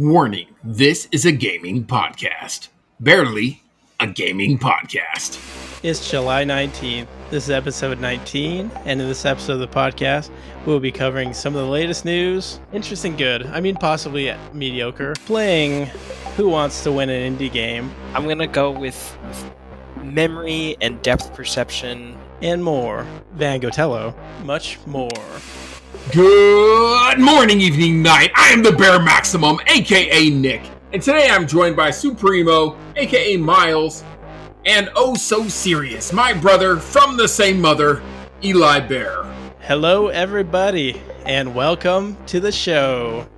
Warning 0.00 0.46
this 0.64 1.08
is 1.12 1.26
a 1.26 1.30
gaming 1.30 1.84
podcast. 1.84 2.68
Bearly 3.00 3.62
a 4.00 4.06
gaming 4.06 4.58
podcast. 4.58 5.38
It's 5.84 6.10
July 6.10 6.42
19th. 6.42 7.06
This 7.28 7.44
is 7.44 7.50
episode 7.50 8.00
19, 8.00 8.70
and 8.86 8.98
in 8.98 9.06
this 9.06 9.26
episode 9.26 9.52
of 9.52 9.58
the 9.60 9.68
podcast, 9.68 10.30
we'll 10.64 10.80
be 10.80 10.90
covering 10.90 11.34
some 11.34 11.54
of 11.54 11.60
the 11.60 11.70
latest 11.70 12.06
news. 12.06 12.60
Interesting, 12.72 13.14
good. 13.14 13.44
I 13.48 13.60
mean, 13.60 13.76
possibly 13.76 14.34
mediocre. 14.54 15.12
Playing 15.26 15.84
Who 16.38 16.48
Wants 16.48 16.82
to 16.84 16.92
Win 16.92 17.10
an 17.10 17.36
Indie 17.36 17.52
Game. 17.52 17.94
I'm 18.14 18.24
going 18.24 18.38
to 18.38 18.46
go 18.46 18.70
with, 18.70 19.18
with 19.28 19.52
memory 20.02 20.78
and 20.80 21.02
depth 21.02 21.34
perception. 21.34 22.16
And 22.40 22.64
more. 22.64 23.06
Van 23.32 23.60
Gotello. 23.60 24.14
Much 24.44 24.78
more. 24.86 25.10
Good 26.12 27.20
morning, 27.20 27.60
evening, 27.60 28.02
night. 28.02 28.32
I 28.34 28.48
am 28.48 28.64
the 28.64 28.72
Bear 28.72 29.00
Maximum, 29.00 29.60
aka 29.68 30.28
Nick, 30.28 30.62
and 30.92 31.00
today 31.00 31.28
I'm 31.30 31.46
joined 31.46 31.76
by 31.76 31.92
Supremo, 31.92 32.76
aka 32.96 33.36
Myles, 33.36 34.02
and 34.66 34.90
oh 34.96 35.14
so 35.14 35.46
serious, 35.46 36.12
my 36.12 36.32
brother 36.32 36.78
from 36.78 37.16
the 37.16 37.28
same 37.28 37.60
mother, 37.60 38.02
Eli 38.42 38.80
Bear. 38.80 39.22
Hello, 39.60 40.08
everybody, 40.08 41.00
and 41.26 41.54
welcome 41.54 42.16
to 42.26 42.40
the 42.40 42.50
show. 42.50 43.28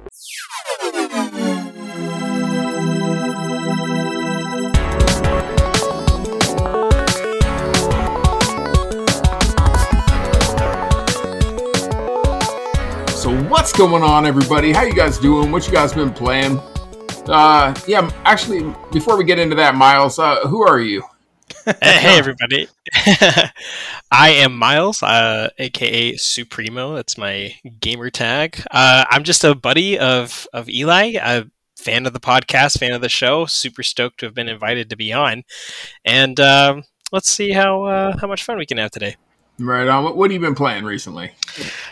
What's 13.62 13.72
going 13.72 14.02
on, 14.02 14.26
everybody? 14.26 14.72
How 14.72 14.82
you 14.82 14.92
guys 14.92 15.18
doing? 15.18 15.52
What 15.52 15.68
you 15.68 15.72
guys 15.72 15.92
been 15.92 16.12
playing? 16.12 16.58
Uh, 17.28 17.72
yeah, 17.86 18.10
actually, 18.24 18.74
before 18.90 19.16
we 19.16 19.22
get 19.22 19.38
into 19.38 19.54
that, 19.54 19.76
Myles, 19.76 20.18
uh, 20.18 20.48
who 20.48 20.66
are 20.66 20.80
you? 20.80 21.04
hey, 21.80 22.18
everybody. 22.18 22.66
I 24.10 24.30
am 24.30 24.56
Myles, 24.56 25.00
uh, 25.00 25.50
aka 25.60 26.16
Supremo. 26.16 26.96
That's 26.96 27.16
my 27.16 27.54
gamer 27.78 28.10
tag. 28.10 28.60
Uh, 28.72 29.04
I'm 29.08 29.22
just 29.22 29.44
a 29.44 29.54
buddy 29.54 29.96
of, 29.96 30.48
of 30.52 30.68
Eli, 30.68 31.14
a 31.22 31.44
fan 31.76 32.04
of 32.06 32.14
the 32.14 32.20
podcast, 32.20 32.80
fan 32.80 32.90
of 32.90 33.00
the 33.00 33.08
show. 33.08 33.46
Super 33.46 33.84
stoked 33.84 34.18
to 34.18 34.26
have 34.26 34.34
been 34.34 34.48
invited 34.48 34.90
to 34.90 34.96
be 34.96 35.12
on. 35.12 35.44
And 36.04 36.40
um, 36.40 36.82
let's 37.12 37.30
see 37.30 37.52
how, 37.52 37.84
uh, 37.84 38.16
how 38.18 38.26
much 38.26 38.42
fun 38.42 38.58
we 38.58 38.66
can 38.66 38.78
have 38.78 38.90
today. 38.90 39.14
Right 39.62 39.86
on. 39.86 40.04
What, 40.04 40.16
what 40.16 40.30
have 40.30 40.40
you 40.40 40.46
been 40.46 40.54
playing 40.54 40.84
recently? 40.84 41.32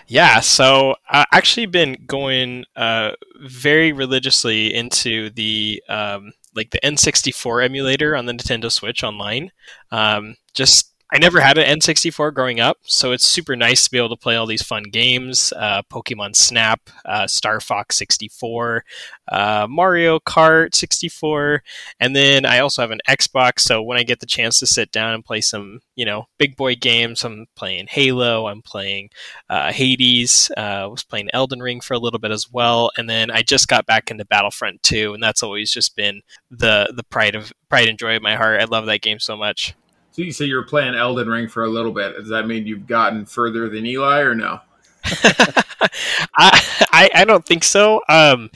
Yeah, 0.06 0.40
so 0.40 0.96
I've 1.08 1.26
actually 1.32 1.66
been 1.66 2.04
going 2.06 2.64
uh, 2.74 3.12
very 3.40 3.92
religiously 3.92 4.74
into 4.74 5.30
the 5.30 5.82
um, 5.88 6.32
like 6.54 6.70
the 6.70 6.80
N64 6.80 7.64
emulator 7.64 8.16
on 8.16 8.26
the 8.26 8.32
Nintendo 8.32 8.72
Switch 8.72 9.04
online. 9.04 9.52
Um, 9.92 10.36
just 10.52 10.89
I 11.12 11.18
never 11.18 11.40
had 11.40 11.58
an 11.58 11.78
N64 11.80 12.32
growing 12.32 12.60
up, 12.60 12.78
so 12.82 13.10
it's 13.10 13.24
super 13.24 13.56
nice 13.56 13.84
to 13.84 13.90
be 13.90 13.98
able 13.98 14.10
to 14.10 14.16
play 14.16 14.36
all 14.36 14.46
these 14.46 14.62
fun 14.62 14.84
games: 14.84 15.52
uh, 15.56 15.82
Pokemon 15.90 16.36
Snap, 16.36 16.88
uh, 17.04 17.26
Star 17.26 17.58
Fox 17.58 17.98
64, 17.98 18.84
uh, 19.32 19.66
Mario 19.68 20.20
Kart 20.20 20.72
64, 20.74 21.64
and 21.98 22.14
then 22.14 22.46
I 22.46 22.60
also 22.60 22.82
have 22.82 22.92
an 22.92 23.00
Xbox. 23.08 23.60
So 23.60 23.82
when 23.82 23.98
I 23.98 24.04
get 24.04 24.20
the 24.20 24.26
chance 24.26 24.60
to 24.60 24.66
sit 24.66 24.92
down 24.92 25.12
and 25.12 25.24
play 25.24 25.40
some, 25.40 25.80
you 25.96 26.04
know, 26.04 26.26
big 26.38 26.54
boy 26.56 26.76
games, 26.76 27.24
I'm 27.24 27.46
playing 27.56 27.88
Halo, 27.88 28.46
I'm 28.46 28.62
playing 28.62 29.10
uh, 29.48 29.72
Hades, 29.72 30.48
uh, 30.56 30.86
was 30.88 31.02
playing 31.02 31.28
Elden 31.32 31.60
Ring 31.60 31.80
for 31.80 31.94
a 31.94 31.98
little 31.98 32.20
bit 32.20 32.30
as 32.30 32.48
well, 32.52 32.92
and 32.96 33.10
then 33.10 33.32
I 33.32 33.42
just 33.42 33.66
got 33.66 33.84
back 33.84 34.12
into 34.12 34.24
Battlefront 34.24 34.84
2, 34.84 35.14
and 35.14 35.22
that's 35.22 35.42
always 35.42 35.72
just 35.72 35.96
been 35.96 36.22
the 36.52 36.92
the 36.94 37.04
pride 37.04 37.34
of 37.34 37.52
pride 37.68 37.88
and 37.88 37.98
joy 37.98 38.14
of 38.14 38.22
my 38.22 38.36
heart. 38.36 38.60
I 38.60 38.64
love 38.64 38.86
that 38.86 39.00
game 39.02 39.18
so 39.18 39.36
much. 39.36 39.74
You 40.24 40.32
say 40.32 40.46
you're 40.46 40.64
playing 40.64 40.94
Elden 40.94 41.28
Ring 41.28 41.48
for 41.48 41.64
a 41.64 41.68
little 41.68 41.92
bit. 41.92 42.16
Does 42.16 42.28
that 42.28 42.46
mean 42.46 42.66
you've 42.66 42.86
gotten 42.86 43.26
further 43.26 43.68
than 43.68 43.86
Eli, 43.86 44.20
or 44.20 44.34
no? 44.34 44.60
I, 45.04 46.60
I, 46.92 47.10
I 47.14 47.24
don't 47.24 47.44
think 47.44 47.64
so. 47.64 48.02
Um, 48.08 48.50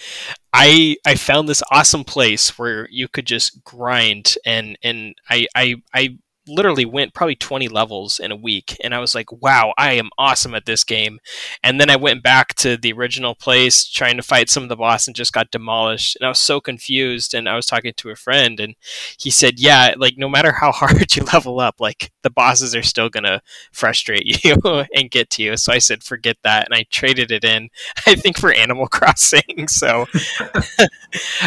I 0.52 0.96
I 1.04 1.16
found 1.16 1.48
this 1.48 1.62
awesome 1.70 2.04
place 2.04 2.58
where 2.58 2.88
you 2.90 3.08
could 3.08 3.26
just 3.26 3.64
grind 3.64 4.36
and 4.46 4.78
and 4.82 5.16
I 5.28 5.46
I 5.54 5.82
I 5.92 6.18
literally 6.46 6.84
went 6.84 7.14
probably 7.14 7.36
20 7.36 7.68
levels 7.68 8.18
in 8.18 8.30
a 8.30 8.36
week 8.36 8.76
and 8.82 8.94
i 8.94 8.98
was 8.98 9.14
like 9.14 9.30
wow 9.32 9.72
i 9.78 9.92
am 9.92 10.10
awesome 10.18 10.54
at 10.54 10.66
this 10.66 10.84
game. 10.84 11.18
And 11.62 11.80
then 11.80 11.90
i 11.90 11.96
went 11.96 12.22
back 12.22 12.54
to 12.56 12.76
the 12.76 12.92
original 12.92 13.34
place 13.34 13.88
trying 13.88 14.16
to 14.16 14.22
fight 14.22 14.50
some 14.50 14.62
of 14.62 14.68
the 14.68 14.76
boss 14.76 15.06
and 15.06 15.16
just 15.16 15.32
got 15.32 15.50
demolished 15.50 16.16
and 16.16 16.26
i 16.26 16.28
was 16.28 16.38
so 16.38 16.60
confused 16.60 17.34
and 17.34 17.48
i 17.48 17.56
was 17.56 17.66
talking 17.66 17.92
to 17.96 18.10
a 18.10 18.16
friend 18.16 18.60
and 18.60 18.74
he 19.18 19.30
said 19.30 19.58
yeah 19.58 19.94
like 19.96 20.14
no 20.16 20.28
matter 20.28 20.52
how 20.52 20.72
hard 20.72 21.14
you 21.16 21.22
level 21.24 21.60
up 21.60 21.76
like 21.80 22.12
the 22.22 22.30
bosses 22.30 22.74
are 22.74 22.82
still 22.82 23.08
gonna 23.08 23.40
frustrate 23.72 24.44
you 24.44 24.56
and 24.94 25.10
get 25.10 25.30
to 25.30 25.42
you. 25.42 25.56
So 25.56 25.72
i 25.72 25.78
said 25.78 26.02
forget 26.02 26.36
that 26.42 26.66
and 26.66 26.74
i 26.74 26.84
traded 26.90 27.30
it 27.30 27.44
in 27.44 27.68
i 28.06 28.14
think 28.14 28.38
for 28.38 28.52
animal 28.52 28.86
crossing 28.86 29.68
so 29.68 30.06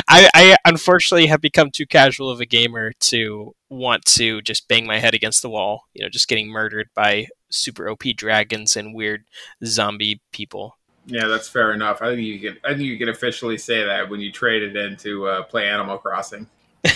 I, 0.07 0.29
I 0.33 0.57
unfortunately 0.65 1.27
have 1.27 1.41
become 1.41 1.71
too 1.71 1.85
casual 1.85 2.29
of 2.29 2.39
a 2.39 2.45
gamer 2.45 2.93
to 2.93 3.53
want 3.69 4.05
to 4.05 4.41
just 4.41 4.67
bang 4.67 4.85
my 4.85 5.00
head 5.00 5.13
against 5.13 5.41
the 5.41 5.50
wall, 5.50 5.83
you 5.94 6.01
know, 6.01 6.09
just 6.09 6.28
getting 6.28 6.47
murdered 6.47 6.89
by 6.95 7.28
super 7.50 7.89
OP 7.89 8.03
dragons 8.16 8.75
and 8.78 8.95
weird 8.95 9.25
zombie 9.66 10.22
people. 10.31 10.78
Yeah, 11.05 11.28
that's 11.28 11.47
fair 11.47 11.73
enough. 11.73 12.01
I 12.01 12.13
think 12.13 12.27
you 12.27 12.39
can. 12.39 12.57
I 12.66 12.69
think 12.69 12.81
you 12.81 12.97
can 12.97 13.09
officially 13.09 13.57
say 13.57 13.85
that 13.85 14.09
when 14.09 14.19
you 14.19 14.31
traded 14.31 14.75
in 14.75 14.97
to 14.97 15.27
uh, 15.27 15.44
play 15.44 15.67
Animal 15.67 15.97
Crossing. 15.97 16.47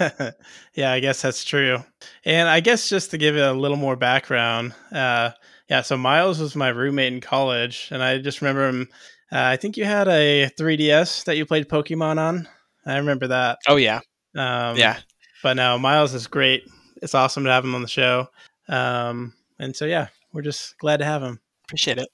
yeah, 0.74 0.92
I 0.92 1.00
guess 1.00 1.22
that's 1.22 1.44
true. 1.44 1.78
And 2.24 2.48
I 2.48 2.60
guess 2.60 2.88
just 2.88 3.10
to 3.12 3.18
give 3.18 3.36
it 3.36 3.42
a 3.42 3.52
little 3.52 3.76
more 3.76 3.96
background, 3.96 4.74
uh, 4.92 5.30
yeah. 5.68 5.82
So 5.82 5.96
Myles 5.96 6.40
was 6.40 6.56
my 6.56 6.68
roommate 6.68 7.12
in 7.12 7.20
college, 7.20 7.88
and 7.90 8.02
I 8.02 8.18
just 8.18 8.40
remember 8.40 8.68
him. 8.68 8.88
Uh, 9.32 9.42
I 9.42 9.56
think 9.56 9.76
you 9.76 9.84
had 9.84 10.08
a 10.08 10.50
3DS 10.58 11.24
that 11.24 11.36
you 11.36 11.46
played 11.46 11.68
Pokemon 11.68 12.18
on. 12.18 12.48
I 12.86 12.96
remember 12.96 13.28
that. 13.28 13.58
Oh 13.68 13.76
yeah, 13.76 14.00
um, 14.34 14.76
yeah. 14.76 14.98
But 15.42 15.54
no, 15.54 15.78
Myles 15.78 16.14
is 16.14 16.26
great. 16.26 16.64
It's 17.02 17.14
awesome 17.14 17.44
to 17.44 17.50
have 17.50 17.64
him 17.64 17.74
on 17.74 17.82
the 17.82 17.88
show. 17.88 18.28
Um, 18.68 19.34
and 19.58 19.74
so 19.74 19.84
yeah, 19.84 20.08
we're 20.32 20.42
just 20.42 20.78
glad 20.78 20.98
to 20.98 21.04
have 21.04 21.22
him. 21.22 21.40
Appreciate 21.64 21.98
it. 21.98 22.08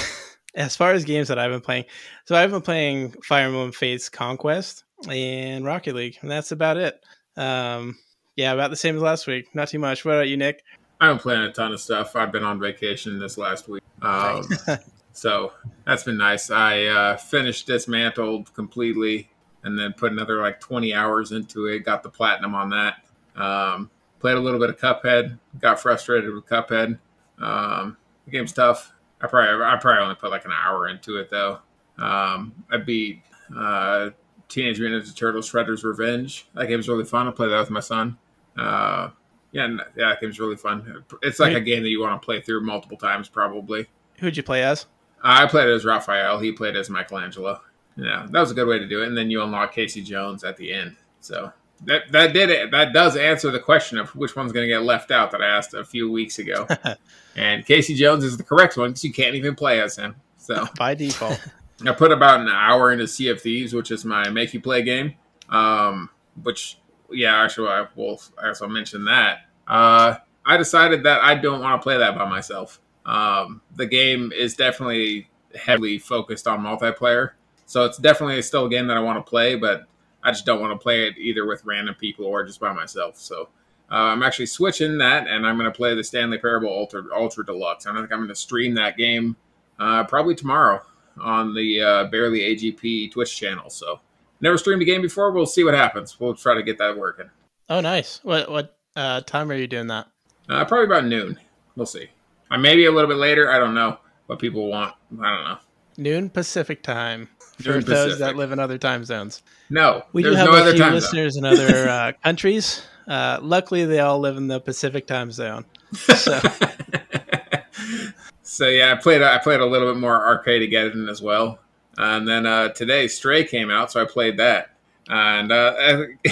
as 0.54 0.76
far 0.76 0.92
as 0.92 1.04
games 1.04 1.28
that 1.28 1.38
I've 1.38 1.50
been 1.50 1.60
playing, 1.60 1.84
so 2.24 2.36
I've 2.36 2.50
been 2.50 2.62
playing 2.62 3.12
Fire 3.22 3.46
Emblem 3.46 3.72
Fates 3.72 4.08
Conquest 4.08 4.84
and 5.08 5.64
Rocket 5.64 5.94
League, 5.94 6.18
and 6.22 6.30
that's 6.30 6.52
about 6.52 6.76
it. 6.76 7.00
Um, 7.36 7.98
yeah, 8.36 8.52
about 8.52 8.70
the 8.70 8.76
same 8.76 8.96
as 8.96 9.02
last 9.02 9.26
week. 9.26 9.54
Not 9.54 9.68
too 9.68 9.78
much. 9.78 10.04
What 10.04 10.14
about 10.14 10.28
you, 10.28 10.36
Nick? 10.36 10.62
I've 11.00 11.16
been 11.16 11.18
playing 11.18 11.42
a 11.42 11.52
ton 11.52 11.72
of 11.72 11.80
stuff. 11.80 12.16
I've 12.16 12.32
been 12.32 12.44
on 12.44 12.60
vacation 12.60 13.18
this 13.18 13.38
last 13.38 13.68
week. 13.68 13.82
Um, 14.02 14.46
so 15.12 15.52
that's 15.86 16.04
been 16.04 16.18
nice. 16.18 16.50
I 16.50 16.84
uh, 16.84 17.16
finished 17.16 17.66
Dismantled 17.66 18.52
completely 18.54 19.29
and 19.62 19.78
then 19.78 19.92
put 19.92 20.12
another 20.12 20.40
like 20.40 20.60
20 20.60 20.94
hours 20.94 21.32
into 21.32 21.66
it. 21.66 21.80
Got 21.80 22.02
the 22.02 22.08
platinum 22.08 22.54
on 22.54 22.70
that. 22.70 23.04
Um, 23.36 23.90
played 24.18 24.36
a 24.36 24.40
little 24.40 24.60
bit 24.60 24.70
of 24.70 24.78
Cuphead. 24.78 25.38
Got 25.60 25.80
frustrated 25.80 26.32
with 26.32 26.46
Cuphead. 26.46 26.98
Um, 27.38 27.96
the 28.24 28.30
game's 28.30 28.52
tough. 28.52 28.92
I 29.20 29.26
probably 29.26 29.64
I 29.64 29.76
probably 29.76 30.02
only 30.02 30.14
put 30.14 30.30
like 30.30 30.44
an 30.44 30.52
hour 30.52 30.88
into 30.88 31.16
it 31.16 31.30
though. 31.30 31.58
Um, 31.98 32.64
I 32.70 32.78
beat 32.78 33.22
uh, 33.54 34.10
Teenage 34.48 34.80
Mutant 34.80 35.04
Ninja 35.04 35.14
Turtles: 35.14 35.50
Shredder's 35.50 35.84
Revenge. 35.84 36.46
That 36.54 36.66
game's 36.66 36.88
really 36.88 37.04
fun. 37.04 37.28
I 37.28 37.30
play 37.30 37.48
that 37.48 37.60
with 37.60 37.70
my 37.70 37.80
son. 37.80 38.16
Uh, 38.56 39.10
yeah, 39.52 39.68
yeah, 39.96 40.10
that 40.10 40.20
game's 40.20 40.40
really 40.40 40.56
fun. 40.56 41.04
It's 41.22 41.38
like 41.38 41.54
a 41.54 41.60
game 41.60 41.82
that 41.82 41.88
you 41.88 42.00
want 42.00 42.20
to 42.20 42.24
play 42.24 42.40
through 42.40 42.64
multiple 42.64 42.96
times, 42.96 43.28
probably. 43.28 43.86
Who'd 44.18 44.36
you 44.36 44.42
play 44.42 44.62
as? 44.62 44.86
I 45.22 45.46
played 45.46 45.68
as 45.68 45.84
Raphael. 45.84 46.38
He 46.38 46.52
played 46.52 46.76
as 46.76 46.88
Michelangelo. 46.88 47.60
Yeah, 48.00 48.26
that 48.30 48.40
was 48.40 48.50
a 48.50 48.54
good 48.54 48.66
way 48.66 48.78
to 48.78 48.86
do 48.86 49.02
it. 49.02 49.08
And 49.08 49.16
then 49.16 49.30
you 49.30 49.42
unlock 49.42 49.74
Casey 49.74 50.02
Jones 50.02 50.42
at 50.42 50.56
the 50.56 50.72
end. 50.72 50.96
So 51.20 51.52
that 51.84 52.10
that 52.12 52.32
did 52.32 52.48
it. 52.48 52.70
That 52.70 52.92
does 52.92 53.16
answer 53.16 53.50
the 53.50 53.58
question 53.58 53.98
of 53.98 54.14
which 54.16 54.34
one's 54.34 54.52
going 54.52 54.66
to 54.66 54.74
get 54.74 54.82
left 54.82 55.10
out 55.10 55.30
that 55.32 55.42
I 55.42 55.46
asked 55.46 55.74
a 55.74 55.84
few 55.84 56.10
weeks 56.10 56.38
ago. 56.38 56.66
and 57.36 57.64
Casey 57.64 57.94
Jones 57.94 58.24
is 58.24 58.36
the 58.36 58.42
correct 58.42 58.76
one 58.76 58.90
because 58.90 59.04
you 59.04 59.12
can't 59.12 59.34
even 59.34 59.54
play 59.54 59.80
as 59.80 59.96
him. 59.96 60.16
So 60.38 60.66
by 60.76 60.94
default, 60.94 61.40
I 61.86 61.92
put 61.92 62.12
about 62.12 62.40
an 62.40 62.48
hour 62.48 62.90
into 62.90 63.06
Sea 63.06 63.28
of 63.28 63.40
Thieves, 63.40 63.74
which 63.74 63.90
is 63.90 64.04
my 64.04 64.28
make 64.30 64.54
you 64.54 64.60
play 64.60 64.82
game. 64.82 65.14
Um, 65.50 66.10
which 66.42 66.78
yeah, 67.10 67.42
actually, 67.42 67.68
I 67.68 67.86
will 67.94 68.20
also 68.42 68.66
mention 68.66 69.04
that. 69.06 69.40
Uh, 69.66 70.16
I 70.46 70.56
decided 70.56 71.02
that 71.04 71.20
I 71.22 71.34
don't 71.34 71.60
want 71.60 71.80
to 71.80 71.82
play 71.82 71.98
that 71.98 72.16
by 72.16 72.28
myself. 72.28 72.80
Um, 73.04 73.60
the 73.74 73.86
game 73.86 74.32
is 74.32 74.54
definitely 74.54 75.28
heavily 75.54 75.98
focused 75.98 76.46
on 76.46 76.60
multiplayer 76.60 77.32
so 77.70 77.84
it's 77.84 77.98
definitely 77.98 78.42
still 78.42 78.66
a 78.66 78.68
game 78.68 78.88
that 78.88 78.96
I 78.96 79.00
want 79.00 79.24
to 79.24 79.30
play, 79.30 79.54
but 79.54 79.86
I 80.24 80.32
just 80.32 80.44
don't 80.44 80.60
want 80.60 80.72
to 80.72 80.82
play 80.82 81.06
it 81.06 81.16
either 81.16 81.46
with 81.46 81.64
random 81.64 81.94
people 81.94 82.26
or 82.26 82.42
just 82.42 82.58
by 82.58 82.72
myself. 82.72 83.16
So 83.16 83.42
uh, 83.88 84.10
I'm 84.10 84.24
actually 84.24 84.46
switching 84.46 84.98
that, 84.98 85.28
and 85.28 85.46
I'm 85.46 85.56
going 85.56 85.70
to 85.70 85.76
play 85.76 85.94
the 85.94 86.02
Stanley 86.02 86.38
Parable 86.38 86.68
Ultra 86.68 87.04
Ultra 87.14 87.46
Deluxe. 87.46 87.86
And 87.86 87.96
I 87.96 88.00
think 88.00 88.12
I'm 88.12 88.18
going 88.18 88.28
to 88.28 88.34
stream 88.34 88.74
that 88.74 88.96
game 88.96 89.36
uh, 89.78 90.02
probably 90.02 90.34
tomorrow. 90.34 90.82
on 91.20 91.54
the 91.54 91.80
uh, 91.80 92.04
Bearly 92.06 92.40
AGP 92.40 93.12
Twitch 93.12 93.36
channel. 93.38 93.70
So 93.70 94.00
never 94.40 94.58
streamed 94.58 94.82
a 94.82 94.84
game 94.84 95.00
before. 95.00 95.30
We'll 95.30 95.46
see 95.46 95.62
what 95.62 95.74
happens. 95.74 96.18
We'll 96.18 96.34
try 96.34 96.54
to 96.56 96.64
get 96.64 96.76
that 96.78 96.98
working. 96.98 97.30
Oh, 97.68 97.80
nice. 97.80 98.18
What 98.24 98.50
what 98.50 98.76
uh, 98.96 99.20
time 99.20 99.48
are 99.48 99.54
you 99.54 99.68
doing 99.68 99.86
that? 99.86 100.08
Uh, 100.48 100.64
probably 100.64 100.86
about 100.86 101.04
noon. 101.04 101.38
We'll 101.76 101.86
see. 101.86 102.08
Uh, 102.50 102.58
maybe 102.58 102.86
a 102.86 102.90
little 102.90 103.08
bit 103.08 103.18
later. 103.18 103.52
I 103.52 103.60
don't 103.60 103.74
know 103.74 103.98
what 104.26 104.40
people 104.40 104.66
want. 104.66 104.96
I 105.22 105.36
don't 105.36 105.44
know. 105.44 105.58
Noon 106.00 106.30
Pacific 106.30 106.82
time 106.82 107.28
for 107.58 107.68
Noon 107.72 107.80
those 107.84 107.86
Pacific. 108.14 108.18
that 108.20 108.36
live 108.36 108.52
in 108.52 108.58
other 108.58 108.78
time 108.78 109.04
zones. 109.04 109.42
No, 109.68 110.02
We 110.12 110.22
do 110.22 110.32
have 110.32 110.46
no 110.48 110.56
a 110.56 110.60
other 110.62 110.70
few 110.72 110.80
time 110.80 110.88
zone. 110.90 110.94
listeners 110.94 111.36
in 111.36 111.44
other 111.44 111.88
uh, 111.88 112.12
countries. 112.24 112.82
Uh, 113.06 113.38
luckily, 113.42 113.84
they 113.84 114.00
all 114.00 114.18
live 114.18 114.36
in 114.36 114.48
the 114.48 114.60
Pacific 114.60 115.06
time 115.06 115.30
zone. 115.30 115.64
So 115.92 116.40
so 118.42 118.66
yeah, 118.68 118.92
I 118.92 118.96
played. 119.00 119.22
I 119.22 119.38
played 119.38 119.60
a 119.60 119.66
little 119.66 119.92
bit 119.92 120.00
more 120.00 120.24
arcade 120.26 120.62
again 120.62 121.08
as 121.08 121.20
well. 121.22 121.58
And 121.98 122.26
then 122.26 122.46
uh, 122.46 122.68
today, 122.70 123.08
Stray 123.08 123.44
came 123.44 123.70
out, 123.70 123.90
so 123.92 124.00
I 124.00 124.06
played 124.06 124.38
that. 124.38 124.70
And 125.08 125.50
uh, 125.52 125.72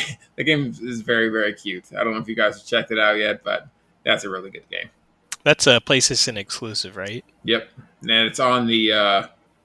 the 0.36 0.44
game 0.44 0.72
is 0.82 1.00
very, 1.02 1.28
very 1.28 1.52
cute. 1.52 1.84
I 1.98 2.04
don't 2.04 2.14
know 2.14 2.20
if 2.20 2.28
you 2.28 2.36
guys 2.36 2.56
have 2.58 2.66
checked 2.66 2.90
it 2.92 2.98
out 2.98 3.18
yet, 3.18 3.42
but 3.42 3.66
that's 4.04 4.24
a 4.24 4.30
really 4.30 4.50
good 4.50 4.68
game. 4.70 4.88
That's 5.44 5.66
a 5.66 5.80
PlayStation 5.80 6.36
exclusive, 6.36 6.96
right? 6.96 7.24
Yep, 7.44 7.68
and 8.02 8.10
it's 8.10 8.40
on 8.40 8.66
the 8.66 8.92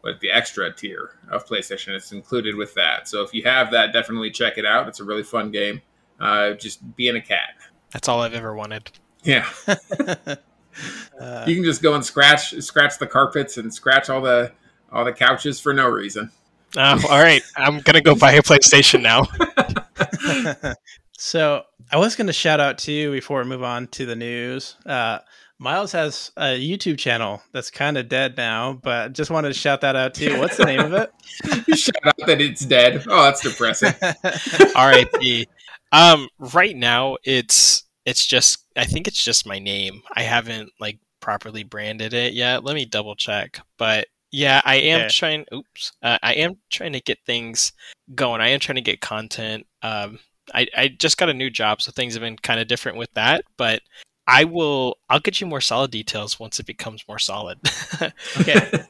uh, 0.03 0.11
what 0.11 0.19
the 0.19 0.31
extra 0.31 0.73
tier 0.73 1.11
of 1.29 1.45
PlayStation. 1.45 1.89
It's 1.89 2.11
included 2.11 2.55
with 2.55 2.73
that. 2.75 3.07
So 3.07 3.23
if 3.23 3.33
you 3.33 3.44
have 3.44 3.71
that, 3.71 3.94
definitely 3.94 4.31
check 4.31 4.57
it 4.57 4.65
out. 4.65 4.88
It's 4.88 5.00
a 5.00 5.03
really 5.03 5.23
fun 5.23 5.51
game. 5.51 5.81
Uh, 6.19 6.53
just 6.53 6.95
being 6.95 7.15
a 7.15 7.21
cat. 7.21 7.55
That's 7.91 8.07
all 8.07 8.21
I've 8.21 8.33
ever 8.33 8.55
wanted. 8.55 8.91
Yeah, 9.23 9.47
uh, 9.67 9.75
you 11.47 11.55
can 11.55 11.63
just 11.63 11.81
go 11.81 11.94
and 11.94 12.03
scratch 12.03 12.53
scratch 12.61 13.00
the 13.00 13.07
carpets 13.07 13.57
and 13.57 13.73
scratch 13.73 14.09
all 14.09 14.21
the 14.21 14.51
all 14.91 15.05
the 15.05 15.13
couches 15.13 15.59
for 15.59 15.73
no 15.73 15.88
reason. 15.88 16.29
Oh, 16.75 17.01
all 17.09 17.21
right. 17.21 17.41
I'm 17.55 17.79
gonna 17.79 18.01
go 18.01 18.15
buy 18.15 18.33
a 18.33 18.41
PlayStation 18.41 19.01
now. 19.01 19.27
so 21.17 21.63
I 21.91 21.97
was 21.97 22.15
going 22.15 22.27
to 22.27 22.33
shout 22.33 22.59
out 22.59 22.77
to 22.79 22.91
you 22.91 23.11
before 23.11 23.44
we 23.44 23.50
move 23.50 23.63
on 23.63 23.88
to 23.88 24.05
the 24.05 24.15
news. 24.15 24.75
Uh, 24.85 25.19
Myles 25.63 25.94
has 25.94 26.31
a 26.36 26.60
YouTube 26.60 26.98
channel 26.98 27.42
that's 27.54 27.71
kind 27.71 27.98
of 27.98 28.10
dead 28.10 28.36
now, 28.36 28.74
but 28.83 29.13
just 29.13 29.31
wanted 29.31 29.48
to 29.48 29.54
shout 29.54 29.80
that 29.81 29.95
out 29.95 30.13
too. 30.13 30.38
What's 30.38 30.57
the 30.57 30.65
name 30.65 30.81
of 30.81 30.92
it? 30.92 31.10
Shout 31.77 32.06
out 32.06 32.27
that 32.27 32.42
it's 32.42 32.65
dead. 32.65 33.06
Oh, 33.07 33.24
that's 33.24 33.42
depressing. 33.42 33.94
R.I.P. 34.75 35.48
Um, 35.94 36.27
right 36.38 36.75
now 36.75 37.15
it's 37.24 37.86
it's 38.06 38.25
just 38.25 38.65
I 38.75 38.83
think 38.83 39.07
it's 39.07 39.24
just 39.24 39.48
my 39.48 39.57
name. 39.57 40.01
I 40.13 40.24
haven't 40.24 40.69
like 40.81 41.00
properly 41.21 41.63
branded 41.63 42.13
it 42.13 42.33
yet. 42.33 42.65
Let 42.65 42.75
me 42.75 42.83
double 42.83 43.15
check. 43.15 43.62
But 43.77 44.07
yeah, 44.31 44.62
I 44.65 44.75
am 44.75 45.10
trying. 45.10 45.45
Oops, 45.54 45.94
uh, 46.01 46.18
I 46.21 46.33
am 46.33 46.57
trying 46.71 46.94
to 46.94 47.00
get 47.00 47.19
things 47.25 47.71
going. 48.13 48.42
I 48.42 48.50
am 48.50 48.60
trying 48.60 48.75
to 48.75 48.81
get 48.81 49.00
content. 49.00 49.65
Um, 49.81 50.19
I 50.54 50.68
I 50.75 50.88
just 50.89 51.18
got 51.18 51.30
a 51.30 51.33
new 51.33 51.50
job, 51.50 51.81
so 51.81 51.94
things 51.94 52.15
have 52.15 52.21
been 52.21 52.36
kind 52.36 52.60
of 52.60 52.68
different 52.68 52.98
with 52.98 53.13
that. 53.13 53.45
But 53.56 53.81
I 54.27 54.45
will. 54.45 54.97
I'll 55.09 55.19
get 55.19 55.41
you 55.41 55.47
more 55.47 55.61
solid 55.61 55.91
details 55.91 56.39
once 56.39 56.59
it 56.59 56.65
becomes 56.65 57.03
more 57.07 57.19
solid. 57.19 57.59
okay. 58.39 58.83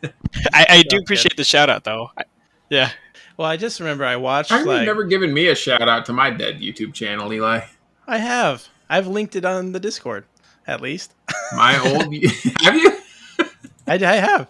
I, 0.53 0.65
I 0.69 0.83
do 0.87 0.97
appreciate 0.97 1.37
the 1.37 1.43
shout 1.43 1.69
out 1.69 1.83
though. 1.83 2.11
I, 2.17 2.23
yeah. 2.69 2.91
Well, 3.37 3.47
I 3.47 3.57
just 3.57 3.79
remember 3.79 4.05
I 4.05 4.15
watched 4.15 4.51
How 4.51 4.59
have 4.59 4.67
like 4.67 4.81
you 4.81 4.85
never 4.85 5.03
given 5.05 5.33
me 5.33 5.47
a 5.47 5.55
shout 5.55 5.87
out 5.89 6.05
to 6.05 6.13
my 6.13 6.29
dead 6.29 6.59
YouTube 6.59 6.93
channel, 6.93 7.33
Eli? 7.33 7.61
I 8.05 8.17
have. 8.19 8.67
I've 8.89 9.07
linked 9.07 9.35
it 9.35 9.43
on 9.45 9.71
the 9.71 9.79
Discord, 9.79 10.25
at 10.67 10.81
least. 10.81 11.13
My 11.55 11.79
old 11.79 12.03
have 12.61 12.75
you? 12.75 12.91
I, 13.87 13.95
I 13.95 14.15
have. 14.17 14.47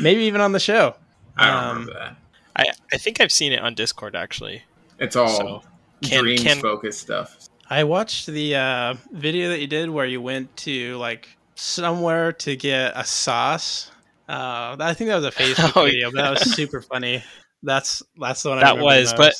Maybe 0.00 0.22
even 0.22 0.40
on 0.40 0.50
the 0.52 0.58
show. 0.60 0.96
I 1.36 1.46
don't 1.46 1.56
Um, 1.56 1.68
remember 1.80 1.92
that. 1.94 2.16
I, 2.56 2.64
I 2.92 2.96
think 2.98 3.20
I've 3.20 3.30
seen 3.32 3.52
it 3.52 3.60
on 3.60 3.74
Discord 3.74 4.16
actually. 4.16 4.62
It's 4.98 5.14
all 5.16 5.28
so, 5.28 5.62
can- 6.02 6.22
dreams 6.22 6.42
can- 6.42 6.60
focused 6.60 7.00
stuff. 7.02 7.48
I 7.68 7.84
watched 7.84 8.26
the 8.26 8.56
uh, 8.56 8.94
video 9.12 9.48
that 9.48 9.60
you 9.60 9.66
did 9.66 9.88
where 9.88 10.06
you 10.06 10.20
went 10.20 10.54
to 10.58 10.96
like 10.96 11.28
somewhere 11.54 12.32
to 12.32 12.56
get 12.56 12.92
a 12.94 13.04
sauce. 13.04 13.90
Uh, 14.28 14.76
I 14.78 14.94
think 14.94 15.08
that 15.08 15.16
was 15.16 15.24
a 15.24 15.30
Facebook 15.32 15.72
Oh, 15.76 15.84
video, 15.84 16.10
but 16.10 16.22
that 16.22 16.30
was 16.30 16.54
super 16.54 16.82
funny. 16.82 17.22
That's 17.62 18.02
that's 18.20 18.42
the 18.42 18.50
one 18.50 18.60
That 18.60 18.78
was, 18.78 19.14
but-. 19.14 19.34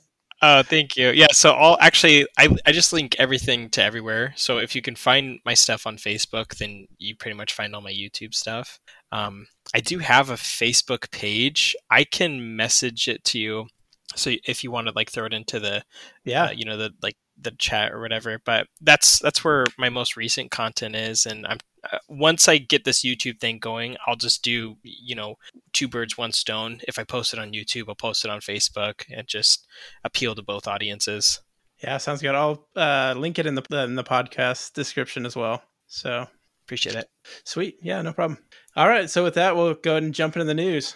Oh, 0.40 0.62
thank 0.62 0.96
you. 0.96 1.10
Yeah, 1.10 1.26
so 1.32 1.50
I'll 1.50 1.76
actually 1.80 2.26
I, 2.38 2.48
I 2.64 2.70
just 2.70 2.92
link 2.92 3.16
everything 3.18 3.70
to 3.70 3.82
everywhere. 3.82 4.34
So 4.36 4.58
if 4.58 4.76
you 4.76 4.82
can 4.82 4.94
find 4.94 5.40
my 5.44 5.54
stuff 5.54 5.84
on 5.84 5.96
Facebook, 5.96 6.56
then 6.58 6.86
you 6.98 7.16
pretty 7.16 7.36
much 7.36 7.52
find 7.52 7.74
all 7.74 7.80
my 7.80 7.92
YouTube 7.92 8.34
stuff. 8.34 8.78
Um, 9.10 9.48
I 9.74 9.80
do 9.80 9.98
have 9.98 10.30
a 10.30 10.34
Facebook 10.34 11.10
page. 11.10 11.74
I 11.90 12.04
can 12.04 12.54
message 12.54 13.08
it 13.08 13.24
to 13.24 13.38
you. 13.40 13.66
So 14.14 14.32
if 14.44 14.64
you 14.64 14.70
want 14.70 14.88
to 14.88 14.92
like 14.94 15.10
throw 15.10 15.26
it 15.26 15.34
into 15.34 15.60
the 15.60 15.82
yeah, 16.24 16.46
uh, 16.46 16.50
you 16.50 16.64
know 16.64 16.76
the 16.76 16.92
like 17.02 17.16
the 17.40 17.52
chat 17.52 17.92
or 17.92 18.00
whatever 18.00 18.40
but 18.44 18.66
that's 18.80 19.20
that's 19.20 19.44
where 19.44 19.64
my 19.78 19.88
most 19.88 20.16
recent 20.16 20.50
content 20.50 20.96
is 20.96 21.24
and 21.24 21.46
i'm 21.46 21.58
uh, 21.92 21.98
once 22.08 22.48
i 22.48 22.58
get 22.58 22.82
this 22.82 23.02
youtube 23.02 23.38
thing 23.38 23.60
going 23.60 23.96
i'll 24.08 24.16
just 24.16 24.42
do 24.42 24.74
you 24.82 25.14
know 25.14 25.36
two 25.72 25.86
birds 25.86 26.18
one 26.18 26.32
stone 26.32 26.80
if 26.88 26.98
i 26.98 27.04
post 27.04 27.32
it 27.32 27.38
on 27.38 27.52
youtube 27.52 27.84
i'll 27.88 27.94
post 27.94 28.24
it 28.24 28.30
on 28.32 28.40
facebook 28.40 29.04
and 29.08 29.28
just 29.28 29.68
appeal 30.02 30.34
to 30.34 30.42
both 30.42 30.66
audiences 30.66 31.40
yeah, 31.82 31.98
sounds 31.98 32.22
good. 32.22 32.34
I'll 32.34 32.66
uh, 32.74 33.14
link 33.16 33.38
it 33.38 33.46
in 33.46 33.54
the 33.54 33.84
in 33.84 33.94
the 33.94 34.04
podcast 34.04 34.72
description 34.72 35.24
as 35.24 35.36
well. 35.36 35.62
So 35.86 36.26
appreciate 36.64 36.96
it 36.96 37.08
sweet, 37.44 37.78
yeah, 37.82 38.02
no 38.02 38.12
problem. 38.12 38.38
All 38.76 38.88
right, 38.88 39.08
so 39.08 39.24
with 39.24 39.34
that, 39.34 39.56
we'll 39.56 39.74
go 39.74 39.92
ahead 39.92 40.02
and 40.02 40.14
jump 40.14 40.36
into 40.36 40.44
the 40.44 40.54
news. 40.54 40.94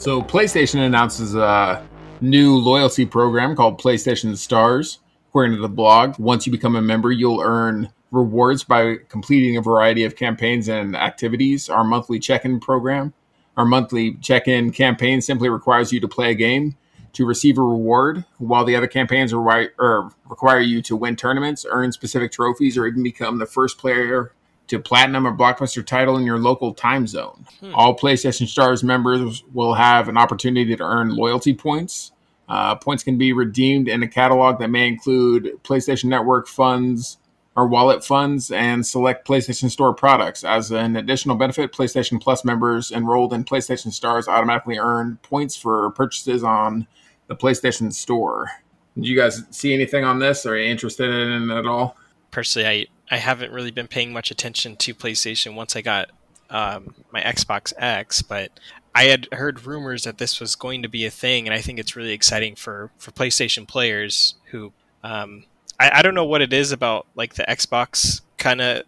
So 0.00 0.22
PlayStation 0.22 0.86
announces 0.86 1.34
a 1.34 1.86
new 2.22 2.56
loyalty 2.56 3.04
program 3.04 3.54
called 3.54 3.78
PlayStation 3.78 4.34
Stars. 4.34 5.00
According 5.28 5.56
to 5.56 5.60
the 5.60 5.68
blog, 5.68 6.18
once 6.18 6.46
you 6.46 6.52
become 6.52 6.74
a 6.74 6.80
member, 6.80 7.12
you'll 7.12 7.42
earn 7.42 7.90
rewards 8.10 8.64
by 8.64 8.96
completing 9.10 9.58
a 9.58 9.60
variety 9.60 10.04
of 10.04 10.16
campaigns 10.16 10.70
and 10.70 10.96
activities. 10.96 11.68
Our 11.68 11.84
monthly 11.84 12.18
check-in 12.18 12.60
program, 12.60 13.12
our 13.58 13.66
monthly 13.66 14.14
check-in 14.14 14.72
campaign 14.72 15.20
simply 15.20 15.50
requires 15.50 15.92
you 15.92 16.00
to 16.00 16.08
play 16.08 16.30
a 16.30 16.34
game 16.34 16.78
to 17.12 17.26
receive 17.26 17.58
a 17.58 17.62
reward, 17.62 18.24
while 18.38 18.64
the 18.64 18.76
other 18.76 18.86
campaigns 18.86 19.34
are, 19.34 19.40
or 19.40 19.70
er, 19.78 20.08
require 20.30 20.60
you 20.60 20.80
to 20.80 20.96
win 20.96 21.14
tournaments, 21.14 21.66
earn 21.68 21.92
specific 21.92 22.32
trophies, 22.32 22.78
or 22.78 22.86
even 22.86 23.02
become 23.02 23.36
the 23.36 23.44
first 23.44 23.76
player 23.76 24.32
to 24.70 24.78
platinum 24.78 25.26
or 25.26 25.36
blockbuster 25.36 25.84
title 25.84 26.16
in 26.16 26.24
your 26.24 26.38
local 26.38 26.72
time 26.72 27.06
zone. 27.06 27.44
Hmm. 27.58 27.74
All 27.74 27.96
PlayStation 27.96 28.46
Stars 28.46 28.82
members 28.82 29.42
will 29.52 29.74
have 29.74 30.08
an 30.08 30.16
opportunity 30.16 30.74
to 30.76 30.82
earn 30.82 31.10
loyalty 31.10 31.52
points. 31.52 32.12
Uh, 32.48 32.76
points 32.76 33.02
can 33.02 33.18
be 33.18 33.32
redeemed 33.32 33.88
in 33.88 34.02
a 34.02 34.08
catalog 34.08 34.58
that 34.60 34.70
may 34.70 34.88
include 34.88 35.60
PlayStation 35.64 36.04
Network 36.04 36.48
funds 36.48 37.18
or 37.56 37.66
wallet 37.66 38.04
funds 38.04 38.52
and 38.52 38.86
select 38.86 39.26
PlayStation 39.26 39.70
Store 39.70 39.92
products. 39.92 40.44
As 40.44 40.70
an 40.70 40.96
additional 40.96 41.36
benefit, 41.36 41.72
PlayStation 41.72 42.20
Plus 42.20 42.44
members 42.44 42.92
enrolled 42.92 43.32
in 43.32 43.44
PlayStation 43.44 43.92
Stars 43.92 44.28
automatically 44.28 44.78
earn 44.78 45.18
points 45.22 45.56
for 45.56 45.90
purchases 45.90 46.44
on 46.44 46.86
the 47.26 47.34
PlayStation 47.34 47.92
Store. 47.92 48.48
Did 48.94 49.06
you 49.06 49.16
guys 49.16 49.42
see 49.50 49.74
anything 49.74 50.04
on 50.04 50.20
this? 50.20 50.46
Are 50.46 50.56
you 50.56 50.70
interested 50.70 51.10
in 51.10 51.50
it 51.50 51.56
at 51.56 51.66
all? 51.66 51.96
personally 52.30 52.68
i 52.68 52.86
i 53.10 53.16
haven't 53.16 53.52
really 53.52 53.70
been 53.70 53.88
paying 53.88 54.12
much 54.12 54.30
attention 54.30 54.76
to 54.76 54.94
playstation 54.94 55.54
once 55.54 55.76
i 55.76 55.80
got 55.80 56.10
um, 56.50 56.94
my 57.12 57.20
xbox 57.22 57.72
x 57.78 58.22
but 58.22 58.50
i 58.94 59.04
had 59.04 59.28
heard 59.32 59.66
rumors 59.66 60.04
that 60.04 60.18
this 60.18 60.40
was 60.40 60.54
going 60.56 60.82
to 60.82 60.88
be 60.88 61.04
a 61.04 61.10
thing 61.10 61.46
and 61.46 61.54
i 61.54 61.60
think 61.60 61.78
it's 61.78 61.94
really 61.94 62.12
exciting 62.12 62.54
for 62.54 62.90
for 62.98 63.12
playstation 63.12 63.66
players 63.66 64.34
who 64.50 64.72
um, 65.02 65.44
I, 65.78 65.98
I 65.98 66.02
don't 66.02 66.14
know 66.14 66.26
what 66.26 66.42
it 66.42 66.52
is 66.52 66.72
about 66.72 67.06
like 67.14 67.34
the 67.34 67.44
xbox 67.48 68.20
kind 68.36 68.60
of 68.60 68.82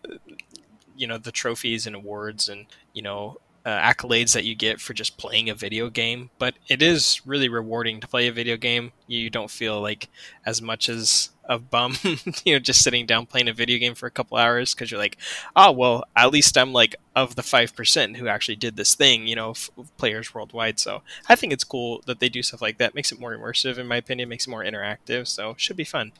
you 0.96 1.06
know 1.06 1.18
the 1.18 1.32
trophies 1.32 1.86
and 1.86 1.96
awards 1.96 2.48
and 2.48 2.66
you 2.92 3.02
know 3.02 3.38
uh, 3.64 3.70
accolades 3.70 4.32
that 4.34 4.44
you 4.44 4.54
get 4.54 4.80
for 4.80 4.94
just 4.94 5.16
playing 5.16 5.48
a 5.48 5.54
video 5.54 5.88
game 5.88 6.30
but 6.38 6.54
it 6.68 6.82
is 6.82 7.20
really 7.24 7.48
rewarding 7.48 8.00
to 8.00 8.08
play 8.08 8.26
a 8.26 8.32
video 8.32 8.56
game. 8.56 8.92
You 9.06 9.30
don't 9.30 9.50
feel 9.50 9.80
like 9.80 10.08
as 10.44 10.60
much 10.60 10.88
as 10.88 11.30
a 11.44 11.58
bum 11.58 11.96
you 12.44 12.52
know 12.54 12.58
just 12.58 12.82
sitting 12.82 13.04
down 13.04 13.26
playing 13.26 13.48
a 13.48 13.52
video 13.52 13.78
game 13.78 13.94
for 13.94 14.06
a 14.06 14.10
couple 14.10 14.38
hours 14.38 14.74
because 14.74 14.92
you're 14.92 15.00
like 15.00 15.18
oh 15.56 15.72
well 15.72 16.04
at 16.14 16.30
least 16.30 16.56
i'm 16.56 16.72
like 16.72 16.94
of 17.16 17.34
the 17.34 17.42
5% 17.42 18.16
who 18.16 18.28
actually 18.28 18.54
did 18.54 18.76
this 18.76 18.94
thing 18.94 19.26
you 19.26 19.34
know 19.34 19.50
f- 19.50 19.70
players 19.96 20.34
worldwide. 20.34 20.78
So 20.78 21.02
i 21.28 21.34
think 21.34 21.52
it's 21.52 21.64
cool 21.64 22.02
that 22.06 22.20
they 22.20 22.28
do 22.28 22.42
stuff 22.42 22.62
like 22.62 22.78
that. 22.78 22.94
Makes 22.94 23.12
it 23.12 23.20
more 23.20 23.36
immersive 23.36 23.78
in 23.78 23.86
my 23.86 23.96
opinion. 23.96 24.28
Makes 24.28 24.46
it 24.46 24.50
more 24.50 24.64
interactive. 24.64 25.28
So 25.28 25.54
should 25.56 25.76
be 25.76 25.84
fun. 25.84 26.12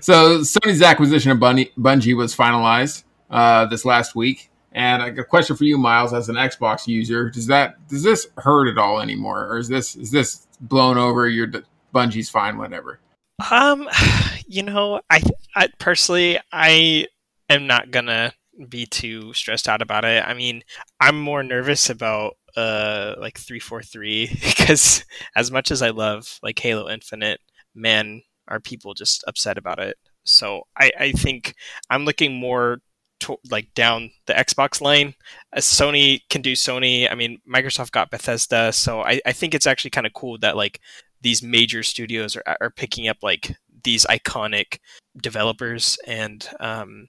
So 0.00 0.40
Sony's 0.40 0.82
acquisition 0.82 1.30
of 1.30 1.38
Bungie, 1.38 2.16
was 2.16 2.36
finalized 2.36 3.04
uh, 3.30 3.64
this 3.66 3.84
last 3.84 4.14
week, 4.14 4.50
and 4.74 5.02
a 5.02 5.24
question 5.24 5.56
for 5.56 5.64
you, 5.64 5.78
Miles, 5.78 6.12
as 6.12 6.28
an 6.28 6.34
Xbox 6.34 6.86
user. 6.86 7.30
Does 7.30 7.46
that 7.46 7.86
does 7.88 8.02
this 8.02 8.26
hurt 8.38 8.68
at 8.68 8.76
all 8.76 9.00
anymore, 9.00 9.46
or 9.46 9.58
is 9.58 9.68
this 9.68 9.94
is 9.96 10.10
this 10.10 10.46
blown 10.60 10.98
over? 10.98 11.28
Your 11.28 11.48
Bungie's 11.94 12.28
fine, 12.28 12.58
whatever. 12.58 12.98
Um, 13.50 13.88
you 14.46 14.62
know, 14.62 15.00
I, 15.08 15.22
I 15.54 15.68
personally, 15.78 16.38
I 16.52 17.06
am 17.48 17.66
not 17.66 17.92
gonna 17.92 18.32
be 18.68 18.86
too 18.86 19.32
stressed 19.32 19.68
out 19.68 19.80
about 19.80 20.04
it. 20.04 20.26
I 20.26 20.34
mean, 20.34 20.62
I'm 21.00 21.20
more 21.20 21.42
nervous 21.42 21.88
about 21.88 22.36
uh 22.56 23.14
like 23.18 23.38
343 23.38 24.38
because 24.42 25.04
as 25.36 25.50
much 25.50 25.70
as 25.70 25.82
I 25.82 25.90
love 25.90 26.38
like 26.42 26.58
Halo 26.58 26.88
Infinite, 26.88 27.40
man, 27.74 28.22
are 28.48 28.60
people 28.60 28.94
just 28.94 29.24
upset 29.26 29.56
about 29.56 29.78
it. 29.78 29.96
So 30.24 30.62
I, 30.76 30.90
I 30.98 31.12
think 31.12 31.54
I'm 31.90 32.04
looking 32.04 32.34
more 32.34 32.78
to, 33.24 33.38
like 33.50 33.72
down 33.74 34.10
the 34.26 34.32
Xbox 34.32 34.80
lane. 34.80 35.14
As 35.52 35.64
Sony 35.64 36.20
can 36.30 36.42
do 36.42 36.52
Sony. 36.52 37.10
I 37.10 37.14
mean, 37.14 37.38
Microsoft 37.48 37.92
got 37.92 38.10
Bethesda, 38.10 38.72
so 38.72 39.02
I, 39.02 39.20
I 39.26 39.32
think 39.32 39.54
it's 39.54 39.66
actually 39.66 39.90
kind 39.90 40.06
of 40.06 40.12
cool 40.12 40.38
that 40.38 40.56
like 40.56 40.80
these 41.20 41.42
major 41.42 41.82
studios 41.82 42.36
are, 42.36 42.56
are 42.60 42.70
picking 42.70 43.08
up 43.08 43.18
like 43.22 43.56
these 43.82 44.04
iconic 44.06 44.78
developers 45.20 45.98
and 46.06 46.48
um, 46.60 47.08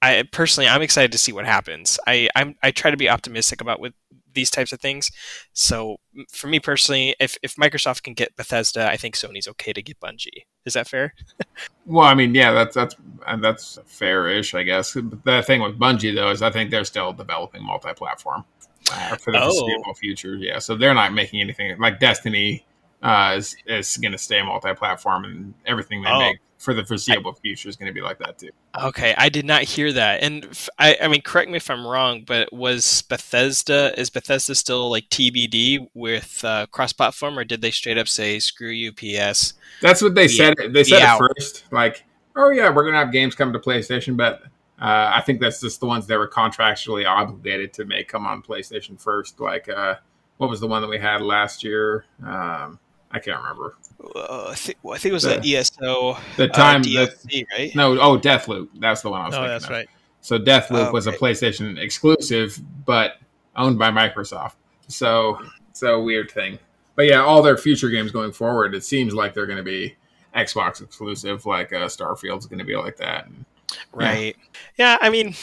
I 0.00 0.24
personally 0.30 0.68
I'm 0.68 0.82
excited 0.82 1.12
to 1.12 1.18
see 1.18 1.32
what 1.32 1.46
happens. 1.46 1.98
I 2.06 2.28
I'm, 2.36 2.54
I 2.62 2.70
try 2.70 2.90
to 2.90 2.96
be 2.96 3.08
optimistic 3.08 3.60
about 3.60 3.80
with 3.80 3.94
these 4.34 4.50
types 4.50 4.72
of 4.72 4.80
things. 4.80 5.10
So 5.52 5.96
for 6.30 6.46
me 6.46 6.60
personally, 6.60 7.16
if 7.18 7.36
if 7.42 7.56
Microsoft 7.56 8.02
can 8.02 8.14
get 8.14 8.36
Bethesda, 8.36 8.88
I 8.88 8.96
think 8.96 9.16
Sony's 9.16 9.48
okay 9.48 9.72
to 9.72 9.82
get 9.82 9.98
Bungie. 10.00 10.44
Is 10.64 10.74
that 10.74 10.88
fair? 10.88 11.14
well, 11.86 12.06
I 12.06 12.14
mean, 12.14 12.34
yeah, 12.34 12.52
that's 12.52 12.74
that's 12.74 12.94
that's 13.40 13.78
fair-ish, 13.86 14.54
I 14.54 14.62
guess. 14.62 14.92
The 14.92 15.42
thing 15.44 15.62
with 15.62 15.78
Bungie 15.78 16.14
though 16.14 16.30
is 16.30 16.42
I 16.42 16.50
think 16.50 16.70
they're 16.70 16.84
still 16.84 17.12
developing 17.12 17.64
multi-platform 17.64 18.44
uh, 18.92 19.16
for 19.16 19.32
the 19.32 19.42
oh. 19.42 19.50
foreseeable 19.50 19.94
future. 19.94 20.36
Yeah, 20.36 20.60
so 20.60 20.76
they're 20.76 20.94
not 20.94 21.12
making 21.12 21.40
anything 21.40 21.76
like 21.78 21.98
Destiny 21.98 22.64
uh, 23.02 23.34
is 23.36 23.56
is 23.66 23.96
going 23.96 24.12
to 24.12 24.18
stay 24.18 24.42
multi-platform, 24.42 25.24
and 25.24 25.54
everything 25.66 26.02
they 26.02 26.10
oh. 26.10 26.20
make 26.20 26.38
for 26.58 26.74
the 26.74 26.84
foreseeable 26.84 27.32
future 27.32 27.68
is 27.68 27.76
going 27.76 27.86
to 27.86 27.92
be 27.92 28.00
like 28.00 28.18
that 28.18 28.36
too. 28.36 28.50
Okay, 28.82 29.14
I 29.16 29.28
did 29.28 29.44
not 29.44 29.62
hear 29.62 29.92
that, 29.92 30.22
and 30.22 30.44
f- 30.44 30.68
I, 30.78 30.96
I 31.02 31.08
mean, 31.08 31.22
correct 31.22 31.50
me 31.50 31.56
if 31.56 31.70
I'm 31.70 31.86
wrong, 31.86 32.24
but 32.26 32.52
was 32.52 33.02
Bethesda 33.02 33.98
is 33.98 34.10
Bethesda 34.10 34.54
still 34.54 34.90
like 34.90 35.08
TBD 35.08 35.88
with 35.94 36.44
uh, 36.44 36.66
cross-platform, 36.66 37.38
or 37.38 37.44
did 37.44 37.62
they 37.62 37.70
straight 37.70 37.96
up 37.96 38.08
say 38.08 38.38
"screw 38.40 38.70
you, 38.70 38.92
PS"? 38.92 39.54
That's 39.80 40.02
what 40.02 40.14
they 40.14 40.26
be, 40.26 40.32
said. 40.32 40.54
They 40.70 40.84
said 40.84 41.02
it 41.02 41.18
first, 41.18 41.64
like, 41.72 42.04
"Oh 42.36 42.50
yeah, 42.50 42.68
we're 42.68 42.82
going 42.82 42.94
to 42.94 43.00
have 43.00 43.12
games 43.12 43.34
come 43.34 43.52
to 43.52 43.58
PlayStation," 43.60 44.16
but 44.16 44.42
uh, 44.80 45.12
I 45.14 45.22
think 45.22 45.40
that's 45.40 45.60
just 45.60 45.80
the 45.80 45.86
ones 45.86 46.06
that 46.06 46.18
were 46.18 46.28
contractually 46.28 47.08
obligated 47.08 47.72
to 47.74 47.84
make 47.84 48.08
come 48.08 48.26
on 48.26 48.42
PlayStation 48.42 49.00
first. 49.00 49.40
Like, 49.40 49.68
uh, 49.68 49.96
what 50.38 50.50
was 50.50 50.60
the 50.60 50.68
one 50.68 50.82
that 50.82 50.88
we 50.88 50.98
had 50.98 51.20
last 51.20 51.64
year? 51.64 52.04
Um, 52.24 52.78
I 53.10 53.18
can't 53.20 53.38
remember. 53.38 53.76
Uh, 54.02 54.48
I, 54.50 54.54
think, 54.54 54.78
well, 54.82 54.94
I 54.94 54.98
think 54.98 55.10
it 55.10 55.14
was 55.14 55.24
the, 55.24 55.38
the 55.38 55.56
ESO. 55.56 56.16
The 56.36 56.44
uh, 56.44 56.52
time 56.52 56.80
uh, 56.82 56.84
DLC, 56.84 57.22
the, 57.22 57.46
right? 57.56 57.74
No, 57.74 57.98
oh, 57.98 58.18
Deathloop. 58.18 58.68
That's 58.78 59.02
the 59.02 59.10
one 59.10 59.22
I 59.22 59.26
was. 59.26 59.34
Oh, 59.34 59.42
that's 59.42 59.64
of. 59.64 59.70
right. 59.70 59.88
So 60.20 60.38
Deathloop 60.38 60.88
oh, 60.88 60.92
was 60.92 61.06
a 61.06 61.12
PlayStation 61.12 61.78
exclusive, 61.78 62.60
but 62.84 63.18
owned 63.56 63.78
by 63.78 63.90
Microsoft. 63.90 64.54
So 64.88 65.40
so 65.72 66.02
weird 66.02 66.30
thing. 66.30 66.58
But 66.96 67.06
yeah, 67.06 67.22
all 67.22 67.42
their 67.42 67.56
future 67.56 67.88
games 67.88 68.10
going 68.10 68.32
forward, 68.32 68.74
it 68.74 68.84
seems 68.84 69.14
like 69.14 69.34
they're 69.34 69.46
going 69.46 69.58
to 69.58 69.62
be 69.62 69.96
Xbox 70.34 70.82
exclusive. 70.82 71.46
Like 71.46 71.72
uh, 71.72 71.86
Starfield's 71.86 72.46
going 72.46 72.58
to 72.58 72.64
be 72.64 72.76
like 72.76 72.96
that. 72.96 73.26
And, 73.26 73.44
right. 73.92 74.36
Yeah. 74.76 74.92
yeah. 74.92 74.98
I 75.00 75.10
mean, 75.10 75.34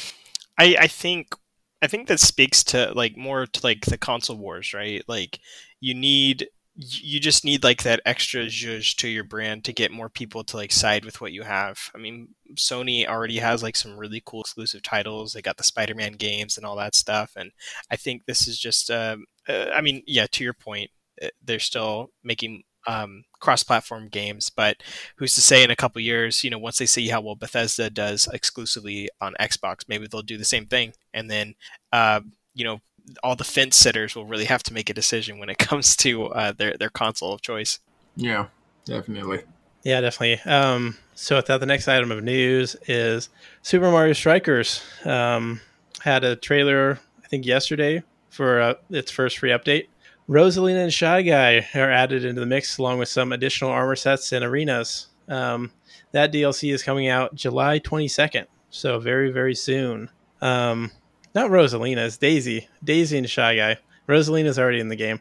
I 0.57 0.75
I 0.81 0.87
think 0.87 1.35
I 1.81 1.87
think 1.87 2.07
that 2.07 2.19
speaks 2.19 2.63
to 2.65 2.91
like 2.93 3.15
more 3.15 3.45
to 3.45 3.59
like 3.63 3.85
the 3.85 3.97
console 3.97 4.37
wars, 4.37 4.73
right? 4.73 5.03
Like 5.07 5.39
you 5.79 5.93
need 5.93 6.47
you 6.75 7.21
just 7.21 7.45
need 7.45 7.63
like 7.63 7.83
that 7.83 8.01
extra 8.05 8.45
zhuzh 8.47 8.95
to 8.97 9.07
your 9.07 9.23
brand 9.23 9.63
to 9.63 9.71
get 9.71 9.91
more 9.91 10.09
people 10.09 10.43
to 10.43 10.57
like 10.57 10.73
side 10.73 11.05
with 11.05 11.21
what 11.21 11.31
you 11.31 11.43
have. 11.43 11.89
I 11.95 11.97
mean, 11.97 12.29
Sony 12.55 13.07
already 13.07 13.37
has 13.37 13.63
like 13.63 13.77
some 13.77 13.97
really 13.97 14.21
cool 14.25 14.41
exclusive 14.41 14.83
titles. 14.83 15.33
They 15.33 15.41
got 15.41 15.55
the 15.57 15.63
Spider-Man 15.63 16.13
games 16.13 16.57
and 16.57 16.65
all 16.65 16.75
that 16.75 16.93
stuff, 16.93 17.31
and 17.37 17.51
I 17.89 17.95
think 17.95 18.25
this 18.25 18.47
is 18.47 18.59
just. 18.59 18.91
Um, 18.91 19.25
uh, 19.47 19.67
I 19.73 19.81
mean, 19.81 20.03
yeah, 20.07 20.27
to 20.31 20.43
your 20.43 20.53
point, 20.53 20.89
uh, 21.21 21.27
they're 21.43 21.59
still 21.59 22.09
making 22.23 22.63
um, 22.87 23.23
cross-platform 23.39 24.09
games, 24.09 24.49
but 24.49 24.77
who's 25.17 25.35
to 25.35 25.41
say 25.41 25.63
in 25.63 25.71
a 25.71 25.75
couple 25.75 26.01
years, 26.01 26.43
you 26.43 26.49
know, 26.49 26.57
once 26.57 26.77
they 26.77 26.85
see 26.85 27.07
how 27.07 27.21
well 27.21 27.35
Bethesda 27.35 27.89
does 27.89 28.27
exclusively 28.33 29.09
on 29.21 29.35
Xbox, 29.39 29.85
maybe 29.87 30.07
they'll 30.07 30.21
do 30.21 30.37
the 30.37 30.45
same 30.45 30.65
thing, 30.65 30.93
and 31.13 31.29
then, 31.29 31.55
uh, 31.93 32.21
you 32.53 32.65
know, 32.65 32.79
all 33.23 33.35
the 33.35 33.43
fence 33.43 33.75
sitters 33.75 34.15
will 34.15 34.25
really 34.25 34.45
have 34.45 34.63
to 34.63 34.73
make 34.73 34.89
a 34.89 34.93
decision 34.93 35.37
when 35.37 35.49
it 35.49 35.57
comes 35.59 35.95
to 35.97 36.27
uh, 36.27 36.51
their 36.51 36.75
their 36.77 36.89
console 36.89 37.33
of 37.33 37.41
choice. 37.41 37.79
Yeah, 38.15 38.47
definitely. 38.85 39.43
Yeah, 39.83 40.01
definitely. 40.01 40.51
Um, 40.51 40.97
so, 41.13 41.35
without 41.35 41.59
the 41.59 41.65
next 41.65 41.87
item 41.87 42.11
of 42.11 42.23
news 42.23 42.75
is 42.87 43.29
Super 43.61 43.91
Mario 43.91 44.13
Strikers 44.13 44.81
um, 45.05 45.61
had 46.01 46.23
a 46.23 46.35
trailer, 46.35 46.99
I 47.23 47.27
think 47.27 47.45
yesterday 47.45 48.03
for 48.29 48.59
uh, 48.59 48.73
its 48.89 49.11
first 49.11 49.37
free 49.37 49.51
update. 49.51 49.87
Rosalina 50.27 50.83
and 50.83 50.93
Shy 50.93 51.21
Guy 51.21 51.67
are 51.75 51.91
added 51.91 52.25
into 52.25 52.41
the 52.41 52.47
mix 52.47 52.79
along 52.79 52.97
with 52.97 53.09
some 53.09 53.31
additional 53.31 53.69
armor 53.69 53.95
sets 53.95 54.31
and 54.31 54.43
arenas. 54.43 55.07
Um, 55.27 55.71
that 56.11 56.33
DLC 56.33 56.73
is 56.73 56.81
coming 56.81 57.07
out 57.07 57.35
July 57.35 57.79
22nd, 57.79 58.47
so 58.71 58.99
very 58.99 59.31
very 59.31 59.55
soon. 59.55 60.09
Um, 60.41 60.91
not 61.35 61.51
Rosalina. 61.51 61.97
It's 61.97 62.17
Daisy. 62.17 62.67
Daisy 62.83 63.17
and 63.17 63.29
Shy 63.29 63.57
Guy. 63.57 63.77
Rosalina's 64.07 64.57
already 64.57 64.79
in 64.79 64.87
the 64.87 64.95
game. 64.95 65.19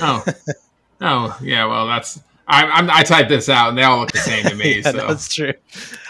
oh, 0.00 0.24
oh 1.00 1.38
yeah. 1.42 1.66
Well, 1.66 1.86
that's 1.86 2.20
I, 2.46 2.64
I'm, 2.64 2.90
i 2.90 3.02
typed 3.02 3.28
this 3.28 3.48
out, 3.48 3.70
and 3.70 3.76
they 3.76 3.82
all 3.82 3.98
look 3.98 4.12
the 4.12 4.18
same 4.18 4.44
to 4.44 4.54
me. 4.54 4.76
yeah, 4.84 4.90
so. 4.92 5.06
that's 5.06 5.34
true. 5.34 5.52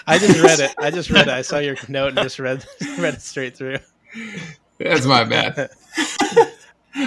I 0.07 0.19
just 0.19 0.40
read 0.40 0.61
it. 0.61 0.75
I 0.78 0.90
just 0.90 1.11
read 1.11 1.26
it. 1.26 1.33
I 1.33 1.43
saw 1.43 1.59
your 1.59 1.76
note 1.88 2.09
and 2.09 2.19
just 2.19 2.38
read 2.38 2.64
read 2.99 3.14
it 3.14 3.23
straight 3.23 3.57
through. 3.57 3.78
That's 4.78 5.07
my 5.07 5.25
bad. 5.25 5.71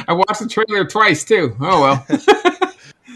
I 0.07 0.13
watched 0.13 0.39
the 0.41 0.47
trailer 0.49 0.85
twice 0.85 1.23
too. 1.23 1.55
Oh 1.61 1.81
well. 1.81 2.05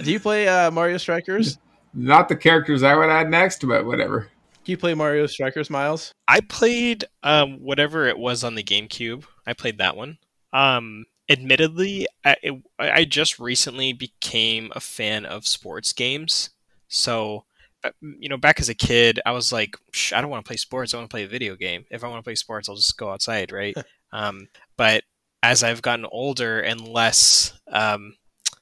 Do 0.04 0.12
you 0.12 0.20
play 0.20 0.48
uh, 0.48 0.72
Mario 0.72 0.98
Strikers? 0.98 1.58
Not 1.94 2.30
the 2.30 2.36
characters 2.36 2.84
I 2.84 2.96
would 2.96 3.10
add 3.10 3.30
next, 3.30 3.66
but 3.66 3.86
whatever. 3.86 4.30
Do 4.66 4.72
you 4.72 4.78
play 4.78 4.96
Mario 4.96 5.28
Strikers, 5.28 5.70
Myles? 5.70 6.12
I 6.28 6.42
played 6.42 7.06
um, 7.22 7.62
whatever 7.62 8.08
it 8.08 8.18
was 8.18 8.44
on 8.44 8.56
the 8.56 8.64
GameCube. 8.64 9.24
I 9.46 9.54
played 9.54 9.78
that 9.78 9.96
one. 9.96 10.18
Um, 10.54 11.06
admittedly, 11.30 12.08
I, 12.26 12.36
it, 12.42 12.64
I 12.80 13.06
just 13.06 13.38
recently 13.40 13.94
became 13.94 14.72
a 14.76 14.80
fan 14.80 15.24
of 15.24 15.46
sports 15.46 15.94
games. 15.94 16.50
So, 16.88 17.46
uh, 17.84 17.92
you 18.02 18.28
know, 18.28 18.38
back 18.38 18.60
as 18.60 18.68
a 18.68 18.74
kid, 18.74 19.20
I 19.24 19.34
was 19.34 19.54
like, 19.54 19.78
I 20.12 20.20
don't 20.20 20.32
want 20.32 20.44
to 20.44 20.50
play 20.50 20.58
sports. 20.58 20.96
I 20.96 20.98
want 20.98 21.12
to 21.12 21.14
play 21.14 21.26
a 21.26 21.28
video 21.28 21.56
game. 21.56 21.86
If 21.92 22.04
I 22.04 22.08
want 22.08 22.22
to 22.22 22.28
play 22.28 22.36
sports, 22.36 22.68
I'll 22.68 22.76
just 22.76 22.98
go 22.98 23.12
outside, 23.12 23.52
right? 23.52 23.78
um, 24.12 24.48
but 24.78 25.04
as 25.44 25.62
I've 25.62 25.84
gotten 25.84 26.08
older 26.12 26.60
and 26.60 26.88
less 26.88 27.54
um, 27.72 28.16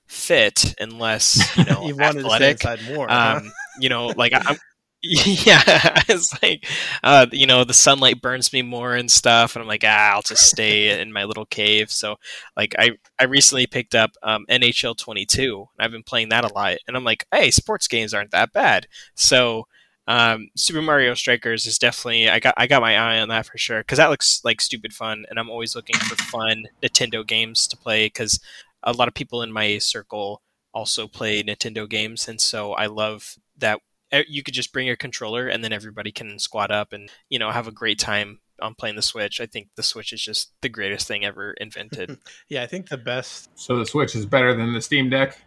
fit 0.06 0.76
and 0.82 1.00
less, 1.00 1.58
you 1.58 1.64
know, 1.64 1.88
you 1.88 1.98
athletic, 2.02 2.62
more, 2.94 3.10
um, 3.10 3.54
you 3.80 3.88
know, 3.88 4.08
like 4.08 4.34
I'm, 4.36 4.58
yeah 5.46 6.02
it's 6.08 6.42
like 6.42 6.66
uh, 7.04 7.26
you 7.34 7.46
know 7.46 7.66
the 7.66 7.74
sunlight 7.74 8.22
burns 8.22 8.54
me 8.54 8.62
more 8.62 8.96
and 8.96 9.12
stuff 9.12 9.54
and 9.54 9.62
i'm 9.62 9.68
like 9.68 9.84
ah 9.86 10.14
i'll 10.14 10.22
just 10.22 10.48
stay 10.50 11.00
in 11.02 11.12
my 11.12 11.26
little 11.26 11.46
cave. 11.46 11.92
So 11.92 12.16
like 12.56 12.74
i 12.80 12.92
i 13.20 13.26
recently 13.26 13.68
picked 13.68 13.96
up 13.96 14.12
um, 14.24 14.46
nhl 14.50 14.98
22 14.98 15.68
and 15.78 15.86
i've 15.86 15.92
been 15.92 16.04
playing 16.04 16.30
that 16.30 16.46
a 16.46 16.54
lot 16.54 16.78
and 16.88 16.96
i'm 16.96 17.04
like 17.04 17.26
hey 17.34 17.52
sports 17.52 17.88
games 17.88 18.14
aren't 18.14 18.32
that 18.32 18.54
bad. 18.54 18.88
So 19.16 19.68
um, 20.08 20.50
super 20.56 20.82
mario 20.82 21.14
strikers 21.16 21.66
is 21.66 21.78
definitely 21.78 22.30
i 22.30 22.40
got 22.40 22.54
i 22.58 22.66
got 22.68 22.82
my 22.82 22.98
eye 22.98 23.20
on 23.20 23.30
that 23.30 23.46
for 23.46 23.58
sure 23.58 23.80
because 23.80 23.98
that 23.98 24.10
looks 24.10 24.42
like 24.44 24.62
stupid 24.62 24.94
fun 24.94 25.26
and 25.30 25.40
i'm 25.40 25.50
always 25.50 25.76
looking 25.76 25.98
for 25.98 26.16
fun 26.16 26.66
nintendo 26.82 27.26
games 27.26 27.68
to 27.68 27.78
play 27.78 28.08
because 28.08 28.40
a 28.84 28.92
lot 28.92 29.08
of 29.08 29.14
people 29.14 29.42
in 29.42 29.52
my 29.52 29.78
circle 29.78 30.42
also 30.74 31.08
play 31.08 31.42
nintendo 31.42 31.88
games 31.90 32.28
and 32.28 32.42
so 32.42 32.74
i 32.74 32.86
love 32.86 33.36
that 33.58 33.80
you 34.28 34.44
could 34.44 34.54
just 34.54 34.74
bring 34.74 34.88
your 34.88 34.96
controller 34.96 35.48
and 35.48 35.64
then 35.64 35.74
everybody 35.74 36.12
can 36.12 36.40
squat 36.40 36.72
up 36.72 36.94
and 36.94 37.10
you 37.30 37.40
know 37.40 37.52
have 37.52 37.68
a 37.68 37.72
great 37.72 38.00
time 38.00 38.40
on 38.62 38.76
playing 38.76 38.96
the 38.96 39.02
Switch. 39.02 39.42
I 39.42 39.46
think 39.46 39.70
the 39.76 39.84
Switch 39.84 40.14
is 40.14 40.22
just 40.22 40.54
the 40.62 40.70
greatest 40.70 41.08
thing 41.08 41.26
ever 41.26 41.54
invented. 41.54 42.18
yeah, 42.50 42.64
I 42.64 42.68
think 42.68 42.90
the 42.90 42.98
best. 42.98 43.50
So 43.56 43.78
the 43.78 43.86
Switch 43.86 44.16
is 44.16 44.26
better 44.26 44.56
than 44.56 44.74
the 44.74 44.82
Steam 44.82 45.10
Deck. 45.10 45.38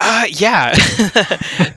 Uh, 0.00 0.26
yeah. 0.28 0.74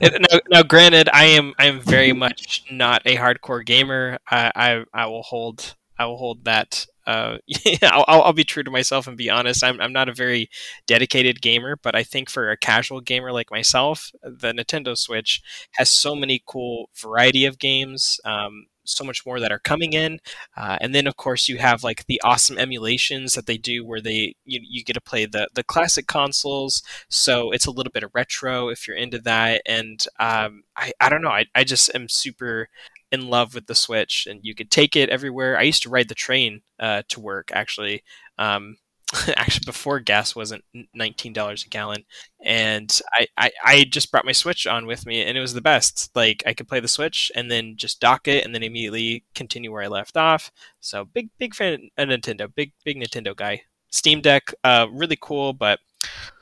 now, 0.00 0.38
now, 0.50 0.62
granted, 0.62 1.08
I 1.12 1.24
am 1.24 1.54
I 1.58 1.66
am 1.66 1.80
very 1.80 2.12
much 2.12 2.64
not 2.70 3.02
a 3.04 3.16
hardcore 3.16 3.64
gamer. 3.64 4.18
I 4.30 4.52
I, 4.54 4.84
I 4.94 5.06
will 5.06 5.22
hold 5.22 5.74
I 5.98 6.06
will 6.06 6.16
hold 6.16 6.44
that 6.44 6.86
uh, 7.06 7.38
I'll, 7.82 8.04
I'll, 8.06 8.32
be 8.32 8.44
true 8.44 8.62
to 8.62 8.70
myself 8.70 9.06
and 9.06 9.16
be 9.16 9.30
honest. 9.30 9.62
I'm, 9.62 9.80
I'm 9.80 9.92
not 9.92 10.08
a 10.08 10.14
very 10.14 10.48
dedicated 10.86 11.42
gamer, 11.42 11.76
but 11.76 11.94
I 11.94 12.02
think 12.02 12.30
for 12.30 12.50
a 12.50 12.56
casual 12.56 13.00
gamer 13.00 13.32
like 13.32 13.50
myself, 13.50 14.10
the 14.22 14.52
Nintendo 14.52 14.96
Switch 14.96 15.42
has 15.72 15.90
so 15.90 16.14
many 16.14 16.42
cool 16.46 16.90
variety 16.94 17.44
of 17.44 17.58
games. 17.58 18.20
Um, 18.24 18.66
so 18.84 19.04
much 19.04 19.24
more 19.24 19.40
that 19.40 19.50
are 19.50 19.58
coming 19.58 19.92
in 19.92 20.20
uh, 20.56 20.76
and 20.80 20.94
then 20.94 21.06
of 21.06 21.16
course 21.16 21.48
you 21.48 21.58
have 21.58 21.82
like 21.82 22.04
the 22.06 22.20
awesome 22.22 22.58
emulations 22.58 23.34
that 23.34 23.46
they 23.46 23.56
do 23.56 23.84
where 23.84 24.00
they 24.00 24.34
you, 24.44 24.60
you 24.62 24.84
get 24.84 24.92
to 24.92 25.00
play 25.00 25.24
the 25.24 25.48
the 25.54 25.64
classic 25.64 26.06
consoles 26.06 26.82
so 27.08 27.50
it's 27.50 27.66
a 27.66 27.70
little 27.70 27.90
bit 27.90 28.02
of 28.02 28.10
retro 28.14 28.68
if 28.68 28.86
you're 28.86 28.96
into 28.96 29.18
that 29.18 29.62
and 29.66 30.06
um, 30.20 30.64
I, 30.76 30.92
I 31.00 31.08
don't 31.08 31.22
know 31.22 31.30
I, 31.30 31.46
I 31.54 31.64
just 31.64 31.94
am 31.94 32.08
super 32.08 32.68
in 33.14 33.28
love 33.28 33.54
with 33.54 33.66
the 33.66 33.74
Switch, 33.74 34.26
and 34.26 34.40
you 34.42 34.54
could 34.54 34.70
take 34.70 34.96
it 34.96 35.08
everywhere. 35.08 35.56
I 35.56 35.62
used 35.62 35.82
to 35.84 35.90
ride 35.90 36.08
the 36.08 36.14
train 36.14 36.60
uh, 36.78 37.02
to 37.08 37.20
work 37.20 37.50
actually. 37.52 38.02
Um, 38.38 38.76
actually 39.36 39.64
before 39.64 40.00
gas 40.00 40.34
wasn't 40.34 40.64
$19 40.96 41.66
a 41.66 41.68
gallon. 41.68 42.04
And 42.42 43.00
I, 43.12 43.26
I, 43.36 43.50
I 43.64 43.84
just 43.84 44.10
brought 44.10 44.24
my 44.24 44.32
switch 44.32 44.66
on 44.66 44.86
with 44.86 45.06
me 45.06 45.22
and 45.22 45.36
it 45.36 45.40
was 45.40 45.54
the 45.54 45.60
best. 45.60 46.10
Like 46.14 46.42
i 46.46 46.52
could 46.52 46.68
play 46.68 46.80
the 46.80 46.88
switch 46.88 47.30
and 47.34 47.50
then 47.50 47.76
just 47.76 48.00
dock 48.00 48.28
it 48.28 48.44
and 48.44 48.54
then 48.54 48.62
immediately 48.62 49.24
continue 49.34 49.72
where 49.72 49.82
i 49.82 49.88
left 49.88 50.16
off. 50.16 50.50
So 50.80 51.04
big 51.04 51.30
big 51.38 51.54
fan 51.54 51.90
of 51.96 52.08
nintendo 52.08 52.52
big 52.54 52.72
big 52.84 52.96
nintendo 52.96 53.36
guy. 53.36 53.62
Steam 53.90 54.20
deck 54.20 54.52
uh 54.64 54.86
really 54.90 55.18
cool 55.20 55.52
but 55.52 55.78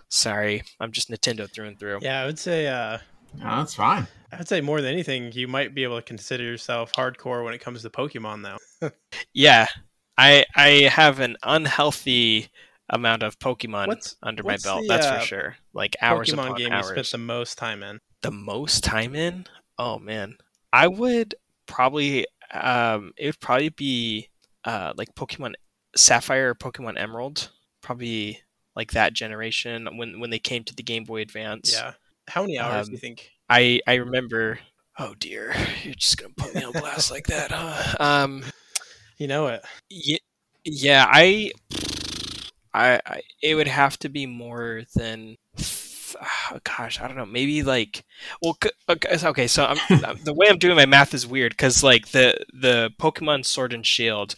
sorry 0.08 0.62
i'm 0.78 0.92
just 0.92 1.10
nintendo 1.10 1.50
through 1.50 1.66
and 1.66 1.78
through. 1.78 1.98
Yeah, 2.02 2.22
I 2.22 2.26
would 2.26 2.38
say 2.38 2.68
uh 2.68 2.98
No, 3.38 3.56
that's 3.56 3.74
fine. 3.74 4.06
I'd 4.32 4.48
say 4.48 4.60
more 4.60 4.80
than 4.80 4.92
anything, 4.92 5.32
you 5.32 5.46
might 5.48 5.74
be 5.74 5.84
able 5.84 5.96
to 5.96 6.02
consider 6.02 6.42
yourself 6.44 6.92
hardcore 6.92 7.44
when 7.44 7.52
it 7.54 7.60
comes 7.60 7.82
to 7.82 7.90
Pokemon 7.90 8.42
though. 8.42 8.90
yeah 9.34 9.66
i 10.18 10.44
i 10.56 10.68
have 10.92 11.20
an 11.20 11.36
unhealthy 11.42 12.48
amount 12.90 13.22
of 13.22 13.38
pokemon 13.38 13.86
What's- 13.86 14.16
under 14.22 14.42
my 14.42 14.56
belt 14.62 14.82
the, 14.82 14.88
that's 14.88 15.06
uh, 15.06 15.20
for 15.20 15.26
sure 15.26 15.56
like 15.72 15.96
hours 16.02 16.28
Pokemon 16.30 16.44
upon 16.44 16.54
game 16.56 16.72
hours 16.72 16.84
you 16.96 17.02
spent 17.04 17.10
the 17.10 17.18
most 17.18 17.58
time 17.58 17.82
in. 17.82 18.00
the 18.22 18.30
most 18.30 18.84
time 18.84 19.14
in 19.14 19.46
oh 19.78 19.98
man 19.98 20.36
i 20.72 20.86
would 20.86 21.34
probably 21.66 22.26
um 22.52 23.12
it 23.16 23.26
would 23.26 23.40
probably 23.40 23.70
be 23.70 24.28
uh 24.64 24.92
like 24.96 25.14
pokemon 25.14 25.54
sapphire 25.96 26.50
or 26.50 26.54
pokemon 26.54 26.98
emerald 27.00 27.50
probably 27.80 28.40
like 28.76 28.92
that 28.92 29.12
generation 29.12 29.88
when 29.96 30.20
when 30.20 30.30
they 30.30 30.38
came 30.38 30.64
to 30.64 30.74
the 30.74 30.82
game 30.82 31.04
boy 31.04 31.20
advance 31.20 31.72
Yeah. 31.72 31.92
How 32.28 32.42
many 32.42 32.58
hours 32.58 32.86
do 32.88 32.92
you 32.92 32.96
Um, 32.96 33.00
think? 33.00 33.30
i 33.48 33.80
i 33.86 33.94
remember 33.94 34.58
oh 34.98 35.14
dear 35.18 35.54
you're 35.82 35.94
just 35.94 36.16
gonna 36.16 36.32
put 36.36 36.54
me 36.54 36.62
on 36.62 36.72
blast 36.72 37.10
like 37.10 37.26
that 37.26 37.50
huh 37.54 37.96
um 38.00 38.44
You 39.18 39.26
know 39.26 39.48
it. 39.48 39.62
yeah, 39.90 40.16
yeah 40.64 41.06
I, 41.10 41.50
I 42.72 43.00
i 43.04 43.20
it 43.42 43.54
would 43.54 43.68
have 43.68 43.98
to 44.00 44.08
be 44.08 44.26
more 44.26 44.82
than 44.94 45.36
oh, 45.60 46.58
gosh 46.64 47.00
i 47.00 47.06
don't 47.08 47.16
know 47.16 47.26
maybe 47.26 47.62
like 47.62 48.04
well 48.40 48.56
okay 48.88 49.16
so- 49.16 49.28
okay 49.30 49.46
so 49.48 49.64
I'm, 49.66 49.78
I'm- 50.04 50.18
the 50.24 50.34
way 50.34 50.46
i'm 50.48 50.58
doing 50.58 50.76
my 50.76 50.86
math 50.86 51.12
is 51.14 51.26
weird 51.26 51.52
because 51.52 51.82
like 51.82 52.08
the 52.08 52.36
the 52.52 52.90
pokemon 53.00 53.44
sword 53.44 53.72
and 53.72 53.84
shield 53.84 54.36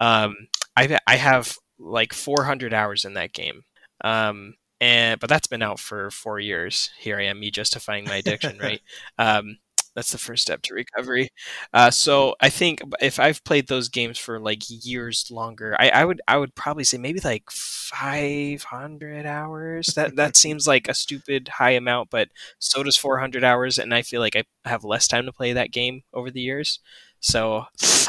um 0.00 0.36
i 0.76 0.98
i 1.06 1.16
have 1.16 1.56
like 1.78 2.12
400 2.12 2.72
hours 2.72 3.04
in 3.04 3.14
that 3.14 3.32
game 3.32 3.62
um 4.04 4.54
and 4.80 5.20
but 5.20 5.28
that's 5.28 5.46
been 5.46 5.62
out 5.62 5.80
for 5.80 6.10
four 6.10 6.38
years 6.38 6.90
here 6.98 7.18
i 7.18 7.24
am 7.24 7.40
me 7.40 7.50
justifying 7.50 8.04
my 8.04 8.16
addiction 8.16 8.58
right 8.62 8.80
um 9.18 9.58
that's 9.94 10.12
the 10.12 10.18
first 10.18 10.42
step 10.42 10.62
to 10.62 10.74
recovery 10.74 11.30
uh, 11.74 11.90
so 11.90 12.34
I 12.40 12.50
think 12.50 12.80
if 13.00 13.18
I've 13.18 13.42
played 13.44 13.68
those 13.68 13.88
games 13.88 14.18
for 14.18 14.38
like 14.40 14.62
years 14.68 15.26
longer, 15.30 15.76
I, 15.78 15.90
I 15.90 16.04
would 16.04 16.20
I 16.28 16.36
would 16.38 16.54
probably 16.54 16.84
say 16.84 16.98
maybe 16.98 17.20
like 17.20 17.50
500 17.50 19.26
hours. 19.26 19.86
That 19.96 20.16
that 20.16 20.36
seems 20.36 20.66
like 20.66 20.88
a 20.88 20.94
stupid 20.94 21.48
high 21.48 21.72
amount, 21.72 22.10
but 22.10 22.28
so 22.58 22.82
does 22.82 22.96
400 22.96 23.44
hours, 23.44 23.78
and 23.78 23.94
I 23.94 24.02
feel 24.02 24.20
like 24.20 24.36
I 24.36 24.44
have 24.64 24.84
less 24.84 25.08
time 25.08 25.26
to 25.26 25.32
play 25.32 25.52
that 25.52 25.72
game 25.72 26.02
over 26.12 26.30
the 26.30 26.40
years. 26.40 26.80
So 27.20 27.64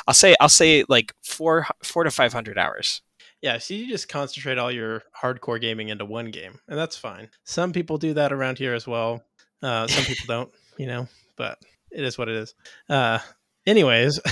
I'll 0.07 0.13
say 0.13 0.35
I'll 0.39 0.49
say 0.49 0.85
like 0.87 1.13
four 1.23 1.67
four 1.83 2.03
to 2.03 2.11
500 2.11 2.57
hours. 2.57 3.01
Yeah, 3.41 3.57
so 3.57 3.73
you 3.73 3.87
just 3.87 4.09
concentrate 4.09 4.57
all 4.57 4.71
your 4.71 5.03
hardcore 5.21 5.61
gaming 5.61 5.89
into 5.89 6.05
one 6.05 6.31
game, 6.31 6.59
and 6.67 6.77
that's 6.77 6.97
fine. 6.97 7.29
Some 7.45 7.71
people 7.71 7.97
do 7.97 8.13
that 8.15 8.33
around 8.33 8.57
here 8.57 8.73
as 8.73 8.85
well. 8.85 9.23
Uh, 9.61 9.87
some 9.87 10.03
people 10.03 10.25
don't, 10.27 10.51
you 10.77 10.87
know, 10.87 11.07
but 11.37 11.57
it 11.91 12.03
is 12.03 12.17
what 12.17 12.27
it 12.27 12.35
is. 12.35 12.53
Uh, 12.89 13.19
anyways, 13.65 14.19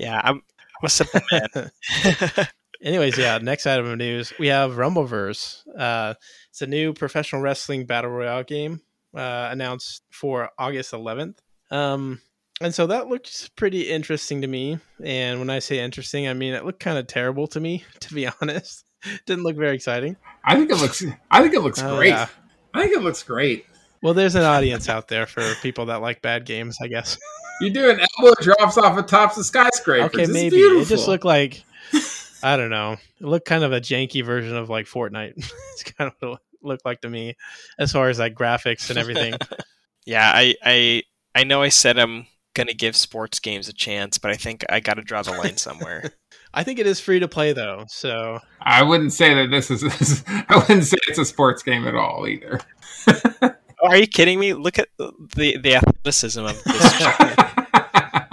Yeah, 0.00 0.20
I'm, 0.22 0.36
I'm 0.36 0.84
a 0.84 0.88
simple 0.88 1.20
man. 1.30 1.70
anyways, 2.82 3.18
yeah. 3.18 3.38
Next 3.38 3.66
item 3.66 3.86
of 3.86 3.98
news, 3.98 4.32
we 4.38 4.46
have 4.48 4.72
Rumbleverse. 4.72 5.62
Uh, 5.78 6.14
it's 6.48 6.62
a 6.62 6.66
new 6.66 6.94
professional 6.94 7.42
wrestling 7.42 7.84
battle 7.84 8.10
royale 8.10 8.42
game 8.44 8.80
uh, 9.14 9.48
announced 9.50 10.02
for 10.10 10.48
August 10.58 10.92
11th. 10.92 11.36
Um, 11.70 12.22
and 12.60 12.74
so 12.74 12.86
that 12.88 13.08
looks 13.08 13.48
pretty 13.56 13.90
interesting 13.90 14.40
to 14.42 14.46
me. 14.46 14.78
And 15.02 15.38
when 15.38 15.50
I 15.50 15.58
say 15.60 15.78
interesting, 15.80 16.28
I 16.28 16.34
mean 16.34 16.54
it 16.54 16.64
looked 16.64 16.80
kind 16.80 16.98
of 16.98 17.06
terrible 17.06 17.46
to 17.48 17.60
me, 17.60 17.84
to 18.00 18.14
be 18.14 18.28
honest. 18.40 18.84
Didn't 19.26 19.44
look 19.44 19.56
very 19.56 19.74
exciting. 19.74 20.16
I 20.44 20.56
think 20.56 20.70
it 20.70 20.76
looks. 20.76 21.02
I 21.30 21.40
think 21.42 21.54
it 21.54 21.60
looks 21.60 21.82
Oh, 21.82 21.96
great. 21.96 22.10
yeah. 22.10 22.26
I 22.74 22.82
think 22.82 22.96
it 22.96 23.02
looks 23.02 23.22
great. 23.22 23.64
Well, 24.02 24.14
there's 24.14 24.34
an 24.34 24.44
audience 24.44 24.88
out 24.88 25.08
there 25.08 25.26
for 25.26 25.42
people 25.62 25.86
that 25.86 26.00
like 26.02 26.22
bad 26.22 26.44
games, 26.46 26.76
I 26.82 26.86
guess. 26.88 27.18
You 27.62 27.70
do 27.70 27.90
an 27.90 28.00
elbow 28.18 28.34
drops 28.40 28.78
off 28.78 28.96
of 28.98 29.06
tops 29.06 29.36
of 29.36 29.44
skyscrapers. 29.44 30.06
Okay, 30.14 30.22
It's 30.22 30.32
maybe 30.32 30.56
beautiful. 30.56 30.82
it 30.82 30.88
just 30.88 31.08
looked 31.08 31.24
like 31.24 31.62
I 32.42 32.56
don't 32.56 32.70
know. 32.70 32.92
It 33.20 33.26
looked 33.26 33.46
kind 33.46 33.64
of 33.64 33.72
a 33.72 33.80
janky 33.80 34.24
version 34.24 34.56
of 34.56 34.70
like 34.70 34.86
Fortnite. 34.86 35.32
it's 35.72 35.82
kind 35.84 36.10
of 36.10 36.28
what 36.28 36.40
it 36.40 36.66
looked 36.66 36.84
like 36.86 37.00
to 37.02 37.10
me, 37.10 37.36
as 37.78 37.92
far 37.92 38.08
as 38.08 38.18
like 38.18 38.34
graphics 38.34 38.88
and 38.90 38.98
everything. 38.98 39.34
yeah, 40.06 40.30
I 40.34 40.54
I 40.64 41.02
I 41.34 41.44
know 41.44 41.60
I 41.62 41.68
said 41.68 41.98
I'm 41.98 42.26
gonna 42.54 42.74
give 42.74 42.96
sports 42.96 43.38
games 43.38 43.68
a 43.68 43.72
chance, 43.72 44.18
but 44.18 44.30
I 44.30 44.34
think 44.34 44.64
I 44.68 44.80
got 44.80 44.94
to 44.94 45.02
draw 45.02 45.22
the 45.22 45.32
line 45.32 45.56
somewhere. 45.56 46.12
I 46.54 46.64
think 46.64 46.78
it 46.80 46.86
is 46.86 46.98
free 46.98 47.20
to 47.20 47.28
play 47.28 47.52
though, 47.52 47.84
so 47.88 48.40
I 48.60 48.82
wouldn't 48.82 49.12
say 49.12 49.34
that 49.34 49.50
this 49.50 49.70
is. 49.70 50.24
I 50.28 50.56
wouldn't 50.56 50.84
say 50.84 50.96
it's 51.08 51.18
a 51.18 51.24
sports 51.24 51.62
game 51.62 51.86
at 51.86 51.94
all 51.94 52.26
either. 52.26 52.60
Are 53.82 53.96
you 53.96 54.06
kidding 54.06 54.38
me? 54.40 54.52
Look 54.54 54.78
at 54.78 54.88
the 54.98 55.12
the 55.28 55.76
athleticism 55.76 56.44
of 56.44 56.62
this. 56.64 56.92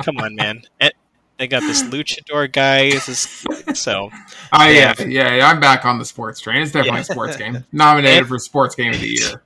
Come 0.03 0.17
on, 0.17 0.35
man. 0.35 0.61
And 0.79 0.91
they 1.37 1.47
got 1.47 1.61
this 1.61 1.83
luchador 1.83 2.51
guy. 2.51 2.89
This 2.91 3.07
is, 3.09 3.79
so 3.79 4.09
Oh 4.51 4.67
yeah, 4.67 4.93
Yeah. 4.99 5.05
yeah, 5.05 5.35
yeah. 5.35 5.47
I'm 5.49 5.59
back 5.59 5.85
on 5.85 5.99
the 5.99 6.05
sports 6.05 6.39
train. 6.39 6.61
It's 6.61 6.71
definitely 6.71 6.97
Yeah. 6.97 7.01
a 7.01 7.05
sports 7.05 7.37
game. 7.37 7.63
Nominated 7.71 8.19
And- 8.19 8.27
for 8.27 8.39
sports 8.39 8.73
game 8.75 8.93
of 8.93 8.99
the 8.99 9.07
year. 9.07 9.41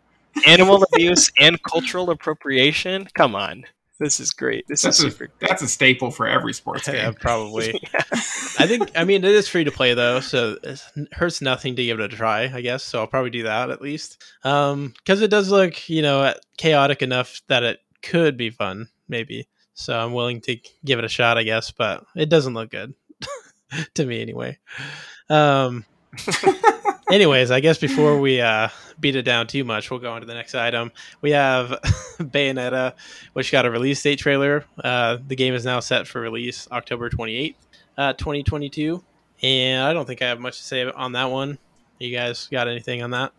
animal 0.47 0.81
abuse 0.93 1.29
and 1.39 1.62
cultural 1.63 2.10
appropriation. 2.10 3.07
Come 3.15 3.36
on, 3.36 3.65
this 4.02 4.20
is 4.20 4.32
great. 4.32 4.68
This 4.68 4.82
That's 4.82 4.98
is 5.00 5.06
a, 5.06 5.12
super. 5.12 5.32
that's 5.40 5.62
a 5.62 5.68
staple 5.68 6.10
for 6.10 6.28
every 6.28 6.54
sports 6.54 6.88
yeah, 6.88 7.06
game. 7.06 7.14
probably. 7.14 7.80
I 7.94 8.66
think 8.68 8.92
I 8.96 9.04
mean 9.04 9.24
it 9.24 9.32
is 9.32 9.48
free 9.48 9.64
to 9.64 9.72
play 9.72 9.94
though, 9.94 10.20
so 10.20 10.58
it 10.64 10.82
hurts 11.12 11.40
nothing 11.40 11.76
to 11.76 11.86
give 11.86 12.00
it 12.00 12.14
a 12.14 12.16
try. 12.18 12.52
I 12.52 12.62
guess 12.62 12.84
so. 12.84 13.00
I'll 13.00 13.08
probably 13.08 13.30
do 13.30 13.44
that 13.44 13.70
at 13.70 13.82
least, 13.82 14.24
um, 14.44 14.94
because 14.98 15.22
it 15.22 15.30
does 15.30 15.52
look 15.52 15.88
you 15.88 16.02
know 16.02 16.34
chaotic 16.58 17.04
enough 17.04 17.42
that 17.48 17.64
it 17.64 17.80
could 18.02 18.38
be 18.38 18.50
fun, 18.50 18.90
maybe. 19.08 19.48
So 19.76 19.98
I'm 19.98 20.14
willing 20.14 20.42
to 20.42 20.58
give 20.84 20.98
it 21.00 21.06
a 21.06 21.10
shot, 21.10 21.38
I 21.38 21.44
guess, 21.44 21.72
but 21.72 22.04
it 22.16 22.28
doesn't 22.30 22.56
look 22.56 22.72
good 22.72 22.96
to 23.94 24.06
me 24.06 24.22
anyway. 24.22 24.58
Um, 25.30 25.86
anyways, 27.12 27.52
I 27.52 27.60
guess 27.60 27.78
before 27.78 28.19
we 28.19 28.41
uh, 28.41 28.69
beat 29.00 29.15
it 29.15 29.24
down 29.24 29.47
too 29.47 29.63
much, 29.63 29.91
we'll 29.91 30.00
go 30.00 30.12
on 30.12 30.21
to 30.21 30.28
the 30.28 30.34
next 30.34 30.56
item. 30.56 30.91
We 31.21 31.32
have 31.32 31.69
Bayonetta, 32.19 32.93
which 33.34 33.52
got 33.52 33.65
a 33.65 33.71
release 33.71 34.02
date 34.02 34.19
trailer. 34.19 34.65
Uh, 34.84 35.17
the 35.28 35.36
game 35.36 35.54
is 35.54 35.65
now 35.65 35.80
set 35.80 36.08
for 36.08 36.21
release 36.21 36.67
October 36.71 37.10
28th, 37.10 37.56
uh, 37.97 38.13
2022. 38.13 39.04
And 39.43 39.84
I 39.84 39.93
don't 39.93 40.06
think 40.06 40.21
I 40.21 40.28
have 40.28 40.39
much 40.39 40.58
to 40.58 40.63
say 40.63 40.86
on 40.89 41.13
that 41.13 41.32
one. 41.32 41.58
You 42.00 42.15
guys 42.15 42.47
got 42.47 42.67
anything 42.67 43.02
on 43.04 43.12
that? 43.12 43.32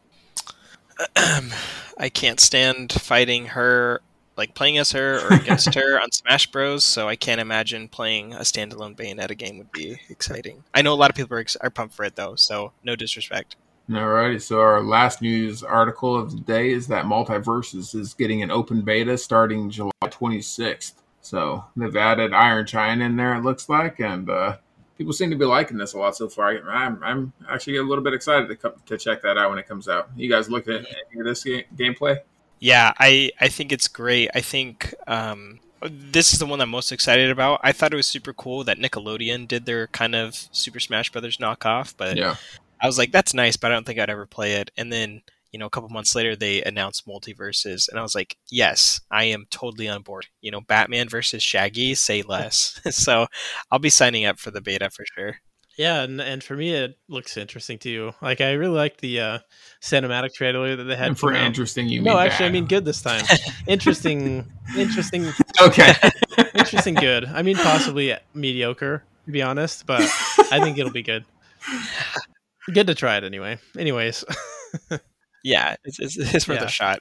I 1.98 2.08
can't 2.08 2.40
stand 2.40 2.92
fighting 2.92 3.46
her, 3.46 4.00
like 4.36 4.54
playing 4.54 4.78
as 4.78 4.92
her 4.92 5.20
or 5.20 5.34
against 5.34 5.74
her 5.74 6.00
on 6.00 6.10
Smash 6.10 6.50
Bros. 6.50 6.84
So 6.84 7.08
I 7.08 7.16
can't 7.16 7.40
imagine 7.40 7.88
playing 7.88 8.34
a 8.34 8.40
standalone 8.40 8.96
Bayonetta 8.96 9.36
game 9.36 9.58
would 9.58 9.72
be 9.72 9.98
exciting. 10.08 10.64
I 10.74 10.82
know 10.82 10.92
a 10.92 10.96
lot 10.96 11.10
of 11.10 11.16
people 11.16 11.36
are, 11.36 11.40
ex- 11.40 11.56
are 11.56 11.70
pumped 11.70 11.94
for 11.94 12.04
it 12.04 12.16
though, 12.16 12.34
so 12.36 12.72
no 12.82 12.96
disrespect. 12.96 13.56
Alrighty, 13.94 14.40
so 14.40 14.60
our 14.60 14.82
last 14.82 15.22
news 15.22 15.62
article 15.62 16.16
of 16.16 16.30
the 16.32 16.40
day 16.40 16.70
is 16.70 16.86
that 16.88 17.04
MultiVersus 17.04 17.94
is 17.94 18.14
getting 18.14 18.42
an 18.42 18.50
open 18.50 18.82
beta 18.82 19.16
starting 19.18 19.70
July 19.70 19.90
26th. 20.04 20.92
So 21.20 21.64
they've 21.76 21.94
added 21.96 22.32
Iron 22.32 22.66
Giant 22.66 23.02
in 23.02 23.16
there, 23.16 23.34
it 23.34 23.42
looks 23.42 23.68
like, 23.68 24.00
and 24.00 24.28
uh, 24.28 24.56
people 24.98 25.12
seem 25.12 25.30
to 25.30 25.36
be 25.36 25.44
liking 25.44 25.76
this 25.76 25.92
a 25.92 25.98
lot 25.98 26.16
so 26.16 26.28
far. 26.28 26.50
I'm, 26.68 27.02
I'm 27.02 27.32
actually 27.48 27.76
a 27.76 27.82
little 27.82 28.02
bit 28.02 28.12
excited 28.14 28.48
to, 28.48 28.56
come, 28.56 28.72
to 28.86 28.98
check 28.98 29.22
that 29.22 29.38
out 29.38 29.50
when 29.50 29.58
it 29.58 29.68
comes 29.68 29.88
out. 29.88 30.10
You 30.16 30.28
guys 30.28 30.50
look 30.50 30.66
at 30.68 30.84
any 31.10 31.20
of 31.20 31.26
this 31.26 31.44
ga- 31.44 31.66
gameplay? 31.76 32.18
Yeah, 32.58 32.92
I 32.98 33.32
I 33.40 33.48
think 33.48 33.72
it's 33.72 33.88
great. 33.88 34.30
I 34.36 34.40
think 34.40 34.94
um, 35.08 35.58
this 35.82 36.32
is 36.32 36.38
the 36.38 36.46
one 36.46 36.60
I'm 36.60 36.70
most 36.70 36.92
excited 36.92 37.28
about. 37.28 37.60
I 37.64 37.72
thought 37.72 37.92
it 37.92 37.96
was 37.96 38.06
super 38.06 38.32
cool 38.32 38.62
that 38.64 38.78
Nickelodeon 38.78 39.48
did 39.48 39.66
their 39.66 39.88
kind 39.88 40.14
of 40.14 40.36
Super 40.52 40.78
Smash 40.78 41.10
Brothers 41.10 41.38
knockoff, 41.38 41.94
but 41.96 42.16
Yeah. 42.16 42.36
I 42.82 42.86
was 42.86 42.98
like, 42.98 43.12
that's 43.12 43.32
nice, 43.32 43.56
but 43.56 43.70
I 43.70 43.74
don't 43.74 43.86
think 43.86 44.00
I'd 44.00 44.10
ever 44.10 44.26
play 44.26 44.54
it. 44.54 44.70
And 44.76 44.92
then 44.92 45.22
you 45.52 45.58
know, 45.58 45.66
a 45.66 45.70
couple 45.70 45.90
months 45.90 46.14
later, 46.14 46.34
they 46.34 46.62
announced 46.62 47.06
MultiVersus, 47.06 47.88
and 47.88 47.98
I 47.98 48.02
was 48.02 48.14
like, 48.14 48.38
yes, 48.50 49.02
I 49.10 49.24
am 49.24 49.44
totally 49.50 49.86
on 49.86 50.00
board. 50.02 50.26
You 50.40 50.50
know, 50.50 50.62
Batman 50.62 51.10
versus 51.10 51.42
Shaggy, 51.42 51.94
say 51.94 52.22
less. 52.22 52.80
so 52.90 53.26
I'll 53.70 53.78
be 53.78 53.90
signing 53.90 54.24
up 54.24 54.38
for 54.38 54.50
the 54.50 54.62
beta 54.62 54.88
for 54.88 55.04
sure. 55.14 55.36
Yeah, 55.76 56.02
and, 56.02 56.20
and 56.20 56.42
for 56.42 56.54
me, 56.54 56.74
it 56.74 56.98
looks 57.08 57.36
interesting 57.36 57.78
too. 57.78 58.12
Like 58.20 58.40
I 58.40 58.52
really 58.52 58.76
like 58.76 58.98
the 58.98 59.20
uh, 59.20 59.38
cinematic 59.82 60.32
trailer 60.34 60.76
that 60.76 60.84
they 60.84 60.96
had. 60.96 61.08
And 61.08 61.18
for 61.18 61.32
come 61.32 61.42
interesting, 61.42 61.88
you 61.88 62.02
no, 62.02 62.12
mean 62.12 62.26
actually, 62.26 62.46
I 62.46 62.50
mean 62.50 62.66
good 62.66 62.84
this 62.84 63.02
time. 63.02 63.24
interesting, 63.66 64.50
interesting, 64.76 65.26
okay. 65.62 65.94
interesting 65.98 66.50
interesting 66.54 66.94
good. 66.94 67.24
I 67.26 67.42
mean, 67.42 67.56
possibly 67.56 68.14
mediocre 68.34 69.04
to 69.24 69.30
be 69.30 69.42
honest, 69.42 69.86
but 69.86 70.02
I 70.50 70.60
think 70.60 70.78
it'll 70.78 70.92
be 70.92 71.02
good. 71.02 71.24
Good 72.72 72.86
to 72.86 72.94
try 72.94 73.16
it 73.16 73.24
anyway. 73.24 73.58
Anyways. 73.78 74.24
yeah, 75.44 75.76
it's, 75.84 75.98
it's, 75.98 76.16
it's 76.16 76.48
worth 76.48 76.60
Yeah. 76.60 76.66
a 76.66 76.68
shot. 76.68 77.00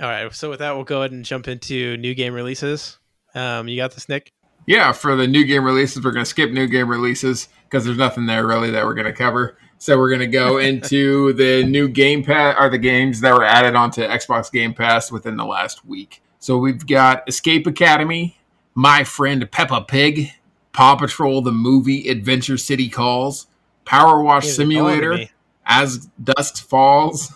All 0.00 0.08
right. 0.08 0.32
So 0.32 0.50
with 0.50 0.58
that, 0.60 0.74
we'll 0.74 0.84
go 0.84 0.98
ahead 0.98 1.12
and 1.12 1.24
jump 1.24 1.48
into 1.48 1.96
new 1.96 2.14
game 2.14 2.34
releases. 2.34 2.98
Um, 3.34 3.68
you 3.68 3.76
got 3.76 3.92
this, 3.92 4.08
Nick? 4.08 4.30
Yeah, 4.66 4.92
for 4.92 5.16
the 5.16 5.26
new 5.26 5.44
game 5.44 5.64
releases, 5.64 6.04
we're 6.04 6.12
going 6.12 6.24
to 6.24 6.28
skip 6.28 6.50
new 6.50 6.66
game 6.66 6.88
releases 6.88 7.48
because 7.64 7.84
there's 7.84 7.96
nothing 7.96 8.26
there 8.26 8.46
really 8.46 8.70
that 8.70 8.84
we're 8.84 8.94
going 8.94 9.06
to 9.06 9.12
cover. 9.12 9.56
So 9.78 9.96
we're 9.96 10.08
going 10.10 10.20
to 10.20 10.26
go 10.26 10.58
into 10.58 11.32
the 11.32 11.64
new 11.64 11.88
Game 11.88 12.22
Pass, 12.22 12.56
or 12.58 12.68
the 12.68 12.78
games 12.78 13.20
that 13.22 13.32
were 13.34 13.44
added 13.44 13.74
onto 13.74 14.02
Xbox 14.02 14.52
Game 14.52 14.74
Pass 14.74 15.10
within 15.10 15.36
the 15.36 15.44
last 15.44 15.84
week. 15.86 16.20
So 16.38 16.58
we've 16.58 16.86
got 16.86 17.26
Escape 17.28 17.66
Academy, 17.66 18.38
My 18.74 19.04
Friend 19.04 19.50
Peppa 19.50 19.80
Pig, 19.82 20.30
Paw 20.72 20.96
Patrol 20.96 21.40
the 21.42 21.52
Movie 21.52 22.08
Adventure 22.08 22.56
City 22.58 22.88
Calls, 22.88 23.46
Power 23.88 24.22
Wash 24.22 24.44
Hey, 24.44 24.50
they're 24.50 24.66
calling 24.66 25.00
to 25.00 25.06
Simulator. 25.06 25.30
As 25.64 26.08
Dusk 26.22 26.68
Falls, 26.68 27.32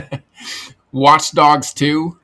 Watch 0.92 1.32
Dogs 1.32 1.72
2, 1.72 2.18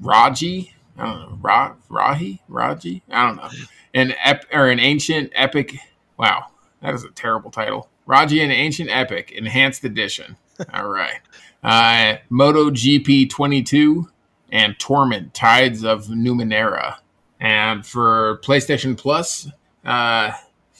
Raji, 0.00 0.74
I 0.98 1.04
don't 1.04 1.20
know, 1.20 1.38
Ra, 1.40 1.74
Rahi, 1.90 2.40
Raji, 2.48 3.02
I 3.10 3.26
don't 3.26 3.36
know, 3.36 3.48
an 3.94 4.14
ep 4.22 4.44
or 4.52 4.68
an 4.68 4.78
ancient 4.78 5.32
epic. 5.34 5.76
Wow, 6.18 6.46
that 6.82 6.94
is 6.94 7.04
a 7.04 7.10
terrible 7.10 7.50
title. 7.50 7.88
Raji, 8.04 8.42
an 8.42 8.50
ancient 8.50 8.90
epic, 8.90 9.32
enhanced 9.32 9.84
edition. 9.84 10.36
All 10.74 10.88
right, 10.88 11.20
uh, 11.62 12.18
Moto 12.28 12.70
GP 12.70 13.30
22 13.30 14.08
and 14.50 14.78
Torment, 14.78 15.32
Tides 15.32 15.82
of 15.82 16.08
Numenera, 16.08 16.96
and 17.40 17.86
for 17.86 18.38
PlayStation 18.44 18.96
Plus, 18.98 19.48
uh, 19.84 20.32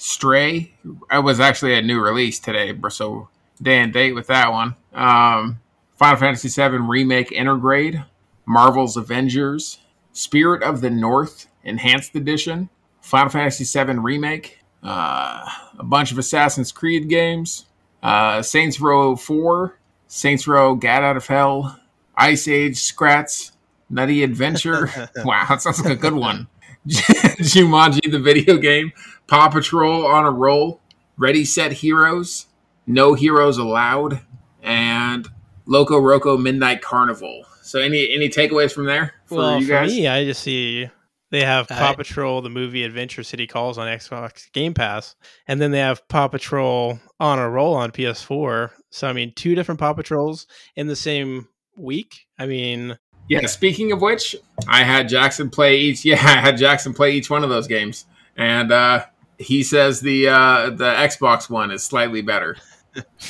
Stray. 0.03 0.75
It 1.13 1.23
was 1.23 1.39
actually 1.39 1.75
a 1.75 1.83
new 1.83 2.01
release 2.01 2.41
today, 2.41 2.77
so 2.91 3.29
day 3.63 3.79
and 3.79 3.93
date 3.93 4.17
with 4.17 4.27
that 4.27 4.51
one. 4.51 4.75
Um, 4.93 5.61
Final 5.95 6.17
Fantasy 6.17 6.49
VII 6.49 6.79
Remake 6.79 7.31
Intergrade, 7.31 8.05
Marvel's 8.45 8.97
Avengers, 8.97 9.79
Spirit 10.13 10.65
of 10.65 10.81
the 10.81 10.91
North 10.91 11.47
Enhanced 11.63 12.17
Edition, 12.17 12.69
Final 13.01 13.29
Fantasy 13.29 13.63
VII 13.65 14.01
Remake, 14.01 14.59
uh, 14.83 15.49
a 15.79 15.85
bunch 15.85 16.11
of 16.11 16.19
Assassin's 16.19 16.73
Creed 16.73 17.09
games, 17.09 17.67
uh, 18.03 18.43
Saints 18.43 18.81
Row 18.81 19.15
4, 19.15 19.79
Saints 20.09 20.49
Row 20.49 20.75
Gat 20.75 21.05
Out 21.05 21.17
of 21.17 21.29
Hell, 21.29 21.79
Ice 22.17 22.49
Age 22.49 22.75
Scrats, 22.75 23.53
Nutty 23.89 24.25
Adventure. 24.25 24.91
wow, 25.19 25.47
that 25.49 25.63
sounds 25.63 25.81
like 25.81 25.93
a 25.93 25.97
good 25.97 26.15
one. 26.15 26.49
Jumanji, 26.89 28.11
the 28.11 28.19
video 28.19 28.57
game, 28.57 28.93
Paw 29.27 29.49
Patrol 29.49 30.05
on 30.07 30.25
a 30.25 30.31
roll, 30.31 30.81
Ready 31.17 31.45
Set 31.45 31.73
Heroes, 31.73 32.47
No 32.87 33.15
Heroes 33.15 33.59
Allowed, 33.59 34.21
and 34.63 35.29
Loco 35.67 36.01
Roco 36.01 36.41
Midnight 36.41 36.83
Carnival. 36.83 37.45
So 37.63 37.79
any 37.79 38.13
any 38.13 38.29
takeaways 38.29 38.73
from 38.73 38.87
there 38.87 39.15
for 39.27 39.39
well, 39.39 39.61
you 39.61 39.67
for 39.67 39.73
guys? 39.73 39.93
me, 39.93 40.09
I 40.09 40.25
just 40.25 40.43
see 40.43 40.89
they 41.31 41.45
have 41.45 41.69
Paw 41.69 41.91
I- 41.91 41.95
Patrol, 41.95 42.43
the 42.43 42.51
movie 42.51 42.85
Adventure 42.85 43.23
City 43.23 43.47
Calls 43.47 43.79
on 43.79 43.87
Xbox 43.87 44.51
Game 44.53 44.75
Pass, 44.75 45.15
and 45.47 45.61
then 45.61 45.71
they 45.71 45.79
have 45.79 46.07
Paw 46.09 46.29
Patrol 46.29 46.99
on 47.21 47.39
a 47.39 47.49
roll 47.49 47.75
on 47.75 47.93
PS4. 47.93 48.71
So 48.91 49.09
I 49.09 49.13
mean, 49.13 49.33
two 49.35 49.55
different 49.55 49.81
Paw 49.81 49.93
Patrols 49.95 50.47
in 50.77 50.89
the 50.89 50.97
same 50.97 51.49
week. 51.77 52.27
I 52.39 52.47
mean, 52.47 52.99
Yeah, 53.29 53.47
speaking 53.47 53.93
of 53.93 54.01
which, 54.03 54.37
I 54.69 54.83
had 54.83 55.09
Jackson 55.09 55.49
play 55.51 55.79
each. 55.79 56.05
Yeah, 56.05 56.17
I 56.17 56.41
had 56.41 56.57
Jackson 56.57 56.93
play 56.93 57.13
each 57.13 57.31
one 57.31 57.45
of 57.45 57.51
those 57.51 57.67
games, 57.67 58.07
and 58.37 58.71
uh, 58.73 59.05
he 59.39 59.63
says 59.63 60.01
the 60.01 60.29
uh, 60.29 60.71
the 60.71 60.93
Xbox 60.95 61.49
one 61.49 61.71
is 61.71 61.83
slightly 61.85 62.21
better. 62.23 62.57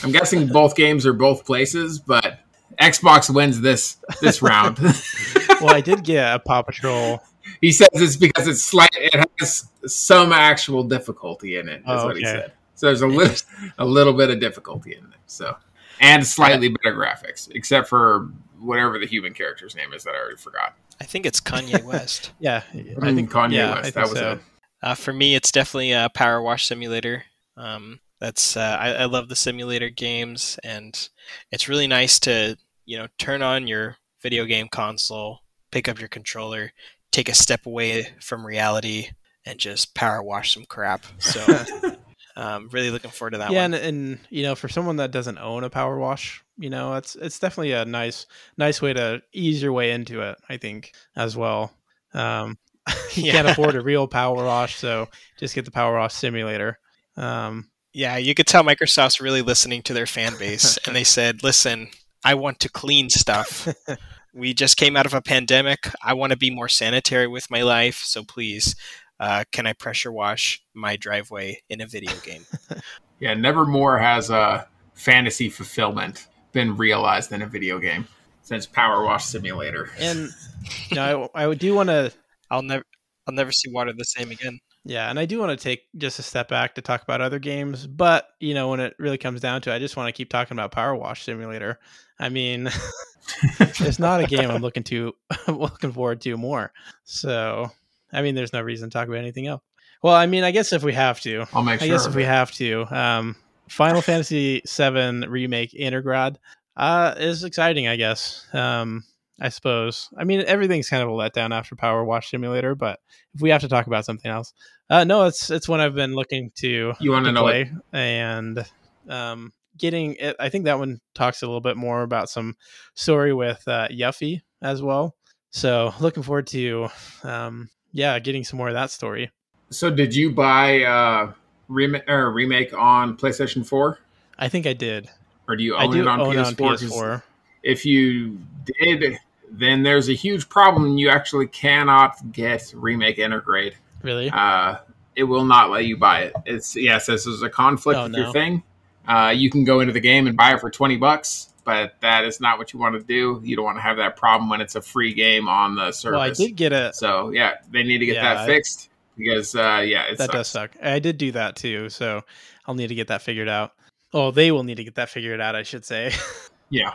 I'm 0.02 0.11
guessing 0.12 0.46
both 0.52 0.74
games 0.74 1.07
are 1.07 1.12
both 1.12 1.44
places, 1.44 1.98
but 2.00 2.40
Xbox 2.81 3.33
wins 3.33 3.61
this 3.61 3.98
this 4.20 4.42
round. 4.42 4.78
well, 5.61 5.74
I 5.74 5.81
did 5.81 6.02
get 6.05 6.35
a 6.35 6.38
Paw 6.40 6.62
Patrol. 6.62 7.20
he 7.61 7.70
says 7.70 7.88
it's 7.92 8.16
because 8.16 8.48
it's 8.48 8.62
slight. 8.62 8.90
It 8.94 9.24
has 9.38 9.68
some 9.87 10.33
actual 10.33 10.83
difficulty 10.85 11.59
in 11.59 11.68
it. 11.68 11.78
Is 11.81 11.85
Oh, 11.87 12.07
what 12.07 12.16
he 12.16 12.24
okay. 12.26 12.33
said. 12.40 12.52
So 12.74 12.87
there's 12.87 13.02
a 13.02 13.07
little 13.07 13.37
a 13.78 13.85
little 13.85 14.14
bit 14.14 14.31
of 14.31 14.40
difficulty 14.40 14.94
in 14.94 15.05
it. 15.05 15.20
So 15.26 15.57
and 16.00 16.26
slightly 16.26 16.68
better 16.68 16.96
graphics, 16.96 17.48
except 17.55 17.88
for 17.88 18.31
whatever 18.62 18.98
the 18.98 19.07
human 19.07 19.35
character's 19.35 19.75
name 19.75 19.92
is 19.92 20.05
that 20.05 20.14
I 20.14 20.18
already 20.18 20.37
forgot. 20.37 20.75
I 21.01 21.05
think 21.05 21.27
it's 21.27 21.40
Kanye 21.40 21.83
West. 21.85 22.33
Yeah, 22.38 22.62
I 23.03 23.12
think 23.12 23.31
Kanye 23.31 23.53
yeah, 23.53 23.70
West. 23.70 23.83
think 23.83 23.94
That 23.94 24.09
was 24.09 24.18
so. 24.18 24.33
it. 24.33 24.40
Uh, 24.83 24.94
for 24.94 25.12
me, 25.12 25.35
it's 25.35 25.53
definitely 25.53 25.92
a 25.92 26.11
Power 26.12 26.42
Wash 26.42 26.66
Simulator. 26.66 27.25
Um, 27.57 28.01
that's 28.20 28.57
uh, 28.57 28.77
I, 28.81 28.92
I 28.92 29.05
love 29.07 29.29
the 29.29 29.37
simulator 29.37 29.90
games, 29.90 30.59
and 30.62 31.09
it's 31.51 31.68
really 31.68 31.87
nice 31.87 32.20
to 32.20 32.57
you 32.85 32.98
know 32.98 33.09
turn 33.18 33.42
on 33.42 33.66
your 33.66 33.96
video 34.22 34.44
game 34.44 34.68
console, 34.68 35.40
pick 35.72 35.88
up 35.88 35.98
your 35.98 36.09
controller, 36.09 36.72
take 37.11 37.29
a 37.29 37.35
step 37.35 37.66
away 37.66 38.09
from 38.20 38.46
reality, 38.46 39.09
and 39.44 39.59
just 39.59 39.94
power 39.94 40.22
wash 40.22 40.55
some 40.55 40.64
crap. 40.64 41.05
So, 41.18 41.44
um, 42.37 42.68
really 42.70 42.90
looking 42.90 43.11
forward 43.11 43.33
to 43.33 43.38
that 43.38 43.51
yeah, 43.51 43.62
one. 43.62 43.75
and, 43.75 43.85
and 43.85 44.18
you 44.31 44.44
know, 44.44 44.55
for 44.55 44.68
someone 44.68 44.96
that 44.96 45.11
doesn't 45.11 45.38
own 45.38 45.64
a 45.64 45.70
power 45.70 45.98
wash, 45.98 46.44
you 46.62 46.70
know, 46.70 46.94
it's 46.94 47.16
it's 47.16 47.38
definitely 47.38 47.72
a 47.72 47.85
nice 47.85 48.27
nice 48.57 48.81
way 48.81 48.92
to 48.94 49.22
ease 49.33 49.62
your 49.62 49.72
way 49.72 49.90
into 49.90 50.22
it. 50.22 50.38
I 50.48 50.57
think 50.59 50.94
as 51.16 51.37
well. 51.37 51.72
Um, 52.14 52.59
you 53.14 53.25
Yeah. 53.25 53.33
can't 53.33 53.48
afford 53.48 53.77
a 53.77 53.83
real 53.83 54.09
power 54.09 54.37
wash, 54.44 54.77
so 54.77 55.09
just 55.38 55.55
get 55.55 55.64
the 55.64 55.70
power 55.70 55.94
wash 55.98 56.14
simulator. 56.14 56.79
Um, 57.16 57.70
Yeah, 57.94 58.16
you 58.16 58.35
could 58.35 58.46
tell 58.46 58.64
Microsoft's 58.64 59.20
really 59.20 59.42
listening 59.42 59.83
to 59.83 59.94
their 59.94 60.07
fan 60.07 60.35
base, 60.38 60.79
and 60.87 60.96
they 60.96 61.05
said, 61.05 61.42
"Listen, 61.42 61.88
I 62.25 62.35
want 62.35 62.61
to 62.61 62.68
clean 62.70 63.11
stuff. 63.11 63.68
we 64.35 64.55
just 64.55 64.77
came 64.79 64.96
out 64.96 65.07
of 65.07 65.14
a 65.14 65.20
pandemic. 65.22 65.90
I 66.03 66.14
want 66.14 66.33
to 66.33 66.38
be 66.38 66.51
more 66.51 66.68
sanitary 66.68 67.27
with 67.29 67.51
my 67.51 67.62
life. 67.62 68.03
So 68.05 68.25
please, 68.25 68.75
uh, 69.20 69.44
can 69.53 69.66
I 69.66 69.75
pressure 69.75 70.11
wash 70.12 70.62
my 70.75 70.96
driveway 70.96 71.62
in 71.68 71.81
a 71.83 71.87
video 71.87 72.14
game?" 72.25 72.46
Yeah, 73.20 73.35
nevermore 73.35 73.98
has 73.98 74.31
uh, 74.31 74.64
fantasy 74.94 75.48
fulfillment 75.48 76.27
been 76.52 76.76
realized 76.76 77.32
in 77.32 77.42
a 77.42 77.46
video 77.46 77.78
game 77.78 78.06
since 78.42 78.66
Power 78.66 79.04
Wash 79.04 79.24
Simulator. 79.24 79.90
and 79.98 80.28
you 80.90 80.96
know, 80.96 81.30
I, 81.34 81.46
I 81.46 81.54
do 81.54 81.74
want 81.74 81.88
to 81.88 82.12
I'll 82.52 82.62
never, 82.62 82.84
I'll 83.26 83.34
never 83.34 83.50
see 83.50 83.70
water 83.70 83.92
the 83.96 84.04
same 84.04 84.30
again. 84.30 84.60
Yeah, 84.84 85.08
and 85.08 85.18
I 85.18 85.24
do 85.26 85.38
want 85.38 85.58
to 85.58 85.62
take 85.62 85.84
just 85.96 86.18
a 86.18 86.22
step 86.22 86.48
back 86.48 86.74
to 86.74 86.82
talk 86.82 87.02
about 87.02 87.20
other 87.20 87.38
games, 87.38 87.86
but 87.86 88.28
you 88.40 88.52
know, 88.52 88.68
when 88.68 88.80
it 88.80 88.94
really 88.98 89.16
comes 89.16 89.40
down 89.40 89.62
to 89.62 89.72
it, 89.72 89.76
I 89.76 89.78
just 89.78 89.96
want 89.96 90.08
to 90.08 90.12
keep 90.12 90.28
talking 90.28 90.56
about 90.56 90.72
Power 90.72 90.94
Wash 90.94 91.24
Simulator. 91.24 91.78
I 92.18 92.28
mean, 92.28 92.68
it's 93.60 93.98
not 93.98 94.22
a 94.22 94.26
game 94.26 94.50
I'm 94.50 94.60
looking 94.60 94.82
to 94.84 95.14
looking 95.48 95.92
forward 95.92 96.20
to 96.22 96.36
more. 96.36 96.72
So, 97.04 97.70
I 98.12 98.22
mean, 98.22 98.34
there's 98.34 98.52
no 98.52 98.60
reason 98.60 98.90
to 98.90 98.92
talk 98.92 99.08
about 99.08 99.18
anything 99.18 99.46
else. 99.46 99.62
Well, 100.02 100.14
I 100.14 100.26
mean, 100.26 100.42
I 100.44 100.50
guess 100.50 100.72
if 100.72 100.82
we 100.82 100.92
have 100.94 101.20
to, 101.20 101.46
I'll 101.54 101.62
make 101.62 101.80
I 101.80 101.86
guess 101.86 102.06
if 102.06 102.16
we 102.16 102.24
have 102.24 102.50
to, 102.52 102.84
um, 102.90 103.36
Final 103.68 104.03
Fantasy 104.03 104.62
VII 104.66 105.27
remake 105.27 105.72
Intergrade 105.72 106.37
uh, 106.77 107.14
is 107.16 107.44
exciting. 107.44 107.88
I 107.88 107.96
guess. 107.96 108.46
Um, 108.53 109.05
I 109.40 109.48
suppose. 109.48 110.09
I 110.16 110.25
mean, 110.25 110.44
everything's 110.46 110.88
kind 110.88 111.03
of 111.03 111.09
a 111.09 111.12
letdown 111.12 111.53
after 111.53 111.75
Power 111.75 112.05
Wash 112.05 112.31
Simulator, 112.31 112.75
but 112.77 113.01
if 113.35 113.40
we 113.40 113.51
have 113.51 113.62
to 113.62 113.68
talk 113.68 113.88
about 113.88 114.05
something 114.05 114.31
else, 114.31 114.53
uh, 114.88 115.05
no, 115.05 115.25
it's 115.25 115.51
it's 115.51 115.68
one 115.68 115.81
I've 115.81 115.94
been 115.94 116.14
looking 116.14 116.53
to 116.57 116.92
you 117.01 117.11
want 117.11 117.25
to 117.27 117.33
know 117.33 117.42
what 117.42 117.66
play 117.66 117.72
and 117.92 118.64
um, 119.09 119.53
getting 119.77 120.14
it. 120.14 120.37
I 120.38 120.48
think 120.48 120.66
that 120.66 120.79
one 120.79 121.01
talks 121.14 121.42
a 121.42 121.46
little 121.46 121.61
bit 121.61 121.77
more 121.77 122.03
about 122.03 122.31
some 122.31 122.57
story 122.94 123.33
with 123.33 123.66
uh, 123.66 123.88
Yuffie 123.88 124.42
as 124.61 124.83
well. 124.83 125.16
So 125.51 125.92
looking 126.01 126.22
forward 126.22 126.46
to, 126.48 126.88
um, 127.25 127.68
yeah, 127.92 128.18
getting 128.18 128.44
some 128.44 128.59
more 128.59 128.68
of 128.68 128.75
that 128.75 128.90
story. 128.90 129.31
So, 129.70 129.90
did 129.90 130.14
you 130.14 130.33
buy 130.33 130.83
uh, 130.83 131.33
rem- 131.68 132.03
or 132.09 132.31
remake 132.33 132.72
on 132.75 133.16
PlayStation 133.16 133.66
4? 133.66 133.98
I 134.38 134.48
think 134.48 134.66
I 134.66 134.72
did. 134.72 135.09
Or 135.48 135.57
do 135.57 135.62
you 135.64 135.77
own 135.77 135.90
do 135.90 136.01
it 136.01 136.09
on 136.09 136.20
own 136.20 136.35
PS4? 136.35 136.44
on 136.46 136.55
'Cause 136.57 136.83
PS4. 136.83 137.22
If 137.62 137.85
you 137.85 138.38
did, 138.81 139.18
then 139.51 139.83
there's 139.83 140.09
a 140.09 140.14
huge 140.14 140.48
problem. 140.48 140.98
You 140.98 141.11
actually 141.11 141.46
cannot 141.46 142.33
get 142.33 142.72
remake 142.75 143.18
Intergrade. 143.18 143.75
Really? 144.03 144.31
Uh, 144.31 144.77
it 145.14 145.25
will 145.25 145.44
not 145.44 145.70
let 145.70 145.85
you 145.85 145.96
buy 145.96 146.22
it. 146.22 146.33
It's 146.46 146.75
yes, 146.75 147.07
this 147.07 147.27
is 147.27 147.42
a 147.42 147.51
conflict 147.51 147.98
Oh, 147.98 148.05
with 148.05 148.12
no. 148.12 148.18
your 148.20 148.33
thing. 148.33 148.62
Uh, 149.07 149.33
you 149.37 149.51
can 149.51 149.64
go 149.64 149.81
into 149.81 149.92
the 149.92 150.01
game 150.01 150.27
and 150.27 150.37
buy 150.37 150.55
it 150.55 150.61
for 150.61 150.70
twenty 150.70 150.96
bucks, 150.96 151.51
but 151.64 151.94
that 152.01 152.25
is 152.25 152.40
not 152.40 152.57
what 152.59 152.72
you 152.72 152.79
want 152.79 152.94
to 152.98 153.03
do. 153.05 153.40
You 153.44 153.55
don't 153.57 153.64
want 153.64 153.77
to 153.79 153.83
have 153.83 153.96
that 153.98 154.16
problem 154.16 154.48
when 154.48 154.61
it's 154.61 154.75
a 154.75 154.81
free 154.83 155.12
game 155.12 155.48
on 155.48 155.75
the 155.75 155.92
service. 155.92 156.16
Well, 156.18 156.20
I 156.22 156.31
did 156.31 156.57
get 156.57 156.72
a. 156.72 156.92
So 156.94 157.31
yeah, 157.31 157.55
they 157.70 157.83
need 157.83 157.98
to 157.98 158.07
get 158.07 158.14
Yeah, 158.16 158.35
that 158.35 158.46
fixed 158.46 158.88
because 159.16 159.55
uh, 159.55 159.83
yeah, 159.87 160.05
it 160.05 160.18
That 160.18 160.27
sucks. 160.27 160.33
does 160.33 160.48
suck. 160.48 160.70
I 160.83 160.98
did 160.98 161.18
do 161.18 161.33
that 161.33 161.57
too, 161.57 161.88
so 161.88 162.22
I'll 162.66 162.75
need 162.75 162.88
to 162.88 162.94
get 162.94 163.09
that 163.09 163.22
figured 163.22 163.48
out. 163.48 163.72
Oh, 164.14 164.31
they 164.31 164.53
will 164.53 164.62
need 164.64 164.77
to 164.77 164.85
get 164.85 164.94
that 164.96 165.09
figured 165.11 165.40
out. 165.40 165.55
I 165.57 165.62
should 165.62 165.85
say. 165.85 166.12
Yeah, 166.70 166.94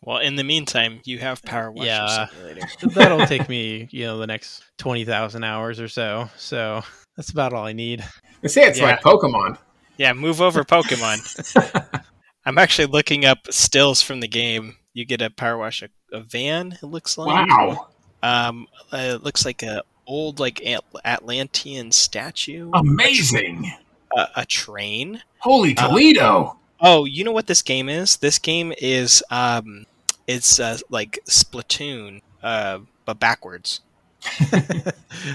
Well, 0.00 0.16
in 0.16 0.36
the 0.36 0.44
meantime, 0.44 1.00
you 1.04 1.18
have 1.18 1.42
Power 1.42 1.70
Washer 1.70 1.86
Yeah. 1.86 2.26
Simulator. 2.28 2.66
That'll 2.94 3.26
take 3.26 3.50
me, 3.50 3.86
you 3.90 4.06
know, 4.06 4.16
the 4.16 4.26
next 4.26 4.64
twenty 4.78 5.04
thousand 5.04 5.44
hours 5.44 5.78
or 5.78 5.88
so. 5.88 6.30
So 6.38 6.80
that's 7.18 7.28
about 7.28 7.52
all 7.52 7.66
I 7.66 7.74
need. 7.74 8.02
They 8.40 8.48
say 8.48 8.62
it's 8.62 8.78
Yeah. 8.78 8.86
like 8.92 9.02
Pokemon. 9.02 9.58
Yeah, 9.98 10.14
move 10.14 10.40
over 10.40 10.64
Pokemon. 10.64 12.02
I'm 12.46 12.56
actually 12.56 12.86
looking 12.86 13.26
up 13.26 13.40
stills 13.50 14.00
from 14.00 14.20
the 14.20 14.28
game. 14.28 14.76
You 14.94 15.04
get 15.04 15.20
a 15.20 15.28
Power 15.28 15.58
Wash 15.58 15.82
a, 15.82 15.90
a 16.16 16.20
van. 16.20 16.72
It 16.82 16.86
looks 16.86 17.18
like. 17.18 17.48
Wow. 17.50 17.88
Um, 18.22 18.66
it 18.92 19.22
looks 19.22 19.44
like 19.44 19.62
a 19.62 19.82
old 20.10 20.40
like 20.40 20.60
Atlantean 21.04 21.92
statue. 21.92 22.70
Amazing. 22.74 23.72
A, 24.16 24.26
a 24.36 24.44
train. 24.46 25.22
Holy 25.38 25.76
Uh, 25.76 25.88
Toledo. 25.88 26.56
Oh, 26.80 27.04
you 27.04 27.24
know 27.24 27.32
what 27.32 27.46
this 27.46 27.62
game 27.62 27.88
is? 27.88 28.16
This 28.16 28.38
game 28.38 28.72
is 28.78 29.22
um, 29.30 29.86
it's 30.26 30.58
uh, 30.58 30.78
like 30.88 31.18
Splatoon, 31.28 32.20
uh, 32.42 32.80
but 33.04 33.20
backwards. 33.20 33.80
that 34.50 34.94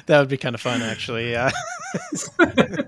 would 0.09 0.29
be 0.29 0.37
kind 0.37 0.55
of 0.55 0.61
fun, 0.61 0.81
actually. 0.81 1.31
Yeah. 1.31 1.51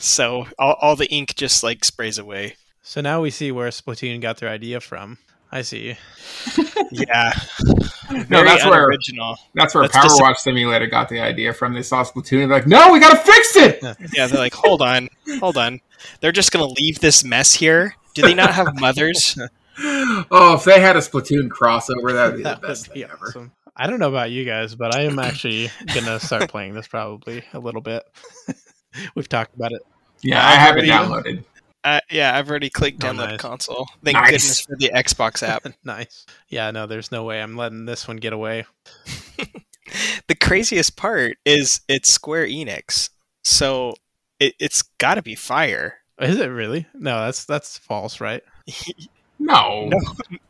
So 0.00 0.46
all, 0.58 0.74
all 0.80 0.96
the 0.96 1.10
ink 1.10 1.34
just 1.34 1.62
like 1.64 1.84
sprays 1.84 2.18
away. 2.18 2.56
So 2.82 3.00
now 3.00 3.20
we 3.20 3.30
see 3.30 3.50
where 3.50 3.68
Splatoon 3.70 4.20
got 4.20 4.38
their 4.38 4.48
idea 4.48 4.80
from. 4.80 5.18
I 5.50 5.62
see. 5.62 5.96
Yeah, 6.90 7.32
no, 8.28 8.44
that's 8.44 8.64
where 8.64 8.74
unoriginal. 8.84 9.36
that's 9.54 9.74
where 9.74 9.84
That's 9.84 9.94
Power 9.96 10.04
just- 10.04 10.20
Wash 10.20 10.38
Simulator 10.40 10.86
got 10.86 11.08
the 11.08 11.20
idea 11.20 11.52
from. 11.52 11.74
They 11.74 11.82
saw 11.82 12.04
Splatoon 12.04 12.42
and 12.42 12.50
they're 12.50 12.58
like, 12.58 12.66
no, 12.66 12.92
we 12.92 13.00
gotta 13.00 13.16
fix 13.18 13.56
it. 13.56 13.78
Yeah, 14.14 14.26
they're 14.26 14.38
like, 14.38 14.54
hold 14.54 14.82
on, 14.82 15.08
hold 15.40 15.56
on. 15.56 15.80
They're 16.20 16.32
just 16.32 16.52
gonna 16.52 16.66
leave 16.66 17.00
this 17.00 17.24
mess 17.24 17.54
here. 17.54 17.94
Do 18.14 18.22
they 18.22 18.34
not 18.34 18.52
have 18.54 18.78
mothers? 18.80 19.38
oh, 19.78 20.54
if 20.58 20.64
they 20.64 20.80
had 20.80 20.96
a 20.96 21.00
Splatoon 21.00 21.48
crossover, 21.48 22.12
that'd 22.12 22.36
be 22.36 22.42
the 22.42 22.56
best 22.62 22.92
be 22.92 23.02
thing 23.02 23.10
ever. 23.10 23.26
awesome. 23.28 23.52
I 23.76 23.86
don't 23.86 24.00
know 24.00 24.08
about 24.08 24.30
you 24.30 24.44
guys, 24.44 24.74
but 24.74 24.94
I 24.94 25.02
am 25.02 25.18
actually 25.18 25.70
gonna 25.94 26.18
start 26.20 26.50
playing 26.50 26.74
this 26.74 26.88
probably 26.88 27.42
a 27.52 27.58
little 27.58 27.80
bit. 27.80 28.02
We've 29.14 29.28
talked 29.28 29.54
about 29.54 29.72
it. 29.72 29.82
Yeah, 30.20 30.44
I've 30.44 30.76
it 30.76 30.84
downloaded. 30.84 31.44
Uh, 31.96 32.00
yeah, 32.10 32.36
I've 32.36 32.50
already 32.50 32.70
clicked 32.70 33.02
Oh, 33.04 33.08
download 33.08 33.28
nice. 33.30 33.40
console. 33.40 33.86
Thank 34.04 34.16
Nice. 34.16 34.26
goodness 34.30 34.60
for 34.62 34.76
the 34.76 34.90
Xbox 34.94 35.42
app. 35.48 35.66
nice. 35.84 36.26
Yeah, 36.48 36.70
no, 36.70 36.86
there's 36.86 37.10
no 37.12 37.24
way 37.24 37.40
I'm 37.42 37.56
letting 37.56 37.84
this 37.86 38.06
one 38.08 38.16
get 38.18 38.32
away. 38.32 38.66
the 40.28 40.34
craziest 40.34 40.96
part 40.96 41.36
is 41.44 41.80
it's 41.88 42.10
Square 42.10 42.46
Enix, 42.48 43.10
so 43.44 43.94
it, 44.38 44.54
it's 44.58 44.82
got 44.98 45.14
to 45.14 45.22
be 45.22 45.34
fire. 45.34 45.98
Is 46.20 46.38
it 46.38 46.46
really? 46.46 46.86
No, 46.94 47.24
that's 47.24 47.44
that's 47.44 47.78
false, 47.78 48.20
right? 48.20 48.42
No, 49.40 49.88
No. 49.88 49.98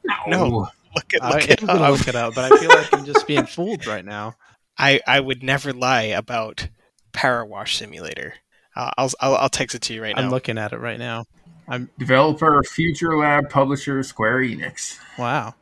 no, 0.04 0.14
No. 0.26 0.68
Look 0.96 1.12
at 1.14 1.22
I 1.22 1.30
look 1.30 1.42
am 1.44 1.50
it 1.50 1.60
gonna 1.66 1.80
up. 1.82 1.98
look 1.98 2.08
it 2.08 2.14
up, 2.14 2.34
but 2.34 2.50
I 2.52 2.58
feel 2.58 2.70
like 2.70 2.92
I'm 2.94 3.04
just 3.04 3.26
being 3.26 3.44
fooled 3.44 3.86
right 3.86 4.04
now. 4.04 4.34
I 4.78 5.00
I 5.06 5.20
would 5.20 5.42
never 5.42 5.74
lie 5.74 6.04
about 6.04 6.68
Power 7.12 7.44
Wash 7.44 7.76
Simulator. 7.76 8.32
I'll, 8.78 9.10
I'll 9.20 9.34
I'll 9.36 9.48
text 9.48 9.74
it 9.74 9.82
to 9.82 9.94
you 9.94 10.02
right 10.02 10.14
now. 10.14 10.22
I'm 10.22 10.30
looking 10.30 10.56
at 10.56 10.72
it 10.72 10.78
right 10.78 10.98
now. 10.98 11.26
I'm 11.68 11.90
developer, 11.98 12.62
FuturLab, 12.62 13.50
publisher, 13.50 14.02
Square 14.02 14.38
Enix. 14.38 14.98
Wow. 15.18 15.54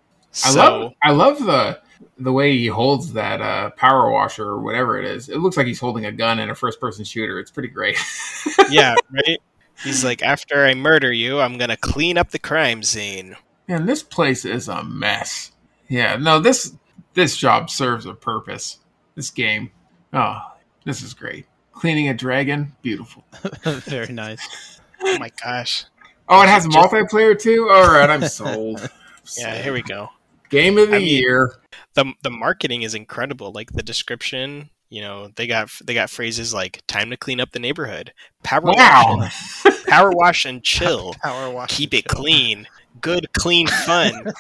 I 0.45 0.51
so 0.51 0.59
love 0.59 0.93
I 1.03 1.11
love 1.13 1.39
the 1.39 1.81
the 2.19 2.33
way 2.33 2.57
he 2.57 2.67
holds 2.67 3.13
that 3.15 3.41
uh, 3.41 3.71
power 3.71 4.11
washer 4.11 4.45
or 4.45 4.61
whatever 4.61 4.99
it 4.99 5.05
is. 5.05 5.29
It 5.29 5.39
looks 5.39 5.57
like 5.57 5.67
he's 5.67 5.81
holding 5.81 6.07
a 6.07 6.13
gun 6.13 6.39
in 6.39 6.51
a 6.51 6.55
first 6.55 6.81
person 6.81 7.05
shooter. 7.05 7.39
It's 7.39 7.51
pretty 7.51 7.69
great. 7.69 7.99
yeah, 8.71 8.95
right. 9.11 9.39
He's 9.83 10.05
like, 10.05 10.23
after 10.23 10.65
I 10.65 10.75
murder 10.75 11.13
you, 11.13 11.41
I'm 11.41 11.59
gonna 11.59 11.77
clean 11.77 12.19
up 12.19 12.31
the 12.31 12.39
crime 12.39 12.83
scene. 12.83 13.37
Man, 13.69 13.87
this 13.87 14.03
place 14.03 14.45
is 14.45 14.69
a 14.69 14.85
mess. 14.85 15.53
Yeah, 15.89 16.17
no, 16.17 16.39
this 16.39 16.75
this 17.15 17.37
job 17.37 17.71
serves 17.71 18.07
a 18.07 18.15
purpose. 18.15 18.79
This 19.15 19.31
game. 19.31 19.71
Oh, 20.13 20.39
this 20.85 21.03
is 21.03 21.15
great. 21.15 21.47
Cleaning 21.77 22.09
a 22.09 22.15
dragon, 22.15 22.73
beautiful. 22.83 23.25
Very 23.65 24.13
nice. 24.13 24.81
Oh 25.03 25.19
my 25.19 25.31
gosh. 25.45 25.85
Oh, 26.29 26.43
it 26.43 26.49
has 26.49 26.67
Just- 26.67 26.77
multiplayer 26.77 27.39
too? 27.41 27.69
Alright, 27.71 28.11
I'm 28.11 28.27
sold. 28.29 28.89
Yeah, 29.37 29.61
here 29.61 29.73
we 29.73 29.83
go. 29.83 30.09
Game 30.51 30.79
of 30.79 30.91
the 30.91 30.97
I 30.97 30.99
mean- 31.01 31.09
year. 31.09 31.57
the 31.95 32.13
The 32.23 32.31
marketing 32.31 32.83
is 32.83 32.95
incredible. 32.95 33.51
Like 33.51 33.73
the 33.73 33.83
description, 33.83 34.71
you 34.89 35.03
know, 35.03 35.31
they 35.35 35.49
got 35.49 35.69
they 35.85 35.95
got 35.95 36.11
phrases 36.11 36.55
like 36.55 36.81
"time 36.87 37.11
to 37.11 37.17
clean 37.17 37.41
up 37.41 37.51
the 37.51 37.59
neighborhood," 37.59 38.13
"power 38.45 38.61
Wow. 38.63 39.17
wash, 39.19 39.65
and, 39.67 39.85
power 39.89 40.11
wash 40.13 40.45
and 40.45 40.63
chill," 40.63 41.15
Power 41.25 41.51
wash. 41.51 41.77
"keep 41.77 41.93
it 41.93 42.07
clean," 42.07 42.69
"good, 43.01 43.27
clean, 43.33 43.67
fun," 43.67 44.33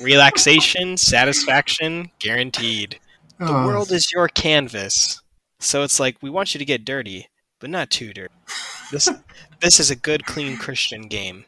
relaxation, 0.00 0.96
satisfaction, 0.96 2.10
guaranteed. 2.18 2.98
The 3.38 3.46
Oh, 3.48 3.66
world 3.66 3.92
is 3.92 4.10
your 4.10 4.28
canvas. 4.28 5.20
So 5.60 5.82
it's 5.82 6.00
like 6.00 6.16
we 6.22 6.30
want 6.30 6.54
you 6.54 6.58
to 6.58 6.64
get 6.64 6.84
dirty, 6.84 7.28
but 7.60 7.70
not 7.70 7.90
too 7.90 8.12
dirty. 8.12 8.34
This 8.90 9.08
this 9.60 9.78
is 9.78 9.90
a 9.90 9.96
good, 9.96 10.26
clean 10.26 10.56
Christian 10.56 11.02
game. 11.02 11.44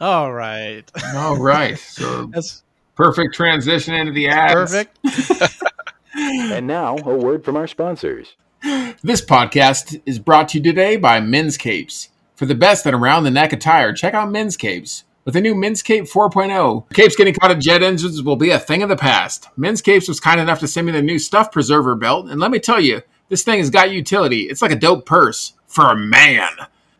All 0.00 0.32
right. 0.32 0.82
All 1.14 1.36
right. 1.36 1.78
So 1.78 2.26
That's 2.32 2.62
perfect 2.96 3.34
transition 3.34 3.94
into 3.94 4.12
the 4.12 4.28
ads. 4.28 4.54
perfect. 4.54 4.98
And 6.12 6.66
now, 6.66 6.96
a 6.98 7.16
word 7.16 7.44
from 7.44 7.56
our 7.56 7.68
sponsors. 7.68 8.34
This 9.02 9.24
podcast 9.24 10.02
is 10.04 10.18
brought 10.18 10.48
to 10.50 10.58
you 10.58 10.64
today 10.64 10.96
by 10.96 11.20
Men's 11.20 11.56
Capes. 11.56 12.08
For 12.34 12.46
the 12.46 12.54
best 12.54 12.84
in 12.84 12.94
around 12.94 13.22
the 13.24 13.30
neck 13.30 13.52
attire, 13.52 13.92
check 13.94 14.12
out 14.12 14.30
Men's 14.30 14.56
Capes. 14.56 15.04
With 15.24 15.34
the 15.34 15.40
new 15.40 15.54
Men's 15.54 15.82
Cape 15.82 16.04
4.0, 16.04 16.92
capes 16.92 17.14
getting 17.14 17.34
caught 17.34 17.52
in 17.52 17.60
jet 17.60 17.82
engines 17.82 18.22
will 18.22 18.36
be 18.36 18.50
a 18.50 18.58
thing 18.58 18.82
of 18.82 18.88
the 18.88 18.96
past. 18.96 19.48
Men's 19.56 19.80
Capes 19.80 20.08
was 20.08 20.18
kind 20.18 20.40
enough 20.40 20.58
to 20.60 20.66
send 20.68 20.86
me 20.86 20.92
the 20.92 21.00
new 21.00 21.18
stuff 21.18 21.52
preserver 21.52 21.94
belt, 21.94 22.28
and 22.28 22.40
let 22.40 22.50
me 22.50 22.58
tell 22.58 22.80
you, 22.80 23.02
this 23.30 23.42
thing 23.44 23.58
has 23.58 23.70
got 23.70 23.90
utility. 23.90 24.42
It's 24.42 24.60
like 24.60 24.72
a 24.72 24.76
dope 24.76 25.06
purse 25.06 25.54
for 25.66 25.86
a 25.86 25.96
man. 25.96 26.50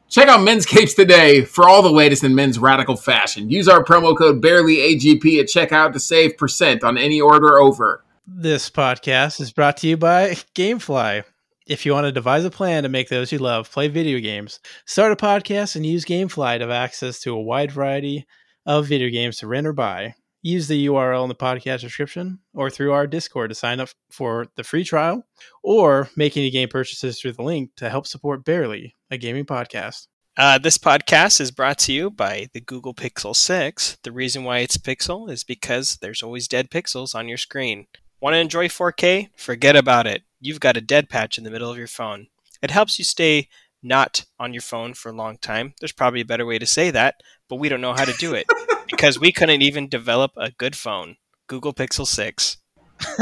Check 0.09 0.29
out 0.29 0.43
Men's 0.43 0.65
Capes 0.65 0.95
today 0.95 1.45
for 1.45 1.69
all 1.69 1.83
the 1.83 1.91
latest 1.91 2.25
in 2.25 2.35
men's 2.35 2.59
radical 2.59 2.97
fashion. 2.97 3.51
Use 3.51 3.69
our 3.69 3.85
promo 3.85 4.17
code 4.17 4.43
BearlyAGP 4.43 5.41
at 5.41 5.47
checkout 5.47 5.93
to 5.93 6.01
save 6.01 6.39
percent 6.39 6.83
on 6.83 6.97
any 6.97 7.21
order 7.21 7.59
over. 7.59 8.03
This 8.27 8.71
podcast 8.71 9.41
is 9.41 9.53
brought 9.53 9.77
to 9.79 9.89
you 9.89 9.97
by 9.97 10.31
GameFly. 10.55 11.25
If 11.67 11.85
you 11.87 11.93
want 11.93 12.07
to 12.07 12.13
devise 12.13 12.45
a 12.45 12.51
plan 12.51 12.85
to 12.85 12.89
make 12.89 13.09
those 13.09 13.31
you 13.31 13.39
love 13.39 13.71
play 13.71 13.89
video 13.89 14.19
games, 14.19 14.59
start 14.85 15.13
a 15.13 15.17
podcast 15.17 15.77
and 15.77 15.87
use 15.87 16.05
GameFly 16.05 16.59
to 16.59 16.65
have 16.65 16.71
access 16.71 17.21
to 17.21 17.35
a 17.35 17.41
wide 17.41 17.73
variety 17.73 18.27
of 18.67 18.87
video 18.87 19.11
games 19.11 19.39
to 19.39 19.47
rent 19.47 19.67
or 19.67 19.73
buy. 19.73 20.15
Use 20.43 20.69
the 20.69 20.87
URL 20.87 21.23
in 21.25 21.29
the 21.29 21.35
podcast 21.35 21.81
description 21.81 22.39
or 22.55 22.71
through 22.71 22.93
our 22.93 23.07
Discord 23.07 23.51
to 23.51 23.55
sign 23.55 23.79
up 23.79 23.91
for 24.11 24.47
the 24.57 24.65
free 24.65 24.85
trial 24.85 25.27
or 25.63 26.09
make 26.17 26.35
any 26.35 26.51
game 26.51 26.69
purchases 26.69 27.21
through 27.21 27.33
the 27.33 27.43
link 27.43 27.73
to 27.77 27.91
help 27.91 28.07
support 28.07 28.45
Bearly, 28.45 28.97
a 29.11 29.19
gaming 29.19 29.45
podcast. 29.45 30.07
Uh, 30.39 30.57
this 30.57 30.79
podcast 30.79 31.43
is 31.43 31.51
brought 31.51 31.77
to 31.81 31.93
you 31.93 32.11
by 32.11 32.49
the 32.55 32.61
Google 32.61 32.95
Pixel 32.95 33.37
6. 33.37 33.99
The 34.03 34.13
reason 34.13 34.43
why 34.43 34.61
it's 34.61 34.79
Pixel 34.79 35.31
is 35.31 35.45
because 35.45 35.99
there's 36.01 36.23
always 36.23 36.49
dead 36.49 36.71
pixels 36.71 37.15
on 37.15 37.29
your 37.29 37.37
screen. 37.37 37.87
Want 38.19 38.33
to 38.33 38.39
enjoy 38.39 38.69
4K? 38.69 39.29
Forget 39.37 39.77
about 39.77 40.07
it. 40.07 40.23
You've 40.41 40.61
got 40.61 40.79
a 40.79 40.81
dead 40.81 41.11
patch 41.11 41.37
in 41.37 41.45
the 41.45 41.51
middle 41.51 41.71
of 41.71 41.77
your 41.77 41.87
phone. 41.87 42.29
It 42.63 42.71
helps 42.71 42.99
you 42.99 43.05
stay 43.05 43.49
not 43.83 44.25
on 44.39 44.55
your 44.55 44.63
phone 44.63 44.95
for 44.95 45.11
a 45.11 45.15
long 45.15 45.37
time. 45.37 45.75
There's 45.81 45.93
probably 45.93 46.23
a 46.23 46.27
better 46.27 46.47
way 46.47 46.59
to 46.59 46.67
say 46.67 46.91
that, 46.91 47.17
but 47.51 47.57
we 47.57 47.69
don't 47.69 47.81
know 47.83 47.93
how 47.93 48.07
to 48.07 48.13
do 48.15 48.33
it 48.33 48.47
because 49.01 49.19
we 49.19 49.33
couldn't 49.33 49.63
even 49.63 49.89
develop 49.89 50.31
a 50.37 50.51
good 50.51 50.77
phone. 50.77 51.17
Google 51.47 51.73
Pixel 51.73 52.07
6. 52.07 52.59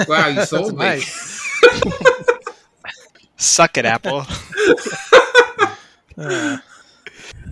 Wow, 0.09 0.27
you 0.27 0.35
That's 0.35 0.51
sold 0.51 0.73
me. 0.73 0.79
nice. 0.79 1.51
Suck 3.37 3.79
it, 3.79 3.85
Apple. 3.85 4.27
Uh, 6.21 6.59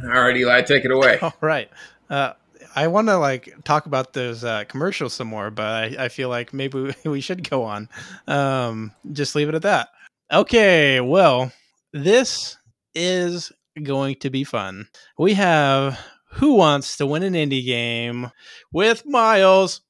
All 0.02 0.22
right, 0.22 0.36
Eli, 0.36 0.60
take 0.62 0.84
it 0.84 0.90
away. 0.90 1.20
All 1.22 1.32
right. 1.40 1.70
Uh, 2.10 2.32
I 2.74 2.88
want 2.88 3.06
to 3.06 3.16
like 3.16 3.54
talk 3.62 3.86
about 3.86 4.12
those 4.12 4.42
uh, 4.42 4.64
commercials 4.64 5.12
some 5.12 5.28
more, 5.28 5.52
but 5.52 5.66
I, 5.66 6.06
I 6.06 6.08
feel 6.08 6.28
like 6.28 6.52
maybe 6.52 6.80
we, 6.80 6.94
we 7.10 7.20
should 7.20 7.48
go 7.48 7.62
on. 7.62 7.88
Um, 8.26 8.90
just 9.12 9.36
leave 9.36 9.48
it 9.48 9.54
at 9.54 9.62
that. 9.62 9.90
Okay. 10.32 11.00
Well, 11.00 11.52
this 11.92 12.56
is 12.92 13.52
going 13.80 14.16
to 14.16 14.30
be 14.30 14.42
fun. 14.42 14.88
We 15.16 15.34
have 15.34 15.96
Who 16.36 16.52
Wants 16.52 16.98
to 16.98 17.06
Win 17.06 17.22
an 17.22 17.32
Indie 17.32 17.64
Game 17.64 18.30
with 18.70 19.04
Myles. 19.06 19.80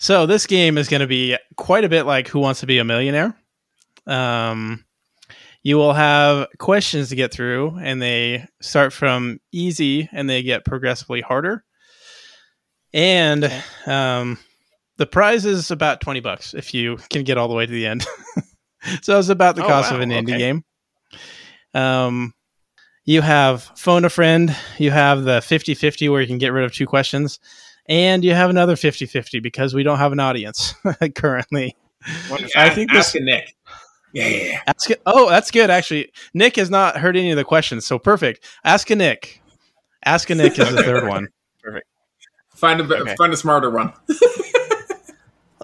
So 0.00 0.26
this 0.26 0.46
game 0.46 0.78
is 0.78 0.88
going 0.88 1.00
to 1.00 1.08
be 1.08 1.36
quite 1.56 1.82
a 1.82 1.88
bit 1.88 2.04
like 2.04 2.28
Who 2.28 2.38
Wants 2.38 2.60
to 2.60 2.66
Be 2.66 2.78
a 2.78 2.84
Millionaire. 2.84 3.36
Um, 4.06 4.84
you 5.64 5.76
will 5.76 5.92
have 5.92 6.46
questions 6.58 7.08
to 7.08 7.16
get 7.16 7.32
through, 7.32 7.76
and 7.82 8.00
they 8.00 8.46
start 8.62 8.92
from 8.92 9.40
easy 9.50 10.08
and 10.12 10.30
they 10.30 10.44
get 10.44 10.64
progressively 10.64 11.20
harder. 11.20 11.64
And 12.94 13.52
um, 13.86 14.38
The 14.96 15.06
prize 15.06 15.44
is 15.44 15.70
about 15.70 16.00
20 16.00 16.20
bucks 16.20 16.54
if 16.54 16.72
you 16.74 16.98
can 17.10 17.24
get 17.24 17.38
all 17.38 17.48
the 17.48 17.54
way 17.54 17.66
to 17.66 17.72
the 17.72 17.86
end. 17.86 18.06
so 19.02 19.18
it's 19.18 19.28
about 19.28 19.56
the 19.56 19.64
Oh, 19.64 19.68
cost 19.68 19.90
wow, 19.90 19.96
of 19.98 20.02
an 20.02 20.10
indie 20.10 20.30
okay. 20.34 20.38
game. 20.38 20.64
Um, 21.74 22.32
you 23.04 23.20
have 23.22 23.62
phone 23.76 24.04
a 24.04 24.10
friend, 24.10 24.54
you 24.78 24.90
have 24.90 25.24
the 25.24 25.40
50 25.40 25.74
50 25.74 26.08
where 26.08 26.20
you 26.20 26.26
can 26.26 26.38
get 26.38 26.52
rid 26.52 26.64
of 26.64 26.72
two 26.72 26.86
questions, 26.86 27.38
and 27.88 28.22
you 28.24 28.34
have 28.34 28.50
another 28.50 28.76
50 28.76 29.06
50 29.06 29.40
because 29.40 29.74
we 29.74 29.82
don't 29.82 29.98
have 29.98 30.12
an 30.12 30.20
audience 30.20 30.74
currently. 31.14 31.76
I 32.56 32.70
think 32.70 32.92
this- 32.92 33.14
Nick. 33.14 33.54
Yeah, 34.14 34.26
yeah, 34.28 34.42
yeah. 34.44 34.60
Ask 34.66 34.90
it. 34.90 35.02
Oh, 35.04 35.28
that's 35.28 35.50
good. 35.50 35.68
Actually, 35.68 36.10
Nick 36.32 36.56
has 36.56 36.70
not 36.70 36.96
heard 36.96 37.14
any 37.16 37.30
of 37.30 37.36
the 37.36 37.44
questions, 37.44 37.86
so 37.86 37.98
perfect. 37.98 38.42
Ask 38.64 38.88
a 38.90 38.96
Nick. 38.96 39.42
Ask 40.04 40.30
a 40.30 40.34
Nick 40.34 40.58
is 40.58 40.70
the 40.74 40.82
third 40.82 41.06
one. 41.08 41.28
Find 42.58 42.80
a 42.80 42.84
Okay. 42.84 43.14
find 43.16 43.32
a 43.32 43.36
smarter 43.36 43.70
one. 43.70 43.92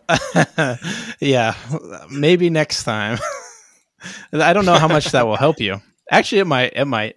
yeah, 1.20 1.54
maybe 2.10 2.50
next 2.50 2.84
time. 2.84 3.18
I 4.32 4.52
don't 4.52 4.66
know 4.66 4.78
how 4.78 4.88
much 4.88 5.06
that 5.12 5.26
will 5.26 5.36
help 5.36 5.60
you. 5.60 5.80
Actually, 6.10 6.40
it 6.40 6.46
might. 6.46 6.72
It 6.76 6.84
might. 6.84 7.16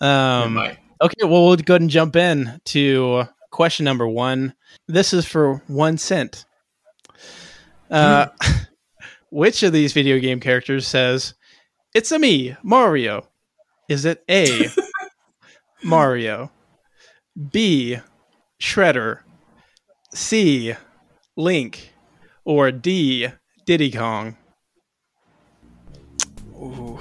Um, 0.00 0.54
Might. 0.54 0.78
okay, 1.02 1.24
well, 1.24 1.46
we'll 1.46 1.56
go 1.56 1.74
ahead 1.74 1.82
and 1.82 1.90
jump 1.90 2.16
in 2.16 2.58
to 2.66 3.24
question 3.50 3.84
number 3.84 4.08
one. 4.08 4.54
This 4.88 5.12
is 5.12 5.26
for 5.26 5.62
one 5.66 5.98
cent. 5.98 6.46
Uh, 7.90 8.28
which 9.30 9.62
of 9.62 9.72
these 9.74 9.92
video 9.92 10.18
game 10.18 10.40
characters 10.40 10.86
says, 10.86 11.34
It's 11.94 12.10
a 12.12 12.18
me, 12.18 12.56
Mario? 12.62 13.28
Is 13.90 14.04
it 14.06 14.22
A, 14.30 14.68
Mario, 15.82 16.50
B, 17.52 17.98
Shredder, 18.60 19.20
C, 20.14 20.74
Link, 21.36 21.92
or 22.44 22.70
D, 22.70 23.28
Diddy 23.64 23.90
Kong? 23.90 24.36
Ooh. 26.54 26.98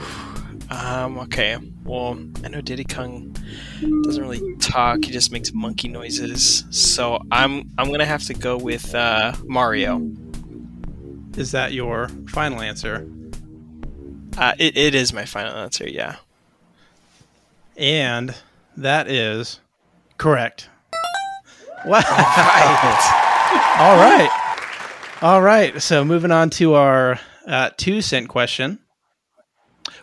Um, 0.72 1.18
okay. 1.20 1.58
Well, 1.84 2.20
I 2.44 2.48
know 2.48 2.62
Diddy 2.62 2.84
Kong 2.84 3.36
doesn't 4.04 4.22
really 4.22 4.56
talk. 4.58 5.04
He 5.04 5.12
just 5.12 5.32
makes 5.32 5.52
monkey 5.52 5.88
noises. 5.88 6.64
So 6.70 7.20
I'm 7.32 7.70
I'm 7.78 7.92
gonna 7.92 8.06
have 8.06 8.24
to 8.26 8.34
go 8.34 8.56
with 8.56 8.94
uh, 8.94 9.34
Mario. 9.46 10.02
Is 11.38 11.52
that 11.52 11.74
your 11.74 12.10
final 12.28 12.62
answer? 12.62 13.10
Uh, 14.38 14.54
it, 14.60 14.78
it 14.78 14.96
is 14.96 15.12
my 15.12 15.26
final 15.26 15.56
answer. 15.56 15.90
Yeah. 15.90 16.18
And 17.76 18.36
that 18.78 19.10
is 19.10 19.60
correct. 20.18 20.70
Wow. 21.86 22.04
All 23.80 23.98
right. 23.98 24.30
All 25.22 25.42
right. 25.42 25.82
So 25.82 26.04
moving 26.04 26.32
on 26.32 26.50
to 26.52 26.74
our 26.74 27.20
uh, 27.48 27.72
two 27.78 28.02
cent 28.02 28.30
question. 28.30 28.80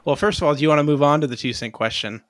Well, 0.05 0.17
first 0.17 0.39
of 0.41 0.47
all, 0.47 0.55
do 0.55 0.63
you 0.63 0.69
want 0.69 0.79
to 0.79 0.85
move 0.85 1.03
on 1.03 1.21
to 1.21 1.27
the 1.27 1.37
two 1.37 1.53
cent 1.53 1.73
question? 1.73 2.23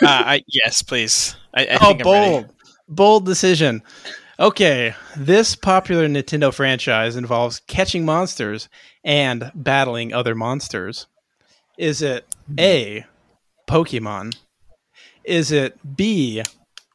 Uh, 0.00 0.06
I, 0.26 0.42
yes, 0.48 0.82
please. 0.82 1.36
I, 1.54 1.66
I 1.66 1.78
oh, 1.80 1.88
think 1.88 2.06
I'm 2.06 2.12
ready. 2.12 2.30
bold. 2.30 2.54
Bold 2.88 3.26
decision. 3.26 3.82
Okay. 4.38 4.94
This 5.16 5.54
popular 5.54 6.08
Nintendo 6.08 6.52
franchise 6.52 7.16
involves 7.16 7.60
catching 7.66 8.04
monsters 8.04 8.68
and 9.04 9.52
battling 9.54 10.12
other 10.12 10.34
monsters. 10.34 11.06
Is 11.78 12.02
it 12.02 12.26
A, 12.58 13.04
Pokemon? 13.68 14.36
Is 15.24 15.52
it 15.52 15.78
B, 15.96 16.42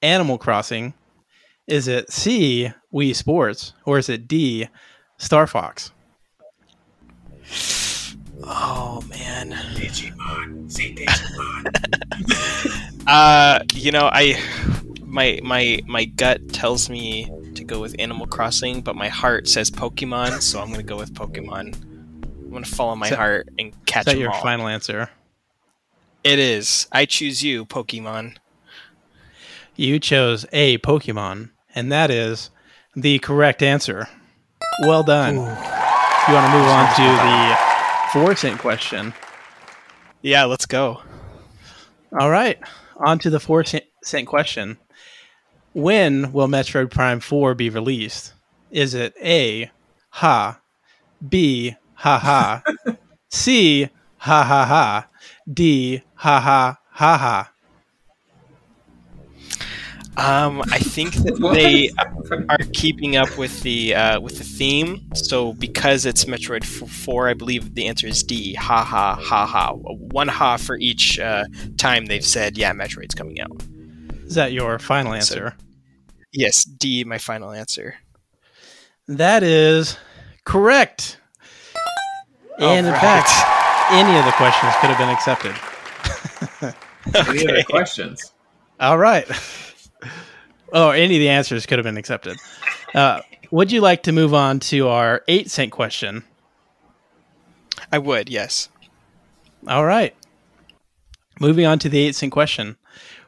Animal 0.01 0.38
Crossing? 0.38 0.93
Is 1.67 1.88
it 1.88 2.12
C, 2.12 2.71
Wii 2.93 3.15
Sports? 3.15 3.73
Or 3.86 3.97
is 3.97 4.10
it 4.10 4.27
D, 4.27 4.67
Star 5.17 5.47
Fox? 5.47 5.91
Oh 8.43 9.01
man. 9.10 9.51
Digimon. 9.75 10.71
Say 10.71 10.93
Digimon. 10.93 12.83
Uh, 13.10 13.60
you 13.73 13.89
know, 13.89 14.10
I 14.12 14.38
my 15.05 15.39
my 15.41 15.79
my 15.88 16.03
gut 16.03 16.49
tells 16.51 16.89
me 16.89 17.31
to 17.55 17.63
go 17.63 17.79
with 17.79 17.95
Animal 17.99 18.27
Crossing, 18.27 18.81
but 18.81 18.97
my 18.97 19.07
heart 19.07 19.47
says 19.47 19.71
Pokemon, 19.71 20.41
so 20.41 20.60
I'm 20.60 20.71
gonna 20.71 20.83
go 20.83 20.97
with 20.97 21.13
Pokemon. 21.13 21.73
I'm 22.43 22.51
gonna 22.51 22.65
follow 22.65 22.97
my 22.97 23.10
that- 23.10 23.15
heart 23.17 23.47
and 23.57 23.71
catch 23.86 24.01
Is 24.01 24.05
that 24.07 24.12
them 24.12 24.19
your 24.23 24.33
all. 24.33 24.41
final 24.41 24.67
answer? 24.67 25.10
It 26.25 26.38
is. 26.38 26.88
I 26.91 27.05
choose 27.05 27.41
you, 27.41 27.65
Pokemon. 27.65 28.36
You 29.77 29.99
chose 29.99 30.43
A, 30.53 30.79
Pokemon, 30.79 31.51
and 31.75 31.91
that 31.91 32.09
is 32.09 32.49
the 32.95 33.19
correct 33.19 33.61
answer. 33.61 34.09
Well 34.81 35.03
done. 35.03 35.35
You 35.35 35.41
want 36.33 36.45
to 36.45 36.51
move 36.51 36.67
on 36.67 36.95
to 36.95 37.03
the 37.03 37.57
four 38.11 38.35
cent 38.35 38.59
question? 38.59 39.13
Yeah, 40.23 40.45
let's 40.45 40.65
go. 40.65 41.03
All 42.19 42.31
right, 42.31 42.57
on 42.97 43.19
to 43.19 43.29
the 43.29 43.39
four 43.39 43.63
cent 43.63 43.85
cent 44.03 44.27
question. 44.27 44.79
When 45.73 46.31
will 46.31 46.47
Metroid 46.47 46.89
Prime 46.89 47.19
4 47.19 47.53
be 47.53 47.69
released? 47.69 48.33
Is 48.71 48.95
it 48.95 49.13
A, 49.21 49.69
ha, 50.09 50.59
B, 51.29 51.75
ha 51.93 52.17
ha, 52.17 52.63
C, 53.29 53.89
ha 54.17 54.43
ha 54.43 54.65
ha, 54.65 55.07
D, 55.47 56.01
ha 56.15 56.39
ha 56.39 56.79
ha 56.89 57.17
ha? 57.17 57.51
Um, 60.17 60.62
I 60.71 60.80
think 60.80 61.13
that 61.15 61.36
they 61.53 61.89
are 62.49 62.58
keeping 62.73 63.15
up 63.17 63.38
with 63.38 63.62
the 63.62 63.93
uh, 63.95 64.19
with 64.19 64.38
the 64.39 64.43
theme. 64.43 65.08
So 65.13 65.53
because 65.53 66.06
it's 66.06 66.25
Metroid 66.25 66.65
Four, 66.65 67.30
I 67.30 67.34
believe 67.36 67.75
the 67.75 67.88
answer 67.88 68.08
is 68.08 68.23
D. 68.23 68.56
Ha 68.56 68.84
ha 68.84 69.15
ha 69.15 69.45
ha. 69.45 69.73
One 69.73 70.27
ha 70.27 70.58
for 70.58 70.77
each 70.77 71.19
uh, 71.19 71.45
time 71.77 72.08
they've 72.08 72.25
said, 72.25 72.58
"Yeah, 72.58 72.73
Metroid's 72.73 73.13
coming 73.15 73.39
out." 73.39 73.51
Is 74.25 74.36
that 74.36 74.51
your 74.51 74.80
final 74.80 75.12
So- 75.13 75.17
answer? 75.17 75.56
Yes, 76.34 76.63
D. 76.65 77.03
My 77.03 77.17
final 77.19 77.51
answer. 77.51 77.95
That 79.08 79.43
is 79.43 79.97
correct. 80.43 81.19
And 82.60 82.86
in 82.88 82.93
All 82.93 82.99
fact, 82.99 83.30
any 83.93 84.17
of 84.19 84.25
the 84.25 84.32
questions 84.32 84.73
could 84.82 84.89
have 84.89 84.97
been 84.97 85.10
accepted. 85.10 85.56
Any 87.15 87.43
other 87.47 87.53
Okay. 87.53 87.63
questions? 87.63 88.34
All 88.80 88.97
right. 88.97 89.25
Oh, 90.73 90.89
any 90.89 91.15
of 91.15 91.21
the 91.21 91.29
answers 91.29 91.65
could 91.65 91.77
have 91.79 91.86
been 91.86 91.95
accepted. 91.95 92.38
Uh, 92.93 93.21
would 93.51 93.71
you 93.71 93.79
like 93.79 94.03
to 94.03 94.12
move 94.12 94.33
on 94.33 94.60
to 94.60 94.89
our 94.89 95.23
eight 95.29 95.49
cent 95.49 95.71
question? 95.71 96.25
I 97.89 97.99
would. 97.99 98.27
Yes. 98.27 98.67
All 99.65 99.86
right. 99.86 100.13
Moving 101.39 101.65
on 101.65 101.79
to 101.79 101.88
the 101.88 101.99
eight 101.99 102.15
cent 102.15 102.33
question. 102.33 102.75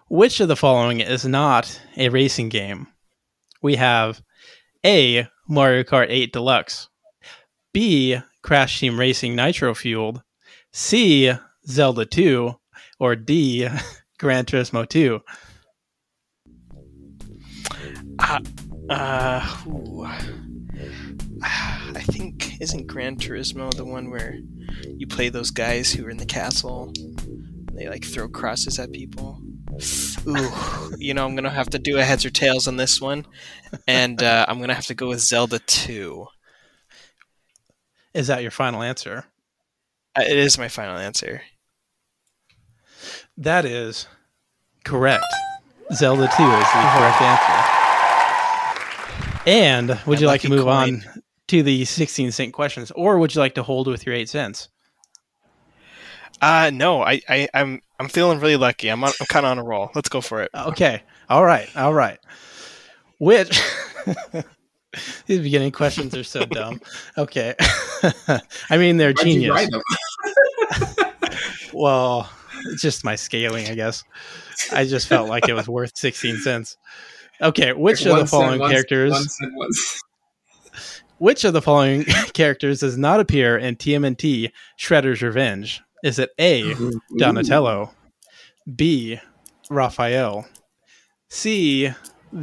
Which 0.10 0.41
of 0.41 0.49
the 0.49 0.58
following 0.58 0.99
is 0.99 1.23
not 1.23 1.79
a 1.95 2.10
racing 2.10 2.49
game? 2.49 2.88
We 3.62 3.77
have 3.77 4.21
A. 4.86 5.25
Mario 5.47 5.84
Kart 5.84 6.08
8 6.10 6.32
Deluxe, 6.32 6.89
B. 7.73 8.19
Crash 8.43 8.79
Team 8.79 8.99
Racing 8.99 9.36
Nitro 9.36 9.73
Fueled, 9.73 10.21
C. 10.71 11.34
Zelda 11.67 12.05
2, 12.05 12.55
or 12.99 13.15
D. 13.15 13.67
Gran 14.19 14.45
Turismo 14.45 14.88
2. 14.88 15.19
Uh, 18.30 18.39
uh, 18.89 19.58
ooh. 19.68 20.06
I 21.42 22.04
think 22.04 22.62
isn't 22.62 22.88
Gran 22.88 23.15
Turismo 23.15 23.74
the 23.74 23.86
one 23.86 24.10
where 24.12 24.38
you 24.86 25.08
play 25.08 25.30
those 25.30 25.52
guys 25.52 25.92
who 25.92 26.06
are 26.06 26.10
in 26.10 26.18
the 26.18 26.26
castle? 26.26 26.94
They 27.74 27.89
like 27.89 28.06
throw 28.06 28.30
crosses 28.30 28.78
at 28.78 28.92
people. 28.92 29.42
Ooh, 30.28 30.92
you 30.98 31.13
know 31.13 31.26
I'm 31.26 31.36
gonna 31.36 31.50
have 31.50 31.70
to 31.72 31.80
do 31.80 31.98
a 31.98 32.04
heads 32.04 32.26
or 32.26 32.30
tails 32.30 32.68
on 32.68 32.78
this 32.78 33.02
one, 33.02 33.26
and 33.88 34.22
uh, 34.22 34.46
I'm 34.48 34.60
gonna 34.60 34.76
have 34.76 34.88
to 34.88 34.96
go 34.96 35.08
with 35.08 35.22
Zelda 35.22 35.60
Two. 35.60 36.28
Is 38.13 38.28
that 38.28 38.42
your 38.42 38.52
final 38.52 38.82
answer? 38.82 39.26
Uh, 40.15 40.24
it 40.28 40.38
is 40.38 40.58
my 40.58 40.68
final 40.68 40.98
answer. 40.98 41.42
That 43.38 43.65
is 43.65 44.08
correct. 44.84 45.23
Zelda 45.94 46.27
2 46.27 46.27
is 46.27 46.38
the 46.38 46.90
correct 46.94 47.21
answer. 47.21 47.58
And 49.50 49.89
would 50.06 50.17
My 50.17 50.21
you 50.21 50.27
like 50.27 50.41
to 50.41 50.47
lucky 50.50 50.56
move 50.62 50.67
on 50.67 51.04
to 51.47 51.63
the 51.63 51.83
16 51.83 52.31
cent 52.31 52.54
questions, 52.54 52.91
or 52.91 53.17
would 53.17 53.33
you 53.33 53.41
like 53.41 53.56
to 53.56 53.63
hold 53.63 53.87
with 53.87 54.06
your 54.06 54.13
8 54.13 54.29
cents? 54.29 54.69
Uh 56.39 56.69
no, 56.71 57.02
I, 57.02 57.19
I 57.27 57.50
I'm 57.54 57.81
I'm 58.00 58.08
feeling 58.10 58.39
really 58.39 58.56
lucky. 58.56 58.89
I'm 58.89 59.04
on, 59.04 59.12
I'm 59.19 59.25
kind 59.25 59.45
of 59.45 59.52
on 59.52 59.58
a 59.58 59.63
roll. 59.63 59.89
Let's 59.95 60.08
go 60.08 60.21
for 60.21 60.43
it. 60.43 60.52
Okay. 60.54 61.02
All 61.29 61.43
right. 61.43 61.67
All 61.75 61.93
right. 61.93 62.19
Which. 63.17 63.60
These 65.25 65.41
beginning 65.41 65.71
questions 65.71 66.15
are 66.15 66.23
so 66.23 66.45
dumb. 66.45 66.79
Okay. 67.17 67.56
I 68.69 68.77
mean, 68.77 68.97
they're 68.97 69.13
Why'd 69.13 69.27
you 69.27 69.33
genius. 69.33 69.52
write 69.52 69.69
them? 69.71 69.81
Well, 71.73 72.29
it's 72.65 72.81
just 72.81 73.06
my 73.06 73.15
scaling, 73.15 73.67
I 73.67 73.75
guess. 73.75 74.04
I 74.73 74.85
just 74.85 75.08
felt 75.08 75.29
like 75.29 75.47
it 75.47 75.54
was 75.54 75.69
worth 75.69 75.95
16 75.95 76.37
cents. 76.37 76.77
Okay, 77.42 77.73
which 77.73 78.06
of 78.06 78.12
One 78.12 78.19
the 78.21 78.27
cent, 78.27 78.29
following 78.29 78.60
one- 78.60 78.71
characters 78.71 79.12
one 79.12 79.23
cent, 79.23 79.52
one 79.56 79.71
cent. 79.71 80.04
Which 81.19 81.44
of 81.44 81.52
the 81.52 81.62
following 81.62 82.04
characters 82.33 82.79
does 82.79 82.98
not 82.98 83.19
appear 83.19 83.58
in 83.58 83.75
TMNT 83.75 84.52
Shredder's 84.79 85.21
Revenge? 85.21 85.81
Is 86.02 86.17
it 86.17 86.29
A. 86.40 86.73
Donatello, 87.17 87.92
B. 88.73 89.19
Raphael, 89.69 90.48
C. 91.29 91.92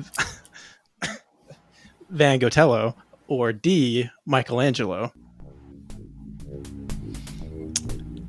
Van 2.10 2.38
Gotello, 2.38 2.94
or 3.28 3.54
D. 3.54 4.10
Michelangelo? 4.26 5.10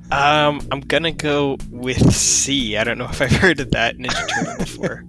Um, 0.10 0.66
I'm 0.72 0.80
gonna 0.80 1.12
go 1.12 1.58
with 1.70 2.14
C. 2.14 2.78
I 2.78 2.86
don't 2.86 2.98
know 2.98 3.10
if 3.10 3.22
I've 3.22 3.32
heard 3.34 3.60
of 3.60 3.72
that 3.72 3.98
Ninja 3.98 4.28
Turtle 4.30 4.58
before. 4.58 5.04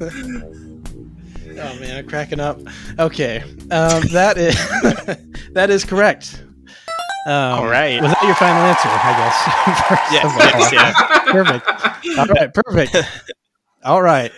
Oh 0.00 1.78
man, 1.78 1.98
I'm 1.98 2.08
cracking 2.08 2.40
up. 2.40 2.58
Okay, 2.98 3.40
um, 3.70 4.02
that 4.12 4.36
is 4.36 4.54
that 5.52 5.70
is 5.70 5.84
correct. 5.84 6.42
Um, 7.26 7.32
All 7.32 7.66
right. 7.66 8.02
Was 8.02 8.12
that 8.12 8.22
your 8.24 8.34
final 8.34 8.62
answer? 8.62 8.88
I 8.90 9.14
guess. 9.16 9.38
First 9.88 10.24
of 10.24 10.30
all. 10.32 10.60
yes, 10.60 10.72
yes, 10.72 11.32
perfect. 11.32 12.18
All 12.18 12.26
right, 12.26 12.52
perfect. 12.52 12.96
All 13.84 14.02
right. 14.02 14.30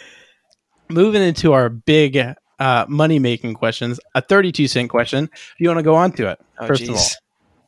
Moving 0.88 1.22
into 1.22 1.52
our 1.52 1.68
big 1.68 2.16
uh, 2.60 2.86
money 2.88 3.18
making 3.18 3.54
questions, 3.54 3.98
a 4.14 4.20
32 4.20 4.68
cent 4.68 4.88
question. 4.90 5.28
You 5.58 5.68
want 5.68 5.78
to 5.80 5.82
go 5.82 5.96
on 5.96 6.12
to 6.12 6.30
it, 6.30 6.38
Oh, 6.60 6.66
first 6.68 6.84
of 6.84 6.90
all. 6.94 7.02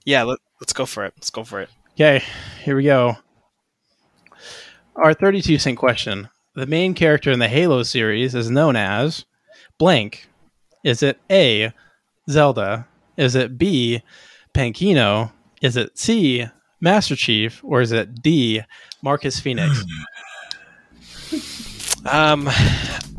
Yeah, 0.05 0.22
let, 0.22 0.39
let's 0.61 0.72
go 0.72 0.86
for 0.86 1.05
it. 1.05 1.14
Let's 1.16 1.30
go 1.30 1.43
for 1.43 1.61
it. 1.61 1.68
Okay, 1.95 2.22
here 2.62 2.76
we 2.76 2.84
go. 2.84 3.16
Our 4.95 5.14
32 5.14 5.59
cent 5.59 5.78
question. 5.78 6.28
The 6.59 6.66
main 6.66 6.94
character 6.94 7.30
in 7.30 7.38
the 7.38 7.46
Halo 7.46 7.84
series 7.84 8.34
is 8.34 8.50
known 8.50 8.74
as 8.74 9.24
blank. 9.78 10.28
Is 10.82 11.04
it 11.04 11.20
A, 11.30 11.72
Zelda? 12.28 12.88
Is 13.16 13.36
it 13.36 13.56
B, 13.56 14.02
Pankino? 14.52 15.30
Is 15.62 15.76
it 15.76 15.96
C, 15.96 16.48
Master 16.80 17.14
Chief? 17.14 17.62
Or 17.62 17.80
is 17.80 17.92
it 17.92 18.22
D, 18.24 18.62
Marcus 19.02 19.38
Phoenix? 19.38 19.84
Um, 22.06 22.48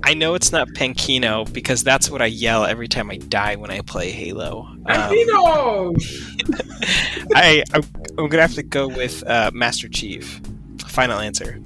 I 0.03 0.13
know 0.15 0.33
it's 0.33 0.51
not 0.51 0.67
Pankino 0.69 1.51
because 1.53 1.83
that's 1.83 2.09
what 2.09 2.21
I 2.21 2.25
yell 2.27 2.65
every 2.65 2.87
time 2.87 3.11
I 3.11 3.17
die 3.17 3.55
when 3.55 3.69
I 3.69 3.81
play 3.81 4.09
Halo. 4.09 4.61
Um, 4.61 4.81
Bambino! 4.85 5.93
I 7.35 7.63
I'm, 7.73 7.83
I'm 8.17 8.29
gonna 8.29 8.41
have 8.41 8.55
to 8.55 8.63
go 8.63 8.87
with 8.87 9.21
uh, 9.27 9.51
Master 9.53 9.89
Chief. 9.89 10.41
Final 10.87 11.19
answer. 11.19 11.61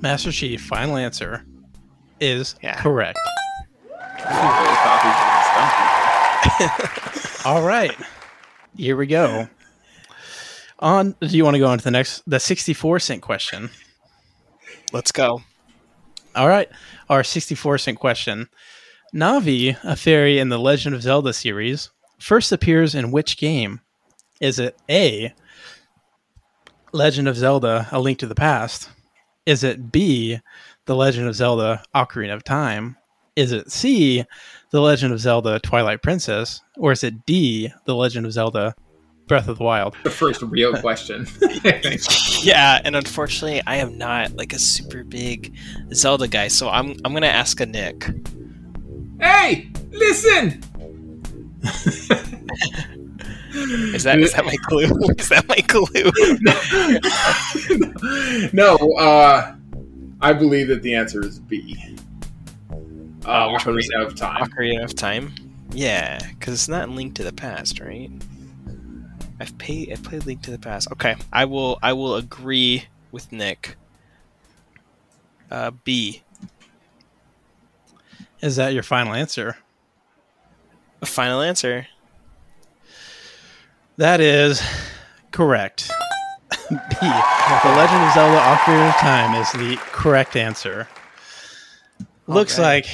Master 0.00 0.32
Chief, 0.32 0.60
final 0.62 0.96
answer 0.96 1.44
is 2.20 2.54
Yeah. 2.62 2.80
correct. 2.80 3.18
Really 4.18 4.24
thought 4.26 5.00
he 5.02 5.08
was 6.58 6.68
gonna 6.68 6.78
stump 6.88 7.46
All 7.46 7.62
right. 7.62 7.94
Here 8.76 8.96
we 8.96 9.06
go. 9.06 9.48
On 10.78 11.14
do 11.20 11.26
you 11.28 11.44
want 11.44 11.54
to 11.54 11.58
go 11.58 11.66
on 11.68 11.78
to 11.78 11.84
the 11.84 11.90
next 11.90 12.22
the 12.26 12.40
64 12.40 13.00
cent 13.00 13.22
question? 13.22 13.70
Let's 14.92 15.12
go. 15.12 15.42
All 16.34 16.48
right. 16.48 16.68
Our 17.08 17.24
64 17.24 17.78
cent 17.78 17.98
question. 17.98 18.48
Navi, 19.14 19.76
a 19.82 19.96
fairy 19.96 20.38
in 20.38 20.48
the 20.50 20.58
Legend 20.58 20.94
of 20.94 21.02
Zelda 21.02 21.32
series, 21.32 21.90
first 22.20 22.52
appears 22.52 22.94
in 22.94 23.10
which 23.10 23.36
game? 23.36 23.80
Is 24.40 24.58
it 24.60 24.76
A, 24.88 25.34
Legend 26.92 27.26
of 27.28 27.36
Zelda 27.36 27.88
A 27.90 27.98
Link 28.00 28.18
to 28.20 28.26
the 28.26 28.34
Past? 28.36 28.88
Is 29.50 29.64
it 29.64 29.90
B, 29.90 30.38
The 30.84 30.94
Legend 30.94 31.26
of 31.26 31.34
Zelda 31.34 31.82
Ocarina 31.92 32.34
of 32.34 32.44
Time? 32.44 32.96
Is 33.34 33.50
it 33.50 33.72
C, 33.72 34.24
The 34.70 34.80
Legend 34.80 35.12
of 35.12 35.18
Zelda 35.18 35.58
Twilight 35.58 36.02
Princess? 36.04 36.60
Or 36.76 36.92
is 36.92 37.02
it 37.02 37.26
D, 37.26 37.72
The 37.84 37.96
Legend 37.96 38.26
of 38.26 38.32
Zelda 38.32 38.76
Breath 39.26 39.48
of 39.48 39.58
the 39.58 39.64
Wild? 39.64 39.96
The 40.04 40.10
first 40.10 40.40
real 40.42 40.72
question. 40.80 41.26
Yeah, 42.42 42.80
and 42.84 42.94
unfortunately, 42.94 43.60
I 43.66 43.78
am 43.78 43.98
not 43.98 44.36
like 44.36 44.52
a 44.52 44.58
super 44.60 45.02
big 45.02 45.52
Zelda 45.92 46.28
guy, 46.28 46.46
so 46.46 46.68
I'm 46.68 46.96
I'm 47.04 47.12
gonna 47.12 47.26
ask 47.26 47.58
a 47.60 47.66
Nick. 47.66 48.08
hey, 49.20 49.68
listen! 49.90 50.62
Is 53.94 54.04
that 54.04 54.18
is 54.18 54.32
that 54.32 54.44
my 54.44 54.56
clue? 54.62 54.84
Is 55.18 55.28
that 55.28 55.46
my 55.48 55.56
clue? 55.56 56.10
no, 58.52 58.76
uh, 58.98 59.54
I 60.20 60.32
believe 60.32 60.68
that 60.68 60.82
the 60.82 60.94
answer 60.94 61.24
is 61.24 61.38
B. 61.38 61.76
Uh, 63.24 63.48
Oh, 63.48 63.52
which 63.52 63.66
one 63.66 63.74
was 63.74 63.88
Ocarina 63.90 64.06
of 64.06 64.16
Time. 64.16 64.42
Ocarina 64.42 64.84
of 64.84 64.94
Time. 64.94 65.34
Yeah, 65.72 66.18
because 66.30 66.54
it's 66.54 66.68
not 66.68 66.88
Link 66.88 67.14
to 67.16 67.22
the 67.22 67.32
Past, 67.32 67.80
right? 67.80 68.10
I've 69.38 69.56
played 69.58 69.92
I've 69.92 70.02
played 70.02 70.26
Link 70.26 70.42
to 70.42 70.50
the 70.50 70.58
Past. 70.58 70.88
Okay, 70.92 71.16
I 71.32 71.44
will 71.44 71.78
I 71.82 71.92
will 71.92 72.16
agree 72.16 72.84
with 73.12 73.30
Nick. 73.32 73.76
Uh, 75.50 75.72
B. 75.84 76.22
Is 78.40 78.56
that 78.56 78.72
your 78.72 78.82
final 78.82 79.12
answer? 79.12 79.56
A 81.02 81.06
final 81.06 81.40
answer. 81.40 81.86
That 84.00 84.22
is 84.22 84.62
correct. 85.30 85.90
B. 86.70 86.76
The 86.78 87.72
Legend 87.76 88.02
of 88.02 88.14
Zelda 88.14 88.38
Ocarina 88.40 88.88
of 88.88 88.94
Time 88.96 89.34
is 89.34 89.52
the 89.52 89.76
correct 89.92 90.36
answer. 90.36 90.88
Looks 92.26 92.54
Okay. 92.54 92.62
like 92.62 92.86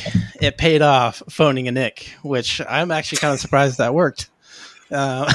it 0.42 0.58
paid 0.58 0.82
off 0.82 1.22
phoning 1.30 1.68
a 1.68 1.70
Nick, 1.70 2.12
which 2.22 2.60
I'm 2.68 2.90
actually 2.90 3.18
kind 3.18 3.32
of 3.34 3.38
surprised 3.38 3.78
that 3.78 3.94
worked. 3.94 4.30
Uh, 4.90 5.32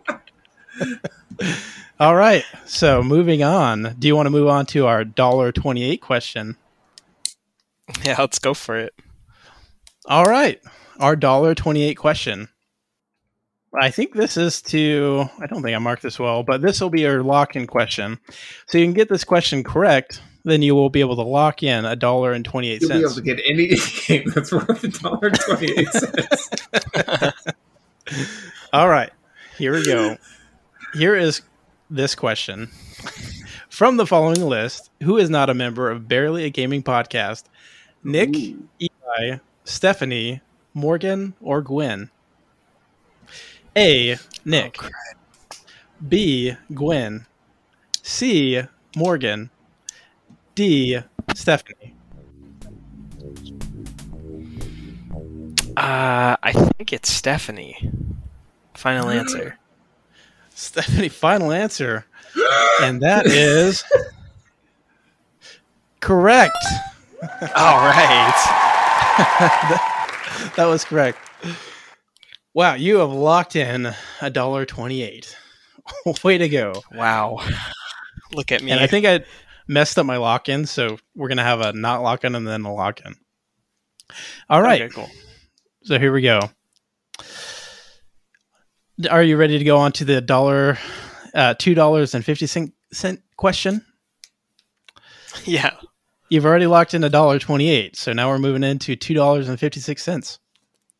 all 2.00 2.16
right. 2.16 2.44
So 2.64 3.02
moving 3.04 3.44
on. 3.44 3.94
Do 3.96 4.08
you 4.08 4.16
want 4.16 4.26
to 4.26 4.30
move 4.30 4.48
on 4.48 4.66
to 4.66 4.86
our 4.86 5.04
dollar 5.04 5.52
twenty-eight 5.52 6.00
question? 6.02 6.56
Yeah, 8.04 8.16
let's 8.18 8.40
go 8.40 8.54
for 8.54 8.76
it. 8.76 8.92
All 10.06 10.24
right. 10.24 10.60
Our 10.98 11.14
dollar 11.14 11.54
twenty-eight 11.54 11.96
question. 11.96 12.48
I 13.74 13.90
think 13.90 14.14
this 14.14 14.36
is 14.36 14.62
to 14.62 15.28
I 15.40 15.46
don't 15.46 15.62
think 15.62 15.76
I 15.76 15.78
marked 15.78 16.02
this 16.02 16.18
well, 16.18 16.42
but 16.42 16.62
this 16.62 16.80
will 16.80 16.90
be 16.90 17.02
your 17.02 17.22
lock-in 17.22 17.66
question. 17.66 18.18
So 18.66 18.78
you 18.78 18.84
can 18.84 18.94
get 18.94 19.08
this 19.08 19.24
question 19.24 19.62
correct, 19.62 20.22
then 20.44 20.62
you 20.62 20.74
will 20.74 20.90
be 20.90 21.00
able 21.00 21.16
to 21.16 21.22
lock 21.22 21.62
in 21.62 21.84
a 21.84 21.94
dollar 21.94 22.32
and 22.32 22.44
twenty-eight 22.44 22.82
cents. 22.82 23.00
You'll 23.00 23.00
be 23.00 23.04
able 23.04 23.14
to 23.14 23.22
get 23.22 23.40
any 23.46 23.68
game 24.06 24.32
that's 24.34 24.52
worth 24.52 24.84
a 24.84 24.88
dollar 24.88 25.30
twenty-eight 25.30 25.88
cents. 25.88 26.50
All 28.72 28.88
right. 28.88 29.10
Here 29.58 29.72
we 29.72 29.84
go. 29.84 30.16
Here 30.94 31.14
is 31.14 31.42
this 31.90 32.14
question. 32.14 32.68
From 33.68 33.96
the 33.96 34.06
following 34.06 34.42
list, 34.42 34.90
who 35.02 35.18
is 35.18 35.28
not 35.28 35.50
a 35.50 35.54
member 35.54 35.90
of 35.90 36.08
Bearly 36.08 36.44
a 36.44 36.50
Gaming 36.50 36.82
Podcast? 36.82 37.44
Nick, 38.02 38.34
Eli, 38.34 39.38
Stephanie, 39.64 40.40
Morgan, 40.74 41.34
or 41.40 41.60
Gwen? 41.60 42.10
A. 43.78 44.18
Nick. 44.44 44.76
Oh, 44.82 44.88
B. 46.08 46.56
Gwen. 46.74 47.26
C. 48.02 48.62
Morgan. 48.96 49.50
D. 50.56 50.98
Stephanie. 51.32 51.94
Uh, 55.76 56.36
I 56.42 56.52
think 56.52 56.92
it's 56.92 57.08
Stephanie. 57.08 57.92
Final 58.74 59.10
answer. 59.20 59.56
Stephanie, 60.56 61.08
final 61.08 61.52
answer. 61.52 62.04
And 62.82 63.00
that 63.02 63.26
is 63.26 63.84
correct. 66.00 66.58
All 67.22 67.78
right. 67.78 68.34
that 70.56 70.66
was 70.66 70.84
correct. 70.84 71.18
Wow, 72.58 72.74
you 72.74 72.96
have 72.96 73.12
locked 73.12 73.54
in 73.54 73.94
a 74.20 74.30
dollar 74.30 74.66
twenty-eight. 74.66 75.36
Way 76.24 76.38
to 76.38 76.48
go! 76.48 76.72
Wow. 76.92 77.38
Look 78.32 78.50
at 78.50 78.64
me. 78.64 78.72
And 78.72 78.80
I 78.80 78.88
think 78.88 79.06
I 79.06 79.20
messed 79.68 79.96
up 79.96 80.04
my 80.06 80.16
lock-in, 80.16 80.66
so 80.66 80.98
we're 81.14 81.28
gonna 81.28 81.44
have 81.44 81.60
a 81.60 81.72
not 81.72 82.02
lock-in 82.02 82.34
and 82.34 82.44
then 82.44 82.64
a 82.64 82.74
lock-in. 82.74 83.14
All 84.50 84.60
right, 84.60 84.82
Okay, 84.82 84.92
cool. 84.92 85.08
so 85.84 86.00
here 86.00 86.12
we 86.12 86.20
go. 86.20 86.40
Are 89.08 89.22
you 89.22 89.36
ready 89.36 89.58
to 89.58 89.64
go 89.64 89.76
on 89.76 89.92
to 89.92 90.04
the 90.04 90.20
dollar, 90.20 90.78
uh, 91.36 91.54
two 91.56 91.76
dollars 91.76 92.12
and 92.16 92.24
fifty 92.24 92.48
cent 92.48 92.74
cent 92.92 93.22
question? 93.36 93.84
Yeah. 95.44 95.76
You've 96.28 96.44
already 96.44 96.66
locked 96.66 96.92
in 96.92 97.04
a 97.04 97.08
dollar 97.08 97.38
twenty-eight, 97.38 97.94
so 97.94 98.12
now 98.12 98.28
we're 98.30 98.40
moving 98.40 98.64
into 98.64 98.96
two 98.96 99.14
dollars 99.14 99.48
and 99.48 99.60
fifty-six 99.60 100.02
cents. 100.02 100.40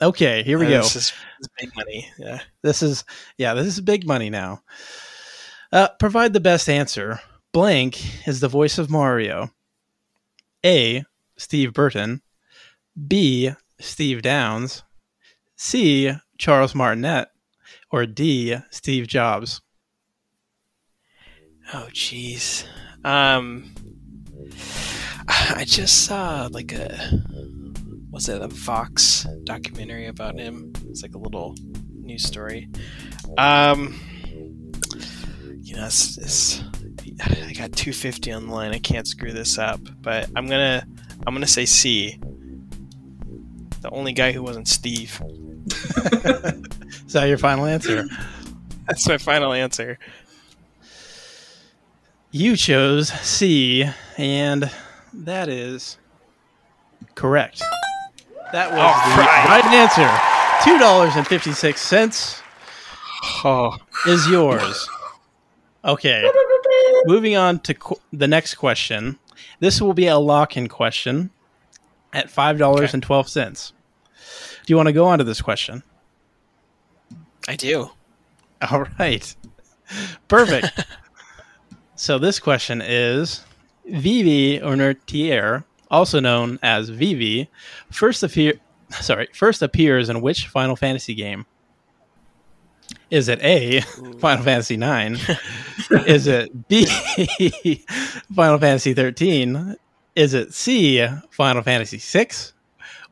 Okay, 0.01 0.43
here 0.45 0.59
we 0.59 0.67
Uh, 0.67 0.71
go. 0.71 0.83
This 0.83 0.97
is, 0.97 1.13
this 1.13 1.15
is 1.41 1.49
big 1.59 1.77
money. 1.77 2.09
Yeah. 2.19 2.41
This 2.63 2.83
is 2.83 3.05
yeah, 3.37 3.55
this 3.55 3.67
is 3.67 3.81
big 3.81 4.07
money 4.07 4.31
now. 4.31 4.63
Uh, 5.73 5.89
provide 5.99 6.33
the 6.33 6.41
best 6.41 6.69
answer. 6.69 7.21
Blank 7.53 8.27
is 8.29 8.41
the 8.41 8.49
voice 8.49 8.79
of 8.79 8.91
Mario. 8.91 9.51
A. 10.65 11.05
Steve 11.37 11.73
Burton. 11.73 12.23
B. 13.07 13.53
Steve 13.81 14.23
Downs, 14.23 14.83
C. 15.57 16.13
Charles 16.37 16.75
Martinet, 16.75 17.29
or 17.93 18.07
D. 18.07 18.57
Steve 18.71 19.07
Jobs? 19.07 19.61
Oh, 21.73 21.87
jeez. 21.93 22.65
Um, 23.05 23.73
I 25.29 25.65
just 25.65 26.05
saw 26.07 26.49
like 26.51 26.73
a 26.73 27.23
was 28.11 28.29
it 28.29 28.41
a 28.41 28.49
Fox 28.49 29.27
documentary 29.45 30.07
about 30.07 30.39
him? 30.39 30.73
It's 30.89 31.03
like 31.03 31.15
a 31.15 31.19
little 31.19 31.55
news 31.93 32.25
story. 32.25 32.69
Um, 33.37 34.01
you 35.63 35.77
know, 35.77 35.87
it's, 35.87 36.17
it's 36.19 36.63
I 37.23 37.53
got 37.53 37.73
250 37.73 38.33
on 38.33 38.47
the 38.47 38.55
line. 38.55 38.73
I 38.73 38.79
can't 38.79 39.07
screw 39.07 39.33
this 39.33 39.59
up, 39.59 39.81
but 40.01 40.29
I'm 40.37 40.47
gonna 40.47 40.87
I'm 41.27 41.35
gonna 41.35 41.47
say 41.47 41.67
C. 41.67 42.19
The 43.81 43.91
only 43.91 44.13
guy 44.13 44.33
who 44.33 44.43
wasn't 44.43 44.69
Steve. 44.69 45.21
Is 47.07 47.13
that 47.13 47.27
your 47.29 47.39
final 47.39 47.67
answer? 47.67 48.05
That's 48.87 49.07
my 49.07 49.19
final 49.19 49.53
answer. 49.53 49.99
You 52.31 52.57
chose 52.57 53.09
C, 53.09 53.85
and 54.17 54.71
that 55.13 55.49
is 55.49 55.99
correct. 57.15 57.63
That 58.53 58.71
was 58.71 58.79
All 58.81 59.11
the 59.17 59.21
right. 59.23 59.63
right 59.63 59.75
answer. 59.75 60.65
Two 60.65 60.79
dollars 60.79 61.15
and 61.17 61.27
fifty 61.27 61.53
six 61.53 61.81
cents 61.81 62.43
Oh, 63.45 63.77
is 64.07 64.27
yours. 64.29 64.89
Okay. 65.85 66.29
Moving 67.05 67.37
on 67.37 67.61
to 67.61 67.75
qu- 67.75 68.01
the 68.13 68.29
next 68.29 68.55
question. 68.55 69.19
This 69.61 69.81
will 69.81 69.93
be 69.93 70.07
a 70.07 70.19
lock-in 70.19 70.69
question 70.69 71.31
at 72.13 72.31
five 72.31 72.59
dollars 72.59 72.95
and 72.95 73.03
twelve 73.03 73.29
cents. 73.29 73.73
Do 74.67 74.73
you 74.73 74.77
want 74.77 74.87
to 74.89 74.93
go 74.93 75.05
on 75.07 75.19
to 75.19 75.25
this 75.25 75.41
question? 75.41 75.83
I 77.47 77.57
do. 77.57 77.91
All 78.71 78.87
right. 78.99 79.35
Perfect. 80.27 80.85
so 81.97 82.19
this 82.19 82.39
question 82.39 82.83
is 82.85 83.45
Vivi 83.87 84.59
Ornitier, 84.59 85.65
also 85.91 86.21
known 86.21 86.59
as 86.63 86.89
Vivi, 86.89 87.49
first 87.91 88.23
appear 88.23 88.55
sorry, 88.91 89.29
first 89.35 89.63
appears 89.63 90.09
in 90.09 90.21
which 90.21 90.49
Final 90.49 90.77
Fantasy 90.77 91.15
game? 91.15 91.47
Is 93.11 93.29
it 93.29 93.43
A, 93.43 93.81
Final 94.19 94.45
Fantasy 94.45 94.77
9? 94.77 95.19
is 96.07 96.27
it 96.27 96.69
B, 96.69 96.87
Final 98.35 98.59
Fantasy 98.59 98.95
13? 98.95 99.77
Is 100.15 100.35
it 100.35 100.53
C, 100.55 101.07
Final 101.31 101.63
Fantasy 101.63 101.99
6? 101.99 102.53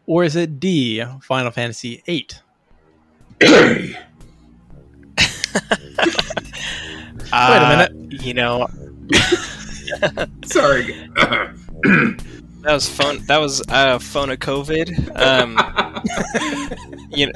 Or 0.07 0.25
is 0.25 0.37
it 0.37 0.61
D, 0.61 1.05
Final 1.23 1.51
Fantasy 1.51 2.03
8? 2.07 2.43
Wait 3.43 3.97
a 7.33 7.69
minute. 7.69 7.91
Uh, 7.91 8.25
You 8.25 8.35
know, 8.35 8.67
Sorry. 10.45 11.09
That 12.67 12.75
was 12.75 12.89
phone. 12.89 13.25
That 13.27 13.39
was 13.39 13.63
uh, 13.69 13.99
phone 13.99 14.31
of 14.31 14.39
COVID. 14.41 15.17
Um, 15.19 15.59
you 17.11 17.27
know, 17.27 17.33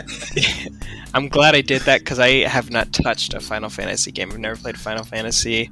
I'm 1.14 1.28
glad 1.28 1.54
I 1.54 1.60
did 1.60 1.82
that 1.82 2.00
because 2.00 2.18
I 2.18 2.46
have 2.48 2.70
not 2.70 2.92
touched 2.92 3.34
a 3.34 3.40
Final 3.40 3.70
Fantasy 3.70 4.10
game. 4.12 4.30
I've 4.32 4.38
never 4.38 4.56
played 4.60 4.78
Final 4.78 5.04
Fantasy, 5.04 5.70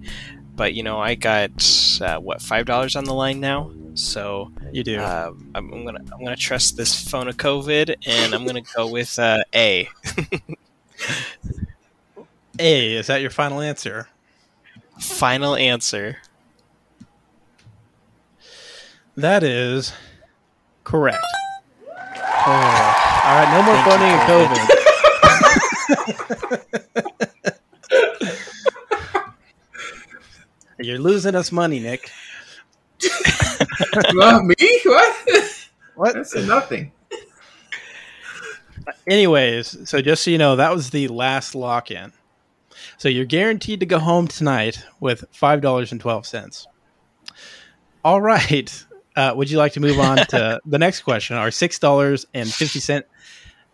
but 0.55 0.75
you 0.75 0.83
know, 0.83 1.01
I 1.01 1.15
got 1.17 1.51
uh, 2.01 2.19
what 2.21 2.41
five 2.41 2.67
dollars 2.67 2.95
on 2.97 3.05
the 3.05 3.15
line 3.15 3.41
now. 3.41 3.71
So 3.95 4.53
You 4.73 4.85
do. 4.85 4.99
uh, 5.01 5.33
I'm, 5.57 5.73
I'm 5.73 5.85
gonna 5.85 6.01
I'm 6.13 6.23
gonna 6.23 6.37
trust 6.37 6.77
this 6.77 7.09
phone 7.11 7.27
of 7.29 7.37
COVID, 7.37 7.97
and 8.07 8.35
I'm 8.35 8.47
gonna 8.47 8.63
go 8.77 8.87
with 8.87 9.19
uh, 9.19 9.43
A. 9.55 9.89
A, 12.59 12.97
is 12.97 13.07
that 13.07 13.21
your 13.21 13.31
final 13.31 13.61
answer? 13.61 14.09
Final 15.01 15.57
answer. 15.57 16.19
That 19.19 19.43
is 19.43 19.93
correct. 20.85 21.19
Oh. 21.85 22.53
All 22.53 23.35
right, 23.35 23.51
no 23.53 23.63
more 23.65 23.75
Thank 23.75 23.91
you, 23.91 23.91
phoning 23.91 24.15
of 24.15 24.21
COVID. 24.31 24.79
You're 30.79 31.01
losing 31.01 31.35
us 31.35 31.51
money, 31.51 31.81
Nick. 31.81 32.13
well, 34.15 34.45
me? 34.45 34.55
What? 34.85 35.69
What? 35.97 36.15
That's 36.15 36.35
a 36.35 36.47
nothing. 36.47 36.93
Anyways, 39.09 39.91
so 39.91 40.01
just 40.01 40.23
so 40.23 40.31
you 40.31 40.39
know, 40.39 40.55
that 40.55 40.73
was 40.73 40.91
the 40.91 41.09
last 41.09 41.57
lock 41.57 41.91
in. 41.91 42.13
So 42.99 43.09
you're 43.09 43.25
guaranteed 43.25 43.81
to 43.81 43.87
go 43.87 43.99
home 43.99 44.29
tonight 44.29 44.85
with 45.01 45.25
$5.12. 45.33 46.67
All 48.05 48.21
right. 48.21 48.85
Uh, 49.19 49.35
would 49.35 49.51
you 49.51 49.59
like 49.59 49.73
to 49.73 49.81
move 49.81 49.99
on 49.99 50.17
to 50.19 50.61
the 50.67 50.79
next 50.79 51.03
question, 51.03 51.35
our 51.37 51.49
$6.50 51.49 53.03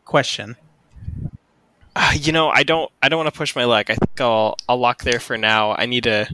question? 0.07 0.57
Uh, 1.95 2.13
you 2.15 2.33
know, 2.33 2.49
I 2.49 2.63
don't. 2.63 2.91
I 3.03 3.09
don't 3.11 3.19
want 3.23 3.33
to 3.33 3.39
push 3.39 3.55
my 3.55 3.65
luck. 3.65 3.91
I 3.91 3.95
think 3.95 4.21
I'll. 4.21 4.57
I'll 4.69 4.79
lock 4.79 5.03
there 5.05 5.21
for 5.21 5.37
now. 5.37 5.73
I 5.77 5.85
need 5.87 6.05
to, 6.05 6.27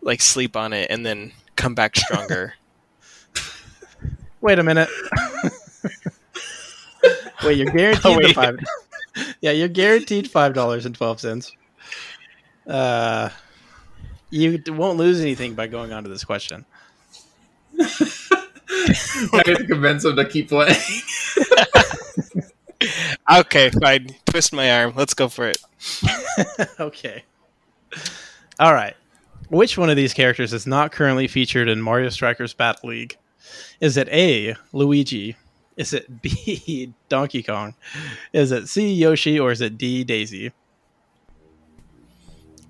like, 0.00 0.20
sleep 0.22 0.56
on 0.56 0.72
it 0.72 0.90
and 0.90 1.04
then 1.04 1.32
come 1.56 1.74
back 1.74 1.96
stronger. 1.96 2.54
Wait 4.40 4.58
a 4.60 4.62
minute. 4.62 4.88
Wait, 7.44 7.56
you're 7.58 7.70
guaranteed 7.70 8.04
Oh, 8.06 8.16
wait. 8.18 8.34
five. 8.34 8.58
yeah, 9.40 9.50
you're 9.50 9.68
guaranteed 9.68 10.30
five 10.30 10.54
dollars 10.54 10.86
and 10.86 10.94
twelve 10.94 11.20
cents. 11.20 11.52
Uh, 12.66 13.28
you 14.30 14.62
won't 14.68 14.96
lose 14.98 15.20
anything 15.20 15.54
by 15.54 15.66
going 15.66 15.92
on 15.92 16.02
to 16.04 16.08
this 16.08 16.24
question. 16.24 16.64
I 17.80 19.42
have 19.46 19.58
to 19.58 19.66
convince 19.66 20.04
him 20.04 20.16
to 20.16 20.24
keep 20.24 20.48
playing. 20.48 20.76
okay, 23.32 23.70
fine. 23.70 24.08
Twist 24.26 24.52
my 24.52 24.70
arm. 24.70 24.92
Let's 24.96 25.14
go 25.14 25.28
for 25.28 25.48
it. 25.48 25.58
okay. 26.80 27.24
All 28.58 28.74
right. 28.74 28.94
Which 29.48 29.78
one 29.78 29.88
of 29.90 29.96
these 29.96 30.12
characters 30.12 30.52
is 30.52 30.66
not 30.66 30.92
currently 30.92 31.26
featured 31.28 31.68
in 31.68 31.80
Mario 31.80 32.10
Strikers 32.10 32.52
Battle 32.52 32.90
League? 32.90 33.16
Is 33.80 33.96
it 33.96 34.08
A. 34.08 34.56
Luigi? 34.72 35.36
Is 35.76 35.92
it 35.92 36.20
B. 36.20 36.92
Donkey 37.08 37.42
Kong? 37.42 37.74
Is 38.32 38.52
it 38.52 38.68
C. 38.68 38.92
Yoshi? 38.92 39.38
Or 39.40 39.50
is 39.50 39.60
it 39.60 39.78
D. 39.78 40.04
Daisy? 40.04 40.52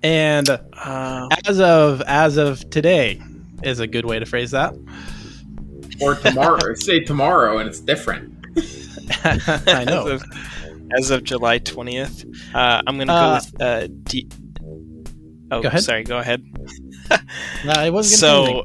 And 0.01 0.47
Uh, 0.49 1.27
as 1.45 1.59
of 1.59 2.01
as 2.03 2.37
of 2.37 2.69
today 2.69 3.21
is 3.63 3.79
a 3.79 3.87
good 3.87 4.05
way 4.05 4.19
to 4.19 4.25
phrase 4.25 4.51
that. 4.51 4.73
or 6.01 6.15
tomorrow. 6.15 6.73
Say 6.75 6.99
tomorrow, 7.01 7.57
and 7.57 7.67
it's 7.69 7.79
different. 7.79 8.35
I 9.23 9.83
know. 9.85 10.07
As 10.07 10.21
of, 10.21 10.23
as 10.97 11.11
of 11.11 11.23
July 11.23 11.59
twentieth, 11.59 12.25
uh, 12.53 12.81
I'm 12.87 12.97
gonna 12.97 13.13
Uh, 13.13 13.39
go 13.39 13.45
with 13.53 13.61
uh, 13.61 13.87
D. 14.03 14.29
Oh, 15.51 15.61
Go 15.61 15.67
ahead. 15.69 15.83
sorry. 15.83 16.03
Go 16.03 16.17
ahead. 16.17 16.43
No, 17.65 17.71
I 17.73 17.89
wasn't 17.89 18.21
gonna 18.21 18.47
So. 18.47 18.63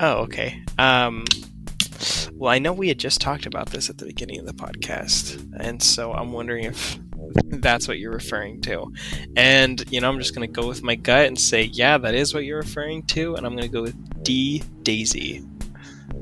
Oh, 0.00 0.12
okay. 0.22 0.62
Um. 0.78 1.24
Well, 2.32 2.50
I 2.50 2.58
know 2.58 2.72
we 2.72 2.88
had 2.88 2.98
just 2.98 3.20
talked 3.20 3.46
about 3.46 3.70
this 3.70 3.88
at 3.90 3.98
the 3.98 4.06
beginning 4.06 4.40
of 4.40 4.46
the 4.46 4.54
podcast, 4.54 5.38
and 5.60 5.80
so 5.82 6.12
I'm 6.12 6.32
wondering 6.32 6.64
if 6.64 6.98
that's 7.34 7.88
what 7.88 7.98
you're 7.98 8.12
referring 8.12 8.60
to. 8.62 8.92
And 9.36 9.84
you 9.90 10.00
know, 10.00 10.08
I'm 10.08 10.18
just 10.18 10.34
gonna 10.34 10.46
go 10.46 10.66
with 10.66 10.82
my 10.82 10.94
gut 10.94 11.26
and 11.26 11.38
say, 11.38 11.64
yeah, 11.64 11.98
that 11.98 12.14
is 12.14 12.32
what 12.34 12.44
you're 12.44 12.58
referring 12.58 13.02
to, 13.08 13.36
and 13.36 13.46
I'm 13.46 13.54
gonna 13.54 13.68
go 13.68 13.82
with 13.82 14.24
D 14.24 14.62
Daisy. 14.82 15.42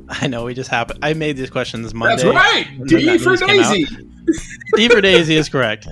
I 0.08 0.26
know 0.26 0.44
we 0.44 0.54
just 0.54 0.70
happened. 0.70 0.98
I 1.02 1.14
made 1.14 1.36
these 1.36 1.50
questions 1.50 1.94
Monday. 1.94 2.24
That's 2.24 2.34
right. 2.34 2.66
D 2.86 3.04
that 3.06 3.20
for 3.20 3.30
news 3.30 3.42
out. 3.42 3.48
Daisy. 3.48 3.86
D 4.76 4.88
for 4.88 5.00
Daisy 5.00 5.36
is 5.36 5.48
correct. 5.48 5.86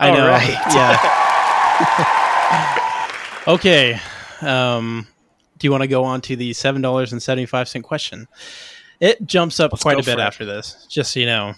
I 0.00 0.08
All 0.10 0.16
know. 0.16 0.28
right. 0.28 0.48
Yeah. 3.46 3.46
okay. 3.54 4.00
Um, 4.40 5.06
do 5.58 5.66
you 5.66 5.70
want 5.70 5.82
to 5.82 5.88
go 5.88 6.04
on 6.04 6.20
to 6.22 6.36
the 6.36 6.52
seven 6.52 6.82
dollars 6.82 7.12
and 7.12 7.22
seventy 7.22 7.46
five 7.46 7.68
cent 7.68 7.84
question? 7.84 8.28
It 9.00 9.24
jumps 9.26 9.60
up 9.60 9.72
Let's 9.72 9.82
quite 9.82 9.98
a 9.98 10.02
bit 10.02 10.18
it. 10.18 10.22
after 10.22 10.44
this, 10.44 10.86
just 10.88 11.12
so 11.12 11.20
you 11.20 11.26
know. 11.26 11.54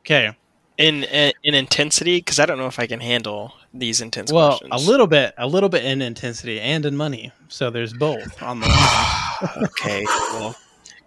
Okay. 0.00 0.36
In 0.80 1.04
in, 1.04 1.32
in 1.44 1.54
intensity, 1.54 2.18
because 2.18 2.40
I 2.40 2.46
don't 2.46 2.56
know 2.58 2.66
if 2.66 2.78
I 2.78 2.86
can 2.86 3.00
handle 3.00 3.52
these 3.74 4.00
intense 4.00 4.32
Well, 4.32 4.58
questions. 4.58 4.70
a 4.72 4.90
little 4.90 5.06
bit, 5.06 5.34
a 5.36 5.46
little 5.46 5.68
bit 5.68 5.84
in 5.84 6.00
intensity 6.00 6.58
and 6.58 6.86
in 6.86 6.96
money. 6.96 7.32
So 7.48 7.70
there's 7.70 7.92
both 7.92 8.42
on 8.42 8.60
the 8.60 8.66
line. 8.66 9.64
okay. 9.64 10.04
Well, 10.32 10.56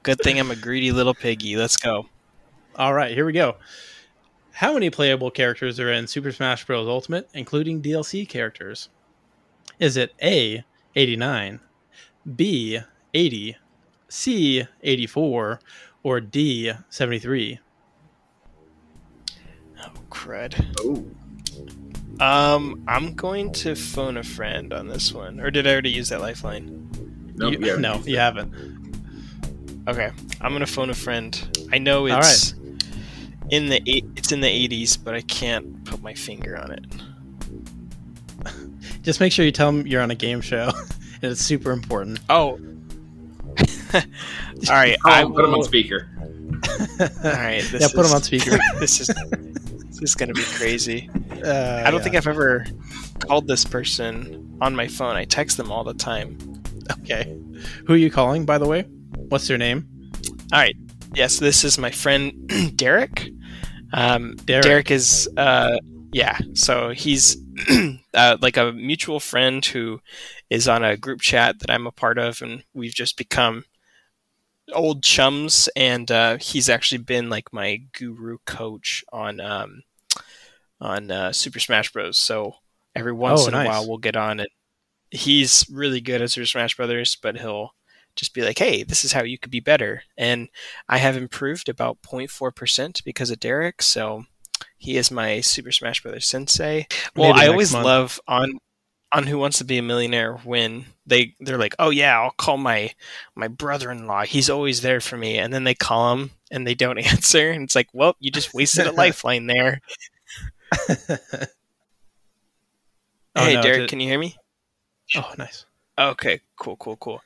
good 0.04 0.20
thing 0.20 0.40
I'm 0.40 0.52
a 0.52 0.56
greedy 0.56 0.92
little 0.92 1.14
piggy. 1.16 1.56
Let's 1.58 1.76
go. 1.78 2.06
All 2.76 2.94
right, 2.94 3.14
here 3.14 3.26
we 3.26 3.34
go. 3.34 3.56
How 4.52 4.74
many 4.74 4.90
playable 4.92 5.32
characters 5.32 5.80
are 5.80 5.92
in 5.92 6.06
Super 6.06 6.32
Smash 6.32 6.66
Bros. 6.66 6.88
Ultimate, 6.88 7.28
including 7.34 7.82
DLC 7.82 8.30
characters? 8.30 8.90
Is 9.80 9.98
it 9.98 10.14
A, 10.22 10.64
89, 10.96 11.60
B, 12.36 12.80
80, 13.16 13.58
C, 14.08 14.68
84, 14.84 15.60
or 16.04 16.22
D, 16.22 16.72
73? 16.90 17.60
Oh 19.84 19.90
crud. 20.10 20.54
Oh, 20.80 21.06
Um, 22.26 22.84
I'm 22.88 23.14
going 23.16 23.52
to 23.54 23.76
phone 23.76 24.18
a 24.18 24.24
friend 24.24 24.72
on 24.74 24.88
this 24.88 25.12
one. 25.14 25.40
Or 25.40 25.50
did 25.52 25.66
I 25.68 25.72
already 25.72 25.90
use 25.92 26.10
that 26.10 26.22
lifeline? 26.22 26.90
no, 27.36 27.50
You- 27.50 27.60
yeah, 27.62 27.76
no, 27.76 28.02
you 28.06 28.18
haven't. 28.18 28.54
Okay, 29.88 30.12
I'm 30.40 30.54
gonna 30.54 30.66
phone 30.66 30.90
a 30.90 30.94
friend. 30.94 31.58
I 31.74 31.78
know 31.78 32.08
All 32.08 32.20
it's 32.20 32.54
in 33.50 33.68
the 33.68 33.82
eight, 33.86 34.06
it's 34.16 34.32
in 34.32 34.40
the 34.40 34.48
80s, 34.48 34.96
but 35.04 35.14
I 35.14 35.20
can't 35.22 35.84
put 35.84 36.02
my 36.02 36.14
finger 36.14 36.58
on 36.58 36.72
it. 36.72 36.86
Just 39.02 39.20
make 39.20 39.34
sure 39.34 39.44
you 39.44 39.52
tell 39.52 39.70
them 39.72 39.86
you're 39.86 40.02
on 40.02 40.12
a 40.12 40.16
game 40.16 40.40
show. 40.40 40.72
and 41.22 41.32
it's 41.32 41.42
super 41.42 41.72
important. 41.72 42.22
Oh. 42.30 42.52
All 43.94 44.02
right, 44.70 44.96
Oh, 45.06 45.10
I 45.10 45.24
put 45.26 45.44
him 45.46 45.54
on 45.54 45.64
speaker. 45.64 46.10
All 46.20 47.08
right, 47.24 47.62
this 47.70 47.82
yeah, 47.82 47.88
put 47.94 48.06
is, 48.06 48.10
them 48.10 48.16
on 48.16 48.24
speaker. 48.24 48.58
this 48.80 49.02
is 49.02 49.10
this 50.00 50.12
is 50.12 50.16
gonna 50.16 50.34
be 50.34 50.44
crazy. 50.44 51.10
Uh, 51.44 51.84
I 51.86 51.92
don't 51.92 52.00
yeah. 52.00 52.04
think 52.04 52.16
I've 52.16 52.28
ever 52.28 52.66
called 53.20 53.48
this 53.48 53.66
person 53.66 54.58
on 54.62 54.76
my 54.76 54.88
phone. 54.88 55.16
I 55.16 55.26
text 55.26 55.58
them 55.58 55.72
all 55.72 55.84
the 55.84 55.94
time. 55.94 56.38
Okay. 57.00 57.38
Who 57.86 57.94
are 57.94 57.98
you 57.98 58.12
calling, 58.12 58.46
by 58.46 58.58
the 58.58 58.68
way? 58.68 58.84
What's 59.30 59.48
their 59.48 59.58
name? 59.58 59.88
All 60.52 60.60
right. 60.60 60.76
Yes, 61.14 61.40
this 61.40 61.64
is 61.64 61.78
my 61.78 61.92
friend 61.92 62.52
Derek. 62.76 63.30
Um, 63.94 64.36
Derek. 64.46 64.64
Derek. 64.64 64.92
is, 64.92 65.30
uh, 65.38 65.78
yeah. 66.12 66.38
So 66.54 66.90
he's 66.90 67.38
uh, 68.14 68.38
like 68.42 68.58
a 68.58 68.72
mutual 68.72 69.20
friend 69.20 69.64
who 69.64 70.00
is 70.50 70.68
on 70.68 70.84
a 70.84 70.98
group 70.98 71.22
chat 71.22 71.60
that 71.60 71.70
I'm 71.70 71.88
a 71.88 71.92
part 71.92 72.18
of, 72.18 72.42
and 72.42 72.64
we've 72.74 72.94
just 72.94 73.18
become 73.18 73.66
old 74.74 75.04
chums. 75.04 75.70
And 75.76 76.12
uh, 76.12 76.38
he's 76.38 76.70
actually 76.70 77.00
been 77.00 77.30
like 77.30 77.54
my 77.54 77.82
guru 77.98 78.38
coach 78.46 79.04
on 79.14 79.40
um, 79.40 79.84
on 80.82 81.12
uh, 81.12 81.32
Super 81.32 81.60
Smash 81.60 81.92
Bros. 81.92 82.18
So 82.18 82.56
every 82.96 83.14
once 83.14 83.42
Oh, 83.44 83.48
in 83.48 83.52
nice. 83.54 83.66
a 83.66 83.70
while 83.70 83.88
we'll 83.88 83.98
get 83.98 84.16
on, 84.16 84.40
it. 84.40 84.50
he's 85.12 85.66
really 85.72 86.02
good 86.02 86.22
at 86.22 86.32
Super 86.32 86.46
Smash 86.46 86.76
Brothers, 86.76 87.16
but 87.16 87.38
he'll 87.38 87.74
just 88.16 88.34
be 88.34 88.42
like, 88.44 88.60
"Hey, 88.60 88.84
this 88.84 89.04
is 89.06 89.14
how 89.14 89.24
you 89.24 89.38
could 89.40 89.52
be 89.52 89.60
better." 89.60 90.04
And 90.18 90.50
I 90.90 90.98
have 90.98 91.16
improved 91.18 91.70
about 91.70 92.02
0.4% 92.04 93.04
because 93.04 93.32
of 93.32 93.40
Derek, 93.40 93.82
so 93.82 94.26
he 94.78 94.98
is 94.98 95.10
my 95.12 95.40
Super 95.42 95.72
Smash 95.72 96.02
Brothers 96.04 96.26
sensei. 96.28 96.88
Well, 97.16 97.34
Maybe 97.34 97.46
I 97.46 97.50
always 97.50 97.72
month. 97.74 97.86
love 97.86 98.20
on 98.28 98.60
on 99.14 99.26
Who 99.28 99.38
Wants 99.38 99.60
to 99.60 99.64
Be 99.66 99.78
a 99.78 99.82
Millionaire 99.84 100.36
when 100.44 100.86
they 101.06 101.36
they're 101.40 101.58
like, 101.58 101.76
"Oh 101.80 101.90
yeah, 101.90 102.20
I'll 102.20 102.32
call 102.32 102.58
my 102.58 102.92
my 103.36 103.48
brother-in-law. 103.48 104.24
He's 104.24 104.50
always 104.50 104.82
there 104.82 105.00
for 105.02 105.18
me." 105.18 105.38
And 105.38 105.54
then 105.54 105.64
they 105.66 105.76
call 105.76 106.14
him 106.14 106.32
and 106.52 106.66
they 106.68 106.76
don't 106.76 106.98
answer, 107.14 107.52
and 107.52 107.64
it's 107.64 107.76
like, 107.76 107.90
"Well, 107.94 108.16
you 108.20 108.32
just 108.32 108.54
wasted 108.54 108.88
a 108.88 108.92
lifeline 109.04 109.48
there." 109.48 109.82
Oh, 113.36 113.46
hey, 113.46 113.56
no, 113.56 113.62
Derek, 113.62 113.80
did- 113.82 113.90
can 113.90 114.00
you 114.00 114.08
hear 114.08 114.20
me? 114.20 114.36
oh, 115.16 115.34
nice. 115.38 115.66
Okay, 115.98 116.42
cool, 116.58 116.76
cool, 116.78 116.98
cool. 116.98 117.14
All 117.14 117.22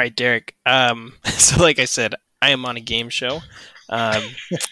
right, 0.00 0.14
Derek. 0.14 0.54
Um, 0.66 1.14
so 1.24 1.60
like 1.62 1.78
I 1.78 1.84
said, 1.86 2.14
I 2.40 2.50
am 2.50 2.64
on 2.64 2.76
a 2.76 2.80
game 2.80 3.08
show. 3.08 3.40
Um, 3.88 4.22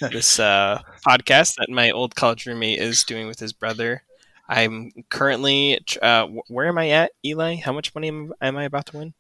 this 0.01 0.39
uh, 0.41 0.81
podcast 1.07 1.57
that 1.57 1.69
my 1.69 1.91
old 1.91 2.15
college 2.15 2.47
roommate 2.47 2.79
is 2.81 3.05
doing 3.05 3.27
with 3.27 3.39
his 3.41 3.53
brother. 3.53 4.03
I'm 4.51 4.91
currently. 5.09 5.79
Uh, 6.03 6.27
where 6.49 6.67
am 6.67 6.77
I 6.77 6.91
at, 6.91 7.13
Eli? 7.25 7.57
How 7.57 7.73
much 7.73 7.95
money 7.95 8.09
am, 8.09 8.33
am 8.43 8.57
I 8.57 8.65
about 8.65 8.87
to 8.87 8.99
win? 8.99 9.15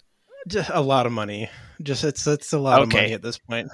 Just 0.49 0.71
a 0.73 0.81
lot 0.81 1.07
of 1.07 1.13
money. 1.13 1.49
Just 1.83 2.03
it's 2.03 2.27
it's 2.27 2.53
a 2.53 2.59
lot 2.59 2.83
of 2.83 2.93
money 2.93 3.13
at 3.13 3.23
this 3.23 3.39
point. 3.39 3.69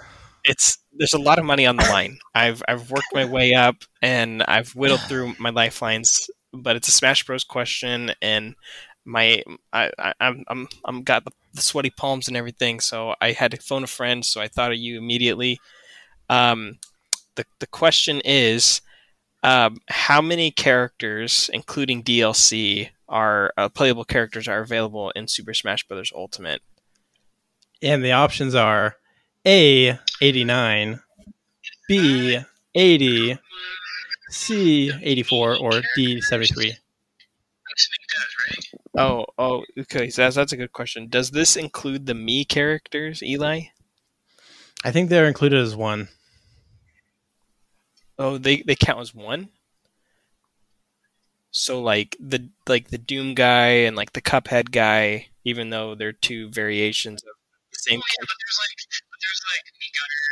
It's 0.44 0.78
there's 0.92 1.14
a 1.14 1.18
lot 1.18 1.38
of 1.38 1.44
money 1.44 1.66
on 1.66 1.76
the 1.76 1.84
line. 1.84 2.18
I've 2.34 2.62
I've 2.68 2.90
worked 2.90 3.08
my 3.14 3.24
way 3.24 3.54
up 3.54 3.76
and 4.02 4.42
I've 4.46 4.74
whittled 4.76 5.00
through 5.02 5.34
my 5.38 5.50
lifelines, 5.50 6.28
but 6.52 6.76
it's 6.76 6.88
a 6.88 6.92
Smash 6.92 7.24
Bros 7.24 7.44
question 7.44 8.12
and 8.20 8.54
my 9.06 9.42
I, 9.72 9.90
I 9.98 10.12
I'm 10.20 10.44
I'm 10.48 10.68
I'm 10.84 11.02
got 11.02 11.24
the, 11.24 11.30
the 11.54 11.62
sweaty 11.62 11.90
palms 11.90 12.28
and 12.28 12.36
everything, 12.36 12.80
so 12.80 13.14
I 13.20 13.32
had 13.32 13.52
to 13.52 13.56
phone 13.56 13.84
a 13.84 13.88
friend, 13.88 14.24
so 14.24 14.40
I 14.40 14.48
thought 14.48 14.72
of 14.72 14.78
you 14.78 14.98
immediately. 14.98 15.58
Um, 16.28 16.78
the 17.36 17.44
the 17.60 17.66
question 17.68 18.20
is, 18.24 18.82
um, 19.46 19.80
how 19.88 20.20
many 20.20 20.50
characters, 20.50 21.48
including 21.54 22.02
DLC, 22.02 22.90
are 23.08 23.52
uh, 23.56 23.68
playable 23.68 24.04
characters 24.04 24.48
are 24.48 24.60
available 24.60 25.10
in 25.10 25.28
Super 25.28 25.54
Smash 25.54 25.86
Bros. 25.86 26.12
Ultimate? 26.12 26.62
And 27.80 28.04
the 28.04 28.10
options 28.10 28.56
are 28.56 28.96
A, 29.46 30.00
89, 30.20 31.00
B, 31.88 32.40
80, 32.74 33.38
C, 34.30 34.92
84, 35.00 35.56
or 35.58 35.82
D, 35.94 36.20
73. 36.20 36.74
Oh, 38.98 39.26
oh, 39.38 39.62
okay. 39.78 40.10
So 40.10 40.22
that's, 40.22 40.34
that's 40.34 40.52
a 40.52 40.56
good 40.56 40.72
question. 40.72 41.06
Does 41.08 41.30
this 41.30 41.54
include 41.56 42.06
the 42.06 42.14
Mii 42.14 42.48
characters, 42.48 43.22
Eli? 43.22 43.60
I 44.84 44.90
think 44.90 45.08
they're 45.08 45.28
included 45.28 45.60
as 45.60 45.76
one. 45.76 46.08
Oh, 48.18 48.38
they 48.38 48.62
they 48.62 48.74
count 48.74 49.00
as 49.00 49.14
one. 49.14 49.50
So 51.50 51.80
like 51.80 52.16
the 52.20 52.50
like 52.68 52.88
the 52.88 52.98
Doom 52.98 53.34
guy 53.34 53.88
and 53.88 53.96
like 53.96 54.12
the 54.12 54.20
Cuphead 54.20 54.72
guy, 54.72 55.28
even 55.44 55.70
though 55.70 55.94
they're 55.94 56.12
two 56.12 56.50
variations 56.50 57.22
of 57.22 57.34
the 57.72 57.78
same. 57.78 57.98
Well, 57.98 58.12
yeah, 58.12 58.26
but 58.28 58.36
there's 58.40 58.58
like, 58.60 58.76
but 59.10 59.18
there's 59.24 59.42
like 59.56 59.64
Mii 59.80 59.90
gunner, 59.96 60.26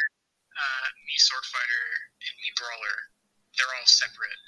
uh, 0.53 0.87
Mii 1.09 1.17
sword 1.17 1.45
fighter, 1.45 1.85
and 2.21 2.35
Mii 2.45 2.53
brawler. 2.61 2.97
They're 3.57 3.73
all 3.81 3.87
separate. 3.87 4.41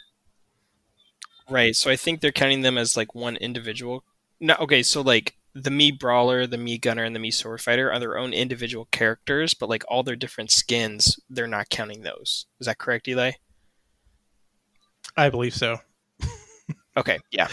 Right. 1.48 1.76
So 1.76 1.90
I 1.90 1.96
think 1.96 2.20
they're 2.20 2.32
counting 2.32 2.62
them 2.62 2.76
as 2.76 2.96
like 2.96 3.14
one 3.14 3.36
individual. 3.36 4.04
No, 4.40 4.54
okay. 4.60 4.82
So 4.82 5.00
like 5.00 5.36
the 5.62 5.70
Mii 5.70 5.98
brawler, 5.98 6.46
the 6.46 6.58
Mii 6.58 6.80
gunner, 6.80 7.02
and 7.04 7.16
the 7.16 7.20
Mii 7.20 7.32
sword 7.32 7.60
fighter 7.62 7.90
are 7.90 7.98
their 7.98 8.18
own 8.18 8.32
individual 8.34 8.86
characters, 8.92 9.54
but 9.54 9.68
like 9.70 9.84
all 9.88 10.02
their 10.02 10.16
different 10.16 10.50
skins, 10.50 11.18
they're 11.30 11.46
not 11.46 11.70
counting 11.70 12.02
those. 12.02 12.46
Is 12.60 12.66
that 12.66 12.78
correct, 12.78 13.08
Eli? 13.08 13.32
I 15.16 15.30
believe 15.30 15.54
so. 15.54 15.78
Okay. 16.98 17.18
Yeah. 17.30 17.48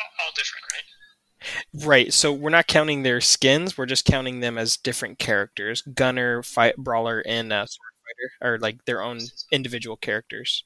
All, 0.00 0.26
all 0.26 0.32
different, 0.34 0.64
right? 0.72 1.86
Right. 1.86 2.12
So 2.12 2.32
we're 2.32 2.50
not 2.50 2.66
counting 2.66 3.02
their 3.02 3.20
skins. 3.20 3.76
We're 3.76 3.86
just 3.86 4.04
counting 4.04 4.40
them 4.40 4.58
as 4.58 4.76
different 4.76 5.18
characters. 5.18 5.82
Gunner, 5.82 6.42
fight, 6.42 6.76
brawler, 6.76 7.22
and 7.26 7.52
uh, 7.52 7.66
sword 7.66 7.92
fighter 8.04 8.50
are 8.54 8.58
like 8.58 8.84
their 8.84 9.02
own 9.02 9.20
individual 9.52 9.96
characters. 9.96 10.64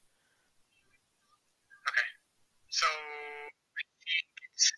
So 2.71 2.87
I 2.87 3.83
think 4.05 4.27
it's 4.55 4.73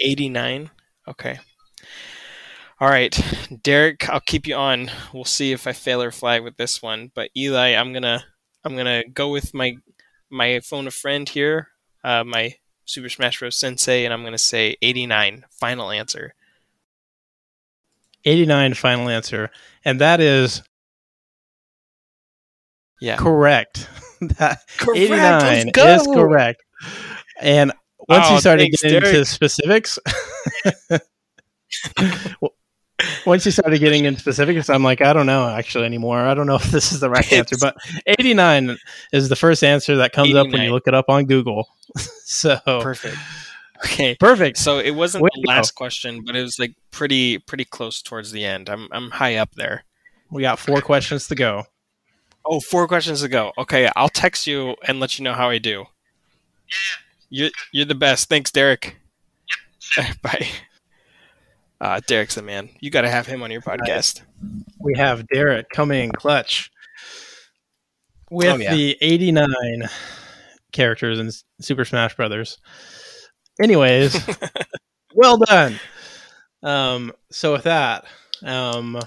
Eighty-nine. 0.00 0.70
Okay. 1.06 1.38
All 2.80 2.88
right, 2.88 3.18
Derek. 3.62 4.08
I'll 4.08 4.20
keep 4.20 4.46
you 4.46 4.54
on. 4.54 4.90
We'll 5.12 5.24
see 5.24 5.50
if 5.52 5.66
I 5.66 5.72
fail 5.72 6.00
or 6.00 6.12
flag 6.12 6.42
with 6.44 6.56
this 6.56 6.80
one. 6.80 7.10
But 7.14 7.30
Eli, 7.36 7.74
I'm 7.74 7.92
gonna 7.92 8.24
I'm 8.64 8.76
gonna 8.76 9.02
go 9.08 9.30
with 9.30 9.52
my 9.54 9.76
my 10.30 10.60
phone 10.60 10.86
a 10.86 10.90
friend 10.92 11.28
here, 11.28 11.68
uh, 12.04 12.22
my 12.24 12.54
Super 12.84 13.08
Smash 13.08 13.40
Bros. 13.40 13.56
Sensei, 13.56 14.04
and 14.04 14.14
I'm 14.14 14.22
gonna 14.22 14.38
say 14.38 14.76
eighty-nine. 14.82 15.44
Final 15.50 15.90
answer. 15.90 16.34
89 18.24 18.74
final 18.74 19.08
answer. 19.08 19.48
And 19.84 20.00
that 20.00 20.20
is 20.20 20.62
Yeah. 23.00 23.16
correct. 23.16 23.88
that 24.38 24.60
Correct, 24.78 24.98
89 25.00 25.70
let's 25.76 26.02
is 26.02 26.14
correct. 26.14 26.62
And 27.40 27.72
once 28.08 28.26
Oh, 28.28 28.34
you 28.34 28.40
started 28.40 28.62
thanks, 28.62 28.82
getting 28.82 28.96
into 28.96 29.24
specifics, 29.24 29.98
once 33.26 33.44
you 33.44 33.52
started 33.52 33.78
getting 33.78 34.04
into 34.04 34.20
specifics, 34.20 34.68
I'm 34.70 34.82
like, 34.82 35.00
I 35.00 35.12
don't 35.12 35.26
know 35.26 35.48
actually 35.48 35.84
anymore. 35.84 36.18
I 36.18 36.34
don't 36.34 36.46
know 36.46 36.54
if 36.62 36.64
this 36.70 36.92
is 36.92 37.00
the 37.00 37.10
right 37.10 37.30
answer, 37.32 37.56
but 37.60 37.76
89 38.06 38.76
is 39.12 39.28
the 39.28 39.36
first 39.36 39.62
answer 39.62 39.96
that 39.96 40.12
comes 40.12 40.34
up 40.34 40.48
when 40.50 40.62
you 40.62 40.70
look 40.72 40.86
it 40.88 40.94
up 40.94 41.08
on 41.08 41.26
Google. 41.26 41.68
so 41.96 42.58
Perfect. 42.64 43.16
Okay. 43.84 44.16
perfect. 44.16 44.56
So 44.58 44.78
it 44.78 44.90
wasn't 44.90 45.22
Way 45.22 45.30
the 45.34 45.42
to 45.42 45.46
go. 45.46 45.52
last 45.52 45.72
question, 45.76 46.22
but 46.26 46.34
it 46.34 46.42
was 46.42 46.58
like 46.58 46.74
pretty 46.90 47.38
pretty 47.38 47.64
close 47.64 48.02
towards 48.02 48.32
the 48.32 48.44
end. 48.44 48.68
I'm 48.68 48.88
I'm 48.90 49.10
high 49.10 49.36
up 49.36 49.54
there. 49.54 49.84
We 50.30 50.42
got 50.42 50.58
four 50.58 50.80
questions 50.80 51.28
to 51.28 51.36
go. 51.36 51.64
Oh, 52.50 52.60
four 52.60 52.88
questions 52.88 53.20
to 53.20 53.28
go. 53.28 53.52
Okay, 53.58 53.90
I'll 53.94 54.08
text 54.08 54.46
you 54.46 54.74
and 54.86 55.00
let 55.00 55.18
you 55.18 55.24
know 55.24 55.34
how 55.34 55.50
I 55.50 55.58
do. 55.58 55.84
yeah, 56.68 56.76
You're 57.28 57.50
you're 57.72 57.84
the 57.84 57.94
best. 57.94 58.28
Thanks, 58.28 58.50
Derek. 58.50 58.96
Yep. 59.96 60.06
Bye. 60.22 60.48
Uh, 61.80 62.00
Derek's 62.06 62.34
the 62.36 62.42
man. 62.42 62.70
You 62.80 62.90
got 62.90 63.02
to 63.02 63.10
have 63.10 63.26
him 63.26 63.42
on 63.42 63.50
your 63.50 63.60
podcast. 63.60 64.22
we 64.80 64.94
have 64.96 65.26
Derek 65.28 65.68
coming 65.70 66.04
in 66.04 66.10
clutch 66.12 66.70
with 68.30 68.46
Oh, 68.48 68.56
yeah. 68.56 68.74
the 68.74 68.96
89 69.00 69.48
characters 70.72 71.18
in 71.20 71.30
Super 71.60 71.84
Smash 71.84 72.16
Brothers. 72.16 72.58
Anyways, 73.60 74.18
well 75.14 75.36
done. 75.38 75.78
Um, 76.62 77.12
so 77.30 77.52
with 77.52 77.64
that, 77.64 78.06
um, 78.44 78.98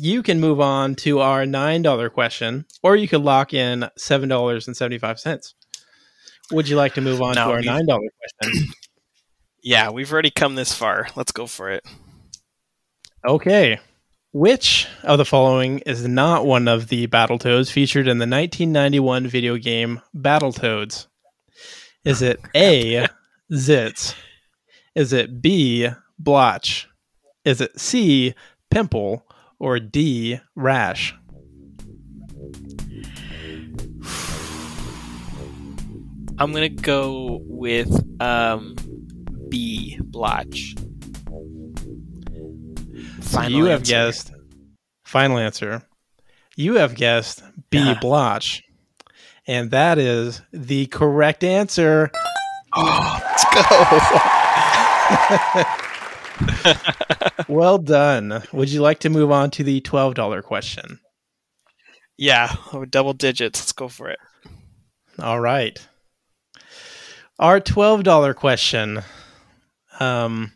you 0.00 0.22
can 0.22 0.40
move 0.40 0.60
on 0.60 0.94
to 0.96 1.20
our 1.20 1.46
nine 1.46 1.82
dollar 1.82 2.08
question, 2.10 2.66
or 2.82 2.96
you 2.96 3.08
could 3.08 3.22
lock 3.22 3.52
in 3.52 3.88
seven 3.96 4.28
dollars 4.28 4.66
and 4.66 4.76
seventy 4.76 4.98
five 4.98 5.18
cents. 5.20 5.54
Would 6.50 6.68
you 6.68 6.76
like 6.76 6.94
to 6.94 7.00
move 7.00 7.20
on 7.20 7.34
No, 7.34 7.46
to 7.48 7.52
our 7.52 7.62
nine 7.62 7.86
dollar 7.86 8.08
question? 8.40 8.68
Yeah, 9.60 9.90
we've 9.90 10.10
already 10.12 10.30
come 10.30 10.54
this 10.54 10.72
far. 10.72 11.08
Let's 11.16 11.32
go 11.32 11.46
for 11.46 11.68
it. 11.70 11.84
Okay. 13.26 13.78
Which 14.32 14.86
of 15.02 15.18
the 15.18 15.24
following 15.24 15.80
is 15.80 16.06
not 16.06 16.46
one 16.46 16.68
of 16.68 16.88
the 16.88 17.06
Battletoads 17.08 17.70
featured 17.70 18.06
in 18.06 18.18
the 18.18 18.22
1991 18.22 19.26
video 19.26 19.56
game 19.56 20.00
Battletoads? 20.16 21.08
Is 22.04 22.22
it 22.22 22.40
oh, 22.42 22.48
A, 22.54 23.08
Zitz? 23.52 24.14
Is 24.94 25.12
it 25.12 25.42
B, 25.42 25.88
Blotch? 26.18 26.88
Is 27.44 27.60
it 27.60 27.78
C, 27.78 28.34
Pimple? 28.70 29.26
Or 29.58 29.80
D, 29.80 30.40
Rash? 30.54 31.14
I'm 36.40 36.52
gonna 36.52 36.68
go 36.68 37.40
with 37.42 37.90
um, 38.22 38.76
B 39.48 39.98
blotch. 40.02 40.74
So 43.20 43.38
Final 43.38 43.58
you 43.58 43.64
have 43.66 43.82
guessed. 43.84 44.32
Final 45.04 45.38
answer. 45.38 45.82
You 46.56 46.76
have 46.76 46.94
guessed 46.94 47.42
B, 47.70 47.78
Yeah. 47.78 47.98
Blotch. 48.00 48.62
And 49.46 49.70
that 49.72 49.98
is 49.98 50.40
the 50.52 50.86
correct 50.86 51.42
answer. 51.42 52.10
Oh, 52.74 53.18
let's 53.24 53.44
go. 55.54 55.62
Well 57.48 57.78
done. 57.78 58.42
Would 58.52 58.70
you 58.70 58.82
like 58.82 58.98
to 59.00 59.10
move 59.10 59.30
on 59.30 59.50
to 59.52 59.64
the 59.64 59.80
$12 59.80 60.42
question? 60.42 61.00
yeah, 62.18 62.54
oh, 62.72 62.84
double 62.84 63.12
digits. 63.12 63.60
Let's 63.60 63.72
go 63.72 63.88
for 63.88 64.10
it. 64.10 64.18
All 65.20 65.40
right. 65.40 65.78
Our 67.38 67.60
$12 67.60 68.34
question. 68.34 69.02
Um, 70.00 70.52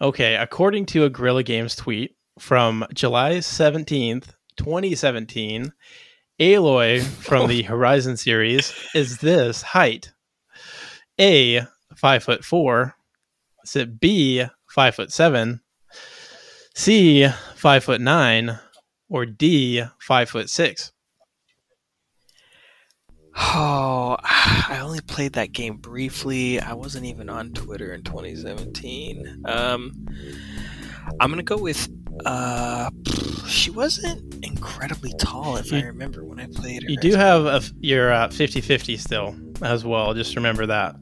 okay, 0.00 0.34
according 0.34 0.86
to 0.86 1.04
a 1.04 1.10
Guerrilla 1.10 1.44
Games 1.44 1.76
tweet 1.76 2.16
from 2.38 2.84
July 2.92 3.34
17th, 3.36 4.30
2017, 4.56 5.72
Aloy 6.40 7.02
from 7.02 7.48
the 7.48 7.62
Horizon 7.64 8.16
series 8.16 8.72
is 8.94 9.18
this 9.18 9.62
height? 9.62 10.12
A, 11.20 11.62
5 11.96 12.24
foot 12.24 12.44
4. 12.44 12.94
Is 13.64 13.76
it 13.76 14.00
B, 14.00 14.44
5 14.78 14.94
foot 14.94 15.10
7? 15.10 15.60
C, 16.72 17.26
5 17.56 17.82
foot 17.82 18.00
9? 18.00 18.60
Or 19.08 19.26
D, 19.26 19.82
5 19.98 20.30
foot 20.30 20.48
6? 20.48 20.92
Oh, 23.34 24.16
I 24.22 24.78
only 24.80 25.00
played 25.00 25.32
that 25.32 25.50
game 25.50 25.78
briefly. 25.78 26.60
I 26.60 26.74
wasn't 26.74 27.06
even 27.06 27.28
on 27.28 27.54
Twitter 27.54 27.92
in 27.92 28.04
2017. 28.04 29.42
Um, 29.46 30.06
I'm 31.18 31.28
gonna 31.28 31.42
go 31.42 31.56
with. 31.56 31.88
Uh, 32.24 32.90
she 33.48 33.72
wasn't 33.72 34.44
incredibly 34.44 35.12
tall, 35.18 35.56
if 35.56 35.72
I 35.72 35.80
remember 35.80 36.24
when 36.24 36.38
I 36.38 36.46
played 36.46 36.84
her. 36.84 36.88
You 36.88 36.98
do 36.98 37.16
have 37.16 37.46
a, 37.46 37.62
your 37.80 38.12
uh, 38.12 38.28
50-50 38.28 38.96
still 38.96 39.36
as 39.60 39.84
well. 39.84 40.14
Just 40.14 40.36
remember 40.36 40.66
that. 40.66 40.94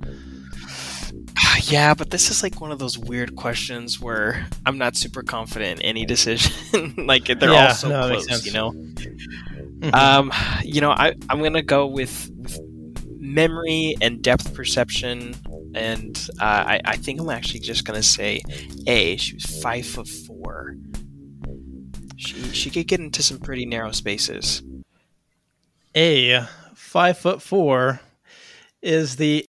Yeah, 1.68 1.94
but 1.94 2.10
this 2.10 2.30
is 2.30 2.42
like 2.42 2.60
one 2.60 2.70
of 2.70 2.78
those 2.78 2.98
weird 2.98 3.34
questions 3.36 4.00
where 4.00 4.46
I'm 4.66 4.78
not 4.78 4.96
super 4.96 5.22
confident 5.22 5.80
in 5.80 5.86
any 5.86 6.04
decision. 6.04 6.94
like 7.06 7.24
they're 7.26 7.50
Yeah, 7.52 7.68
all 7.68 7.74
so 7.74 7.88
no, 7.88 8.08
close, 8.08 8.46
you 8.46 8.52
know. 8.52 8.72
Mhm. 8.72 9.94
Um, 9.94 10.32
you 10.62 10.80
know, 10.80 10.90
I 10.90 11.14
I'm 11.28 11.42
gonna 11.42 11.62
go 11.62 11.86
with, 11.86 12.30
with 12.36 12.58
memory 13.18 13.94
and 14.00 14.22
depth 14.22 14.54
perception, 14.54 15.34
and 15.74 16.16
uh, 16.40 16.44
I 16.44 16.80
I 16.84 16.96
think 16.96 17.20
I'm 17.20 17.30
actually 17.30 17.60
just 17.60 17.84
gonna 17.84 18.02
say 18.02 18.42
A. 18.86 19.16
She 19.16 19.34
was 19.34 19.44
five 19.60 19.86
foot 19.86 20.08
four. 20.08 20.76
She 22.16 22.34
she 22.52 22.70
could 22.70 22.86
get 22.86 23.00
into 23.00 23.22
some 23.22 23.38
pretty 23.38 23.66
narrow 23.66 23.92
spaces. 23.92 24.62
A 25.96 26.46
five 26.74 27.18
foot 27.18 27.42
four 27.42 28.00
is 28.82 29.16
the 29.16 29.44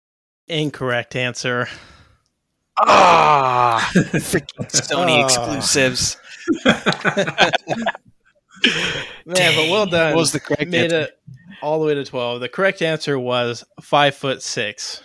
incorrect 0.48 1.14
answer. 1.16 1.68
Ah, 2.78 3.90
freaking 3.94 4.70
Sony 4.70 5.22
Ah. 5.22 5.24
exclusives. 5.24 6.16
Man, 9.26 9.54
but 9.54 9.70
well 9.70 9.86
done. 9.86 10.14
What 10.14 10.20
was 10.20 10.32
the 10.32 10.40
correct 10.40 10.68
Made 10.70 10.84
answer? 10.92 11.00
it 11.02 11.18
all 11.62 11.78
the 11.80 11.86
way 11.86 11.94
to 11.94 12.04
twelve. 12.04 12.40
The 12.40 12.48
correct 12.48 12.82
answer 12.82 13.18
was 13.18 13.64
five 13.80 14.14
foot 14.14 14.42
six. 14.42 15.02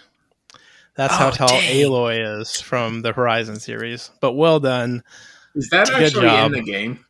That's 0.95 1.15
how 1.15 1.29
Oh, 1.29 1.31
tall 1.31 1.47
dang. 1.47 1.85
Aloy 1.85 2.39
is 2.41 2.59
from 2.61 3.01
the 3.01 3.11
Horizon 3.13 3.59
series. 3.59 4.11
But 4.19 4.33
well 4.33 4.59
done. 4.59 5.03
Is 5.55 5.69
that 5.69 5.87
Good 5.87 6.03
actually 6.03 6.27
job. 6.27 6.53
in 6.53 6.63
the 6.63 6.71
game? 6.71 7.05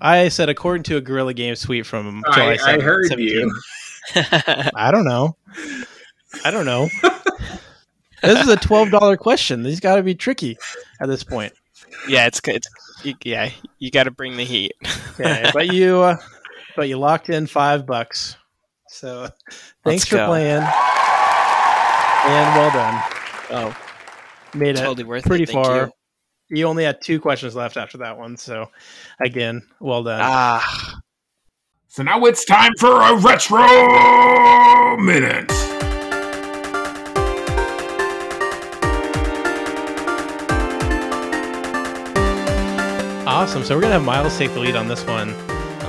I 0.00 0.28
said 0.28 0.48
according 0.48 0.84
to 0.84 0.96
a 0.96 1.00
Guerrilla 1.00 1.34
Games 1.34 1.60
tweet 1.62 1.84
from 1.86 2.22
July 2.32 2.50
I, 2.50 2.52
I 2.52 2.56
7th, 2.76 2.82
heard 2.82 3.06
17. 3.06 3.28
you. 3.34 3.52
I 4.76 4.90
don't 4.92 5.04
know. 5.04 5.36
I 6.44 6.50
don't 6.52 6.66
know. 6.66 6.88
this 8.22 8.40
is 8.40 8.48
a 8.48 8.56
twelve 8.56 8.90
dollar 8.90 9.16
question. 9.16 9.62
These 9.62 9.80
got 9.80 9.96
to 9.96 10.02
be 10.02 10.14
tricky 10.14 10.56
at 11.00 11.08
this 11.08 11.22
point. 11.24 11.52
yeah, 12.08 12.26
it's 12.26 12.40
good. 12.40 12.64
you, 13.02 13.14
yeah. 13.24 13.50
You 13.78 13.90
got 13.90 14.04
to 14.04 14.10
bring 14.10 14.36
the 14.36 14.44
heat. 14.44 14.72
Okay, 15.20 15.50
but 15.52 15.72
you, 15.72 16.00
uh, 16.00 16.16
but 16.76 16.88
you 16.88 16.96
locked 16.98 17.28
in 17.28 17.46
five 17.46 17.86
bucks. 17.86 18.36
So 18.88 19.28
thanks 19.84 20.04
for 20.06 20.16
go. 20.16 20.26
playing, 20.28 20.62
and 20.62 22.56
well 22.56 22.70
done. 22.70 23.02
Oh, 23.50 23.76
Made 24.54 24.76
it 24.76 24.78
totally 24.78 25.04
worth 25.04 25.24
pretty 25.24 25.44
it. 25.44 25.50
Far. 25.50 25.86
you. 26.48 26.58
You. 26.58 26.66
only 26.66 26.84
had 26.84 27.00
two 27.02 27.20
questions 27.20 27.54
left 27.54 27.76
after 27.76 27.98
that 27.98 28.16
one. 28.18 28.36
So 28.36 28.70
again, 29.20 29.62
well 29.80 30.02
done. 30.02 30.20
Ah, 30.22 31.00
So 31.88 32.02
now 32.02 32.24
it's 32.26 32.44
time 32.44 32.72
for 32.78 33.00
a 33.00 33.16
retro 33.16 33.66
minute. 34.98 35.50
Awesome. 43.38 43.62
So 43.62 43.76
we're 43.76 43.82
gonna 43.82 43.92
have 43.94 44.02
Myles 44.04 44.36
take 44.36 44.52
the 44.52 44.58
lead 44.58 44.74
on 44.74 44.88
this 44.88 45.04
one 45.06 45.30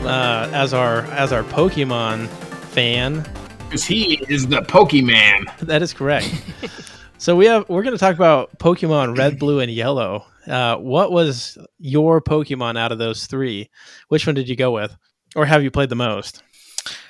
uh, 0.05 0.51
as 0.53 0.71
our 0.71 0.99
as 1.05 1.33
our 1.33 1.41
Pokemon 1.41 2.27
fan. 2.27 3.27
Because 3.65 3.83
he 3.83 4.23
is 4.29 4.45
the 4.47 4.61
Pokemon. 4.61 5.57
That 5.57 5.81
is 5.81 5.91
correct. 5.91 6.31
so 7.17 7.35
we 7.35 7.47
have 7.47 7.67
we're 7.67 7.81
going 7.81 7.95
to 7.95 7.99
talk 7.99 8.13
about 8.13 8.55
Pokemon 8.59 9.17
Red, 9.17 9.39
Blue, 9.39 9.61
and 9.61 9.71
Yellow. 9.71 10.25
Uh, 10.45 10.75
what 10.75 11.11
was 11.11 11.57
your 11.79 12.21
Pokemon 12.21 12.77
out 12.77 12.91
of 12.91 12.99
those 12.99 13.25
three? 13.25 13.71
Which 14.09 14.27
one 14.27 14.35
did 14.35 14.47
you 14.47 14.55
go 14.55 14.69
with, 14.69 14.95
or 15.35 15.47
have 15.47 15.63
you 15.63 15.71
played 15.71 15.89
the 15.89 15.95
most? 15.95 16.43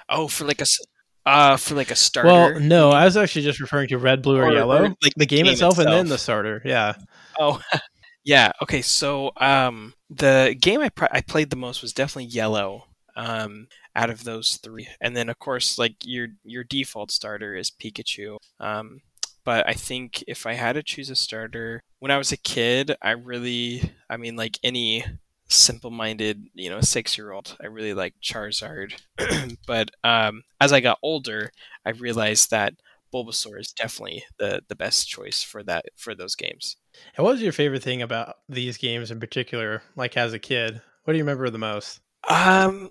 oh, 0.07 0.29
for 0.29 0.45
like 0.45 0.59
a 0.59 0.61
s- 0.61 0.79
uh 1.25 1.57
for 1.57 1.75
like 1.75 1.91
a 1.91 1.95
starter. 1.97 2.29
Well, 2.29 2.59
no, 2.61 2.91
I 2.91 3.03
was 3.03 3.17
actually 3.17 3.41
just 3.41 3.59
referring 3.59 3.89
to 3.89 3.97
Red, 3.97 4.21
Blue, 4.21 4.37
or, 4.37 4.45
Or- 4.45 4.53
Yellow, 4.53 4.83
or, 4.85 4.95
like, 5.03 5.13
the 5.17 5.25
game, 5.25 5.47
itself, 5.47 5.79
and 5.79 5.89
then 5.91 6.07
the 6.07 6.17
starter. 6.17 6.61
Yeah, 6.63 6.93
Oh, 7.37 7.59
yeah. 8.23 8.51
Okay, 8.61 8.81
so 8.81 9.31
um, 9.37 9.93
the 10.09 10.55
game 10.59 10.81
I 10.81 10.89
pr- 10.89 11.05
I 11.11 11.21
played 11.21 11.49
the 11.49 11.55
most 11.55 11.81
was 11.81 11.93
definitely 11.93 12.25
Yellow. 12.25 12.85
Um, 13.15 13.67
out 13.95 14.09
of 14.09 14.23
those 14.23 14.57
three, 14.57 14.87
and 15.01 15.17
then 15.17 15.27
of 15.29 15.39
course, 15.39 15.77
like 15.77 15.95
your 16.03 16.27
your 16.43 16.63
default 16.63 17.11
starter 17.11 17.55
is 17.55 17.69
Pikachu. 17.71 18.37
Um, 18.59 19.01
but 19.43 19.67
I 19.67 19.73
think 19.73 20.23
if 20.27 20.45
I 20.45 20.53
had 20.53 20.73
to 20.73 20.83
choose 20.83 21.09
a 21.09 21.15
starter, 21.15 21.83
when 21.99 22.11
I 22.11 22.17
was 22.17 22.31
a 22.31 22.37
kid, 22.37 22.95
I 23.01 23.11
really, 23.11 23.91
I 24.09 24.15
mean, 24.17 24.35
like 24.35 24.57
any 24.63 25.03
simple-minded, 25.49 26.45
you 26.53 26.69
know, 26.69 26.79
six-year-old, 26.81 27.57
I 27.61 27.65
really 27.67 27.93
liked 27.93 28.21
Charizard. 28.21 28.93
but 29.67 29.91
um, 30.03 30.43
as 30.61 30.71
I 30.71 30.79
got 30.79 30.99
older, 31.01 31.51
I 31.85 31.89
realized 31.91 32.51
that 32.51 32.75
Bulbasaur 33.13 33.59
is 33.59 33.71
definitely 33.73 34.23
the 34.37 34.61
the 34.67 34.75
best 34.75 35.09
choice 35.09 35.41
for 35.43 35.63
that 35.63 35.85
for 35.97 36.13
those 36.15 36.35
games. 36.35 36.77
And 37.15 37.23
what 37.23 37.33
was 37.33 37.41
your 37.41 37.51
favorite 37.51 37.83
thing 37.83 38.01
about 38.01 38.37
these 38.47 38.77
games 38.77 39.11
in 39.11 39.19
particular? 39.19 39.83
Like 39.95 40.17
as 40.17 40.33
a 40.33 40.39
kid, 40.39 40.81
what 41.03 41.13
do 41.13 41.17
you 41.17 41.23
remember 41.23 41.49
the 41.49 41.57
most? 41.57 41.99
Um, 42.27 42.89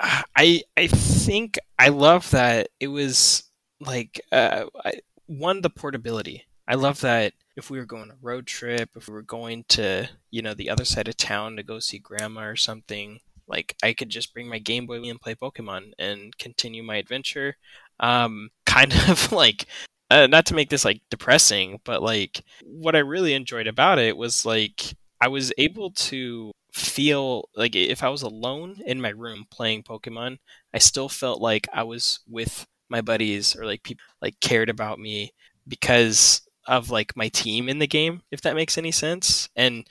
I 0.00 0.62
I 0.76 0.86
think 0.86 1.58
I 1.78 1.88
love 1.88 2.30
that 2.30 2.68
it 2.80 2.88
was 2.88 3.44
like 3.80 4.20
uh 4.32 4.64
I, 4.84 4.94
one 5.26 5.60
the 5.60 5.70
portability. 5.70 6.44
I 6.66 6.74
love 6.74 7.00
that 7.00 7.32
if 7.56 7.70
we 7.70 7.78
were 7.78 7.86
going 7.86 8.02
on 8.02 8.10
a 8.10 8.18
road 8.20 8.46
trip, 8.46 8.90
if 8.94 9.08
we 9.08 9.14
were 9.14 9.22
going 9.22 9.64
to 9.70 10.08
you 10.30 10.42
know 10.42 10.54
the 10.54 10.70
other 10.70 10.84
side 10.84 11.08
of 11.08 11.16
town 11.16 11.56
to 11.56 11.62
go 11.62 11.78
see 11.78 11.98
grandma 11.98 12.42
or 12.42 12.56
something, 12.56 13.20
like 13.46 13.74
I 13.82 13.92
could 13.92 14.10
just 14.10 14.32
bring 14.34 14.48
my 14.48 14.58
Game 14.58 14.86
Boy 14.86 15.02
and 15.02 15.20
play 15.20 15.34
Pokemon 15.34 15.92
and 15.98 16.36
continue 16.38 16.82
my 16.82 16.96
adventure. 16.96 17.56
Um, 18.00 18.50
kind 18.66 18.92
of 19.08 19.32
like 19.32 19.66
uh, 20.10 20.26
not 20.26 20.46
to 20.46 20.54
make 20.54 20.70
this 20.70 20.84
like 20.84 21.02
depressing, 21.10 21.80
but 21.84 22.02
like 22.02 22.42
what 22.64 22.96
I 22.96 23.00
really 23.00 23.34
enjoyed 23.34 23.66
about 23.66 23.98
it 23.98 24.16
was 24.16 24.46
like 24.46 24.94
I 25.20 25.28
was 25.28 25.52
able 25.58 25.90
to 25.92 26.52
feel 26.72 27.48
like 27.56 27.74
if 27.74 28.02
I 28.02 28.08
was 28.08 28.22
alone 28.22 28.76
in 28.86 29.00
my 29.00 29.10
room 29.10 29.44
playing 29.50 29.82
Pokemon, 29.82 30.38
I 30.72 30.78
still 30.78 31.08
felt 31.08 31.40
like 31.40 31.66
I 31.72 31.82
was 31.82 32.20
with 32.28 32.66
my 32.88 33.00
buddies 33.00 33.56
or 33.56 33.66
like 33.66 33.82
people 33.82 34.04
like 34.22 34.40
cared 34.40 34.70
about 34.70 34.98
me 34.98 35.32
because 35.66 36.42
of 36.66 36.90
like 36.90 37.16
my 37.16 37.28
team 37.28 37.68
in 37.68 37.78
the 37.78 37.86
game, 37.86 38.22
if 38.30 38.40
that 38.42 38.56
makes 38.56 38.78
any 38.78 38.92
sense. 38.92 39.48
And 39.56 39.86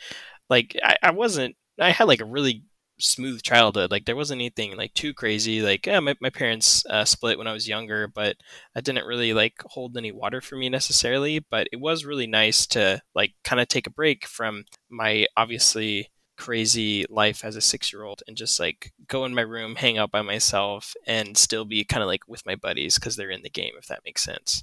like 0.49 0.75
I, 0.83 0.97
I 1.03 1.11
wasn't 1.11 1.55
I 1.79 1.91
had 1.91 2.07
like 2.07 2.21
a 2.21 2.25
really 2.25 2.63
smooth 2.99 3.41
childhood. 3.41 3.91
Like 3.91 4.05
there 4.05 4.15
wasn't 4.15 4.41
anything 4.41 4.75
like 4.75 4.93
too 4.93 5.13
crazy. 5.13 5.61
Like 5.61 5.85
yeah, 5.85 5.99
my 5.99 6.15
my 6.21 6.29
parents 6.29 6.85
uh, 6.89 7.05
split 7.05 7.37
when 7.37 7.47
I 7.47 7.53
was 7.53 7.67
younger, 7.67 8.07
but 8.07 8.37
that 8.73 8.83
didn't 8.83 9.05
really 9.05 9.33
like 9.33 9.55
hold 9.65 9.97
any 9.97 10.11
water 10.11 10.41
for 10.41 10.55
me 10.55 10.69
necessarily. 10.69 11.39
But 11.39 11.67
it 11.71 11.79
was 11.79 12.05
really 12.05 12.27
nice 12.27 12.65
to 12.67 13.01
like 13.15 13.33
kind 13.43 13.61
of 13.61 13.67
take 13.67 13.87
a 13.87 13.91
break 13.91 14.25
from 14.25 14.65
my 14.89 15.27
obviously 15.35 16.09
crazy 16.37 17.05
life 17.09 17.43
as 17.43 17.55
a 17.55 17.61
six 17.61 17.91
year 17.91 18.03
old 18.03 18.21
and 18.27 18.37
just 18.37 18.59
like 18.59 18.93
go 19.07 19.25
in 19.25 19.33
my 19.33 19.41
room, 19.41 19.75
hang 19.75 19.97
out 19.97 20.11
by 20.11 20.21
myself, 20.21 20.93
and 21.05 21.37
still 21.37 21.65
be 21.65 21.83
kind 21.83 22.03
of 22.03 22.07
like 22.07 22.27
with 22.27 22.45
my 22.45 22.55
buddies 22.55 22.95
because 22.95 23.15
they're 23.15 23.31
in 23.31 23.43
the 23.43 23.49
game. 23.49 23.73
If 23.77 23.87
that 23.87 24.01
makes 24.05 24.23
sense. 24.23 24.61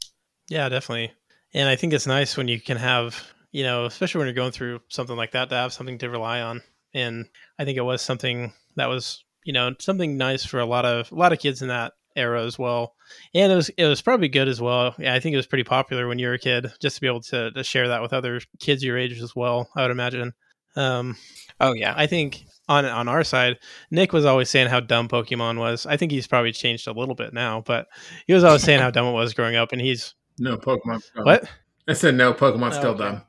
Yeah, 0.48 0.68
definitely. 0.68 1.12
And 1.52 1.68
I 1.68 1.76
think 1.76 1.92
it's 1.92 2.06
nice 2.06 2.36
when 2.36 2.48
you 2.48 2.60
can 2.60 2.76
have, 2.76 3.32
you 3.52 3.62
know, 3.62 3.84
especially 3.84 4.18
when 4.18 4.26
you're 4.26 4.34
going 4.34 4.52
through 4.52 4.80
something 4.88 5.16
like 5.16 5.32
that, 5.32 5.48
to 5.50 5.54
have 5.54 5.72
something 5.72 5.98
to 5.98 6.10
rely 6.10 6.40
on. 6.40 6.62
And 6.94 7.26
I 7.58 7.64
think 7.64 7.76
it 7.76 7.82
was 7.82 8.02
something 8.02 8.52
that 8.76 8.88
was, 8.88 9.24
you 9.44 9.52
know, 9.52 9.74
something 9.78 10.16
nice 10.16 10.44
for 10.44 10.60
a 10.60 10.66
lot 10.66 10.84
of 10.84 11.10
a 11.10 11.14
lot 11.14 11.32
of 11.32 11.38
kids 11.38 11.62
in 11.62 11.68
that 11.68 11.92
era 12.16 12.44
as 12.44 12.58
well. 12.58 12.94
And 13.34 13.52
it 13.52 13.56
was 13.56 13.68
it 13.70 13.86
was 13.86 14.02
probably 14.02 14.28
good 14.28 14.48
as 14.48 14.60
well. 14.60 14.94
Yeah, 14.98 15.14
I 15.14 15.20
think 15.20 15.34
it 15.34 15.38
was 15.38 15.46
pretty 15.46 15.64
popular 15.64 16.06
when 16.08 16.18
you 16.18 16.28
were 16.28 16.34
a 16.34 16.38
kid, 16.38 16.72
just 16.80 16.96
to 16.96 17.00
be 17.00 17.06
able 17.06 17.22
to, 17.22 17.50
to 17.50 17.64
share 17.64 17.88
that 17.88 18.02
with 18.02 18.12
other 18.12 18.40
kids 18.60 18.82
your 18.84 18.98
age 18.98 19.20
as 19.20 19.34
well. 19.34 19.68
I 19.76 19.82
would 19.82 19.90
imagine. 19.90 20.32
Um, 20.76 21.16
oh 21.60 21.72
yeah, 21.72 21.94
I 21.96 22.06
think 22.06 22.44
on 22.68 22.84
on 22.84 23.08
our 23.08 23.24
side, 23.24 23.58
Nick 23.90 24.12
was 24.12 24.24
always 24.24 24.50
saying 24.50 24.68
how 24.68 24.80
dumb 24.80 25.08
Pokemon 25.08 25.58
was. 25.58 25.86
I 25.86 25.96
think 25.96 26.12
he's 26.12 26.26
probably 26.26 26.52
changed 26.52 26.88
a 26.88 26.92
little 26.92 27.14
bit 27.14 27.32
now, 27.32 27.62
but 27.66 27.86
he 28.26 28.32
was 28.32 28.44
always 28.44 28.62
saying 28.62 28.80
how 28.80 28.90
dumb 28.92 29.06
it 29.06 29.12
was 29.12 29.34
growing 29.34 29.56
up, 29.56 29.72
and 29.72 29.80
he's 29.80 30.14
no 30.38 30.56
Pokemon. 30.56 31.02
What? 31.22 31.44
I 31.86 31.92
said 31.92 32.14
no 32.14 32.32
Pokemon. 32.32 32.70
Oh, 32.70 32.78
Still 32.78 32.90
okay. 32.90 33.04
dumb. 33.04 33.22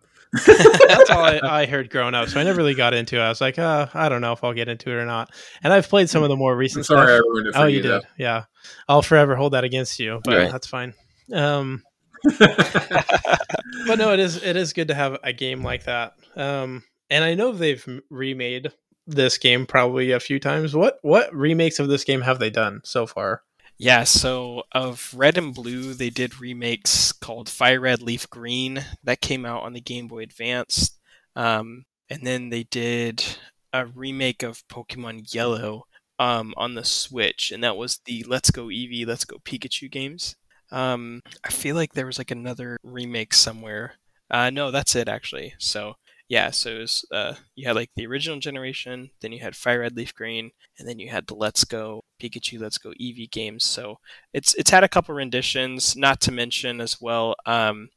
That's 0.45 1.09
all 1.09 1.23
I, 1.23 1.39
I 1.43 1.65
heard 1.65 1.89
growing 1.89 2.13
up. 2.15 2.29
So 2.29 2.39
I 2.39 2.43
never 2.43 2.57
really 2.57 2.73
got 2.75 2.93
into 2.93 3.17
it. 3.17 3.21
I 3.21 3.29
was 3.29 3.41
like, 3.41 3.57
uh, 3.59 3.87
I 3.93 4.09
don't 4.09 4.21
know 4.21 4.33
if 4.33 4.43
I'll 4.43 4.53
get 4.53 4.67
into 4.67 4.89
it 4.91 4.95
or 4.95 5.05
not. 5.05 5.31
And 5.63 5.71
I've 5.71 5.87
played 5.89 6.09
some 6.09 6.23
of 6.23 6.29
the 6.29 6.35
more 6.35 6.53
I'm 6.53 6.57
recent 6.57 6.85
sorry 6.85 7.13
I 7.13 7.17
stuff. 7.17 7.25
ruined 7.29 7.47
it 7.47 7.53
for 7.53 7.59
Oh, 7.61 7.65
you. 7.65 7.77
you 7.77 7.81
did. 7.83 8.01
Yeah. 8.17 8.43
I'll 8.87 9.01
forever 9.01 9.35
hold 9.35 9.53
that 9.53 9.63
against 9.63 9.99
you, 9.99 10.21
but 10.23 10.35
Right. 10.35 10.51
that's 10.51 10.67
fine. 10.67 10.93
Um, 11.33 11.83
but 12.39 13.97
no, 13.97 14.13
it 14.13 14.19
is 14.19 14.41
it 14.43 14.55
is 14.55 14.73
good 14.73 14.87
to 14.89 14.93
have 14.95 15.17
a 15.23 15.33
game 15.33 15.63
like 15.63 15.83
that. 15.85 16.13
Um, 16.35 16.83
and 17.09 17.23
I 17.23 17.33
know 17.35 17.51
they've 17.51 17.85
remade 18.09 18.71
this 19.07 19.37
game 19.37 19.65
probably 19.65 20.11
a 20.11 20.19
few 20.19 20.39
times. 20.39 20.75
What 20.75 20.97
what 21.01 21.33
remakes 21.33 21.79
of 21.79 21.87
this 21.87 22.03
game 22.03 22.21
have 22.21 22.39
they 22.39 22.49
done 22.49 22.81
so 22.83 23.05
far? 23.05 23.41
Yeah, 23.77 24.05
so 24.05 24.63
of 24.71 25.13
Red 25.15 25.37
and 25.37 25.53
Blue, 25.53 25.93
they 25.93 26.09
did 26.09 26.39
remakes 26.39 27.11
called 27.11 27.49
Fire 27.49 27.81
Red, 27.81 28.01
Leaf 28.01 28.29
Green 28.29 28.85
that 29.03 29.21
came 29.21 29.45
out 29.45 29.63
on 29.63 29.73
the 29.73 29.81
Game 29.81 30.07
Boy 30.07 30.23
Advance. 30.23 30.97
Um, 31.35 31.85
and 32.09 32.25
then 32.25 32.49
they 32.49 32.63
did 32.63 33.23
a 33.73 33.85
remake 33.85 34.43
of 34.43 34.65
Pokemon 34.69 35.33
Yellow 35.33 35.87
um, 36.19 36.53
on 36.55 36.75
the 36.75 36.85
Switch, 36.85 37.51
and 37.51 37.61
that 37.63 37.75
was 37.75 37.99
the 38.05 38.23
Let's 38.23 38.49
Go 38.49 38.67
Eevee, 38.67 39.05
Let's 39.05 39.25
Go 39.25 39.37
Pikachu 39.39 39.91
games. 39.91 40.37
Um, 40.71 41.21
I 41.43 41.49
feel 41.51 41.75
like 41.75 41.93
there 41.93 42.05
was 42.05 42.17
like 42.17 42.31
another 42.31 42.77
remake 42.83 43.33
somewhere. 43.33 43.95
Uh, 44.31 44.49
no, 44.49 44.71
that's 44.71 44.95
it 44.95 45.09
actually. 45.09 45.53
So 45.59 45.95
yeah, 46.29 46.49
so 46.51 46.71
it 46.71 46.79
was, 46.79 47.05
uh, 47.11 47.33
you 47.55 47.67
had 47.67 47.75
like 47.75 47.89
the 47.95 48.07
original 48.07 48.39
generation, 48.39 49.11
then 49.21 49.33
you 49.33 49.41
had 49.41 49.55
Fire 49.55 49.81
Red, 49.81 49.97
Leaf 49.97 50.15
Green, 50.15 50.51
and 50.79 50.87
then 50.87 50.97
you 50.97 51.09
had 51.09 51.27
the 51.27 51.35
Let's 51.35 51.65
Go 51.65 52.04
Pikachu, 52.29 52.59
Let's 52.59 52.77
Go 52.77 52.91
Eevee 52.91 53.31
games. 53.31 53.63
So 53.65 53.99
it's 54.33 54.53
it's 54.55 54.69
had 54.69 54.83
a 54.83 54.89
couple 54.89 55.15
renditions. 55.15 55.95
Not 55.95 56.21
to 56.21 56.31
mention 56.31 56.81
as 56.81 56.99
well, 57.01 57.35
um, 57.45 57.89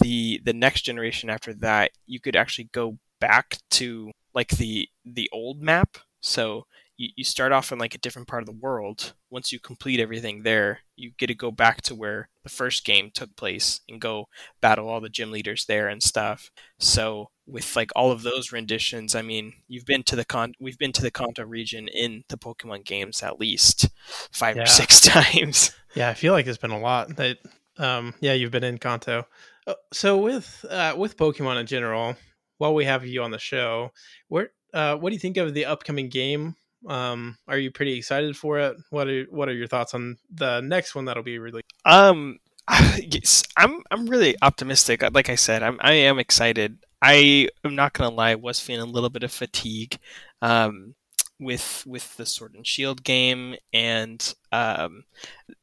the 0.00 0.40
the 0.44 0.52
next 0.52 0.82
generation 0.82 1.30
after 1.30 1.54
that, 1.54 1.92
you 2.06 2.20
could 2.20 2.36
actually 2.36 2.68
go 2.72 2.98
back 3.20 3.58
to 3.70 4.10
like 4.34 4.50
the 4.50 4.88
the 5.04 5.28
old 5.32 5.62
map. 5.62 5.98
So 6.20 6.66
you, 6.96 7.08
you 7.16 7.24
start 7.24 7.52
off 7.52 7.72
in 7.72 7.78
like 7.78 7.94
a 7.94 7.98
different 7.98 8.28
part 8.28 8.42
of 8.42 8.46
the 8.46 8.60
world. 8.60 9.14
Once 9.30 9.52
you 9.52 9.60
complete 9.60 10.00
everything 10.00 10.42
there, 10.42 10.80
you 10.96 11.12
get 11.16 11.28
to 11.28 11.34
go 11.34 11.50
back 11.50 11.80
to 11.82 11.94
where 11.94 12.28
the 12.42 12.48
first 12.48 12.84
game 12.84 13.10
took 13.12 13.34
place 13.36 13.80
and 13.88 14.00
go 14.00 14.26
battle 14.60 14.88
all 14.88 15.00
the 15.00 15.08
gym 15.08 15.30
leaders 15.30 15.64
there 15.66 15.88
and 15.88 16.02
stuff. 16.02 16.50
So 16.78 17.30
with 17.48 17.74
like 17.74 17.90
all 17.96 18.12
of 18.12 18.22
those 18.22 18.52
renditions, 18.52 19.14
I 19.14 19.22
mean, 19.22 19.54
you've 19.68 19.86
been 19.86 20.02
to 20.04 20.16
the 20.16 20.24
con 20.24 20.52
we've 20.60 20.78
been 20.78 20.92
to 20.92 21.02
the 21.02 21.10
Kanto 21.10 21.44
region 21.44 21.88
in 21.88 22.24
the 22.28 22.36
Pokemon 22.36 22.84
games 22.84 23.22
at 23.22 23.40
least 23.40 23.88
five 24.32 24.56
Yeah. 24.56 24.62
or 24.64 24.66
six 24.66 25.00
times. 25.16 25.72
Yeah, 25.94 26.10
I 26.10 26.14
feel 26.14 26.32
like 26.34 26.46
it's 26.46 26.58
been 26.58 26.70
a 26.70 26.78
lot. 26.80 27.16
That 27.16 27.38
um, 27.78 28.14
yeah, 28.20 28.34
you've 28.34 28.50
been 28.50 28.64
in 28.64 28.78
Kanto. 28.78 29.26
Uh, 29.66 29.74
So 29.92 30.18
with 30.18 30.64
uh, 30.68 30.94
with 30.96 31.16
Pokemon 31.16 31.60
in 31.60 31.66
general, 31.66 32.16
while 32.58 32.74
we 32.74 32.84
have 32.84 33.06
you 33.06 33.22
on 33.22 33.30
the 33.30 33.38
show, 33.38 33.92
where 34.28 34.50
uh, 34.74 34.96
what 34.96 35.10
do 35.10 35.14
you 35.14 35.20
think 35.20 35.36
of 35.38 35.54
the 35.54 35.64
upcoming 35.64 36.08
game? 36.10 36.54
Um, 36.86 37.38
are 37.48 37.58
you 37.58 37.70
pretty 37.72 37.94
excited 37.98 38.36
for 38.36 38.58
it? 38.58 38.76
What 38.90 39.08
are 39.08 39.24
what 39.30 39.48
are 39.48 39.54
your 39.54 39.66
thoughts 39.66 39.94
on 39.94 40.18
the 40.32 40.60
next 40.60 40.94
one 40.94 41.06
that'll 41.06 41.22
be 41.22 41.38
released? 41.38 41.72
Um, 41.84 42.38
yes, 42.98 43.42
I'm 43.56 43.82
I'm 43.90 44.06
really 44.06 44.36
optimistic. 44.42 45.02
Like 45.14 45.28
I 45.30 45.34
said, 45.36 45.62
I'm 45.62 45.78
I 45.80 45.92
am 45.94 46.18
excited. 46.18 46.78
I 47.02 47.48
am 47.64 47.74
not 47.74 47.92
gonna 47.92 48.14
lie, 48.14 48.30
I 48.32 48.34
was 48.36 48.60
feeling 48.60 48.88
a 48.88 48.92
little 48.92 49.10
bit 49.10 49.22
of 49.22 49.32
fatigue, 49.32 49.98
um, 50.42 50.94
with 51.40 51.84
with 51.86 52.16
the 52.16 52.26
Sword 52.26 52.54
and 52.54 52.66
Shield 52.66 53.04
game, 53.04 53.54
and 53.72 54.34
um, 54.52 55.04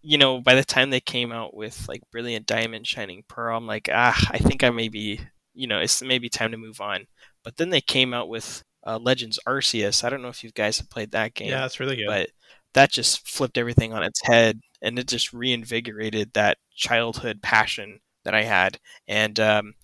you 0.01 0.17
know, 0.17 0.39
by 0.41 0.55
the 0.55 0.63
time 0.63 0.89
they 0.89 1.01
came 1.01 1.31
out 1.31 1.53
with 1.55 1.87
like 1.89 2.01
Brilliant 2.11 2.45
Diamond, 2.45 2.87
Shining 2.87 3.23
Pearl, 3.27 3.57
I'm 3.57 3.67
like, 3.67 3.89
ah, 3.91 4.17
I 4.31 4.37
think 4.37 4.63
I 4.63 4.69
may 4.69 4.87
be, 4.89 5.19
you 5.53 5.67
know, 5.67 5.79
it's 5.79 6.01
maybe 6.01 6.29
time 6.29 6.51
to 6.51 6.57
move 6.57 6.79
on. 6.81 7.07
But 7.43 7.57
then 7.57 7.69
they 7.69 7.81
came 7.81 8.13
out 8.13 8.29
with 8.29 8.63
uh, 8.87 8.97
Legends 8.99 9.39
Arceus. 9.47 10.03
I 10.03 10.09
don't 10.09 10.21
know 10.21 10.29
if 10.29 10.43
you 10.43 10.51
guys 10.51 10.77
have 10.77 10.89
played 10.89 11.11
that 11.11 11.33
game 11.33 11.49
Yeah, 11.49 11.61
that's 11.61 11.79
really 11.79 11.97
good. 11.97 12.07
but 12.07 12.29
that 12.73 12.91
just 12.91 13.27
flipped 13.27 13.57
everything 13.57 13.93
on 13.93 14.03
its 14.03 14.21
head 14.25 14.59
and 14.81 14.99
it 14.99 15.07
just 15.07 15.33
reinvigorated 15.33 16.33
that 16.33 16.57
childhood 16.75 17.41
passion 17.41 17.99
that 18.25 18.35
I 18.35 18.43
had. 18.43 18.79
And 19.07 19.39
um, 19.39 19.75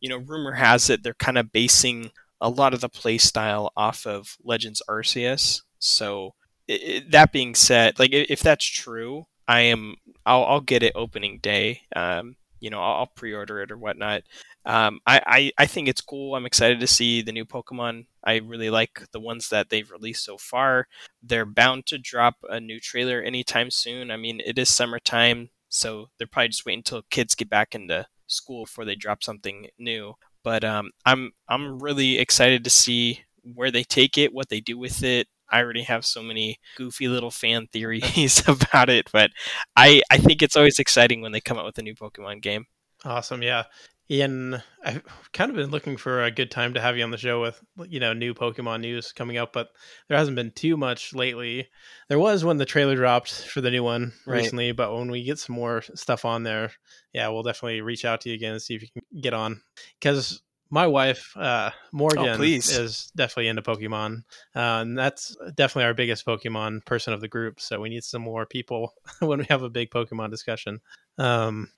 you 0.00 0.08
know, 0.08 0.18
rumor 0.18 0.52
has 0.52 0.90
it 0.90 1.02
they're 1.02 1.14
kind 1.14 1.38
of 1.38 1.52
basing 1.52 2.10
a 2.40 2.48
lot 2.48 2.74
of 2.74 2.80
the 2.80 2.88
play 2.88 3.18
style 3.18 3.72
off 3.76 4.06
of 4.06 4.36
Legends 4.42 4.82
Arceus. 4.88 5.62
So 5.78 6.34
i 6.68 6.72
i 6.72 7.02
that 7.10 7.32
being 7.32 7.54
said, 7.54 7.98
like 7.98 8.10
if 8.12 8.40
that's 8.40 8.64
true, 8.64 9.26
I 9.48 9.60
am 9.62 9.96
I'll, 10.26 10.44
I'll 10.44 10.60
get 10.60 10.82
it 10.82 10.92
opening 10.94 11.38
day. 11.42 11.82
Um, 11.94 12.36
you 12.60 12.70
know, 12.70 12.80
I'll, 12.80 13.00
I'll 13.00 13.06
pre-order 13.06 13.62
it 13.62 13.70
or 13.72 13.78
whatnot. 13.78 14.22
Um, 14.66 15.00
I, 15.06 15.20
I, 15.26 15.52
I 15.58 15.66
think 15.66 15.88
it's 15.88 16.02
cool. 16.02 16.34
I'm 16.34 16.46
excited 16.46 16.80
to 16.80 16.86
see 16.86 17.22
the 17.22 17.32
new 17.32 17.46
Pokemon. 17.46 18.06
I 18.22 18.36
really 18.36 18.68
like 18.70 19.10
the 19.12 19.20
ones 19.20 19.48
that 19.48 19.70
they've 19.70 19.90
released 19.90 20.24
so 20.24 20.36
far. 20.36 20.86
They're 21.22 21.46
bound 21.46 21.86
to 21.86 21.98
drop 21.98 22.36
a 22.48 22.60
new 22.60 22.78
trailer 22.78 23.22
anytime 23.22 23.70
soon. 23.70 24.10
I 24.10 24.16
mean, 24.18 24.40
it 24.44 24.58
is 24.58 24.68
summertime, 24.68 25.48
so 25.70 26.10
they're 26.18 26.26
probably 26.26 26.48
just 26.48 26.66
waiting 26.66 26.80
until 26.80 27.02
kids 27.10 27.34
get 27.34 27.48
back 27.48 27.74
into 27.74 28.06
school 28.26 28.64
before 28.64 28.84
they 28.84 28.96
drop 28.96 29.22
something 29.22 29.68
new. 29.78 30.14
But 30.42 30.64
um, 30.64 30.90
I'm 31.06 31.32
I'm 31.48 31.78
really 31.78 32.18
excited 32.18 32.64
to 32.64 32.70
see 32.70 33.22
where 33.42 33.70
they 33.70 33.84
take 33.84 34.18
it, 34.18 34.34
what 34.34 34.48
they 34.48 34.60
do 34.60 34.76
with 34.76 35.02
it. 35.02 35.28
I 35.48 35.62
already 35.62 35.82
have 35.82 36.04
so 36.04 36.22
many 36.22 36.58
goofy 36.76 37.08
little 37.08 37.30
fan 37.30 37.66
theories 37.72 38.42
about 38.48 38.90
it, 38.90 39.10
but 39.12 39.30
I 39.76 40.02
I 40.10 40.18
think 40.18 40.42
it's 40.42 40.56
always 40.56 40.78
exciting 40.78 41.20
when 41.22 41.32
they 41.32 41.40
come 41.40 41.58
out 41.58 41.64
with 41.64 41.78
a 41.78 41.82
new 41.82 41.94
Pokemon 41.94 42.42
game. 42.42 42.66
Awesome, 43.04 43.42
yeah. 43.42 43.64
Ian, 44.10 44.60
I've 44.84 45.02
kind 45.32 45.50
of 45.50 45.56
been 45.56 45.70
looking 45.70 45.96
for 45.96 46.24
a 46.24 46.32
good 46.32 46.50
time 46.50 46.74
to 46.74 46.80
have 46.80 46.96
you 46.96 47.04
on 47.04 47.12
the 47.12 47.16
show 47.16 47.40
with 47.40 47.62
you 47.88 48.00
know 48.00 48.12
new 48.12 48.34
Pokemon 48.34 48.80
news 48.80 49.12
coming 49.12 49.36
up, 49.36 49.52
but 49.52 49.68
there 50.08 50.18
hasn't 50.18 50.34
been 50.34 50.50
too 50.50 50.76
much 50.76 51.14
lately. 51.14 51.68
There 52.08 52.18
was 52.18 52.44
when 52.44 52.56
the 52.56 52.64
trailer 52.64 52.96
dropped 52.96 53.30
for 53.46 53.60
the 53.60 53.70
new 53.70 53.84
one 53.84 54.12
Right. 54.26 54.38
recently, 54.38 54.72
but 54.72 54.92
when 54.92 55.12
we 55.12 55.22
get 55.22 55.38
some 55.38 55.54
more 55.54 55.82
stuff 55.94 56.24
on 56.24 56.42
there, 56.42 56.72
yeah, 57.12 57.28
we'll 57.28 57.44
definitely 57.44 57.82
reach 57.82 58.04
out 58.04 58.22
to 58.22 58.30
you 58.30 58.34
again 58.34 58.52
and 58.52 58.62
see 58.62 58.74
if 58.74 58.82
you 58.82 58.88
can 58.92 59.20
get 59.20 59.32
on. 59.32 59.60
Because 60.00 60.42
my 60.70 60.88
wife, 60.88 61.32
uh, 61.36 61.70
Morgan, 61.92 62.36
please. 62.36 62.68
is 62.68 63.12
definitely 63.14 63.46
into 63.46 63.62
Pokemon, 63.62 64.24
uh, 64.56 64.82
and 64.82 64.98
that's 64.98 65.36
definitely 65.54 65.84
our 65.84 65.94
biggest 65.94 66.26
Pokemon 66.26 66.84
person 66.84 67.12
of 67.12 67.20
the 67.20 67.28
group. 67.28 67.60
So 67.60 67.80
we 67.80 67.88
need 67.88 68.02
some 68.02 68.22
more 68.22 68.44
people 68.44 68.92
when 69.20 69.38
we 69.38 69.46
have 69.50 69.62
a 69.62 69.70
big 69.70 69.90
Pokemon 69.90 70.30
discussion. 70.30 70.80
Um, 71.16 71.68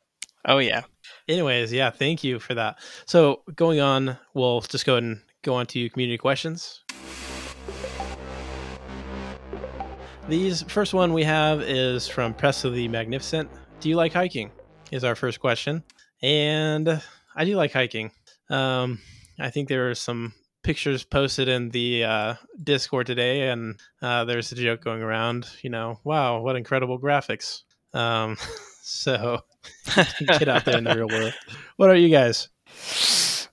Oh 0.44 0.58
yeah. 0.58 0.82
anyways 1.28 1.72
yeah 1.72 1.90
thank 1.90 2.24
you 2.24 2.38
for 2.38 2.54
that 2.54 2.78
so 3.06 3.42
going 3.54 3.80
on 3.80 4.16
we'll 4.34 4.60
just 4.62 4.86
go 4.86 4.96
and 4.96 5.20
go 5.42 5.54
on 5.54 5.66
to 5.66 5.90
community 5.90 6.18
questions 6.18 6.82
these 10.28 10.62
first 10.62 10.94
one 10.94 11.12
we 11.12 11.24
have 11.24 11.60
is 11.60 12.06
from 12.06 12.32
Presley 12.32 12.70
the 12.70 12.88
Magnificent. 12.88 13.50
Do 13.80 13.88
you 13.88 13.96
like 13.96 14.12
hiking? 14.12 14.52
is 14.92 15.04
our 15.04 15.16
first 15.16 15.40
question, 15.40 15.82
and 16.22 17.02
I 17.34 17.44
do 17.44 17.56
like 17.56 17.72
hiking. 17.72 18.12
Um, 18.50 19.00
I 19.40 19.50
think 19.50 19.68
there 19.68 19.90
are 19.90 19.94
some 19.94 20.34
pictures 20.62 21.02
posted 21.02 21.48
in 21.48 21.70
the 21.70 22.04
uh, 22.04 22.34
Discord 22.62 23.06
today, 23.06 23.48
and 23.48 23.80
uh, 24.02 24.24
there's 24.26 24.52
a 24.52 24.54
joke 24.54 24.84
going 24.84 25.02
around. 25.02 25.48
You 25.62 25.70
know, 25.70 25.98
wow, 26.04 26.40
what 26.40 26.56
incredible 26.56 27.00
graphics! 27.00 27.62
Um, 27.94 28.36
so 28.82 29.40
get 29.94 30.48
out 30.48 30.64
there 30.64 30.78
in 30.78 30.84
the 30.84 30.94
real 30.94 31.08
world. 31.08 31.34
What 31.76 31.90
are 31.90 31.96
you 31.96 32.08
guys? 32.08 32.48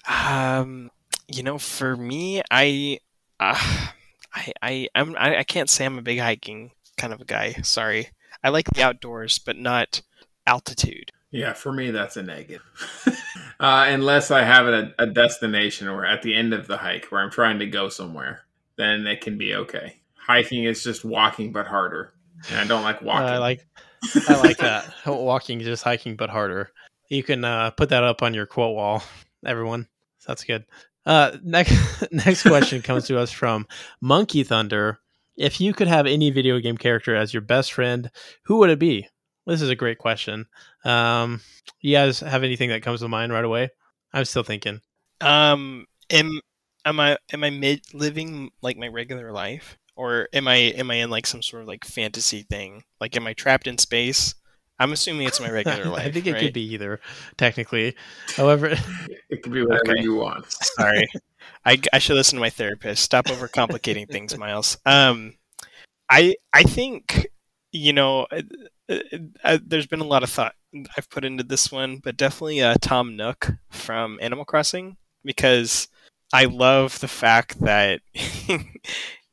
Um, 0.07 0.89
you 1.27 1.43
know, 1.43 1.57
for 1.57 1.95
me, 1.95 2.41
I, 2.49 2.99
uh, 3.39 3.85
I, 4.33 4.53
I, 4.61 4.87
I'm, 4.95 5.15
I, 5.17 5.37
I 5.39 5.43
can't 5.43 5.69
say 5.69 5.85
I'm 5.85 5.97
a 5.97 6.01
big 6.01 6.19
hiking 6.19 6.71
kind 6.97 7.13
of 7.13 7.21
a 7.21 7.25
guy. 7.25 7.53
Sorry, 7.63 8.09
I 8.43 8.49
like 8.49 8.69
the 8.71 8.83
outdoors, 8.83 9.39
but 9.39 9.57
not 9.57 10.01
altitude. 10.45 11.11
Yeah, 11.31 11.53
for 11.53 11.71
me, 11.71 11.91
that's 11.91 12.17
a 12.17 12.23
negative. 12.23 12.63
uh, 13.59 13.85
unless 13.87 14.31
I 14.31 14.43
have 14.43 14.65
a, 14.65 14.93
a 14.97 15.05
destination 15.05 15.87
or 15.87 16.05
at 16.05 16.23
the 16.23 16.33
end 16.33 16.53
of 16.53 16.67
the 16.67 16.77
hike 16.77 17.05
where 17.05 17.21
I'm 17.21 17.29
trying 17.29 17.59
to 17.59 17.67
go 17.67 17.87
somewhere, 17.87 18.41
then 18.77 19.05
it 19.05 19.21
can 19.21 19.37
be 19.37 19.53
okay. 19.53 19.97
Hiking 20.15 20.63
is 20.63 20.83
just 20.83 21.05
walking, 21.05 21.51
but 21.51 21.67
harder. 21.67 22.13
And 22.49 22.59
I 22.59 22.65
don't 22.65 22.83
like 22.83 23.01
walking. 23.01 23.27
I 23.27 23.37
like, 23.37 23.65
I 24.27 24.41
like 24.41 24.57
that. 24.57 24.93
walking, 25.05 25.61
is 25.61 25.67
just 25.67 25.83
hiking, 25.83 26.15
but 26.15 26.29
harder. 26.29 26.71
You 27.09 27.23
can 27.23 27.43
uh, 27.43 27.71
put 27.71 27.89
that 27.89 28.03
up 28.03 28.21
on 28.21 28.33
your 28.33 28.45
quote 28.45 28.75
wall, 28.75 29.03
everyone. 29.45 29.87
That's 30.27 30.43
good. 30.43 30.65
Uh, 31.05 31.37
next, 31.43 31.73
next 32.11 32.43
question 32.43 32.81
comes 32.81 33.07
to 33.07 33.19
us 33.19 33.31
from 33.31 33.67
Monkey 34.01 34.43
Thunder. 34.43 34.99
If 35.37 35.61
you 35.61 35.73
could 35.73 35.87
have 35.87 36.05
any 36.05 36.31
video 36.31 36.59
game 36.59 36.77
character 36.77 37.15
as 37.15 37.33
your 37.33 37.41
best 37.41 37.73
friend, 37.73 38.11
who 38.43 38.57
would 38.57 38.69
it 38.69 38.79
be? 38.79 39.07
This 39.47 39.61
is 39.61 39.69
a 39.69 39.75
great 39.75 39.97
question. 39.97 40.45
Um, 40.83 41.41
you 41.81 41.95
guys 41.95 42.19
have 42.19 42.43
anything 42.43 42.69
that 42.69 42.83
comes 42.83 42.99
to 42.99 43.07
mind 43.07 43.31
right 43.31 43.45
away? 43.45 43.69
I'm 44.13 44.25
still 44.25 44.43
thinking. 44.43 44.81
Um, 45.21 45.85
am 46.09 46.39
am 46.85 46.99
I 46.99 47.17
am 47.33 47.43
I 47.43 47.49
mid 47.49 47.81
living 47.93 48.51
like 48.61 48.77
my 48.77 48.87
regular 48.87 49.31
life, 49.31 49.77
or 49.99 50.29
am 50.31 50.47
I 50.47 50.55
am 50.55 50.89
I 50.89 50.95
in 50.95 51.09
like 51.09 51.27
some 51.27 51.41
sort 51.41 51.61
of 51.61 51.67
like 51.67 51.83
fantasy 51.83 52.43
thing? 52.43 52.83
Like, 53.01 53.17
am 53.17 53.27
I 53.27 53.33
trapped 53.33 53.67
in 53.67 53.77
space? 53.77 54.33
I'm 54.79 54.93
assuming 54.93 55.27
it's 55.27 55.41
my 55.41 55.51
regular 55.51 55.83
life. 55.89 56.07
I 56.07 56.11
think 56.11 56.25
it 56.25 56.31
right? 56.31 56.41
could 56.41 56.53
be 56.53 56.73
either, 56.73 57.01
technically. 57.35 57.95
However, 58.37 58.67
it 59.29 59.43
could 59.43 59.51
be 59.51 59.61
whatever 59.61 59.91
Okay. 59.91 60.01
you 60.01 60.15
want. 60.15 60.45
Sorry, 60.49 61.05
I, 61.65 61.81
I 61.91 61.99
should 61.99 62.15
listen 62.15 62.37
to 62.37 62.39
my 62.39 62.49
therapist. 62.49 63.03
Stop 63.03 63.25
overcomplicating 63.25 64.09
things, 64.09 64.37
Myles. 64.37 64.77
Um, 64.85 65.33
I 66.09 66.35
I 66.53 66.63
think 66.63 67.27
you 67.73 67.91
know, 67.91 68.25
uh, 68.31 68.41
uh, 68.87 68.99
uh, 69.43 69.57
there's 69.65 69.85
been 69.85 69.99
a 69.99 70.05
lot 70.05 70.23
of 70.23 70.29
thought 70.29 70.55
I've 70.95 71.09
put 71.09 71.25
into 71.25 71.43
this 71.43 71.73
one, 71.73 71.97
but 71.97 72.15
definitely 72.15 72.61
uh, 72.61 72.75
Tom 72.79 73.17
Nook 73.17 73.51
from 73.69 74.17
Animal 74.21 74.45
Crossing 74.45 74.95
because 75.25 75.89
I 76.31 76.45
love 76.45 77.01
the 77.01 77.09
fact 77.09 77.59
that 77.59 77.99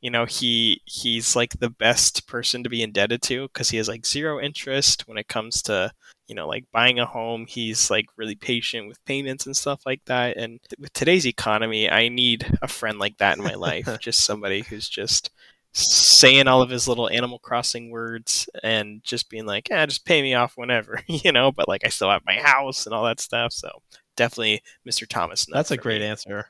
you 0.07 0.11
know 0.11 0.23
he 0.23 0.81
he's 0.85 1.35
like 1.35 1.59
the 1.59 1.69
best 1.69 2.27
person 2.27 2.63
to 2.63 2.69
be 2.69 2.81
indebted 2.81 3.21
to 3.21 3.49
because 3.49 3.69
he 3.69 3.75
has 3.75 3.89
like 3.89 4.05
zero 4.05 4.39
interest 4.39 5.05
when 5.05 5.17
it 5.17 5.27
comes 5.27 5.61
to 5.61 5.91
you 6.29 6.33
know 6.33 6.47
like 6.47 6.63
buying 6.71 6.97
a 6.97 7.05
home 7.05 7.45
he's 7.45 7.91
like 7.91 8.05
really 8.15 8.33
patient 8.35 8.87
with 8.87 9.03
payments 9.03 9.45
and 9.45 9.57
stuff 9.57 9.81
like 9.85 9.99
that 10.05 10.37
and 10.37 10.61
th- 10.69 10.79
with 10.79 10.93
today's 10.93 11.27
economy 11.27 11.91
i 11.91 12.07
need 12.07 12.49
a 12.61 12.69
friend 12.69 12.99
like 12.99 13.17
that 13.17 13.37
in 13.37 13.43
my 13.43 13.55
life 13.55 13.97
just 13.99 14.23
somebody 14.23 14.61
who's 14.61 14.87
just 14.87 15.29
saying 15.73 16.47
all 16.47 16.61
of 16.61 16.69
his 16.69 16.87
little 16.87 17.09
animal 17.09 17.39
crossing 17.39 17.91
words 17.91 18.47
and 18.63 19.03
just 19.03 19.29
being 19.29 19.45
like 19.45 19.67
yeah 19.69 19.85
just 19.85 20.05
pay 20.05 20.21
me 20.21 20.33
off 20.33 20.53
whenever 20.55 21.01
you 21.07 21.33
know 21.33 21.51
but 21.51 21.67
like 21.67 21.81
i 21.85 21.89
still 21.89 22.09
have 22.09 22.23
my 22.25 22.35
house 22.35 22.85
and 22.85 22.95
all 22.95 23.03
that 23.03 23.19
stuff 23.19 23.51
so 23.51 23.69
definitely 24.15 24.61
mr 24.87 25.05
thomas 25.05 25.45
that's 25.51 25.71
a 25.71 25.75
great 25.75 25.99
me. 25.99 26.07
answer. 26.07 26.47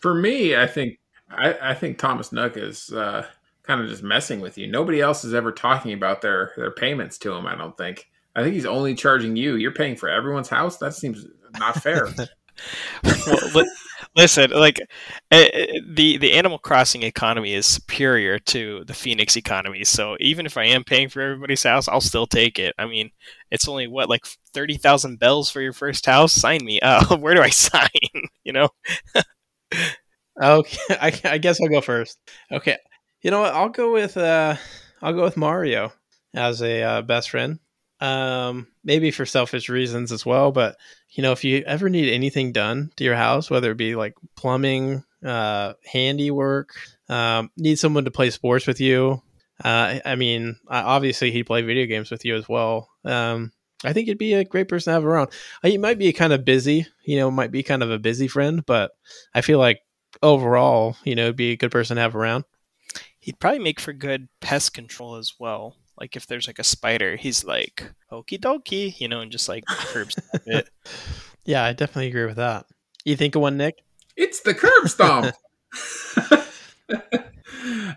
For 0.00 0.12
me, 0.12 0.54
I 0.54 0.66
think 0.66 0.98
I, 1.30 1.70
I 1.70 1.74
think 1.74 1.98
Thomas 1.98 2.32
Nook 2.32 2.56
is 2.56 2.90
uh, 2.92 3.26
kind 3.62 3.80
of 3.80 3.88
just 3.88 4.02
messing 4.02 4.40
with 4.40 4.56
you. 4.58 4.66
Nobody 4.66 5.00
else 5.00 5.24
is 5.24 5.34
ever 5.34 5.52
talking 5.52 5.92
about 5.92 6.22
their 6.22 6.52
their 6.56 6.70
payments 6.70 7.18
to 7.18 7.32
him. 7.32 7.46
I 7.46 7.54
don't 7.54 7.76
think. 7.76 8.06
I 8.36 8.42
think 8.42 8.54
he's 8.54 8.66
only 8.66 8.94
charging 8.94 9.36
you. 9.36 9.56
You're 9.56 9.72
paying 9.72 9.96
for 9.96 10.08
everyone's 10.08 10.48
house. 10.48 10.78
That 10.78 10.94
seems 10.94 11.24
not 11.58 11.76
fair. 11.82 12.08
well, 13.04 13.50
li- 13.54 13.70
listen, 14.16 14.50
like 14.50 14.80
uh, 15.30 15.44
the 15.88 16.16
the 16.18 16.32
Animal 16.32 16.58
Crossing 16.58 17.02
economy 17.02 17.54
is 17.54 17.66
superior 17.66 18.38
to 18.40 18.84
the 18.86 18.94
Phoenix 18.94 19.36
economy. 19.36 19.84
So 19.84 20.16
even 20.20 20.46
if 20.46 20.56
I 20.56 20.64
am 20.64 20.84
paying 20.84 21.08
for 21.08 21.20
everybody's 21.20 21.62
house, 21.62 21.88
I'll 21.88 22.00
still 22.00 22.26
take 22.26 22.58
it. 22.58 22.74
I 22.78 22.86
mean, 22.86 23.10
it's 23.50 23.68
only 23.68 23.86
what 23.86 24.08
like 24.08 24.26
thirty 24.52 24.76
thousand 24.76 25.18
bells 25.18 25.50
for 25.50 25.60
your 25.60 25.72
first 25.72 26.06
house. 26.06 26.32
Sign 26.32 26.64
me 26.64 26.80
up. 26.80 27.18
Where 27.20 27.34
do 27.34 27.42
I 27.42 27.50
sign? 27.50 27.88
You 28.44 28.52
know? 28.52 28.68
Okay, 30.40 30.78
I, 30.90 31.20
I 31.24 31.38
guess 31.38 31.60
I'll 31.60 31.68
go 31.68 31.80
first. 31.80 32.18
Okay, 32.50 32.78
you 33.22 33.30
know 33.30 33.40
what? 33.40 33.54
I'll 33.54 33.68
go 33.68 33.92
with 33.92 34.16
uh, 34.16 34.56
I'll 35.02 35.12
go 35.12 35.22
with 35.24 35.36
Mario 35.36 35.92
as 36.34 36.62
a 36.62 36.82
uh, 36.82 37.02
best 37.02 37.30
friend. 37.30 37.58
Um, 38.00 38.66
maybe 38.82 39.10
for 39.10 39.24
selfish 39.24 39.68
reasons 39.68 40.12
as 40.12 40.26
well, 40.26 40.50
but 40.52 40.76
you 41.10 41.22
know, 41.22 41.32
if 41.32 41.44
you 41.44 41.62
ever 41.66 41.88
need 41.88 42.12
anything 42.12 42.52
done 42.52 42.90
to 42.96 43.04
your 43.04 43.14
house, 43.14 43.50
whether 43.50 43.70
it 43.70 43.76
be 43.76 43.94
like 43.94 44.14
plumbing, 44.36 45.04
uh, 45.24 45.74
handiwork, 45.86 46.70
um, 47.08 47.50
need 47.56 47.78
someone 47.78 48.04
to 48.04 48.10
play 48.10 48.30
sports 48.30 48.66
with 48.66 48.80
you. 48.80 49.22
Uh, 49.64 50.00
I 50.04 50.16
mean, 50.16 50.56
obviously 50.68 51.30
he'd 51.30 51.44
play 51.44 51.62
video 51.62 51.86
games 51.86 52.10
with 52.10 52.24
you 52.24 52.34
as 52.36 52.48
well. 52.48 52.90
Um, 53.04 53.52
I 53.84 53.92
think 53.92 54.08
he'd 54.08 54.18
be 54.18 54.34
a 54.34 54.44
great 54.44 54.68
person 54.68 54.90
to 54.90 54.94
have 54.94 55.04
around. 55.06 55.28
Uh, 55.62 55.68
He 55.68 55.78
might 55.78 55.98
be 55.98 56.12
kind 56.12 56.32
of 56.32 56.44
busy, 56.44 56.86
you 57.06 57.16
know, 57.18 57.30
might 57.30 57.52
be 57.52 57.62
kind 57.62 57.82
of 57.82 57.90
a 57.90 57.98
busy 57.98 58.26
friend, 58.26 58.66
but 58.66 58.90
I 59.34 59.40
feel 59.40 59.58
like 59.60 59.78
overall, 60.24 60.96
you 61.04 61.14
know, 61.14 61.32
be 61.32 61.52
a 61.52 61.56
good 61.56 61.70
person 61.70 61.96
to 61.96 62.02
have 62.02 62.16
around. 62.16 62.44
He'd 63.20 63.38
probably 63.38 63.58
make 63.60 63.78
for 63.80 63.92
good 63.92 64.28
pest 64.40 64.74
control 64.74 65.16
as 65.16 65.34
well. 65.38 65.76
Like 66.00 66.16
if 66.16 66.26
there's 66.26 66.46
like 66.46 66.58
a 66.58 66.64
spider, 66.64 67.14
he's 67.16 67.44
like 67.44 67.90
okie 68.10 68.40
dokie, 68.40 68.98
you 69.00 69.06
know, 69.08 69.20
and 69.20 69.30
just 69.30 69.48
like 69.48 69.64
curbs 69.66 70.16
it. 70.46 70.68
Yeah, 71.46 71.62
I 71.62 71.74
definitely 71.74 72.08
agree 72.08 72.24
with 72.24 72.36
that. 72.36 72.64
You 73.04 73.16
think 73.16 73.34
of 73.36 73.42
one, 73.42 73.58
Nick? 73.58 73.82
it's 74.16 74.40
the 74.40 74.54
curb 74.54 74.88
stomp. 74.88 75.34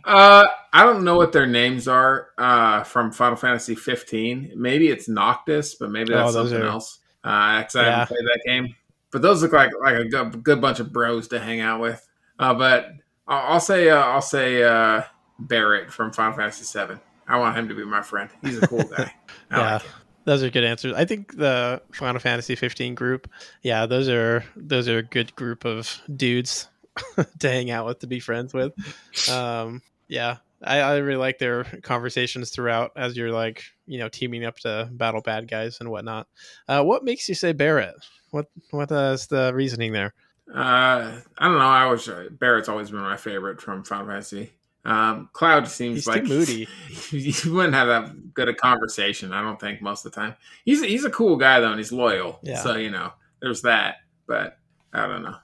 uh, 0.03 0.45
I 0.73 0.83
don't 0.83 1.03
know 1.03 1.15
what 1.15 1.31
their 1.31 1.47
names 1.47 1.87
are 1.87 2.27
uh, 2.37 2.83
from 2.83 3.11
Final 3.11 3.37
Fantasy 3.37 3.75
15. 3.75 4.53
Maybe 4.55 4.89
it's 4.89 5.07
Noctis, 5.07 5.75
but 5.75 5.91
maybe 5.91 6.13
Oh, 6.13 6.17
that's 6.17 6.33
those 6.33 6.49
something 6.49 6.67
are- 6.67 6.71
else. 6.71 6.99
Uh, 7.23 7.63
'cause 7.63 7.75
I 7.75 7.83
Yeah. 7.83 7.91
haven't 7.99 8.07
played 8.07 8.25
that 8.27 8.41
game. 8.45 8.75
But 9.11 9.21
those 9.21 9.41
look 9.41 9.53
like 9.53 9.71
like 9.81 9.95
a 9.95 10.05
good, 10.05 10.43
good 10.43 10.61
bunch 10.61 10.79
of 10.79 10.91
bros 10.93 11.27
to 11.29 11.39
hang 11.39 11.59
out 11.61 11.79
with. 11.81 12.06
Uh, 12.39 12.53
but 12.53 12.91
I'll, 13.27 13.53
I'll 13.53 13.59
say 13.59 13.89
uh, 13.89 13.97
I'll 13.97 14.21
say 14.21 14.63
uh, 14.63 15.03
Barrett 15.39 15.91
from 15.91 16.11
Final 16.11 16.37
Fantasy 16.37 16.63
7. 16.63 16.99
I 17.27 17.37
want 17.37 17.57
him 17.57 17.67
to 17.67 17.75
be 17.75 17.83
my 17.83 18.01
friend. 18.01 18.29
He's 18.41 18.57
a 18.61 18.67
cool 18.67 18.83
guy. 18.97 19.13
Yeah. 19.51 19.73
like. 19.73 19.83
Those 20.27 20.43
are 20.43 20.49
good 20.49 20.65
answers. 20.65 20.93
I 20.93 21.05
think 21.05 21.37
the 21.37 21.81
Final 21.93 22.19
Fantasy 22.19 22.55
15 22.55 22.95
group, 22.95 23.29
yeah, 23.61 23.85
those 23.85 24.09
are 24.09 24.43
those 24.57 24.89
are 24.89 24.97
a 24.97 25.03
good 25.03 25.33
group 25.37 25.63
of 25.63 26.01
dudes 26.13 26.67
to 27.39 27.49
hang 27.49 27.71
out 27.71 27.85
with, 27.85 27.99
to 27.99 28.07
be 28.07 28.19
friends 28.19 28.53
with. 28.53 28.73
Um, 29.31 29.81
yeah, 30.09 30.37
I, 30.61 30.79
I 30.79 30.97
really 30.97 31.17
like 31.17 31.39
their 31.39 31.63
conversations 31.81 32.49
throughout 32.49 32.91
as 32.97 33.15
you're 33.15 33.31
like, 33.31 33.63
you 33.85 33.99
know, 33.99 34.09
teaming 34.09 34.43
up 34.43 34.57
to 34.59 34.89
battle 34.91 35.21
bad 35.21 35.47
guys 35.47 35.77
and 35.79 35.89
whatnot. 35.89 36.27
Uh, 36.67 36.83
what 36.83 37.05
makes 37.05 37.29
you 37.29 37.35
say 37.35 37.53
Barrett? 37.53 37.95
What 38.31 38.47
what 38.71 38.91
is 38.91 39.27
the 39.27 39.53
reasoning 39.53 39.93
there? 39.93 40.13
Uh, 40.53 41.19
I 41.37 41.47
don't 41.47 41.57
know. 41.57 41.65
I 41.65 41.85
was 41.87 42.09
Barrett's 42.31 42.69
always 42.69 42.91
been 42.91 43.01
my 43.01 43.17
favorite 43.17 43.61
from 43.61 43.83
Final 43.83 44.07
Fantasy. 44.07 44.51
Um, 44.85 45.29
Cloud 45.33 45.67
seems 45.67 45.97
He's 45.97 46.07
like 46.07 46.23
moody. 46.23 46.67
you 47.11 47.53
wouldn't 47.53 47.73
have 47.73 47.87
that 47.87 48.33
good 48.33 48.47
a 48.47 48.53
conversation. 48.53 49.33
I 49.33 49.41
don't 49.41 49.59
think 49.59 49.81
most 49.81 50.05
of 50.05 50.13
the 50.13 50.15
time. 50.15 50.35
He's 50.63 50.83
he's 50.83 51.03
a 51.03 51.09
cool 51.09 51.35
guy 51.35 51.59
though, 51.59 51.71
and 51.71 51.77
he's 51.77 51.91
loyal. 51.91 52.39
Yeah. 52.41 52.61
So 52.61 52.77
you 52.77 52.89
know, 52.89 53.11
there's 53.41 53.61
that. 53.63 53.97
But 54.27 54.57
I 54.93 55.05
don't 55.07 55.23
know. 55.23 55.35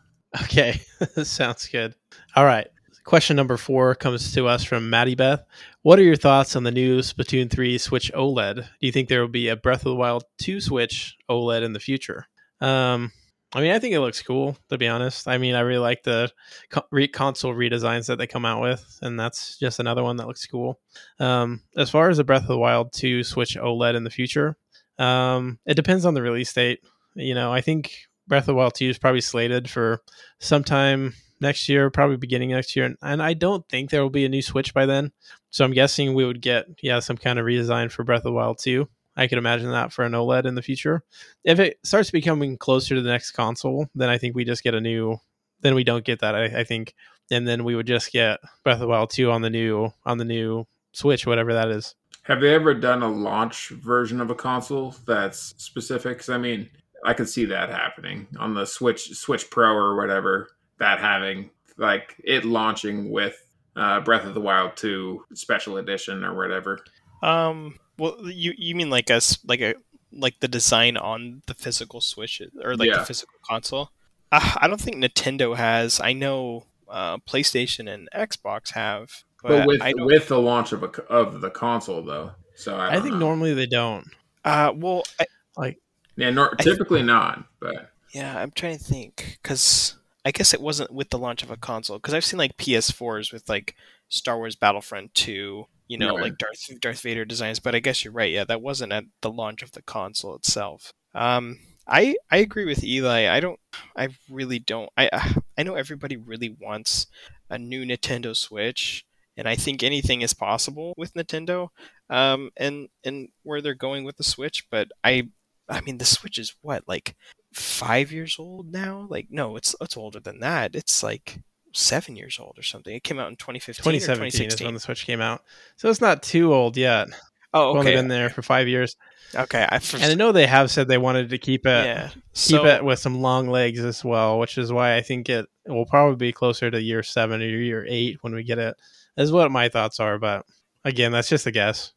Okay, 0.43 0.79
sounds 1.23 1.67
good. 1.67 1.93
All 2.35 2.45
right. 2.45 2.67
Question 3.03 3.35
number 3.35 3.57
four 3.57 3.95
comes 3.95 4.33
to 4.33 4.47
us 4.47 4.63
from 4.63 4.89
Maddie 4.89 5.15
Beth. 5.15 5.43
What 5.81 5.99
are 5.99 6.03
your 6.03 6.15
thoughts 6.15 6.55
on 6.55 6.63
the 6.63 6.71
new 6.71 6.99
Splatoon 6.99 7.51
3 7.51 7.77
Switch 7.77 8.09
OLED? 8.13 8.55
Do 8.55 8.63
you 8.79 8.93
think 8.93 9.09
there 9.09 9.19
will 9.19 9.27
be 9.27 9.49
a 9.49 9.57
Breath 9.57 9.81
of 9.81 9.91
the 9.91 9.95
Wild 9.95 10.23
2 10.37 10.61
Switch 10.61 11.17
OLED 11.29 11.63
in 11.63 11.73
the 11.73 11.81
future? 11.81 12.27
Um, 12.61 13.11
I 13.55 13.61
mean, 13.61 13.71
I 13.71 13.79
think 13.79 13.93
it 13.93 13.99
looks 13.99 14.21
cool, 14.21 14.57
to 14.69 14.77
be 14.79 14.87
honest. 14.87 15.27
I 15.27 15.37
mean, 15.37 15.53
I 15.53 15.59
really 15.59 15.79
like 15.79 16.03
the 16.03 16.31
co- 16.71 16.87
re- 16.91 17.07
console 17.07 17.53
redesigns 17.53 18.07
that 18.07 18.17
they 18.17 18.25
come 18.25 18.45
out 18.45 18.61
with, 18.61 18.97
and 19.03 19.19
that's 19.19 19.59
just 19.59 19.79
another 19.79 20.01
one 20.01 20.17
that 20.17 20.27
looks 20.27 20.45
cool. 20.47 20.79
Um, 21.19 21.61
as 21.77 21.91
far 21.91 22.09
as 22.09 22.17
the 22.17 22.23
Breath 22.23 22.41
of 22.43 22.47
the 22.47 22.57
Wild 22.57 22.93
2 22.93 23.23
Switch 23.23 23.55
OLED 23.55 23.95
in 23.95 24.03
the 24.03 24.09
future, 24.09 24.57
um, 24.97 25.59
it 25.67 25.75
depends 25.75 26.05
on 26.05 26.15
the 26.15 26.21
release 26.23 26.51
date. 26.51 26.79
You 27.15 27.35
know, 27.35 27.53
I 27.53 27.61
think 27.61 27.93
Breath 28.27 28.43
of 28.43 28.47
the 28.47 28.55
Wild 28.55 28.73
2 28.73 28.89
is 28.89 28.97
probably 28.97 29.21
slated 29.21 29.69
for 29.69 30.01
sometime 30.39 31.13
next 31.39 31.69
year, 31.69 31.91
probably 31.91 32.17
beginning 32.17 32.49
next 32.49 32.75
year. 32.75 32.85
And, 32.85 32.97
and 33.03 33.21
I 33.21 33.35
don't 33.35 33.67
think 33.69 33.89
there 33.91 34.01
will 34.01 34.09
be 34.09 34.25
a 34.25 34.29
new 34.29 34.41
Switch 34.41 34.73
by 34.73 34.87
then. 34.87 35.11
So 35.51 35.63
I'm 35.63 35.73
guessing 35.73 36.15
we 36.15 36.25
would 36.25 36.41
get, 36.41 36.65
yeah, 36.81 36.99
some 36.99 37.17
kind 37.17 37.37
of 37.37 37.45
redesign 37.45 37.91
for 37.91 38.03
Breath 38.03 38.19
of 38.19 38.23
the 38.23 38.31
Wild 38.31 38.57
2. 38.59 38.87
I 39.15 39.27
could 39.27 39.37
imagine 39.37 39.69
that 39.71 39.93
for 39.93 40.03
an 40.05 40.13
OLED 40.13 40.45
in 40.45 40.55
the 40.55 40.61
future. 40.61 41.03
If 41.43 41.59
it 41.59 41.77
starts 41.83 42.09
becoming 42.11 42.57
closer 42.57 42.95
to 42.95 43.01
the 43.01 43.09
next 43.11 43.31
console, 43.31 43.87
then 43.95 44.09
I 44.09 44.17
think 44.17 44.35
we 44.35 44.43
just 44.45 44.63
get 44.63 44.73
a 44.73 44.81
new. 44.81 45.17
Then 45.61 45.75
we 45.75 45.83
don't 45.83 46.03
get 46.03 46.19
that. 46.19 46.35
I, 46.35 46.45
I 46.45 46.63
think, 46.63 46.93
and 47.31 47.47
then 47.47 47.63
we 47.63 47.75
would 47.75 47.87
just 47.87 48.11
get 48.11 48.39
Breath 48.63 48.75
of 48.75 48.79
the 48.81 48.87
Wild 48.87 49.09
two 49.11 49.31
on 49.31 49.41
the 49.41 49.49
new 49.49 49.93
on 50.05 50.17
the 50.17 50.25
new 50.25 50.65
Switch, 50.93 51.25
whatever 51.25 51.53
that 51.53 51.69
is. 51.69 51.95
Have 52.23 52.41
they 52.41 52.53
ever 52.53 52.73
done 52.73 53.03
a 53.03 53.09
launch 53.11 53.69
version 53.69 54.19
of 54.21 54.29
a 54.29 54.35
console 54.35 54.95
that's 55.05 55.53
specific? 55.61 56.19
'Cause, 56.19 56.29
I 56.29 56.37
mean, 56.37 56.69
I 57.05 57.13
could 57.13 57.27
see 57.29 57.45
that 57.45 57.69
happening 57.69 58.27
on 58.39 58.53
the 58.53 58.65
Switch, 58.65 59.09
Switch 59.13 59.49
Pro 59.49 59.73
or 59.73 59.95
whatever. 59.95 60.49
That 60.79 60.99
having 60.99 61.49
like 61.77 62.15
it 62.23 62.45
launching 62.45 63.11
with 63.11 63.35
uh, 63.75 63.99
Breath 64.01 64.25
of 64.25 64.33
the 64.35 64.41
Wild 64.41 64.75
2 64.77 65.25
special 65.33 65.77
edition 65.77 66.23
or 66.23 66.35
whatever. 66.35 66.79
Um, 67.23 67.75
well, 67.97 68.17
you 68.29 68.53
you 68.57 68.75
mean 68.75 68.89
like 68.89 69.09
us 69.11 69.37
like 69.45 69.61
a 69.61 69.75
like 70.11 70.39
the 70.39 70.47
design 70.47 70.95
on 70.97 71.41
the 71.47 71.53
physical 71.53 72.01
Switch 72.01 72.41
or 72.63 72.75
like 72.75 72.89
Yeah. 72.89 72.99
the 72.99 73.05
physical 73.05 73.35
console? 73.49 73.91
Uh, 74.31 74.55
I 74.57 74.67
don't 74.67 74.81
think 74.81 74.97
Nintendo 74.97 75.55
has. 75.55 75.99
I 75.99 76.13
know 76.13 76.65
uh, 76.89 77.17
PlayStation 77.17 77.91
and 77.91 78.07
Xbox 78.15 78.71
have, 78.73 79.09
but, 79.41 79.65
But 79.65 79.67
with 79.67 79.81
with 79.97 80.27
the 80.27 80.39
launch 80.39 80.71
of 80.71 80.83
a 80.83 80.91
c 80.95 81.01
of 81.09 81.41
the 81.41 81.49
console 81.49 82.03
though, 82.03 82.31
so 82.55 82.75
I, 82.75 82.95
I, 82.95 82.99
think 82.99 83.13
know. 83.13 83.19
normally 83.19 83.53
they 83.53 83.65
don't. 83.65 84.05
uh, 84.45 84.71
well, 84.75 85.03
I, 85.19 85.25
Like 85.57 85.79
yeah, 86.15 86.29
nor- 86.29 86.53
I- 86.59 86.63
typically 86.63 87.01
not, 87.03 87.45
but 87.59 87.91
yeah, 88.13 88.37
I'm 88.39 88.51
trying 88.51 88.77
to 88.77 88.83
think 88.83 89.39
because 89.41 89.95
I 90.25 90.31
guess 90.31 90.53
it 90.53 90.61
wasn't 90.61 90.91
with 90.91 91.09
the 91.09 91.17
launch 91.17 91.41
of 91.43 91.49
a 91.51 91.57
console 91.57 91.97
because 91.97 92.13
I've 92.13 92.25
seen 92.25 92.37
like 92.37 92.57
PS4s 92.57 93.33
with 93.33 93.49
like 93.49 93.75
Star 94.09 94.37
Wars 94.37 94.55
Battlefront 94.55 95.13
2, 95.15 95.65
you 95.87 95.97
know, 95.97 96.15
Right. 96.15 96.23
like 96.23 96.37
Darth 96.37 96.79
Darth 96.81 97.01
Vader 97.01 97.25
designs. 97.25 97.59
But 97.59 97.75
I 97.75 97.79
guess 97.79 98.03
you're 98.03 98.13
right. 98.13 98.31
Yeah, 98.31 98.45
that 98.45 98.61
wasn't 98.61 98.93
at 98.93 99.05
the 99.21 99.31
launch 99.31 99.61
of 99.63 99.71
the 99.73 99.81
console 99.81 100.35
itself. 100.35 100.91
Um, 101.13 101.59
I 101.87 102.15
I 102.31 102.37
agree 102.37 102.65
with 102.65 102.83
Eli. 102.83 103.27
I 103.29 103.39
don't. 103.39 103.59
I 103.95 104.09
really 104.29 104.59
don't. 104.59 104.89
I 104.97 105.09
I 105.57 105.63
know 105.63 105.75
everybody 105.75 106.17
really 106.17 106.55
wants 106.59 107.07
a 107.49 107.57
new 107.57 107.83
Nintendo 107.85 108.35
Switch, 108.35 109.05
and 109.37 109.47
I 109.47 109.55
think 109.55 109.83
anything 109.83 110.21
is 110.21 110.33
possible 110.33 110.93
with 110.97 111.13
Nintendo. 111.13 111.69
Um, 112.09 112.51
and 112.57 112.89
and 113.03 113.29
where 113.43 113.61
they're 113.61 113.73
going 113.75 114.03
with 114.03 114.17
the 114.17 114.23
Switch, 114.23 114.65
but 114.71 114.89
I 115.03 115.29
I 115.69 115.81
mean 115.81 115.97
the 115.97 116.05
Switch 116.05 116.37
is 116.37 116.55
what 116.61 116.83
like 116.87 117.15
five 117.53 118.11
years 118.11 118.37
old 118.39 118.71
now? 118.71 119.05
Like 119.09 119.27
no, 119.29 119.55
it's 119.57 119.75
it's 119.81 119.97
older 119.97 120.19
than 120.19 120.39
that. 120.39 120.75
It's 120.75 121.03
like 121.03 121.39
seven 121.73 122.15
years 122.15 122.37
old 122.39 122.57
or 122.57 122.63
something. 122.63 122.95
It 122.95 123.03
came 123.03 123.19
out 123.19 123.29
in 123.29 123.35
2015 123.35 123.81
or 123.81 123.93
2017 123.93 124.27
is 124.27 124.33
2016. 124.55 124.65
when 124.65 124.73
the 124.73 124.79
Switch 124.79 125.05
came 125.05 125.21
out, 125.21 125.43
so 125.75 125.89
it's 125.89 126.01
not 126.01 126.23
too 126.23 126.53
old 126.53 126.77
yet. 126.77 127.09
Oh, 127.55 127.71
It's 127.71 127.79
only 127.79 127.91
been 127.91 128.07
there 128.07 128.29
for 128.31 128.41
five 128.41 128.67
years, 128.67 128.95
Okay, 129.35 129.63
I 129.69 129.79
and 129.93 130.03
I 130.03 130.13
know 130.15 130.31
they 130.31 130.47
have 130.47 130.69
said 130.71 130.87
they 130.87 130.97
wanted 130.97 131.29
to 131.29 131.37
keep 131.37 131.65
it 131.65 131.85
yeah. 131.85 132.07
keep 132.09 132.21
So 132.33 132.65
it 132.65 132.83
with 132.83 132.99
some 132.99 133.21
long 133.21 133.47
legs 133.47 133.79
as 133.79 134.03
well, 134.03 134.39
which 134.39 134.57
is 134.57 134.71
why 134.73 134.95
I 134.95 135.01
think 135.01 135.29
it 135.29 135.45
will 135.67 135.85
probably 135.85 136.15
be 136.15 136.31
closer 136.31 136.69
to 136.71 136.81
year 136.81 137.01
seven 137.03 137.41
or 137.41 137.45
year 137.45 137.85
eight 137.87 138.17
when 138.21 138.33
we 138.33 138.43
get 138.43 138.59
it. 138.59 138.75
Is 139.17 139.31
what 139.31 139.51
my 139.51 139.69
thoughts 139.69 139.99
are, 139.99 140.17
but 140.19 140.45
again, 140.83 141.11
that's 141.11 141.29
just 141.29 141.45
a 141.47 141.51
guess. 141.51 141.93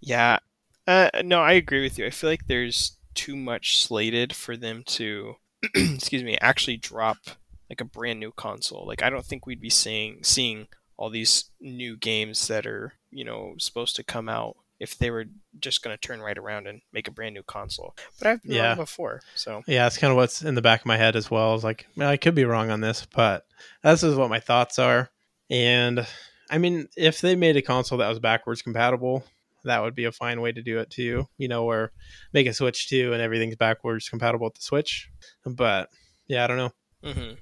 yeah, 0.00 0.38
uh, 0.86 1.10
no, 1.24 1.40
I 1.40 1.52
agree 1.52 1.82
with 1.82 1.98
you. 1.98 2.06
I 2.06 2.10
feel 2.10 2.30
like 2.30 2.46
there's 2.46 2.96
too 3.14 3.36
much 3.36 3.78
slated 3.80 4.34
for 4.34 4.56
them 4.56 4.82
to, 4.86 5.34
excuse 5.74 6.22
me, 6.24 6.38
actually 6.40 6.76
drop 6.76 7.18
like 7.72 7.80
a 7.80 7.84
brand 7.86 8.20
new 8.20 8.32
console. 8.32 8.84
Like 8.86 9.02
I 9.02 9.08
don't 9.08 9.24
think 9.24 9.46
we'd 9.46 9.60
be 9.60 9.70
seeing 9.70 10.22
seeing 10.22 10.66
all 10.98 11.08
these 11.08 11.46
new 11.58 11.96
games 11.96 12.46
that 12.48 12.66
are 12.66 12.92
you 13.10 13.24
know 13.24 13.54
supposed 13.58 13.96
to 13.96 14.04
come 14.04 14.28
out 14.28 14.56
if 14.78 14.98
they 14.98 15.10
were 15.10 15.24
just 15.58 15.82
going 15.82 15.96
to 15.96 16.00
turn 16.06 16.20
right 16.20 16.36
around 16.36 16.66
and 16.66 16.82
make 16.92 17.08
a 17.08 17.10
brand 17.12 17.34
new 17.34 17.42
console. 17.42 17.94
But 18.18 18.26
I've 18.28 18.42
been 18.42 18.52
Yeah. 18.56 18.68
wrong 18.68 18.76
before, 18.76 19.20
so 19.34 19.62
Yeah, 19.66 19.84
that's 19.84 19.96
kind 19.96 20.10
of 20.10 20.16
what's 20.18 20.42
in 20.42 20.54
the 20.54 20.60
back 20.62 20.80
of 20.80 20.86
my 20.86 20.96
head 20.98 21.16
as 21.16 21.30
well. 21.30 21.54
Is 21.54 21.64
like 21.64 21.86
I 21.98 22.16
could 22.18 22.34
be 22.34 22.44
wrong 22.44 22.70
on 22.70 22.80
this, 22.82 23.06
but 23.14 23.46
this 23.82 24.02
is 24.02 24.16
what 24.16 24.28
my 24.28 24.40
thoughts 24.40 24.78
are. 24.78 25.10
And 25.48 26.06
I 26.50 26.58
mean, 26.58 26.88
if 26.96 27.20
they 27.22 27.36
made 27.36 27.56
a 27.56 27.62
console 27.62 27.98
that 27.98 28.08
was 28.08 28.18
backwards 28.18 28.60
compatible, 28.60 29.24
that 29.64 29.80
would 29.82 29.94
be 29.94 30.04
a 30.04 30.12
fine 30.12 30.40
way 30.42 30.52
to 30.52 30.62
do 30.62 30.78
it 30.80 30.90
too. 30.90 31.26
You 31.38 31.48
know, 31.48 31.64
or 31.64 31.92
make 32.34 32.46
a 32.46 32.52
Switch 32.52 32.88
too, 32.88 33.12
and 33.14 33.22
everything's 33.22 33.56
backwards 33.56 34.08
compatible 34.10 34.46
with 34.48 34.54
the 34.56 34.62
Switch. 34.62 35.08
But 35.46 35.88
yeah, 36.26 36.44
I 36.44 36.46
don't 36.48 36.58
know. 36.58 36.72
Mhm. 37.02 37.36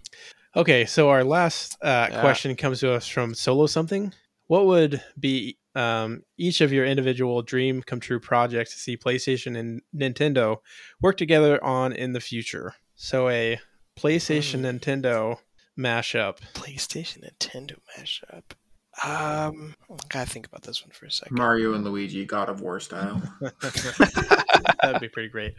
Okay, 0.56 0.84
so 0.84 1.10
our 1.10 1.22
last 1.22 1.76
uh, 1.82 2.08
Yeah. 2.10 2.20
question 2.20 2.56
comes 2.56 2.80
to 2.80 2.92
us 2.92 3.06
from 3.06 3.34
Solo 3.34 3.66
Something. 3.66 4.12
What 4.48 4.66
would 4.66 5.00
be 5.18 5.58
um, 5.76 6.22
each 6.36 6.60
of 6.60 6.72
your 6.72 6.84
individual 6.84 7.40
dream 7.42 7.82
come 7.82 8.00
true 8.00 8.18
projects 8.18 8.72
to 8.72 8.78
see 8.80 8.96
PlayStation 8.96 9.56
and 9.56 9.80
Nintendo 9.94 10.56
work 11.00 11.16
together 11.16 11.62
on 11.62 11.92
in 11.92 12.12
the 12.12 12.20
future? 12.20 12.74
So 12.96 13.28
a 13.28 13.60
PlayStation 13.96 14.62
Nintendo 14.62 15.38
mashup. 15.78 16.38
PlayStation 16.54 17.24
Nintendo 17.30 17.76
mashup. 17.96 18.42
Um, 19.04 19.76
I 19.88 19.96
gotta 20.08 20.28
think 20.28 20.46
about 20.48 20.62
this 20.62 20.82
one 20.82 20.90
for 20.90 21.06
a 21.06 21.12
second. 21.12 21.36
Mario 21.38 21.74
and 21.74 21.84
Luigi, 21.84 22.24
God 22.24 22.48
of 22.48 22.60
War 22.60 22.80
style. 22.80 23.22
That'd 24.82 25.00
be 25.00 25.08
pretty 25.08 25.28
great. 25.28 25.54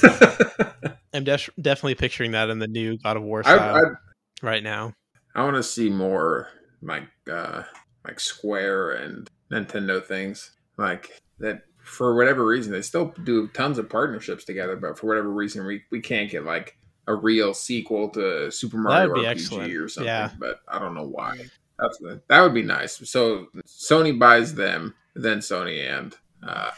I'm 1.12 1.24
def- 1.24 1.50
definitely 1.60 1.94
picturing 1.94 2.32
that 2.32 2.50
in 2.50 2.58
the 2.58 2.66
new 2.66 2.98
God 2.98 3.16
of 3.16 3.22
War 3.22 3.40
I, 3.40 3.54
style 3.54 3.76
I, 3.76 4.46
right 4.46 4.62
now. 4.62 4.94
I 5.34 5.44
want 5.44 5.56
to 5.56 5.62
see 5.62 5.88
more 5.88 6.48
like 6.82 7.08
uh 7.30 7.62
like 8.04 8.20
Square 8.20 8.92
and 8.92 9.30
Nintendo 9.50 10.04
things 10.04 10.52
like 10.76 11.20
that. 11.38 11.62
For 11.82 12.14
whatever 12.14 12.44
reason, 12.44 12.70
they 12.70 12.82
still 12.82 13.14
do 13.24 13.48
tons 13.48 13.78
of 13.78 13.88
partnerships 13.88 14.44
together, 14.44 14.76
but 14.76 14.98
for 14.98 15.06
whatever 15.06 15.30
reason, 15.30 15.64
we, 15.64 15.82
we 15.90 16.02
can't 16.02 16.30
get 16.30 16.44
like 16.44 16.76
a 17.06 17.14
real 17.14 17.54
sequel 17.54 18.10
to 18.10 18.50
Super 18.50 18.76
Mario 18.76 19.14
RPG 19.14 19.26
excellent. 19.26 19.72
or 19.72 19.88
something. 19.88 20.06
Yeah. 20.06 20.30
But 20.38 20.60
I 20.68 20.78
don't 20.78 20.94
know 20.94 21.06
why. 21.06 21.38
That's 21.78 21.98
that 22.28 22.40
would 22.42 22.54
be 22.54 22.62
nice. 22.62 23.08
So 23.08 23.46
Sony 23.66 24.18
buys 24.18 24.54
them, 24.54 24.94
then 25.14 25.38
Sony 25.38 25.88
and 25.88 26.14
uh, 26.42 26.70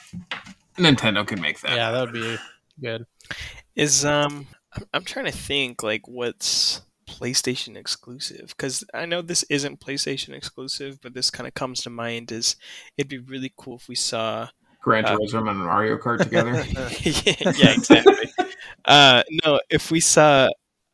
Nintendo 0.76 1.26
can 1.26 1.41
make 1.41 1.61
that. 1.61 1.74
Yeah, 1.74 1.91
that 1.91 2.01
would 2.03 2.12
be 2.12 2.37
good. 2.81 3.05
Is 3.77 4.05
um, 4.05 4.47
I'm, 4.93 5.05
trying 5.05 5.27
to 5.27 5.33
think 5.33 5.83
like 5.83 6.07
what's 6.07 6.83
PlayStation 7.09 7.77
exclusive 7.77 8.55
because 8.57 8.85
I 8.95 9.07
know 9.07 9.23
this 9.23 9.45
isn't 9.45 9.81
PlayStation 9.81 10.35
exclusive, 10.35 11.01
but 11.01 11.14
this 11.14 11.31
kind 11.31 11.47
of 11.47 11.55
comes 11.55 11.83
to 11.83 11.91
mind. 11.91 12.33
Is 12.33 12.57
it'd 12.97 13.09
be 13.09 13.18
really 13.18 13.53
cool 13.57 13.77
if 13.77 13.89
we 13.89 13.95
saw 13.95 14.49
Gran 14.83 15.05
Uh, 15.05 15.16
Turismo 15.16 15.51
and 15.51 15.59
Mario 15.61 15.99
Kart 15.99 16.18
together. 16.18 16.53
yeah, 17.03 17.53
yeah, 17.59 17.73
exactly. 17.73 18.33
uh, 18.85 19.23
no, 19.45 19.61
if 19.71 19.91
we 19.91 20.01
saw 20.01 20.49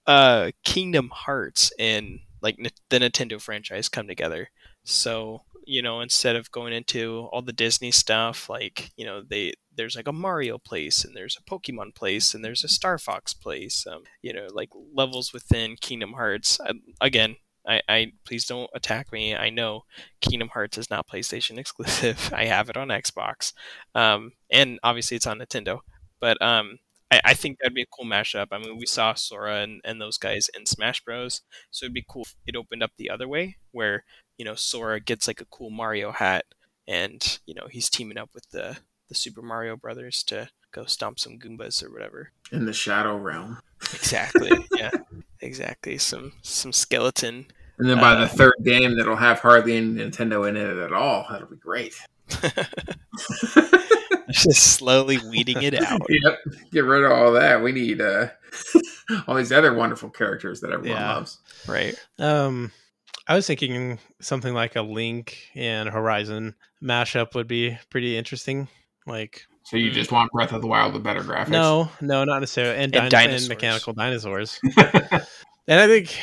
uh, 0.07 0.51
Kingdom 0.65 1.11
Hearts 1.13 1.73
and 1.79 2.21
like 2.43 2.57
N- 2.59 2.71
the 2.91 2.99
Nintendo 2.99 3.41
franchise 3.41 3.89
come 3.89 4.07
together, 4.07 4.51
so 4.87 5.43
you 5.67 5.83
know 5.83 6.01
instead 6.01 6.37
of 6.37 6.51
going 6.53 6.73
into 6.73 7.29
all 7.33 7.43
the 7.43 7.53
Disney 7.53 7.91
stuff, 7.91 8.49
like 8.49 8.91
you 8.97 9.05
know 9.05 9.23
they 9.29 9.53
there's 9.77 9.97
like 9.97 10.09
a 10.09 10.13
Mario 10.13 10.59
place 10.59 11.05
and 11.05 11.15
there's 11.15 11.37
a 11.37 11.51
Pokemon 11.51 11.95
place 11.95 12.33
and 12.35 12.45
there's 12.45 12.65
a 12.65 12.69
Star 12.69 12.99
Fox 12.99 13.35
place, 13.35 13.87
um, 13.87 14.05
you 14.23 14.33
know 14.33 14.47
like 14.53 14.71
levels 14.95 15.33
within 15.33 15.77
Kingdom 15.81 16.13
Hearts. 16.15 16.59
I, 16.65 16.73
again, 17.01 17.37
I, 17.67 17.83
I 17.89 18.13
please 18.25 18.47
don't 18.47 18.71
attack 18.75 19.13
me. 19.13 19.35
I 19.35 19.51
know 19.51 19.83
Kingdom 20.21 20.49
Hearts 20.49 20.79
is 20.79 20.91
not 20.91 21.09
PlayStation 21.09 21.59
exclusive. 21.59 22.33
I 22.35 22.47
have 22.47 22.71
it 22.71 22.77
on 22.77 22.89
Xbox, 22.89 23.53
um, 23.95 24.33
and 24.51 24.79
obviously 24.83 25.17
it's 25.17 25.27
on 25.27 25.41
Nintendo. 25.41 25.81
But 26.21 26.41
um, 26.41 26.79
I, 27.11 27.21
I 27.27 27.35
think 27.35 27.59
that'd 27.59 27.75
be 27.75 27.83
a 27.83 27.87
cool 27.87 28.07
mashup. 28.07 28.47
I 28.53 28.59
mean, 28.59 28.79
we 28.79 28.87
saw 28.87 29.15
Sora 29.15 29.63
and, 29.63 29.81
and 29.85 30.01
those 30.01 30.19
guys 30.19 30.49
in 30.57 30.67
Smash 30.67 31.03
Bros, 31.03 31.43
so 31.71 31.85
it'd 31.85 31.95
be 31.95 32.05
cool 32.09 32.27
it 32.47 32.57
opened 32.57 32.83
up 32.83 32.93
the 32.97 33.11
other 33.11 33.29
way, 33.29 33.57
where 33.73 34.05
you 34.39 34.45
know 34.45 34.55
Sora 34.55 35.01
gets 35.01 35.27
like 35.27 35.41
a 35.41 35.45
cool 35.47 35.71
Mario 35.71 36.13
hat, 36.13 36.45
and 36.87 37.39
you 37.47 37.55
know 37.55 37.67
he's 37.71 37.91
teaming 37.91 38.19
up 38.19 38.31
with 38.35 38.49
the 38.51 38.79
the 39.09 39.15
Super 39.15 39.43
Mario 39.43 39.77
Brothers 39.77 40.23
to 40.25 40.49
go 40.73 40.85
stomp 40.85 41.19
some 41.19 41.39
Goombas 41.39 41.83
or 41.85 41.91
whatever. 41.93 42.33
in 42.53 42.67
the 42.67 42.73
Shadow 42.73 43.17
Realm. 43.17 43.59
Exactly. 43.95 44.51
yeah. 44.77 44.91
Exactly. 45.41 45.99
Some 45.99 46.33
some 46.43 46.73
skeleton 46.73 47.47
And 47.79 47.89
then 47.89 47.99
by 48.01 48.13
Uh, 48.15 48.21
the 48.23 48.29
third 48.29 48.55
game, 48.65 48.97
that'll 48.97 49.17
have 49.17 49.41
hardly 49.41 49.77
any 49.77 49.87
Nintendo 49.89 50.49
in 50.49 50.57
it 50.57 50.79
at 50.79 50.93
all. 50.93 51.27
That'll 51.31 51.49
be 51.49 51.57
great. 51.57 51.95
just 54.31 54.63
slowly 54.75 55.19
weeding 55.31 55.63
it 55.63 55.81
out. 55.81 56.01
yep. 56.09 56.39
Get 56.73 56.85
rid 56.85 57.05
of 57.05 57.13
all 57.13 57.33
that. 57.33 57.63
We 57.63 57.73
need 57.73 58.01
uh, 58.01 58.29
all 59.29 59.37
these 59.37 59.53
other 59.53 59.75
wonderful 59.75 60.11
characters 60.11 60.61
that 60.61 60.73
everyone 60.73 60.99
Yeah. 61.01 61.15
loves. 61.15 61.39
Right. 61.69 61.95
Um, 62.19 62.73
I 63.29 63.35
was 63.35 63.47
thinking 63.47 63.99
something 64.21 64.55
like 64.55 64.77
a 64.77 64.83
Link 64.83 65.37
and 65.55 65.89
Horizon 65.89 66.55
mashup 66.83 67.35
would 67.35 67.49
be 67.49 67.77
pretty 67.91 68.17
interesting. 68.17 68.69
Like, 69.07 69.47
So 69.65 69.77
you 69.77 69.91
Mm. 69.91 69.95
just 69.95 70.13
want 70.13 70.31
Breath 70.33 70.53
of 70.53 70.61
the 70.63 70.69
Wild 70.69 70.93
with 70.95 71.03
better 71.03 71.23
graphics? 71.23 71.49
no, 71.49 71.91
no, 72.01 72.23
not 72.25 72.39
necessarily, 72.41 72.75
and, 72.75 72.83
And 72.85 72.93
din- 72.93 73.03
and 73.03 73.11
dinosaurs. 73.11 73.49
mechanical 73.49 73.93
dinosaurs. 73.95 74.61
and 75.69 75.81
I 75.81 75.87
think, 75.89 76.17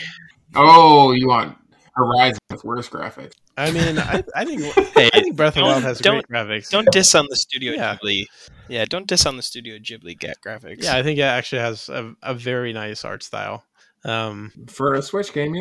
oh, 0.55 1.11
you 1.11 1.27
want 1.27 1.57
Horizon 1.95 2.39
with 2.49 2.63
worse 2.63 2.87
graphics. 2.89 3.33
I 3.57 3.69
mean, 3.71 3.99
I, 3.99 4.23
I 4.35 4.45
think 4.45 4.61
Hey, 4.95 5.09
I 5.13 5.21
think 5.21 5.35
Breath 5.35 5.55
of 5.57 5.61
the 5.61 5.63
Wild 5.63 5.83
has 5.83 5.99
don't- 5.99 6.25
great 6.25 6.41
graphics. 6.47 6.69
Don't 6.69 6.87
diss 6.91 7.13
on 7.15 7.27
the 7.29 7.35
Studio 7.35 7.73
Yeah. 7.73 7.97
Ghibli. 7.97 8.25
Yeah, 8.69 8.85
don't 8.85 9.07
diss 9.07 9.25
on 9.25 9.35
the 9.37 9.43
Studio 9.43 9.77
Ghibli 9.77 10.17
ga- 10.17 10.33
graphics. 10.43 10.83
Yeah, 10.83 10.95
I 10.95 11.03
think 11.03 11.19
it 11.19 11.23
actually 11.23 11.59
has 11.61 11.89
a, 11.89 12.13
a 12.23 12.33
very 12.33 12.71
nice 12.73 13.03
art 13.03 13.23
style. 13.23 13.65
Um, 14.05 14.51
For 14.69 14.93
a 14.95 15.01
Switch 15.01 15.33
game, 15.33 15.53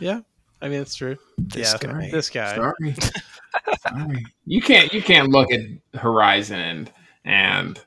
yeah. 0.00 0.20
I 0.60 0.68
mean, 0.68 0.80
it's 0.80 0.94
true. 0.94 1.16
This 1.38 1.72
yeah, 1.82 1.92
guy. 1.92 2.10
this 2.10 2.30
guy. 2.30 2.56
Sorry. 2.56 2.94
Sorry. 3.88 4.26
You 4.44 4.60
can't 4.60 4.92
you 4.92 5.02
can't 5.02 5.28
look 5.30 5.48
at 5.52 5.60
Horizon 6.00 6.58
and 6.58 6.92
and 7.24 7.80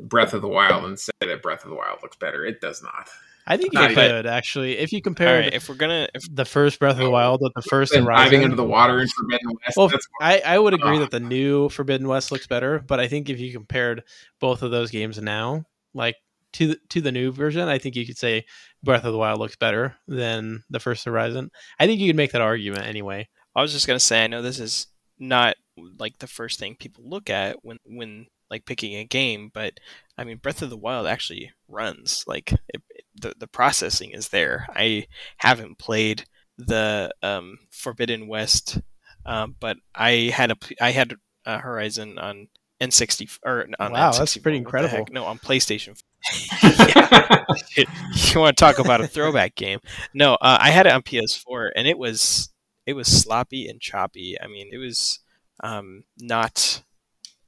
Breath 0.00 0.34
of 0.34 0.42
the 0.42 0.48
Wild 0.48 0.84
and 0.84 0.98
say 0.98 1.12
that 1.20 1.42
Breath 1.42 1.64
of 1.64 1.70
the 1.70 1.76
Wild 1.76 1.98
looks 2.02 2.16
better. 2.16 2.44
It 2.44 2.60
does 2.60 2.82
not. 2.82 3.08
I 3.46 3.56
think 3.56 3.72
Not 3.72 3.90
you 3.90 3.96
could 3.96 4.26
actually, 4.26 4.78
if 4.78 4.92
you 4.92 5.02
compare 5.02 5.40
right, 5.40 5.52
if 5.52 5.68
we're 5.68 5.74
gonna, 5.74 6.06
if 6.14 6.22
the 6.32 6.44
first 6.44 6.78
Breath 6.78 6.96
of 6.96 7.02
the 7.04 7.10
Wild 7.10 7.40
with 7.42 7.52
the 7.56 7.62
first 7.62 7.92
And 7.92 8.04
Horizon. 8.04 8.24
diving 8.24 8.42
into 8.42 8.54
the 8.56 8.64
water 8.64 9.00
in 9.00 9.08
Forbidden 9.08 9.50
West. 9.64 9.76
Well, 9.76 9.88
that's 9.88 10.06
I, 10.20 10.40
I 10.44 10.58
would 10.58 10.74
agree 10.74 10.96
Ah. 10.98 11.00
that 11.00 11.10
the 11.10 11.20
new 11.20 11.68
Forbidden 11.70 12.06
West 12.06 12.30
looks 12.30 12.46
better, 12.46 12.78
but 12.86 13.00
I 13.00 13.08
think 13.08 13.28
if 13.28 13.40
you 13.40 13.52
compared 13.52 14.04
both 14.40 14.62
of 14.62 14.70
those 14.70 14.90
games 14.90 15.18
now, 15.20 15.64
like 15.94 16.16
to 16.54 16.68
the, 16.68 16.78
to 16.90 17.00
the 17.00 17.12
new 17.12 17.32
version, 17.32 17.68
I 17.68 17.78
think 17.78 17.96
you 17.96 18.06
could 18.06 18.18
say 18.18 18.44
Breath 18.82 19.04
of 19.04 19.12
the 19.12 19.18
Wild 19.18 19.38
looks 19.38 19.56
better 19.56 19.96
than 20.08 20.62
the 20.70 20.80
first 20.80 21.04
Horizon. 21.04 21.50
I 21.78 21.86
think 21.86 22.00
you 22.00 22.08
could 22.08 22.16
make 22.16 22.32
that 22.32 22.40
argument 22.40 22.86
anyway. 22.86 23.28
I 23.54 23.62
was 23.62 23.72
just 23.72 23.86
gonna 23.86 24.00
say, 24.00 24.24
I 24.24 24.26
know 24.26 24.42
this 24.42 24.60
is 24.60 24.86
not 25.18 25.56
like 25.98 26.18
the 26.18 26.26
first 26.26 26.58
thing 26.58 26.76
people 26.78 27.04
look 27.08 27.30
at 27.30 27.56
when 27.62 27.78
when 27.84 28.26
like 28.50 28.64
picking 28.66 28.94
a 28.96 29.04
game, 29.04 29.50
but 29.54 29.74
I 30.18 30.24
mean, 30.24 30.38
Breath 30.38 30.62
of 30.62 30.70
the 30.70 30.76
Wild 30.76 31.06
actually 31.06 31.50
runs. 31.68 32.24
Like 32.26 32.52
it, 32.52 32.58
it- 32.90 33.04
the 33.20 33.34
the 33.38 33.48
processing 33.48 34.12
is 34.12 34.28
there. 34.28 34.66
I 34.74 35.06
haven't 35.38 35.78
played 35.78 36.24
the 36.58 37.10
um, 37.22 37.58
Forbidden 37.70 38.28
West, 38.28 38.78
um, 39.26 39.56
but 39.60 39.76
I 39.94 40.30
had 40.34 40.52
a 40.52 40.56
I 40.80 40.92
had 40.92 41.14
a 41.44 41.58
Horizon 41.58 42.18
on 42.18 42.48
N60 42.80 43.38
or 43.44 43.66
on 43.78 43.92
Wow, 43.92 44.10
N64, 44.12 44.18
that's 44.18 44.36
pretty 44.38 44.58
incredible. 44.58 45.06
No, 45.10 45.24
on 45.24 45.38
PlayStation. 45.38 46.00
Yeah. 46.62 47.44
you 47.76 48.40
want 48.40 48.56
to 48.56 48.64
talk 48.64 48.78
about 48.78 49.00
a 49.00 49.08
throwback 49.08 49.54
game? 49.54 49.80
No, 50.14 50.34
uh, 50.34 50.58
I 50.60 50.70
had 50.70 50.86
it 50.86 50.92
on 50.92 51.02
PS4, 51.02 51.70
and 51.74 51.86
it 51.86 51.98
was 51.98 52.50
it 52.86 52.94
was 52.94 53.08
sloppy 53.08 53.68
and 53.68 53.80
choppy. 53.80 54.36
I 54.40 54.46
mean, 54.46 54.70
it 54.72 54.78
was 54.78 55.20
um, 55.62 56.04
not. 56.18 56.82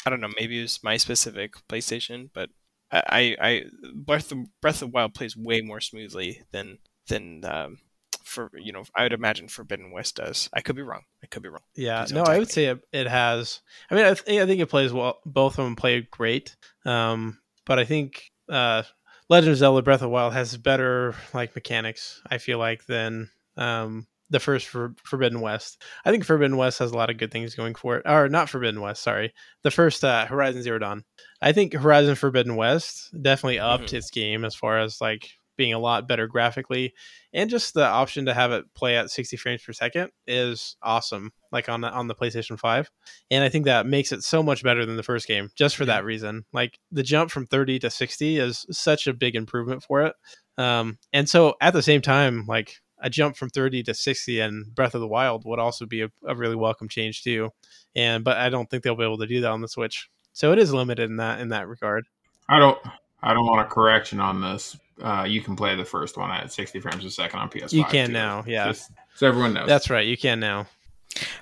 I 0.05 0.11
don't 0.11 0.21
know. 0.21 0.31
Maybe 0.39 0.59
it 0.59 0.63
was 0.63 0.81
my 0.83 0.97
specific 0.97 1.55
PlayStation, 1.69 2.31
but 2.33 2.51
I, 2.91 3.03
I, 3.09 3.37
I 3.41 3.65
Breath 3.95 4.33
of, 4.33 4.39
Breath 4.61 4.83
of 4.83 4.93
Wild 4.93 5.15
plays 5.15 5.37
way 5.37 5.61
more 5.61 5.81
smoothly 5.81 6.43
than 6.53 6.79
than 7.09 7.45
um, 7.45 7.79
for 8.25 8.51
you 8.55 8.73
know. 8.73 8.85
I 8.95 9.05
would 9.05 9.13
imagine 9.13 9.49
Forbidden 9.49 9.93
West 9.93 10.17
does. 10.17 10.49
I 10.53 10.61
could 10.61 10.77
be 10.77 10.83
wrong. 10.83 11.03
I 11.23 11.27
could 11.27 11.43
be 11.43 11.49
wrong. 11.49 11.63
Yeah, 11.75 12.07
no, 12.11 12.23
I 12.23 12.39
would 12.39 12.49
me. 12.49 12.53
say 12.53 12.65
it, 12.67 12.81
it 12.93 13.07
has. 13.07 13.61
I 13.91 13.95
mean, 13.95 14.05
I, 14.05 14.15
th- 14.15 14.41
I 14.41 14.47
think 14.47 14.61
it 14.61 14.71
plays 14.71 14.93
well. 14.93 15.21
Both 15.25 15.59
of 15.59 15.65
them 15.65 15.77
play 15.77 16.07
great, 16.11 16.57
um, 16.85 17.39
but 17.65 17.79
I 17.79 17.85
think 17.85 18.32
uh, 18.53 18.83
Legend 19.29 19.53
of 19.53 19.59
Zelda: 19.59 19.83
Breath 19.83 19.97
of 19.97 20.03
the 20.03 20.09
Wild 20.11 20.33
has 20.35 20.57
better 20.57 21.15
like 21.35 21.55
mechanics. 21.55 22.21
I 22.31 22.39
feel 22.39 22.59
like 22.59 22.85
than 22.87 23.31
um, 23.57 24.07
the 24.31 24.41
first 24.41 24.69
for 24.69 24.95
Forbidden 25.05 25.41
West. 25.41 25.83
I 26.05 26.11
think 26.11 26.25
Forbidden 26.25 26.57
West 26.57 26.79
has 26.79 26.91
a 26.93 26.97
lot 26.97 27.11
of 27.11 27.19
good 27.19 27.31
things 27.31 27.55
going 27.55 27.75
for 27.75 27.97
it. 27.97 28.03
Or 28.07 28.29
not 28.29 28.49
Forbidden 28.49 28.81
West, 28.81 29.03
sorry, 29.03 29.33
the 29.63 29.71
first 29.71 30.05
uh, 30.05 30.27
Horizon 30.27 30.63
Zero 30.63 30.79
Dawn. 30.79 31.05
I 31.41 31.53
think 31.53 31.73
Horizon 31.75 32.15
Forbidden 32.15 32.57
West 32.57 33.11
definitely 33.21 33.59
upped 33.59 33.91
Mhm. 33.91 33.95
its 33.95 34.11
game 34.11 34.45
as 34.45 34.55
far 34.55 34.79
as 34.79 35.01
like 35.01 35.31
being 35.63 35.73
a 35.73 35.79
lot 35.79 36.09
better 36.09 36.27
graphically 36.27 36.93
and 37.33 37.49
just 37.49 37.73
the 37.73 37.87
option 37.87 38.27
to 38.27 38.35
have 38.35 38.51
it 38.51 38.65
play 38.75 38.97
at 38.97 39.13
60 39.13 39.37
frames 39.37 39.63
per 39.63 39.73
second 39.73 40.11
is 40.27 40.75
awesome 40.83 41.31
like 41.53 41.69
on 41.69 41.83
the 41.83 41.89
on 41.89 42.09
the 42.09 42.17
PlayStation 42.17 42.59
5 42.59 42.91
and 43.31 43.45
I 43.45 43.49
think 43.49 43.67
that 43.67 43.87
makes 43.87 44.11
it 44.11 44.25
so 44.25 44.43
much 44.43 44.65
better 44.65 44.85
than 44.85 44.97
the 44.97 45.05
first 45.05 45.29
game 45.29 45.51
just 45.55 45.77
for 45.77 45.85
that 45.85 46.05
reason 46.05 46.47
like 46.53 46.81
the 46.91 47.05
jump 47.05 47.31
from 47.31 47.47
30 47.47 47.79
to 47.79 47.91
60 47.91 48.39
is 48.39 48.67
such 48.73 49.07
a 49.07 49.15
big 49.15 49.37
improvement 49.37 49.85
for 49.85 50.03
it 50.03 50.17
um 50.59 50.99
and 51.13 51.29
so 51.29 51.55
at 51.61 51.75
the 51.75 51.83
same 51.83 52.01
time 52.03 52.45
like 52.49 52.81
a 52.99 53.09
jump 53.09 53.37
from 53.37 53.49
30 53.49 53.85
to 53.85 53.95
60 53.95 54.41
and 54.41 54.75
Breath 54.75 54.97
of 54.97 55.01
the 55.01 55.07
Wild 55.07 55.45
would 55.45 55.61
also 55.61 55.87
be 55.87 56.03
a, 56.03 56.09
a 56.27 56.35
really 56.35 56.57
welcome 56.57 56.89
change 56.89 57.23
too 57.23 57.51
and 57.95 58.25
but 58.25 58.37
I 58.37 58.49
don't 58.49 58.69
think 58.69 58.83
they'll 58.83 58.97
be 58.97 59.05
able 59.05 59.19
to 59.19 59.29
do 59.29 59.43
that 59.43 59.53
on 59.53 59.61
the 59.61 59.69
Switch 59.69 60.09
so 60.33 60.51
it 60.51 60.59
is 60.59 60.75
limited 60.75 61.09
in 61.09 61.19
that 61.19 61.39
in 61.39 61.51
that 61.51 61.69
regard 61.69 62.07
I 62.49 62.59
don't 62.59 62.79
I 63.23 63.35
don't 63.35 63.47
want 63.47 63.61
a 63.67 63.71
correction 63.71 64.19
on 64.19 64.41
this. 64.41 64.77
Uh, 65.03 65.25
you 65.25 65.41
can 65.41 65.57
play 65.57 65.75
the 65.75 65.85
first 65.85 66.17
one 66.17 66.31
at 66.31 66.53
60 66.53 66.81
frames 66.81 67.05
a 67.05 67.11
second 67.11 67.41
on 67.41 67.51
PS5. 67.51 67.73
You 67.73 67.85
can 67.85 68.07
too. 68.07 68.13
now, 68.13 68.45
yeah. 68.47 68.69
Just 68.69 68.93
so 69.17 69.27
everyone 69.27 69.53
knows. 69.53 69.69
that's 69.69 69.91
right 69.91 70.07
you 70.07 70.17
can 70.17 70.41
now 70.41 70.67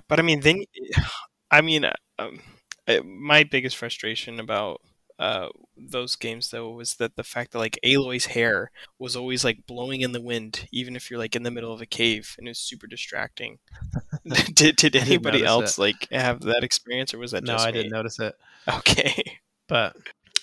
But 0.08 0.18
I 0.18 0.22
mean, 0.22 0.40
then 0.40 0.64
I 1.50 1.60
mean, 1.60 1.84
uh, 1.84 1.92
um, 2.18 2.40
my 3.04 3.44
biggest 3.44 3.76
frustration 3.76 4.40
about 4.40 4.80
uh, 5.18 5.48
those 5.76 6.16
games 6.16 6.50
though 6.50 6.70
was 6.70 6.94
that 6.94 7.16
the 7.16 7.22
fact 7.22 7.52
that 7.52 7.58
like 7.58 7.78
Aloy's 7.84 8.26
hair 8.26 8.70
was 8.98 9.14
always 9.14 9.44
like 9.44 9.66
blowing 9.66 10.00
in 10.00 10.12
the 10.12 10.20
wind, 10.20 10.66
even 10.72 10.96
if 10.96 11.10
you're 11.10 11.18
like 11.18 11.36
in 11.36 11.42
the 11.42 11.50
middle 11.50 11.72
of 11.72 11.82
a 11.82 11.86
cave, 11.86 12.34
and 12.38 12.48
it 12.48 12.52
was 12.52 12.58
super 12.58 12.86
distracting. 12.86 13.58
did 14.54 14.76
did 14.76 14.96
anybody 14.96 15.44
else 15.44 15.78
it. 15.78 15.80
like 15.80 16.08
have 16.10 16.40
that 16.40 16.64
experience, 16.64 17.12
or 17.12 17.18
was 17.18 17.32
that 17.32 17.44
no 17.44 17.52
just 17.54 17.66
I 17.66 17.70
me? 17.70 17.78
didn't 17.78 17.92
notice 17.92 18.18
it 18.18 18.34
Okay. 18.68 19.22
But 19.68 19.94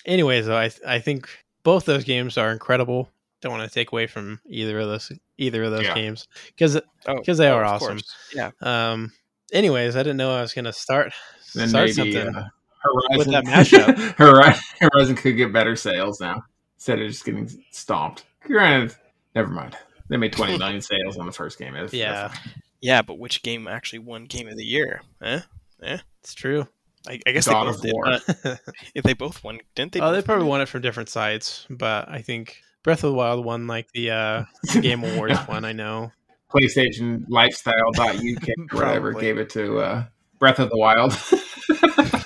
anyways, 0.06 0.46
though, 0.46 0.56
I 0.56 0.70
I 0.86 1.00
think 1.00 1.28
both 1.62 1.84
those 1.84 2.04
games 2.04 2.36
are 2.38 2.50
incredible. 2.52 3.10
Don't 3.40 3.52
want 3.52 3.68
to 3.68 3.72
take 3.74 3.92
away 3.92 4.06
from 4.06 4.40
either 4.48 4.78
of 4.80 4.88
those 4.88 5.12
either 5.36 5.62
of 5.64 5.70
those 5.70 5.84
Yeah. 5.84 5.94
games 5.94 6.26
because 6.46 6.76
Oh, 7.06 7.22
'Cause 7.24 7.38
they 7.38 7.48
oh, 7.48 7.56
are 7.56 7.64
of 7.64 7.70
awesome. 7.74 7.88
course. 7.98 8.14
Yeah. 8.34 8.50
um. 8.62 9.12
Anyways, 9.52 9.96
I 9.96 10.00
didn't 10.00 10.16
know 10.18 10.34
I 10.36 10.40
was 10.42 10.52
gonna 10.52 10.72
start 10.72 11.12
Then 11.54 11.68
start 11.68 11.84
maybe 11.96 12.12
something. 12.12 12.34
uh, 12.36 12.48
Horizon, 12.80 13.16
with 13.18 13.26
that 13.28 13.44
mashup. 13.44 13.96
Horizon, 14.18 14.62
Horizon 14.80 15.16
could 15.16 15.36
get 15.36 15.52
better 15.52 15.74
sales 15.76 16.20
now 16.20 16.42
instead 16.76 17.00
of 17.00 17.08
just 17.08 17.24
getting 17.24 17.48
stomped. 17.70 18.24
Granted, 18.42 18.94
never 19.34 19.48
mind. 19.48 19.76
They 20.08 20.16
made 20.16 20.32
20 20.32 20.58
million 20.58 20.80
sales 20.80 21.16
on 21.18 21.26
the 21.26 21.32
first 21.32 21.58
game. 21.58 21.74
It's- 21.76 21.92
yeah, 21.94 22.32
Yeah, 22.80 23.02
but 23.02 23.18
which 23.18 23.42
game 23.42 23.66
actually 23.68 23.98
won 24.00 24.24
Game 24.26 24.48
of 24.48 24.56
the 24.56 24.64
Year? 24.64 25.00
Eh? 25.22 25.40
it's 25.80 26.34
true. 26.34 26.66
I, 27.06 27.20
I 27.26 27.32
guess 27.32 27.46
God 27.46 27.64
they 27.82 27.90
of 27.90 28.02
both 28.04 28.26
did. 28.42 28.46
Uh, 28.46 28.56
if 28.94 29.04
they 29.04 29.12
both 29.14 29.42
won, 29.44 29.58
didn't 29.74 29.92
they? 29.92 30.00
oh, 30.00 30.12
they 30.12 30.22
probably 30.22 30.44
win? 30.44 30.50
won 30.50 30.60
it 30.62 30.68
from 30.68 30.82
different 30.82 31.08
sites, 31.08 31.66
but 31.70 32.08
I 32.08 32.22
think 32.22 32.62
Breath 32.82 33.04
of 33.04 33.10
the 33.10 33.16
Wild 33.16 33.44
won 33.44 33.66
like 33.66 33.90
the 33.92 34.10
uh, 34.10 34.44
the 34.74 34.80
Game 34.80 35.04
Awards 35.04 35.38
one. 35.46 35.64
I 35.64 35.72
know. 35.72 36.12
PlayStation 36.50 37.24
Lifestyle.uk 37.28 38.00
or 38.02 38.16
whatever 38.76 39.10
Probably. 39.12 39.20
gave 39.20 39.38
it 39.38 39.50
to 39.50 39.78
uh, 39.80 40.04
Breath 40.38 40.58
of 40.58 40.70
the 40.70 40.78
Wild. 40.78 41.12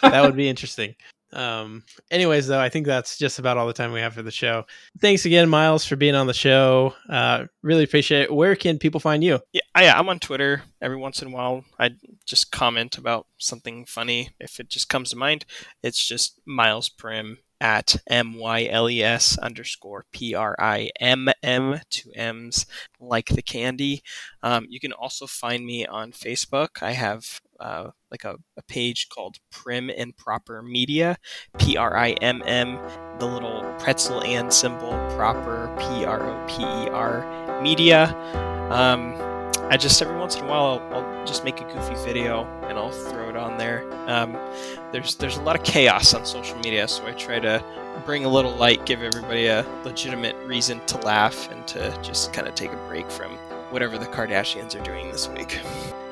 that 0.03 0.23
would 0.25 0.37
be 0.37 0.49
interesting. 0.49 0.95
Um, 1.33 1.85
anyways, 2.11 2.47
though, 2.47 2.61
I 2.61 2.69
think 2.69 2.87
that's 2.87 3.17
just 3.17 3.39
about 3.39 3.57
all 3.57 3.67
the 3.67 3.73
time 3.73 3.93
we 3.93 4.01
have 4.01 4.15
for 4.15 4.23
the 4.23 4.31
show. 4.31 4.65
Thanks 5.01 5.25
again, 5.25 5.49
Myles, 5.49 5.85
for 5.85 5.97
being 5.97 6.15
on 6.15 6.27
the 6.27 6.35
show. 6.35 6.95
Uh, 7.09 7.47
really 7.63 7.85
appreciate 7.85 8.23
it. 8.23 8.35
Where 8.35 8.55
can 8.55 8.79
people 8.79 9.01
find 9.01 9.25
you? 9.25 9.41
Yeah, 9.53 9.63
I, 9.75 9.89
I'm 9.89 10.09
on 10.09 10.19
Twitter 10.19 10.63
every 10.81 10.97
once 10.97 11.23
in 11.23 11.29
a 11.29 11.31
while. 11.31 11.65
I 11.79 11.91
just 12.27 12.53
comment 12.53 12.99
about 12.99 13.27
something 13.39 13.85
funny 13.87 14.31
if 14.39 14.61
it 14.61 14.69
just 14.69 14.89
comes 14.89 15.11
to 15.11 15.17
mind. 15.17 15.45
It's 15.83 16.07
just 16.07 16.41
Myles 16.47 16.89
Primm 16.91 17.39
at 17.63 17.97
m 18.09 18.35
y 18.39 18.65
l 18.65 18.91
e 18.91 19.05
s 19.05 19.39
underscore 19.39 20.05
p 20.13 20.35
r 20.35 20.57
i 20.59 20.91
m 20.99 21.29
m 21.45 21.81
two 21.89 22.11
m's 22.15 22.67
like 22.99 23.29
the 23.29 23.41
candy. 23.41 24.03
Um, 24.43 24.67
you 24.69 24.81
can 24.81 24.93
also 24.93 25.29
find 25.29 25.65
me 25.65 25.87
on 25.87 26.11
Facebook. 26.11 26.83
I 26.83 26.93
have 26.93 27.41
uh, 27.63 27.91
like 28.11 28.25
a, 28.25 28.37
a 28.57 28.63
page 28.65 29.09
called 29.09 29.37
Primm 29.53 29.93
and 29.97 30.17
Proper 30.17 30.63
Media, 30.63 31.17
P 31.59 31.77
R 31.77 31.97
I 31.97 32.11
M 32.21 32.43
M, 32.45 32.79
the 33.19 33.27
little 33.27 33.63
pretzel 33.79 34.23
and 34.23 34.53
symbol, 34.53 34.91
proper 35.17 35.75
P 35.79 36.05
R 36.05 36.21
O 36.21 36.47
P 36.49 36.63
E 36.63 36.89
R 36.91 37.63
media. 37.63 38.15
Um, 38.71 39.15
I 39.71 39.77
just 39.77 40.03
every 40.03 40.19
once 40.19 40.37
in 40.37 40.45
a 40.45 40.49
while 40.49 40.83
I'll, 40.93 40.95
I'll 40.95 41.27
just 41.27 41.45
make 41.45 41.61
a 41.61 41.65
goofy 41.65 41.95
video 42.05 42.45
and 42.65 42.77
I'll 42.77 42.91
throw 42.91 43.31
it 43.31 43.37
on 43.37 43.57
there. 43.57 43.91
Um, 44.09 44.37
there's 44.93 45.15
there's 45.15 45.37
a 45.37 45.43
lot 45.43 45.57
of 45.57 45.65
chaos 45.65 46.13
on 46.13 46.27
social 46.27 46.59
media, 46.59 46.89
so 46.89 47.07
I 47.07 47.13
try 47.13 47.39
to 47.39 47.65
bring 48.05 48.25
a 48.25 48.29
little 48.29 48.55
light, 48.57 48.85
give 48.85 49.03
everybody 49.03 49.47
a 49.47 49.65
legitimate 49.85 50.37
reason 50.47 50.85
to 50.87 50.99
laugh 50.99 51.51
and 51.53 51.67
to 51.69 51.97
just 52.03 52.33
kind 52.33 52.49
of 52.49 52.55
take 52.55 52.73
a 52.73 52.89
break 52.89 53.09
from 53.11 53.39
whatever 53.73 53.99
the 53.99 54.07
Kardashians 54.07 54.79
are 54.79 54.85
doing 54.85 55.11
this 55.11 55.29
week. 55.29 55.61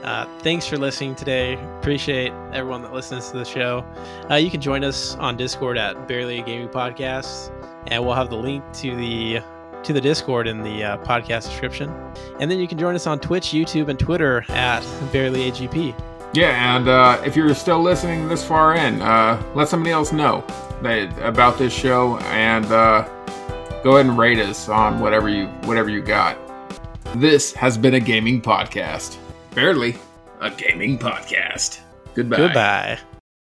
Uh, 0.03 0.27
thanks 0.39 0.67
for 0.67 0.79
listening 0.79 1.15
today. 1.15 1.55
Appreciate 1.79 2.33
everyone 2.53 2.83
that 2.83 2.93
listens 2.93 3.31
to 3.31 3.37
the 3.37 3.45
show. 3.45 3.85
Uh, 4.31 4.37
you 4.37 4.51
can 4.51 4.61
join 4.61 4.83
us 4.83 5.15
on 5.17 5.37
Discord 5.37 5.77
at 5.77 6.09
Bearly 6.09 6.41
a 6.41 6.43
Gaming 6.43 6.69
Podcast, 6.69 7.53
and 7.89 8.05
we'll 8.05 8.15
have 8.15 8.31
the 8.31 8.37
link 8.37 8.65
to 8.75 8.97
the 8.97 9.41
to 9.83 9.93
the 9.93 10.01
Discord 10.01 10.47
in 10.47 10.63
the 10.63 10.85
uh, 10.85 10.99
podcast 10.99 11.45
description. 11.45 11.91
And 12.39 12.51
then 12.51 12.59
you 12.59 12.69
can 12.69 12.79
join 12.79 12.95
us 12.95 13.07
on 13.07 13.19
Twitch, 13.19 13.49
YouTube, 13.49 13.89
and 13.89 13.99
Twitter 13.99 14.45
at 14.51 14.83
Bearly 15.13 15.51
AGP. 15.51 15.95
Yeah, 16.33 16.77
and 16.77 16.89
uh, 16.89 17.21
if 17.25 17.35
you're 17.35 17.55
still 17.55 17.81
listening 17.83 18.29
this 18.29 18.45
far 18.45 18.77
in, 18.77 19.03
uh, 19.03 19.43
let 19.55 19.69
somebody 19.69 19.91
else 19.91 20.13
know 20.13 20.45
that, 20.83 21.11
about 21.21 21.59
this 21.59 21.73
show, 21.73 22.19
and 22.19 22.67
uh, 22.67 23.09
go 23.83 23.97
ahead 23.97 24.07
and 24.07 24.17
rate 24.17 24.39
us 24.39 24.69
on 24.69 25.01
whatever 25.01 25.29
you 25.29 25.47
whatever 25.65 25.89
you 25.89 26.03
got. 26.03 26.39
This 27.17 27.53
has 27.55 27.77
been 27.77 27.95
a 27.95 28.01
gaming 28.01 28.41
podcast. 28.41 29.17
Bearly 29.55 29.97
a 30.41 30.49
gaming 30.49 30.97
podcast. 30.97 31.81
Goodbye. 32.15 32.37
Goodbye. 32.37 32.99